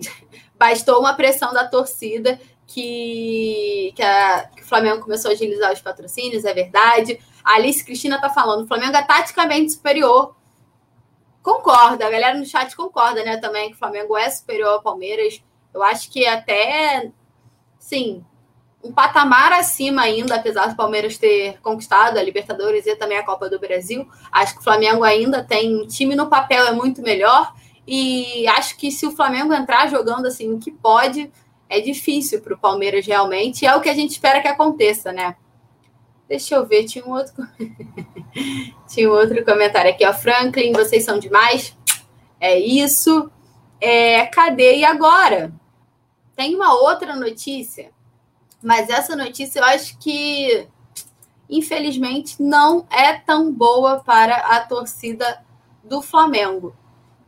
Bastou 0.58 0.98
uma 0.98 1.14
pressão 1.14 1.52
da 1.52 1.68
torcida 1.68 2.40
que, 2.66 3.92
que, 3.94 4.02
a, 4.02 4.48
que, 4.48 4.62
o 4.62 4.66
Flamengo 4.66 5.00
começou 5.00 5.30
a 5.30 5.34
agilizar 5.34 5.72
os 5.72 5.80
patrocínios, 5.80 6.44
é 6.44 6.52
verdade. 6.52 7.20
A 7.44 7.54
Alice 7.54 7.84
Cristina 7.84 8.16
está 8.16 8.28
falando, 8.28 8.64
o 8.64 8.66
Flamengo 8.66 8.96
é 8.96 9.02
taticamente 9.02 9.72
superior. 9.72 10.34
Concorda, 11.40 12.04
a 12.04 12.10
galera 12.10 12.36
no 12.36 12.44
chat 12.44 12.74
concorda, 12.74 13.22
né, 13.22 13.36
também, 13.36 13.68
que 13.68 13.76
o 13.76 13.78
Flamengo 13.78 14.16
é 14.16 14.28
superior 14.28 14.70
ao 14.70 14.82
Palmeiras. 14.82 15.40
Eu 15.72 15.80
acho 15.84 16.10
que 16.10 16.26
até, 16.26 17.12
sim, 17.78 18.24
um 18.86 18.92
patamar 18.92 19.52
acima 19.52 20.02
ainda, 20.02 20.36
apesar 20.36 20.68
do 20.68 20.76
Palmeiras 20.76 21.18
ter 21.18 21.58
conquistado 21.60 22.16
a 22.16 22.22
Libertadores 22.22 22.86
e 22.86 22.94
também 22.94 23.18
a 23.18 23.24
Copa 23.24 23.50
do 23.50 23.58
Brasil. 23.58 24.08
Acho 24.30 24.54
que 24.54 24.60
o 24.60 24.64
Flamengo 24.64 25.02
ainda 25.02 25.42
tem 25.42 25.76
um 25.76 25.86
time 25.86 26.14
no 26.14 26.28
papel 26.28 26.66
é 26.66 26.72
muito 26.72 27.02
melhor 27.02 27.52
e 27.86 28.46
acho 28.48 28.76
que 28.76 28.90
se 28.90 29.06
o 29.06 29.10
Flamengo 29.10 29.52
entrar 29.52 29.88
jogando 29.88 30.26
assim 30.26 30.52
o 30.52 30.58
que 30.58 30.70
pode, 30.70 31.30
é 31.68 31.80
difícil 31.80 32.40
para 32.40 32.54
o 32.54 32.58
Palmeiras 32.58 33.04
realmente. 33.04 33.62
E 33.62 33.66
é 33.66 33.74
o 33.74 33.80
que 33.80 33.88
a 33.88 33.94
gente 33.94 34.12
espera 34.12 34.40
que 34.40 34.48
aconteça, 34.48 35.12
né? 35.12 35.36
Deixa 36.28 36.54
eu 36.54 36.66
ver, 36.66 36.84
tinha 36.84 37.04
um 37.04 37.12
outro 37.12 37.34
tinha 38.88 39.08
um 39.08 39.12
outro 39.12 39.44
comentário 39.44 39.90
aqui, 39.90 40.06
ó. 40.06 40.12
Franklin, 40.12 40.72
vocês 40.72 41.04
são 41.04 41.18
demais. 41.18 41.76
É 42.40 42.58
isso. 42.58 43.30
É, 43.80 44.26
cadê? 44.26 44.78
E 44.78 44.84
agora? 44.84 45.52
Tem 46.36 46.54
uma 46.54 46.74
outra 46.74 47.16
notícia 47.16 47.95
mas 48.62 48.88
essa 48.88 49.14
notícia 49.14 49.60
eu 49.60 49.64
acho 49.64 49.98
que, 49.98 50.66
infelizmente, 51.48 52.42
não 52.42 52.86
é 52.90 53.14
tão 53.14 53.52
boa 53.52 54.00
para 54.00 54.36
a 54.36 54.60
torcida 54.60 55.44
do 55.84 56.02
Flamengo. 56.02 56.74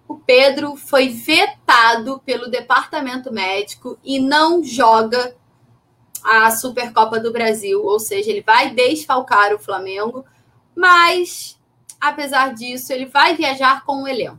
O 0.06 0.16
Pedro 0.16 0.74
foi 0.74 1.08
vetado 1.08 2.20
pelo 2.24 2.50
departamento 2.50 3.32
médico 3.32 3.98
e 4.02 4.18
não 4.18 4.64
joga 4.64 5.36
a 6.24 6.50
Supercopa 6.50 7.20
do 7.20 7.32
Brasil, 7.32 7.84
ou 7.84 8.00
seja, 8.00 8.30
ele 8.30 8.40
vai 8.40 8.70
desfalcar 8.70 9.54
o 9.54 9.58
Flamengo, 9.58 10.24
mas 10.74 11.58
apesar 12.00 12.54
disso, 12.54 12.92
ele 12.92 13.06
vai 13.06 13.36
viajar 13.36 13.84
com 13.84 14.02
o 14.02 14.08
elenco. 14.08 14.38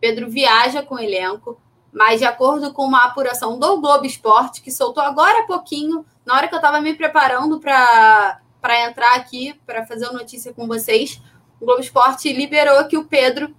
Pedro 0.00 0.30
viaja 0.30 0.82
com 0.82 0.94
o 0.94 0.98
elenco, 0.98 1.60
mas 1.92 2.20
de 2.20 2.24
acordo 2.24 2.72
com 2.72 2.84
uma 2.84 3.04
apuração 3.04 3.58
do 3.58 3.80
Globo 3.80 4.06
Esporte, 4.06 4.60
que 4.60 4.70
soltou 4.70 5.02
agora 5.02 5.40
há 5.40 5.46
pouquinho, 5.46 6.04
na 6.24 6.36
hora 6.36 6.48
que 6.48 6.54
eu 6.54 6.58
estava 6.58 6.80
me 6.80 6.94
preparando 6.94 7.58
para 7.58 8.40
entrar 8.86 9.16
aqui, 9.16 9.58
para 9.66 9.84
fazer 9.86 10.06
a 10.06 10.12
notícia 10.12 10.52
com 10.52 10.66
vocês, 10.66 11.20
o 11.60 11.64
Globo 11.64 11.80
Esporte 11.80 12.32
liberou 12.32 12.86
que 12.86 12.96
o 12.96 13.04
Pedro 13.04 13.54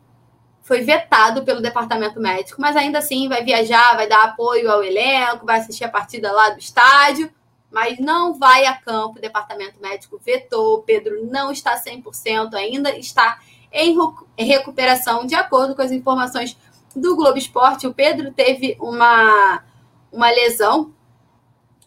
foi 0.62 0.82
vetado 0.82 1.44
pelo 1.44 1.62
departamento 1.62 2.20
médico, 2.20 2.62
mas 2.62 2.76
ainda 2.76 3.00
assim 3.00 3.28
vai 3.28 3.44
viajar, 3.44 3.96
vai 3.96 4.08
dar 4.08 4.24
apoio 4.24 4.72
ao 4.72 4.84
elenco, 4.84 5.46
vai 5.46 5.60
assistir 5.60 5.84
a 5.84 5.90
partida 5.90 6.32
lá 6.32 6.50
do 6.50 6.60
estádio, 6.60 7.32
mas 7.70 8.00
não 8.00 8.34
vai 8.38 8.66
a 8.66 8.76
campo. 8.76 9.18
O 9.18 9.22
departamento 9.22 9.82
médico 9.82 10.20
vetou. 10.24 10.84
Pedro 10.84 11.26
não 11.26 11.52
está 11.52 11.76
100%, 11.76 12.54
ainda 12.54 12.96
está 12.98 13.40
em 13.74 13.96
recuperação, 14.38 15.26
de 15.26 15.34
acordo 15.34 15.76
com 15.76 15.82
as 15.82 15.92
informações 15.92 16.58
do 16.96 17.16
Globo 17.16 17.38
Esporte. 17.38 17.88
O 17.88 17.94
Pedro 17.94 18.32
teve 18.32 18.78
uma, 18.80 19.64
uma 20.12 20.30
lesão 20.30 20.94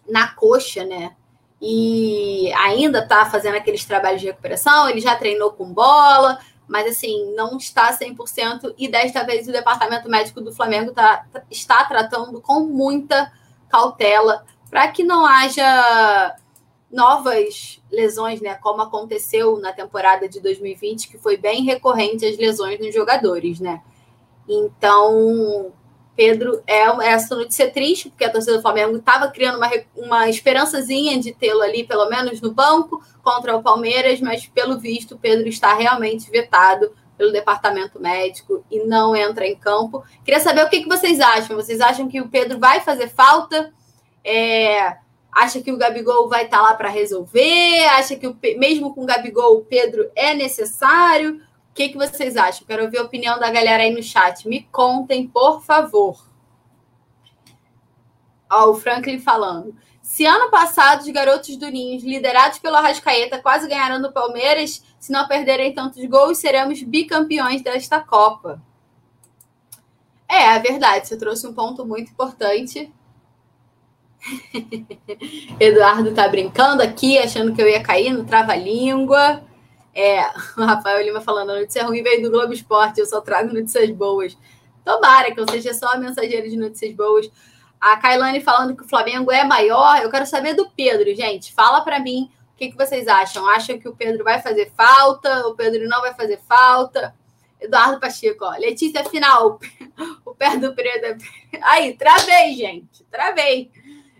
na 0.09 0.29
coxa, 0.29 0.85
né? 0.85 1.15
E 1.61 2.53
ainda 2.55 2.99
está 2.99 3.25
fazendo 3.27 3.57
aqueles 3.57 3.85
trabalhos 3.85 4.21
de 4.21 4.27
recuperação. 4.27 4.89
Ele 4.89 5.01
já 5.01 5.17
treinou 5.17 5.53
com 5.53 5.73
bola, 5.73 6.39
mas 6.69 6.87
assim, 6.87 7.35
não 7.35 7.57
está 7.57 7.97
100%. 7.97 8.75
E 8.77 8.89
desta 8.89 9.25
vez 9.25 9.49
o 9.49 9.53
departamento 9.53 10.09
médico 10.09 10.41
do 10.41 10.53
Flamengo 10.53 10.93
tá, 10.93 11.25
está 11.51 11.85
tratando 11.85 12.41
com 12.41 12.61
muita 12.61 13.33
cautela 13.69 14.45
para 14.69 14.89
que 14.89 15.03
não 15.03 15.25
haja 15.25 16.37
novas 16.91 17.83
lesões, 17.91 18.41
né? 18.41 18.55
Como 18.55 18.83
aconteceu 18.83 19.59
na 19.59 19.73
temporada 19.73 20.29
de 20.29 20.41
2020, 20.41 21.09
que 21.09 21.19
foi 21.19 21.37
bem 21.37 21.65
recorrente 21.65 22.25
as 22.25 22.37
lesões 22.37 22.79
nos 22.79 22.95
jogadores, 22.95 23.59
né? 23.59 23.83
Então, 24.49 25.73
Pedro, 26.17 26.63
é 26.67 26.83
essa 27.09 27.35
notícia 27.35 27.71
triste, 27.71 28.09
porque 28.09 28.25
a 28.25 28.31
torcida 28.31 28.57
do 28.57 28.63
Flamengo 28.63 28.97
estava 28.97 29.29
criando 29.29 29.57
uma, 29.57 29.71
uma 29.97 30.29
esperançazinha 30.29 31.19
de 31.19 31.33
tê-lo 31.33 31.63
ali, 31.63 31.85
pelo 31.85 32.09
menos 32.09 32.41
no 32.41 32.53
banco, 32.53 33.03
contra 33.23 33.57
o 33.57 33.63
Palmeiras, 33.63 34.21
mas 34.21 34.47
pelo 34.47 34.79
visto, 34.79 35.19
Pedro 35.19 35.49
está 35.49 35.75
realmente 35.75 36.31
vetado 36.31 36.93
pelo 37.17 37.33
departamento 37.33 38.01
médico 38.01 38.65
e 38.71 38.81
não 38.85 39.15
entra 39.15 39.47
em 39.47 39.57
campo. 39.57 40.05
Queria 40.25 40.41
saber 40.41 40.65
o 40.65 40.69
que, 40.69 40.83
que 40.83 40.89
vocês 40.89 41.21
acham. 41.21 41.57
Vocês 41.57 41.81
acham 41.81 42.09
que 42.09 42.21
o 42.21 42.29
Pedro 42.29 42.59
vai 42.59 42.81
fazer 42.81 43.09
falta? 43.09 43.73
É, 44.25 44.97
acha 45.31 45.61
que 45.61 45.73
o 45.73 45.77
Gabigol 45.77 46.29
vai 46.29 46.45
estar 46.45 46.59
tá 46.59 46.63
lá 46.63 46.75
para 46.75 46.89
resolver? 46.89 47.85
Acha 47.91 48.17
que 48.17 48.27
o, 48.27 48.37
mesmo 48.57 48.95
com 48.95 49.03
o 49.03 49.07
Gabigol 49.07 49.59
o 49.59 49.65
Pedro 49.65 50.11
é 50.15 50.35
necessário? 50.35 51.41
O 51.75 51.77
que, 51.77 51.89
que 51.89 51.97
vocês 51.97 52.37
acham? 52.37 52.65
Quero 52.65 52.85
ouvir 52.85 52.99
a 52.99 53.03
opinião 53.03 53.37
da 53.37 53.51
galera 53.51 53.83
aí 53.83 53.93
no 53.93 54.01
chat. 54.01 54.47
Me 54.49 54.63
contem, 54.71 55.27
por 55.27 55.61
favor. 55.61 56.25
Ó, 58.49 58.71
o 58.71 58.75
Franklin 58.75 59.19
falando. 59.19 59.75
Se 60.01 60.25
ano 60.25 60.53
passado 60.53 61.01
os 61.01 61.09
garotos 61.09 61.57
do 61.57 61.69
Ninhos, 61.69 62.05
liderados 62.05 62.61
pelo 62.61 62.77
Arrascaeta, 62.77 63.43
quase 63.43 63.67
ganharam 63.67 64.01
do 64.01 64.13
Palmeiras, 64.13 64.85
se 65.01 65.11
não 65.11 65.27
perderem 65.27 65.75
tantos 65.75 66.05
gols, 66.05 66.39
seremos 66.39 66.81
bicampeões 66.81 67.61
desta 67.61 67.99
Copa. 67.99 68.63
É, 70.29 70.55
é 70.55 70.59
verdade. 70.61 71.09
Você 71.09 71.17
trouxe 71.17 71.45
um 71.45 71.55
ponto 71.55 71.85
muito 71.85 72.13
importante. 72.13 72.93
Eduardo 75.59 76.15
tá 76.15 76.29
brincando 76.29 76.85
aqui, 76.85 77.19
achando 77.19 77.53
que 77.53 77.61
eu 77.61 77.69
ia 77.69 77.83
cair 77.83 78.13
no 78.13 78.25
trava-língua. 78.25 79.43
É, 79.95 80.27
o 80.57 80.65
Rafael 80.65 81.05
Lima 81.05 81.21
falando, 81.21 81.51
a 81.51 81.61
notícia 81.61 81.85
ruim 81.85 82.03
veio 82.03 82.23
do 82.23 82.31
Globo 82.31 82.53
Esporte, 82.53 83.01
eu 83.01 83.07
só 83.07 83.21
trago 83.21 83.53
notícias 83.53 83.91
boas. 83.91 84.37
Tomara 84.85 85.33
que 85.33 85.41
eu 85.41 85.49
seja 85.49 85.73
só 85.73 85.89
a 85.93 85.97
mensageira 85.97 86.49
de 86.49 86.57
notícias 86.57 86.93
boas. 86.95 87.31
A 87.81 87.97
Kailane 87.97 88.41
falando 88.41 88.77
que 88.77 88.85
o 88.85 88.89
Flamengo 88.89 89.31
é 89.31 89.45
maior. 89.45 90.03
Eu 90.03 90.11
quero 90.11 90.27
saber 90.27 90.55
do 90.55 90.69
Pedro, 90.71 91.15
gente. 91.15 91.53
Fala 91.53 91.83
para 91.83 92.01
mim 92.01 92.31
o 92.53 92.57
que, 92.57 92.71
que 92.71 92.77
vocês 92.77 93.09
acham. 93.09 93.49
Acham 93.49 93.79
que 93.79 93.89
o 93.89 93.95
Pedro 93.95 94.25
vai 94.25 94.41
fazer 94.43 94.73
falta? 94.77 95.47
O 95.47 95.55
Pedro 95.55 95.89
não 95.89 96.01
vai 96.01 96.15
fazer 96.15 96.39
falta? 96.47 97.15
Eduardo 97.61 98.01
Pacheco, 98.01 98.45
ó. 98.45 98.57
Letícia, 98.57 99.05
final. 99.05 99.59
O 100.27 100.35
pé 100.35 100.57
do 100.57 100.75
Pedro. 100.75 101.17
Aí, 101.63 101.97
travei, 101.97 102.55
gente. 102.55 103.05
Travei 103.05 103.71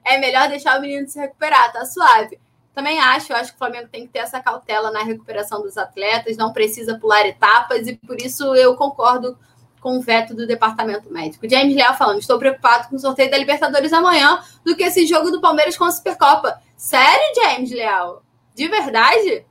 é 0.05 0.19
melhor 0.19 0.49
deixar 0.49 0.79
o 0.79 0.83
menino 0.83 1.09
se 1.09 1.19
recuperar, 1.19 1.73
tá 1.73 1.85
suave. 1.87 2.39
Também 2.75 2.99
acho, 2.99 3.33
eu 3.33 3.37
acho 3.37 3.51
que 3.51 3.57
o 3.57 3.59
Flamengo 3.59 3.89
tem 3.89 4.07
que 4.07 4.13
ter 4.13 4.19
essa 4.19 4.41
cautela 4.41 4.91
na 4.91 5.05
recuperação 5.05 5.63
dos 5.63 5.79
atletas, 5.79 6.37
não 6.37 6.53
precisa 6.53 6.99
pular 6.99 7.25
etapas, 7.25 7.87
e 7.87 7.95
por 7.95 8.21
isso 8.21 8.55
eu 8.55 8.75
concordo 8.75 9.39
com 9.81 9.99
o 9.99 10.01
veto 10.01 10.35
do 10.35 10.47
departamento 10.47 11.13
médico. 11.13 11.49
James 11.49 11.77
Leal 11.77 11.95
falando: 11.95 12.19
estou 12.19 12.39
preocupado 12.39 12.89
com 12.89 12.97
o 12.97 12.99
sorteio 12.99 13.31
da 13.31 13.39
Libertadores 13.39 13.93
amanhã 13.93 14.43
do 14.65 14.75
que 14.75 14.83
esse 14.83 15.07
jogo 15.07 15.31
do 15.31 15.41
Palmeiras 15.41 15.77
com 15.77 15.85
a 15.85 15.91
Supercopa. 15.91 16.59
Sério, 16.77 17.35
James 17.37 17.71
Leal? 17.71 18.23
De 18.55 18.67
verdade? 18.67 19.45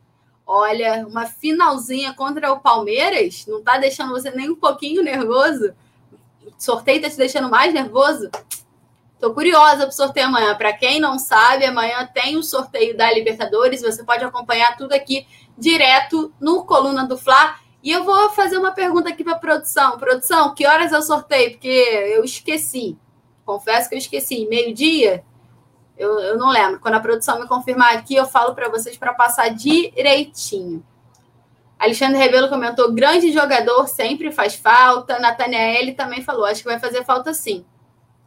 Olha, 0.45 1.05
uma 1.07 1.25
finalzinha 1.25 2.13
contra 2.13 2.51
o 2.51 2.59
Palmeiras 2.59 3.45
não 3.47 3.63
tá 3.63 3.77
deixando 3.77 4.09
você 4.09 4.31
nem 4.31 4.49
um 4.49 4.55
pouquinho 4.55 5.01
nervoso? 5.01 5.73
O 6.45 6.51
sorteio 6.57 7.01
tá 7.01 7.09
te 7.09 7.15
deixando 7.15 7.49
mais 7.49 7.73
nervoso? 7.73 8.29
Estou 9.23 9.33
curiosa 9.33 9.83
para 9.83 9.87
o 9.87 9.91
sorteio 9.93 10.27
amanhã. 10.27 10.53
Para 10.53 10.73
quem 10.73 10.99
não 10.99 11.17
sabe, 11.17 11.63
amanhã 11.63 12.05
tem 12.13 12.35
o 12.35 12.43
sorteio 12.43 12.97
da 12.97 13.09
Libertadores. 13.09 13.81
Você 13.81 14.03
pode 14.03 14.21
acompanhar 14.21 14.75
tudo 14.75 14.91
aqui 14.91 15.25
direto 15.57 16.33
no 16.41 16.65
Coluna 16.65 17.07
do 17.07 17.17
Fla. 17.17 17.55
E 17.81 17.89
eu 17.89 18.03
vou 18.03 18.31
fazer 18.31 18.57
uma 18.57 18.73
pergunta 18.73 19.07
aqui 19.07 19.23
para 19.23 19.35
a 19.35 19.39
produção. 19.39 19.97
Produção, 19.97 20.53
que 20.53 20.67
horas 20.67 20.91
é 20.91 20.97
o 20.97 21.01
sorteio? 21.01 21.51
Porque 21.51 21.69
eu 21.69 22.25
esqueci. 22.25 22.97
Confesso 23.45 23.87
que 23.87 23.95
eu 23.95 23.99
esqueci. 23.99 24.45
Meio-dia? 24.49 25.23
Eu, 25.97 26.19
eu 26.19 26.37
não 26.37 26.49
lembro. 26.49 26.81
Quando 26.81 26.95
a 26.95 26.99
produção 26.99 27.39
me 27.39 27.47
confirmar 27.47 27.95
aqui, 27.95 28.15
eu 28.15 28.25
falo 28.25 28.53
para 28.53 28.67
vocês 28.67 28.97
para 28.97 29.13
passar 29.13 29.47
direitinho. 29.51 30.85
Alexandre 31.79 32.17
Rebelo 32.17 32.49
comentou: 32.49 32.91
grande 32.91 33.31
jogador, 33.31 33.87
sempre 33.87 34.33
faz 34.33 34.53
falta. 34.53 35.17
Nathaniel 35.17 35.95
também 35.95 36.21
falou: 36.21 36.43
acho 36.43 36.61
que 36.61 36.67
vai 36.67 36.77
fazer 36.77 37.05
falta 37.05 37.33
sim 37.33 37.65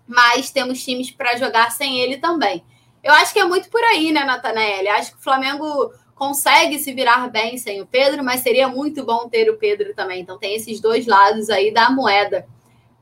mas 0.07 0.51
temos 0.51 0.83
times 0.83 1.11
para 1.11 1.37
jogar 1.37 1.71
sem 1.71 2.01
ele 2.01 2.19
também. 2.19 2.65
Eu 3.03 3.13
acho 3.13 3.33
que 3.33 3.39
é 3.39 3.45
muito 3.45 3.69
por 3.71 3.83
aí, 3.85 4.13
né, 4.13 4.25
Natanael? 4.25 4.93
Acho 4.93 5.13
que 5.13 5.19
o 5.19 5.23
Flamengo 5.23 5.93
consegue 6.15 6.79
se 6.79 6.93
virar 6.93 7.29
bem 7.29 7.59
sem 7.59 7.81
o 7.81 7.87
Pedro, 7.87 8.25
mas 8.25 8.41
seria 8.41 8.69
muito 8.69 9.05
bom 9.05 9.29
ter 9.29 9.51
o 9.51 9.59
Pedro 9.59 9.95
também. 9.95 10.23
Então 10.23 10.39
tem 10.39 10.57
esses 10.57 10.81
dois 10.81 11.07
lados 11.07 11.51
aí 11.51 11.73
da 11.73 11.91
moeda. 11.91 12.47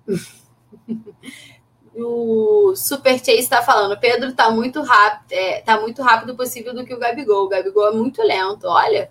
o 1.95 2.75
Super 2.75 3.19
Chase 3.19 3.39
está 3.39 3.63
falando, 3.63 3.93
o 3.93 4.01
Pedro 4.01 4.31
está 4.31 4.51
muito 4.51 4.83
rápido, 4.83 5.33
é, 5.33 5.61
tá 5.61 5.81
muito 5.81 6.03
rápido 6.03 6.37
possível 6.37 6.75
do 6.75 6.85
que 6.85 6.93
o 6.93 6.99
Gabigol. 6.99 7.45
O 7.45 7.49
Gabigol 7.49 7.89
é 7.89 7.93
muito 7.93 8.21
lento. 8.23 8.67
Olha, 8.67 9.11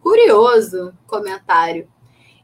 curioso 0.00 0.92
comentário. 1.06 1.88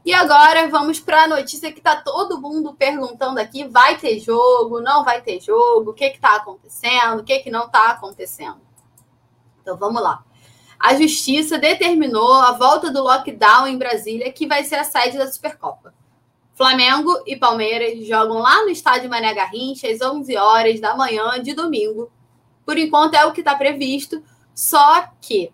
E 0.09 0.13
agora 0.15 0.67
vamos 0.67 0.99
para 0.99 1.25
a 1.25 1.27
notícia 1.27 1.71
que 1.71 1.77
está 1.77 1.95
todo 1.95 2.41
mundo 2.41 2.73
perguntando 2.73 3.39
aqui: 3.39 3.67
vai 3.67 3.95
ter 3.95 4.19
jogo, 4.19 4.81
não 4.81 5.05
vai 5.05 5.21
ter 5.21 5.39
jogo, 5.39 5.91
o 5.91 5.93
que 5.93 6.05
está 6.05 6.37
acontecendo, 6.37 7.19
o 7.19 7.23
que, 7.23 7.37
que 7.37 7.51
não 7.51 7.67
está 7.67 7.91
acontecendo. 7.91 8.59
Então 9.61 9.77
vamos 9.77 10.01
lá. 10.01 10.23
A 10.79 10.95
justiça 10.95 11.59
determinou 11.59 12.33
a 12.33 12.53
volta 12.53 12.89
do 12.89 13.03
lockdown 13.03 13.67
em 13.67 13.77
Brasília, 13.77 14.33
que 14.33 14.47
vai 14.47 14.63
ser 14.63 14.77
a 14.77 14.83
sede 14.83 15.15
da 15.15 15.31
Supercopa. 15.31 15.93
Flamengo 16.55 17.11
e 17.27 17.35
Palmeiras 17.35 18.03
jogam 18.07 18.39
lá 18.39 18.63
no 18.63 18.69
estádio 18.69 19.11
Mané 19.11 19.31
Garrincha 19.31 19.87
às 19.91 20.01
11 20.01 20.35
horas 20.37 20.79
da 20.79 20.97
manhã 20.97 21.39
de 21.39 21.53
domingo. 21.53 22.11
Por 22.65 22.79
enquanto 22.79 23.13
é 23.13 23.23
o 23.27 23.31
que 23.31 23.41
está 23.41 23.53
previsto, 23.55 24.23
só 24.55 25.07
que 25.21 25.53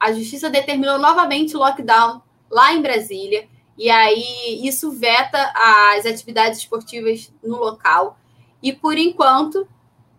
a 0.00 0.10
justiça 0.10 0.48
determinou 0.48 0.98
novamente 0.98 1.54
o 1.54 1.58
lockdown 1.58 2.22
lá 2.50 2.72
em 2.72 2.80
Brasília 2.80 3.52
e 3.76 3.90
aí 3.90 4.66
isso 4.66 4.92
veta 4.92 5.52
as 5.54 6.06
atividades 6.06 6.60
esportivas 6.60 7.32
no 7.42 7.56
local. 7.56 8.18
E 8.62 8.72
por 8.72 8.96
enquanto, 8.96 9.68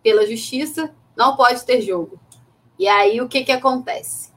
pela 0.02 0.26
justiça, 0.26 0.94
não 1.16 1.36
pode 1.36 1.64
ter 1.64 1.80
jogo. 1.80 2.20
E 2.78 2.86
aí 2.86 3.20
o 3.20 3.28
que, 3.28 3.44
que 3.44 3.52
acontece? 3.52 4.30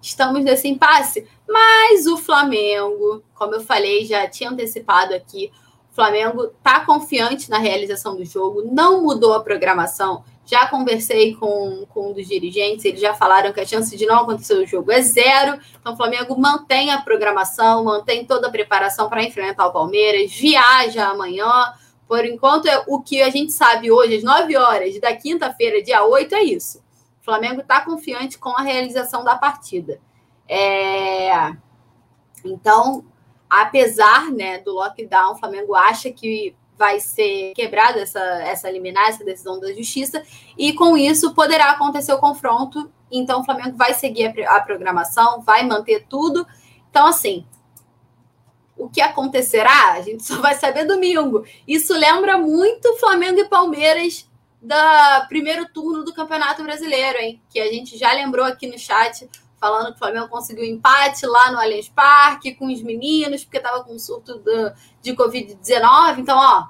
Estamos 0.00 0.44
nesse 0.44 0.68
impasse, 0.68 1.26
mas 1.46 2.06
o 2.06 2.16
Flamengo, 2.16 3.22
como 3.34 3.54
eu 3.54 3.60
falei, 3.60 4.04
já 4.04 4.28
tinha 4.28 4.50
antecipado 4.50 5.12
aqui, 5.12 5.50
o 5.90 5.94
Flamengo 5.94 6.44
está 6.44 6.84
confiante 6.86 7.50
na 7.50 7.58
realização 7.58 8.16
do 8.16 8.24
jogo, 8.24 8.62
não 8.70 9.02
mudou 9.02 9.34
a 9.34 9.42
programação, 9.42 10.24
já 10.48 10.66
conversei 10.66 11.34
com, 11.34 11.84
com 11.90 12.10
um 12.10 12.12
dos 12.14 12.26
dirigentes, 12.26 12.82
eles 12.86 13.02
já 13.02 13.12
falaram 13.12 13.52
que 13.52 13.60
a 13.60 13.66
chance 13.66 13.94
de 13.94 14.06
não 14.06 14.20
acontecer 14.20 14.54
o 14.54 14.66
jogo 14.66 14.90
é 14.90 15.02
zero. 15.02 15.60
Então, 15.78 15.92
o 15.92 15.96
Flamengo 15.96 16.40
mantém 16.40 16.90
a 16.90 17.02
programação, 17.02 17.84
mantém 17.84 18.24
toda 18.24 18.48
a 18.48 18.50
preparação 18.50 19.10
para 19.10 19.22
enfrentar 19.22 19.66
o 19.66 19.72
Palmeiras, 19.72 20.32
viaja 20.32 21.06
amanhã. 21.06 21.74
Por 22.06 22.24
enquanto, 22.24 22.66
é 22.66 22.82
o 22.86 23.02
que 23.02 23.20
a 23.20 23.28
gente 23.28 23.52
sabe 23.52 23.92
hoje, 23.92 24.16
às 24.16 24.22
9 24.22 24.56
horas 24.56 24.98
da 24.98 25.14
quinta-feira, 25.14 25.82
dia 25.82 26.02
8, 26.02 26.34
é 26.34 26.42
isso. 26.44 26.78
O 27.20 27.24
Flamengo 27.24 27.60
está 27.60 27.82
confiante 27.82 28.38
com 28.38 28.48
a 28.58 28.62
realização 28.62 29.22
da 29.22 29.36
partida. 29.36 30.00
É... 30.48 31.52
Então, 32.42 33.04
apesar 33.50 34.30
né, 34.30 34.56
do 34.60 34.72
lockdown, 34.72 35.32
o 35.32 35.36
Flamengo 35.36 35.74
acha 35.74 36.10
que 36.10 36.56
vai 36.78 37.00
ser 37.00 37.52
quebrada 37.54 38.00
essa, 38.00 38.20
essa 38.20 38.70
liminar, 38.70 39.08
essa 39.08 39.24
decisão 39.24 39.58
da 39.58 39.72
justiça, 39.72 40.22
e 40.56 40.72
com 40.72 40.96
isso 40.96 41.34
poderá 41.34 41.72
acontecer 41.72 42.12
o 42.12 42.18
confronto. 42.18 42.90
Então, 43.10 43.40
o 43.40 43.44
Flamengo 43.44 43.76
vai 43.76 43.94
seguir 43.94 44.26
a, 44.26 44.56
a 44.56 44.60
programação, 44.60 45.42
vai 45.42 45.66
manter 45.66 46.06
tudo. 46.08 46.46
Então, 46.88 47.06
assim, 47.06 47.44
o 48.76 48.88
que 48.88 49.00
acontecerá, 49.00 49.92
a 49.94 50.02
gente 50.02 50.24
só 50.24 50.40
vai 50.40 50.54
saber 50.54 50.84
domingo. 50.84 51.44
Isso 51.66 51.92
lembra 51.92 52.38
muito 52.38 52.96
Flamengo 52.98 53.40
e 53.40 53.48
Palmeiras 53.48 54.28
do 54.62 55.28
primeiro 55.28 55.66
turno 55.72 56.04
do 56.04 56.14
Campeonato 56.14 56.62
Brasileiro, 56.62 57.18
hein? 57.18 57.40
Que 57.50 57.60
a 57.60 57.72
gente 57.72 57.98
já 57.98 58.12
lembrou 58.12 58.44
aqui 58.44 58.66
no 58.66 58.78
chat, 58.78 59.28
falando 59.60 59.88
que 59.88 59.96
o 59.96 59.98
Flamengo 59.98 60.28
conseguiu 60.28 60.64
empate 60.64 61.26
lá 61.26 61.50
no 61.50 61.58
Allianz 61.58 61.88
Parque 61.88 62.54
com 62.54 62.66
os 62.72 62.82
meninos, 62.82 63.44
porque 63.44 63.58
estava 63.58 63.82
com 63.84 63.94
um 63.94 63.98
surto 63.98 64.42
de 65.02 65.12
Covid-19. 65.14 66.18
Então, 66.18 66.38
ó, 66.38 66.68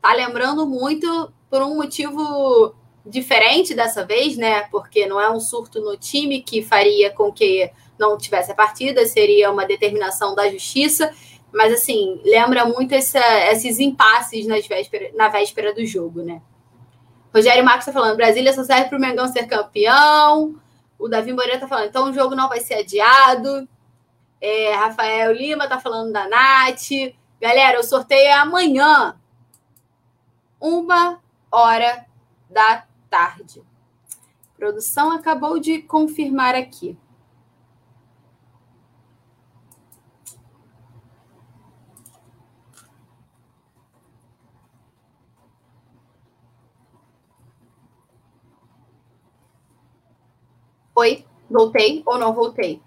tá 0.00 0.12
lembrando 0.14 0.66
muito 0.66 1.32
por 1.48 1.62
um 1.62 1.76
motivo 1.76 2.74
diferente 3.04 3.74
dessa 3.74 4.04
vez, 4.04 4.36
né? 4.36 4.62
Porque 4.70 5.06
não 5.06 5.20
é 5.20 5.30
um 5.30 5.40
surto 5.40 5.80
no 5.80 5.96
time 5.96 6.42
que 6.42 6.62
faria 6.62 7.10
com 7.10 7.32
que 7.32 7.70
não 7.98 8.16
tivesse 8.16 8.52
a 8.52 8.54
partida, 8.54 9.06
seria 9.06 9.50
uma 9.50 9.66
determinação 9.66 10.34
da 10.34 10.50
justiça. 10.50 11.12
Mas, 11.52 11.72
assim, 11.72 12.20
lembra 12.24 12.64
muito 12.64 12.94
essa, 12.94 13.20
esses 13.50 13.80
impasses 13.80 14.46
nas 14.46 14.66
véspera, 14.66 15.10
na 15.14 15.28
véspera 15.28 15.74
do 15.74 15.84
jogo, 15.84 16.22
né? 16.22 16.40
Rogério 17.34 17.64
Marcos 17.64 17.86
está 17.86 17.92
falando, 17.92 18.16
Brasília 18.16 18.52
só 18.52 18.64
serve 18.64 18.88
para 18.88 18.98
o 18.98 19.00
Mengão 19.00 19.28
ser 19.28 19.46
campeão. 19.46 20.54
O 21.00 21.08
Davi 21.08 21.32
Moreira 21.32 21.56
está 21.56 21.66
falando, 21.66 21.88
então 21.88 22.10
o 22.10 22.12
jogo 22.12 22.36
não 22.36 22.46
vai 22.46 22.60
ser 22.60 22.74
adiado. 22.74 23.66
É, 24.38 24.74
Rafael 24.74 25.32
Lima 25.32 25.64
está 25.64 25.80
falando 25.80 26.12
da 26.12 26.28
Nath. 26.28 26.90
Galera, 27.40 27.80
o 27.80 27.82
sorteio 27.82 28.28
é 28.28 28.34
amanhã. 28.34 29.18
Uma 30.60 31.18
hora 31.50 32.04
da 32.50 32.84
tarde. 33.08 33.62
A 34.54 34.58
produção 34.58 35.10
acabou 35.10 35.58
de 35.58 35.80
confirmar 35.80 36.54
aqui. 36.54 36.98
Oi, 51.00 51.24
voltei 51.48 52.02
ou 52.04 52.18
não 52.18 52.34
voltei? 52.34 52.78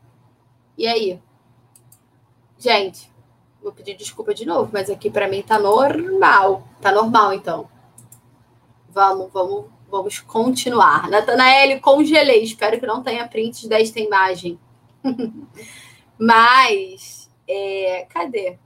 E 0.78 0.86
aí? 0.86 1.20
Gente, 2.60 3.12
vou 3.60 3.72
pedir 3.72 3.96
desculpa 3.96 4.36
de 4.36 4.46
novo, 4.46 4.70
mas 4.72 4.88
aqui 4.88 5.10
para 5.10 5.28
mim 5.28 5.42
tá 5.42 5.58
normal. 5.58 6.62
Tá 6.80 6.92
normal, 6.92 7.34
então. 7.34 7.68
Vamos, 8.88 9.34
vamos, 9.34 9.66
vamos 9.90 10.20
continuar. 10.20 11.10
Natanael, 11.10 11.82
congelei. 11.82 12.44
Espero 12.44 12.80
que 12.80 12.86
não 12.86 13.02
tenha 13.02 13.28
print 13.28 13.68
desta 13.68 14.00
imagem. 14.00 14.60
mas, 16.16 17.32
é, 17.48 18.06
cadê? 18.12 18.60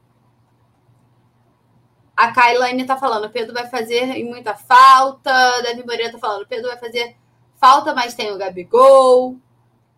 A 2.18 2.34
Kailane 2.34 2.86
tá 2.86 2.98
falando, 2.98 3.30
Pedro 3.30 3.54
vai 3.54 3.70
fazer 3.70 4.08
muita 4.26 4.56
falta. 4.56 5.62
Davi 5.62 5.86
Moreira 5.86 6.12
tá 6.12 6.20
falando, 6.20 6.46
Pedro 6.46 6.68
vai 6.68 6.78
fazer 6.78 7.16
falta, 7.58 7.94
mas 7.94 8.14
tem 8.14 8.32
o 8.32 8.38
Gabigol. 8.38 9.38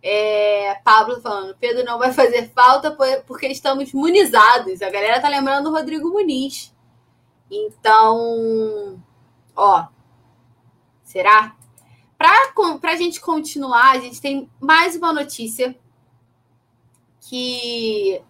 É, 0.02 0.76
Pablo 0.84 1.19
falando, 1.19 1.57
Pedro 1.60 1.84
não 1.84 1.99
vai 1.99 2.14
fazer 2.14 2.49
falta 2.49 2.95
porque 3.27 3.48
estamos 3.48 3.94
munizados. 3.94 4.81
A 4.81 4.90
galera 4.90 5.22
tá 5.22 5.27
lembrando 5.27 5.65
do 5.69 5.76
Rodrigo 5.76 6.10
Muniz. 6.10 6.73
Então, 7.52 9.02
ó, 9.56 9.88
será? 11.03 11.56
Para 12.18 12.52
a 12.84 12.95
gente 12.95 13.19
continuar, 13.19 13.91
a 13.91 13.99
gente 13.99 14.22
tem 14.22 14.49
mais 14.60 14.95
uma 14.95 15.14
notícia 15.14 15.76
que 17.22 18.22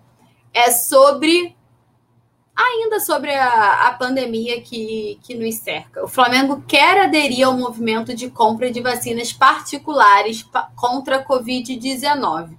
é 0.54 0.72
sobre 0.72 1.56
Ainda 2.62 3.00
sobre 3.00 3.34
a, 3.34 3.88
a 3.88 3.94
pandemia 3.94 4.60
que, 4.60 5.18
que 5.24 5.34
nos 5.34 5.56
cerca, 5.56 6.04
o 6.04 6.10
Flamengo 6.10 6.62
quer 6.68 7.00
aderir 7.06 7.48
ao 7.48 7.56
movimento 7.56 8.14
de 8.14 8.30
compra 8.30 8.70
de 8.70 8.82
vacinas 8.82 9.32
particulares 9.32 10.46
contra 10.76 11.16
a 11.16 11.26
Covid-19. 11.26 12.58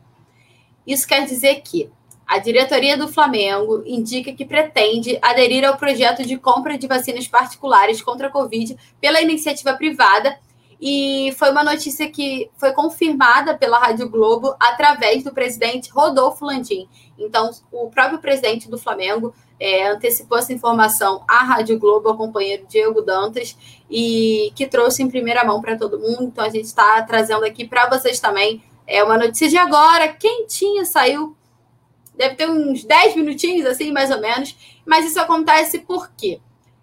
Isso 0.86 1.06
quer 1.06 1.26
dizer 1.26 1.56
que 1.60 1.90
a 2.26 2.38
diretoria 2.38 2.96
do 2.96 3.08
Flamengo 3.08 3.82
indica 3.84 4.32
que 4.32 4.46
pretende 4.46 5.18
aderir 5.20 5.66
ao 5.66 5.76
projeto 5.76 6.24
de 6.24 6.38
compra 6.38 6.78
de 6.78 6.86
vacinas 6.86 7.28
particulares 7.28 8.00
contra 8.00 8.28
a 8.28 8.30
Covid 8.30 8.78
pela 8.98 9.20
iniciativa 9.20 9.74
privada 9.74 10.38
e 10.80 11.34
foi 11.36 11.50
uma 11.50 11.62
notícia 11.62 12.10
que 12.10 12.50
foi 12.56 12.72
confirmada 12.72 13.54
pela 13.54 13.78
Rádio 13.78 14.08
Globo 14.08 14.56
através 14.58 15.22
do 15.22 15.30
presidente 15.30 15.90
Rodolfo 15.90 16.46
Landim. 16.46 16.88
Então, 17.18 17.50
o 17.70 17.90
próprio 17.90 18.18
presidente 18.18 18.70
do 18.70 18.78
Flamengo 18.78 19.34
é, 19.60 19.86
antecipou 19.88 20.38
essa 20.38 20.52
informação 20.52 21.22
à 21.28 21.44
Rádio 21.44 21.78
Globo, 21.78 22.08
ao 22.08 22.16
companheiro 22.16 22.66
Diego 22.66 23.02
Dantas, 23.02 23.56
e 23.90 24.50
que 24.56 24.66
trouxe 24.66 25.02
em 25.02 25.10
primeira 25.10 25.44
mão 25.44 25.60
para 25.60 25.76
todo 25.76 26.00
mundo. 26.00 26.24
Então, 26.24 26.44
a 26.44 26.48
gente 26.48 26.64
está 26.64 27.02
trazendo 27.02 27.44
aqui 27.44 27.68
para 27.68 27.88
vocês 27.88 28.18
também 28.18 28.62
é 28.90 29.04
uma 29.04 29.16
notícia 29.16 29.48
de 29.48 29.56
agora, 29.56 30.08
quentinha, 30.08 30.84
saiu, 30.84 31.36
deve 32.16 32.34
ter 32.34 32.50
uns 32.50 32.82
10 32.82 33.14
minutinhos, 33.14 33.64
assim, 33.64 33.92
mais 33.92 34.10
ou 34.10 34.20
menos, 34.20 34.56
mas 34.84 35.06
isso 35.06 35.20
acontece 35.20 35.78
por 35.78 36.10
quê? 36.16 36.40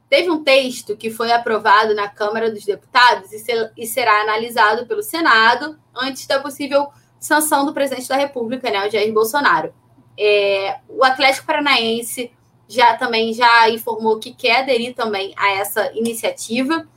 Teve 0.09 0.29
um 0.29 0.41
texto 0.41 0.95
que 0.95 1.11
foi 1.11 1.33
aprovado 1.33 1.93
na 1.93 2.07
Câmara 2.07 2.49
dos 2.49 2.63
Deputados 2.63 3.33
e, 3.33 3.39
ser, 3.39 3.73
e 3.75 3.85
será 3.85 4.21
analisado 4.21 4.85
pelo 4.85 5.03
Senado 5.03 5.77
antes 5.93 6.25
da 6.25 6.39
possível 6.39 6.87
sanção 7.19 7.65
do 7.65 7.73
presidente 7.73 8.07
da 8.07 8.15
República, 8.15 8.71
né, 8.71 8.87
o 8.87 8.89
Jair 8.89 9.11
Bolsonaro. 9.11 9.73
É, 10.17 10.79
o 10.87 11.03
Atlético 11.03 11.45
Paranaense 11.45 12.31
já 12.67 12.95
também 12.97 13.33
já 13.33 13.69
informou 13.69 14.19
que 14.19 14.33
quer 14.33 14.59
aderir 14.59 14.93
também 14.93 15.33
a 15.37 15.51
essa 15.51 15.91
iniciativa. 15.93 16.87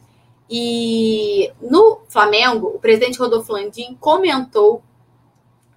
E 0.48 1.52
no 1.60 2.00
Flamengo, 2.08 2.72
o 2.74 2.78
presidente 2.78 3.18
Rodolfo 3.18 3.52
Landim 3.52 3.96
comentou 4.00 4.82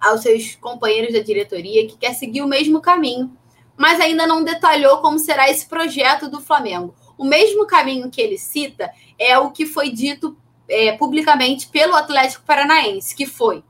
aos 0.00 0.22
seus 0.22 0.56
companheiros 0.56 1.14
da 1.14 1.20
diretoria 1.20 1.86
que 1.86 1.96
quer 1.96 2.12
seguir 2.14 2.42
o 2.42 2.48
mesmo 2.48 2.80
caminho, 2.80 3.30
mas 3.76 4.00
ainda 4.00 4.26
não 4.26 4.42
detalhou 4.42 4.98
como 4.98 5.18
será 5.18 5.48
esse 5.48 5.66
projeto 5.66 6.28
do 6.28 6.40
Flamengo. 6.40 6.94
O 7.16 7.24
mesmo 7.24 7.66
caminho 7.66 8.10
que 8.10 8.20
ele 8.20 8.36
cita 8.36 8.90
é 9.18 9.38
o 9.38 9.50
que 9.50 9.64
foi 9.64 9.90
dito 9.90 10.36
é, 10.68 10.92
publicamente 10.92 11.68
pelo 11.68 11.94
Atlético 11.94 12.44
Paranaense, 12.44 13.14
que 13.14 13.26
foi 13.26 13.62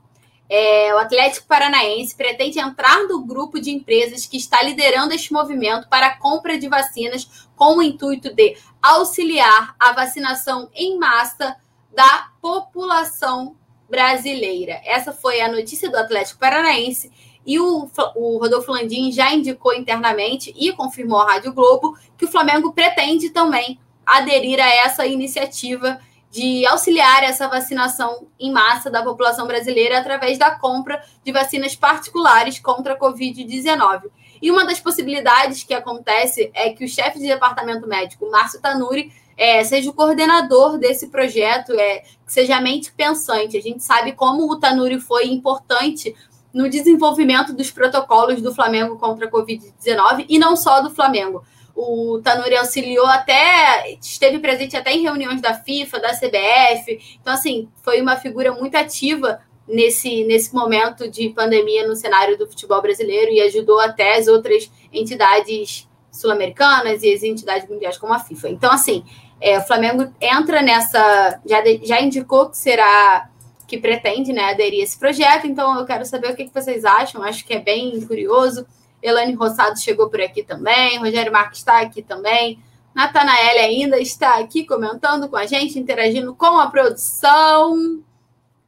é, 0.49 0.93
o 0.93 0.97
Atlético 0.99 1.47
Paranaense 1.47 2.15
pretende 2.15 2.59
entrar 2.59 3.03
no 3.07 3.25
grupo 3.25 3.59
de 3.59 3.71
empresas 3.71 4.25
que 4.25 4.37
está 4.37 4.61
liderando 4.61 5.13
este 5.13 5.33
movimento 5.33 5.87
para 5.89 6.07
a 6.07 6.17
compra 6.17 6.57
de 6.57 6.67
vacinas 6.67 7.47
com 7.55 7.77
o 7.77 7.81
intuito 7.81 8.33
de 8.33 8.55
auxiliar 8.81 9.75
a 9.79 9.91
vacinação 9.93 10.69
em 10.73 10.97
massa 10.97 11.55
da 11.95 12.29
população 12.41 13.55
brasileira. 13.89 14.81
Essa 14.85 15.13
foi 15.13 15.41
a 15.41 15.51
notícia 15.51 15.89
do 15.89 15.97
Atlético 15.97 16.39
Paranaense 16.39 17.11
e 17.45 17.59
o, 17.59 17.89
o 18.15 18.37
Rodolfo 18.37 18.71
Landim 18.71 19.11
já 19.11 19.33
indicou 19.33 19.73
internamente 19.73 20.53
e 20.57 20.71
confirmou 20.73 21.19
à 21.19 21.33
Rádio 21.33 21.53
Globo 21.53 21.97
que 22.17 22.25
o 22.25 22.31
Flamengo 22.31 22.73
pretende 22.73 23.29
também 23.29 23.79
aderir 24.05 24.59
a 24.59 24.67
essa 24.67 25.05
iniciativa 25.05 25.99
de 26.35 26.65
auxiliar 26.65 27.23
essa 27.23 27.47
vacinação 27.47 28.27
em 28.37 28.51
massa 28.51 28.91
da 28.91 29.01
população 29.01 29.47
brasileira 29.47 29.99
através 29.99 30.37
da 30.37 30.51
compra 30.51 31.01
de 31.23 31.31
vacinas 31.31 31.77
particulares 31.77 32.59
contra 32.59 32.93
a 32.93 32.99
Covid-19. 32.99 34.11
E 34.41 34.51
uma 34.51 34.65
das 34.65 34.81
possibilidades 34.81 35.63
que 35.63 35.73
acontece 35.73 36.51
é 36.53 36.71
que 36.71 36.83
o 36.83 36.89
chefe 36.89 37.19
de 37.19 37.27
departamento 37.27 37.87
médico, 37.87 38.29
Márcio 38.29 38.59
Tanuri, 38.61 39.13
é, 39.37 39.63
seja 39.63 39.89
o 39.89 39.93
coordenador 39.93 40.77
desse 40.77 41.07
projeto, 41.07 41.71
é, 41.71 41.99
que 41.99 42.33
seja 42.33 42.57
a 42.57 42.61
mente 42.61 42.91
pensante. 42.91 43.55
A 43.55 43.61
gente 43.61 43.81
sabe 43.81 44.11
como 44.11 44.51
o 44.51 44.59
Tanuri 44.59 44.99
foi 44.99 45.27
importante 45.27 46.13
no 46.53 46.69
desenvolvimento 46.69 47.53
dos 47.53 47.71
protocolos 47.71 48.41
do 48.41 48.53
Flamengo 48.53 48.97
contra 48.97 49.25
a 49.25 49.31
Covid-19 49.31 50.25
e 50.27 50.37
não 50.37 50.57
só 50.57 50.81
do 50.81 50.89
Flamengo. 50.89 51.45
O 51.75 52.21
Tanuri 52.23 52.55
auxiliou 52.55 53.05
até, 53.05 53.97
esteve 54.01 54.39
presente 54.39 54.77
até 54.77 54.93
em 54.93 55.01
reuniões 55.01 55.41
da 55.41 55.53
FIFA, 55.53 55.99
da 55.99 56.13
CBF. 56.13 57.17
Então, 57.21 57.33
assim, 57.33 57.67
foi 57.83 58.01
uma 58.01 58.15
figura 58.15 58.53
muito 58.53 58.75
ativa 58.75 59.41
nesse, 59.67 60.23
nesse 60.23 60.53
momento 60.53 61.09
de 61.09 61.29
pandemia 61.29 61.87
no 61.87 61.95
cenário 61.95 62.37
do 62.37 62.47
futebol 62.47 62.81
brasileiro 62.81 63.31
e 63.31 63.41
ajudou 63.41 63.79
até 63.79 64.17
as 64.17 64.27
outras 64.27 64.71
entidades 64.93 65.87
sul-americanas 66.11 67.03
e 67.03 67.13
as 67.13 67.23
entidades 67.23 67.67
mundiais 67.67 67.97
como 67.97 68.13
a 68.13 68.19
FIFA. 68.19 68.49
Então, 68.49 68.71
assim, 68.71 69.03
é, 69.41 69.57
o 69.57 69.61
Flamengo 69.61 70.13
entra 70.21 70.61
nessa. 70.61 71.41
Já, 71.45 71.61
já 71.83 72.01
indicou 72.01 72.49
que 72.49 72.57
será 72.57 73.29
que 73.67 73.77
pretende 73.77 74.31
né, 74.31 74.51
aderir 74.51 74.81
a 74.81 74.83
esse 74.83 74.97
projeto. 74.97 75.47
Então, 75.47 75.77
eu 75.77 75.85
quero 75.85 76.05
saber 76.05 76.31
o 76.31 76.35
que, 76.35 76.49
vocês 76.53 76.85
acham. 76.85 77.23
Acho 77.23 77.45
que 77.45 77.53
é 77.53 77.59
bem 77.59 77.99
curioso. 78.05 78.65
Elane 79.01 79.33
Rossado 79.33 79.79
chegou 79.79 80.09
por 80.09 80.21
aqui 80.21 80.43
também. 80.43 80.97
Rogério 80.97 81.31
Marques 81.31 81.59
está 81.59 81.81
aqui 81.81 82.01
também. 82.01 82.61
Natanael 82.93 83.59
ainda 83.59 83.99
está 83.99 84.39
aqui 84.39 84.65
comentando 84.65 85.27
com 85.29 85.35
a 85.35 85.45
gente, 85.45 85.77
interagindo 85.77 86.33
com 86.35 86.59
a 86.59 86.69
produção. 86.69 88.03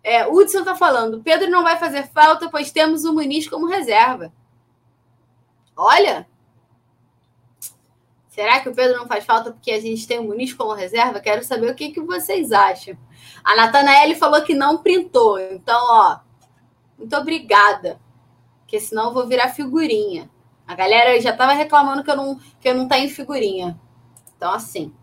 É, 0.03 0.27
Hudson 0.27 0.59
está 0.59 0.75
falando: 0.75 1.21
Pedro 1.23 1.49
não 1.49 1.63
vai 1.63 1.77
fazer 1.77 2.07
falta, 2.07 2.49
pois 2.49 2.71
temos 2.71 3.05
o 3.05 3.13
Muniz 3.13 3.47
como 3.47 3.67
reserva. 3.67 4.31
Olha, 5.75 6.27
Será 8.37 8.59
que 8.59 8.69
o 8.69 8.75
Pedro 8.75 8.95
não 8.99 9.07
faz 9.07 9.25
falta 9.25 9.51
porque 9.51 9.71
a 9.71 9.81
gente 9.81 10.07
tem 10.07 10.19
o 10.19 10.23
Muniz 10.23 10.53
como 10.53 10.71
reserva? 10.71 11.19
Quero 11.19 11.43
saber 11.43 11.71
o 11.71 11.73
que, 11.73 11.89
que 11.89 11.99
vocês 11.99 12.51
acham. 12.51 12.95
A 13.43 13.55
Natanael 13.55 14.15
falou 14.15 14.43
que 14.43 14.53
não 14.53 14.77
printou. 14.83 15.39
Então, 15.39 15.75
ó, 15.75 16.19
muito 16.99 17.17
obrigada. 17.17 17.99
Porque 18.67 18.81
senão 18.81 19.05
eu 19.05 19.13
vou 19.13 19.25
virar 19.25 19.47
figurinha. 19.47 20.29
A 20.67 20.75
galera 20.75 21.19
já 21.21 21.31
estava 21.31 21.53
reclamando 21.53 22.03
que 22.03 22.11
eu 22.11 22.17
não, 22.17 22.37
que 22.59 22.67
eu 22.67 22.75
não 22.75 22.85
tenho 22.85 23.09
figurinha. 23.09 23.79
Então, 24.35 24.51
assim. 24.51 24.93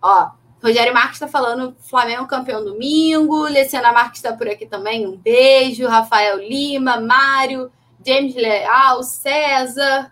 Ó, 0.00 0.30
Rogério 0.62 0.94
Marques 0.94 1.16
está 1.16 1.28
falando 1.28 1.76
Flamengo 1.80 2.26
campeão 2.26 2.64
domingo. 2.64 3.46
Luciana 3.46 3.92
Marques 3.92 4.24
está 4.24 4.34
por 4.34 4.48
aqui 4.48 4.64
também. 4.64 5.06
Um 5.06 5.18
beijo. 5.18 5.86
Rafael 5.86 6.38
Lima, 6.38 6.98
Mário, 6.98 7.70
James 8.04 8.34
Leal, 8.34 9.02
César. 9.02 10.10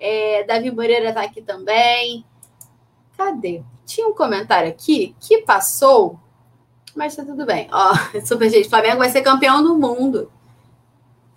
É, 0.00 0.42
Davi 0.48 0.72
Moreira 0.72 1.10
está 1.10 1.22
aqui 1.22 1.40
também. 1.40 2.24
Cadê? 3.16 3.62
Tinha 3.86 4.08
um 4.08 4.14
comentário 4.14 4.68
aqui 4.68 5.14
que 5.20 5.42
passou, 5.42 6.18
mas 6.96 7.14
tá 7.14 7.24
tudo 7.24 7.46
bem. 7.46 7.68
Ó, 7.70 7.94
super 8.26 8.50
gente, 8.50 8.68
Flamengo 8.68 8.98
vai 8.98 9.10
ser 9.10 9.22
campeão 9.22 9.62
do 9.62 9.78
mundo. 9.78 10.28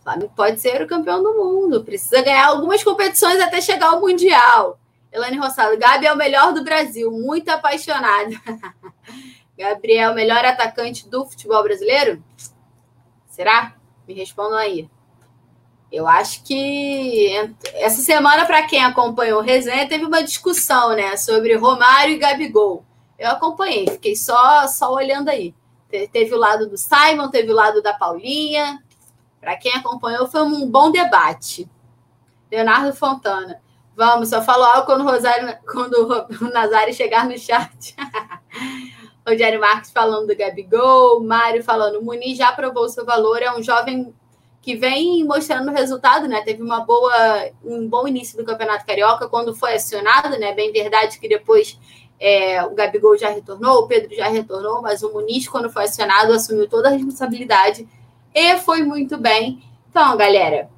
Flamengo 0.04 0.34
pode 0.36 0.60
ser 0.60 0.82
o 0.82 0.88
campeão 0.88 1.22
do 1.22 1.34
mundo. 1.34 1.84
Precisa 1.84 2.22
ganhar 2.22 2.48
algumas 2.48 2.84
competições 2.84 3.40
até 3.40 3.62
chegar 3.62 3.88
ao 3.88 4.02
Mundial. 4.02 4.80
Elane 5.12 5.38
Rossado, 5.38 5.78
Gabi 5.78 6.06
é 6.06 6.14
o 6.14 6.18
melhor 6.18 6.54
do 6.54 6.64
Brasil, 6.64 7.12
muito 7.12 7.50
apaixonada. 7.50 8.32
Gabriel, 9.58 10.16
melhor 10.16 10.44
atacante 10.44 11.08
do 11.08 11.26
futebol 11.26 11.62
brasileiro? 11.62 12.24
Será? 13.28 13.76
Me 14.08 14.14
respondam 14.14 14.58
aí. 14.58 14.90
Eu 15.92 16.08
acho 16.08 16.44
que 16.44 17.34
essa 17.74 18.02
semana, 18.02 18.46
para 18.46 18.64
quem 18.64 18.84
acompanhou 18.84 19.42
o 19.42 19.44
resenha, 19.44 19.88
teve 19.88 20.06
uma 20.06 20.24
discussão 20.24 20.96
né, 20.96 21.18
sobre 21.18 21.54
Romário 21.56 22.16
e 22.16 22.18
Gabigol. 22.18 22.86
Eu 23.20 23.30
acompanhei, 23.30 23.86
fiquei 23.88 24.16
só, 24.16 24.66
só 24.68 24.94
olhando 24.94 25.30
aí. 25.30 25.54
Teve 25.90 26.34
o 26.34 26.38
lado 26.38 26.70
do 26.70 26.78
Simon, 26.78 27.30
teve 27.30 27.52
o 27.52 27.56
lado 27.56 27.82
da 27.82 27.94
Paulinha. 27.94 28.82
Para 29.42 29.58
quem 29.58 29.74
acompanhou, 29.74 30.28
foi 30.28 30.44
um 30.44 30.70
bom 30.70 30.92
debate. 30.92 31.68
Leonardo 32.52 32.96
Fontana. 32.96 33.60
Vamos, 33.96 34.30
só 34.30 34.42
falo 34.42 34.64
algo 34.64 34.86
quando 34.86 35.02
o, 35.02 35.04
Rosário, 35.04 35.58
quando 35.70 36.28
o 36.42 36.50
Nazário 36.54 36.94
chegar 36.94 37.26
no 37.26 37.38
chat. 37.38 37.96
Rogério 39.28 39.60
Marques 39.60 39.92
falando 39.92 40.28
do 40.28 40.36
Gabigol, 40.36 41.24
Mário 41.24 41.64
falando, 41.64 42.02
Muniz 42.02 42.38
já 42.38 42.52
provou 42.52 42.90
seu 42.90 43.06
valor, 43.06 43.42
é 43.42 43.52
um 43.52 43.62
jovem 43.62 44.14
que 44.62 44.76
vem 44.76 45.24
mostrando 45.24 45.72
resultado, 45.72 46.28
né? 46.28 46.42
Teve 46.42 46.62
uma 46.62 46.82
boa, 46.82 47.14
um 47.64 47.88
bom 47.88 48.08
início 48.08 48.38
do 48.38 48.44
Campeonato 48.44 48.86
Carioca 48.86 49.28
quando 49.28 49.56
foi 49.56 49.74
acionado, 49.74 50.38
né? 50.38 50.54
Bem 50.54 50.72
verdade 50.72 51.20
que 51.20 51.28
depois 51.28 51.80
é, 52.20 52.64
o 52.64 52.76
Gabigol 52.76 53.18
já 53.18 53.30
retornou, 53.30 53.80
o 53.80 53.88
Pedro 53.88 54.16
já 54.16 54.28
retornou, 54.28 54.82
mas 54.82 55.02
o 55.02 55.12
Muniz, 55.12 55.48
quando 55.48 55.70
foi 55.70 55.86
acionado, 55.86 56.34
assumiu 56.34 56.68
toda 56.68 56.90
a 56.90 56.92
responsabilidade 56.92 57.88
e 58.34 58.58
foi 58.58 58.84
muito 58.84 59.18
bem. 59.18 59.64
Então, 59.90 60.16
galera, 60.16 60.70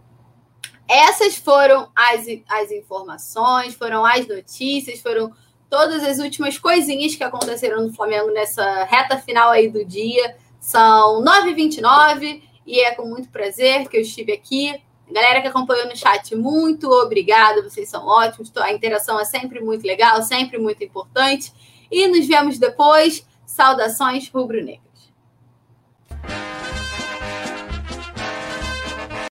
essas 0.88 1.35
foram 1.35 1.89
as, 1.95 2.25
as 2.49 2.71
informações, 2.71 3.75
foram 3.75 4.05
as 4.05 4.27
notícias, 4.27 4.99
foram 4.99 5.31
todas 5.69 6.03
as 6.03 6.19
últimas 6.19 6.57
coisinhas 6.57 7.15
que 7.15 7.23
aconteceram 7.23 7.81
no 7.81 7.93
Flamengo 7.93 8.31
nessa 8.31 8.84
reta 8.84 9.17
final 9.17 9.49
aí 9.49 9.69
do 9.69 9.84
dia. 9.84 10.35
São 10.59 11.23
9h29 11.23 12.41
e 12.65 12.80
é 12.80 12.93
com 12.93 13.05
muito 13.05 13.30
prazer 13.30 13.88
que 13.88 13.97
eu 13.97 14.01
estive 14.01 14.31
aqui. 14.31 14.80
Galera 15.11 15.41
que 15.41 15.47
acompanhou 15.47 15.88
no 15.88 15.95
chat, 15.95 16.35
muito 16.35 16.89
obrigada, 16.89 17.61
vocês 17.61 17.89
são 17.89 18.05
ótimos. 18.05 18.51
A 18.57 18.71
interação 18.71 19.19
é 19.19 19.25
sempre 19.25 19.59
muito 19.59 19.85
legal, 19.85 20.21
sempre 20.23 20.57
muito 20.57 20.84
importante. 20.84 21.51
E 21.91 22.07
nos 22.07 22.27
vemos 22.27 22.57
depois. 22.57 23.25
Saudações 23.45 24.30
rubro-negras. 24.30 24.82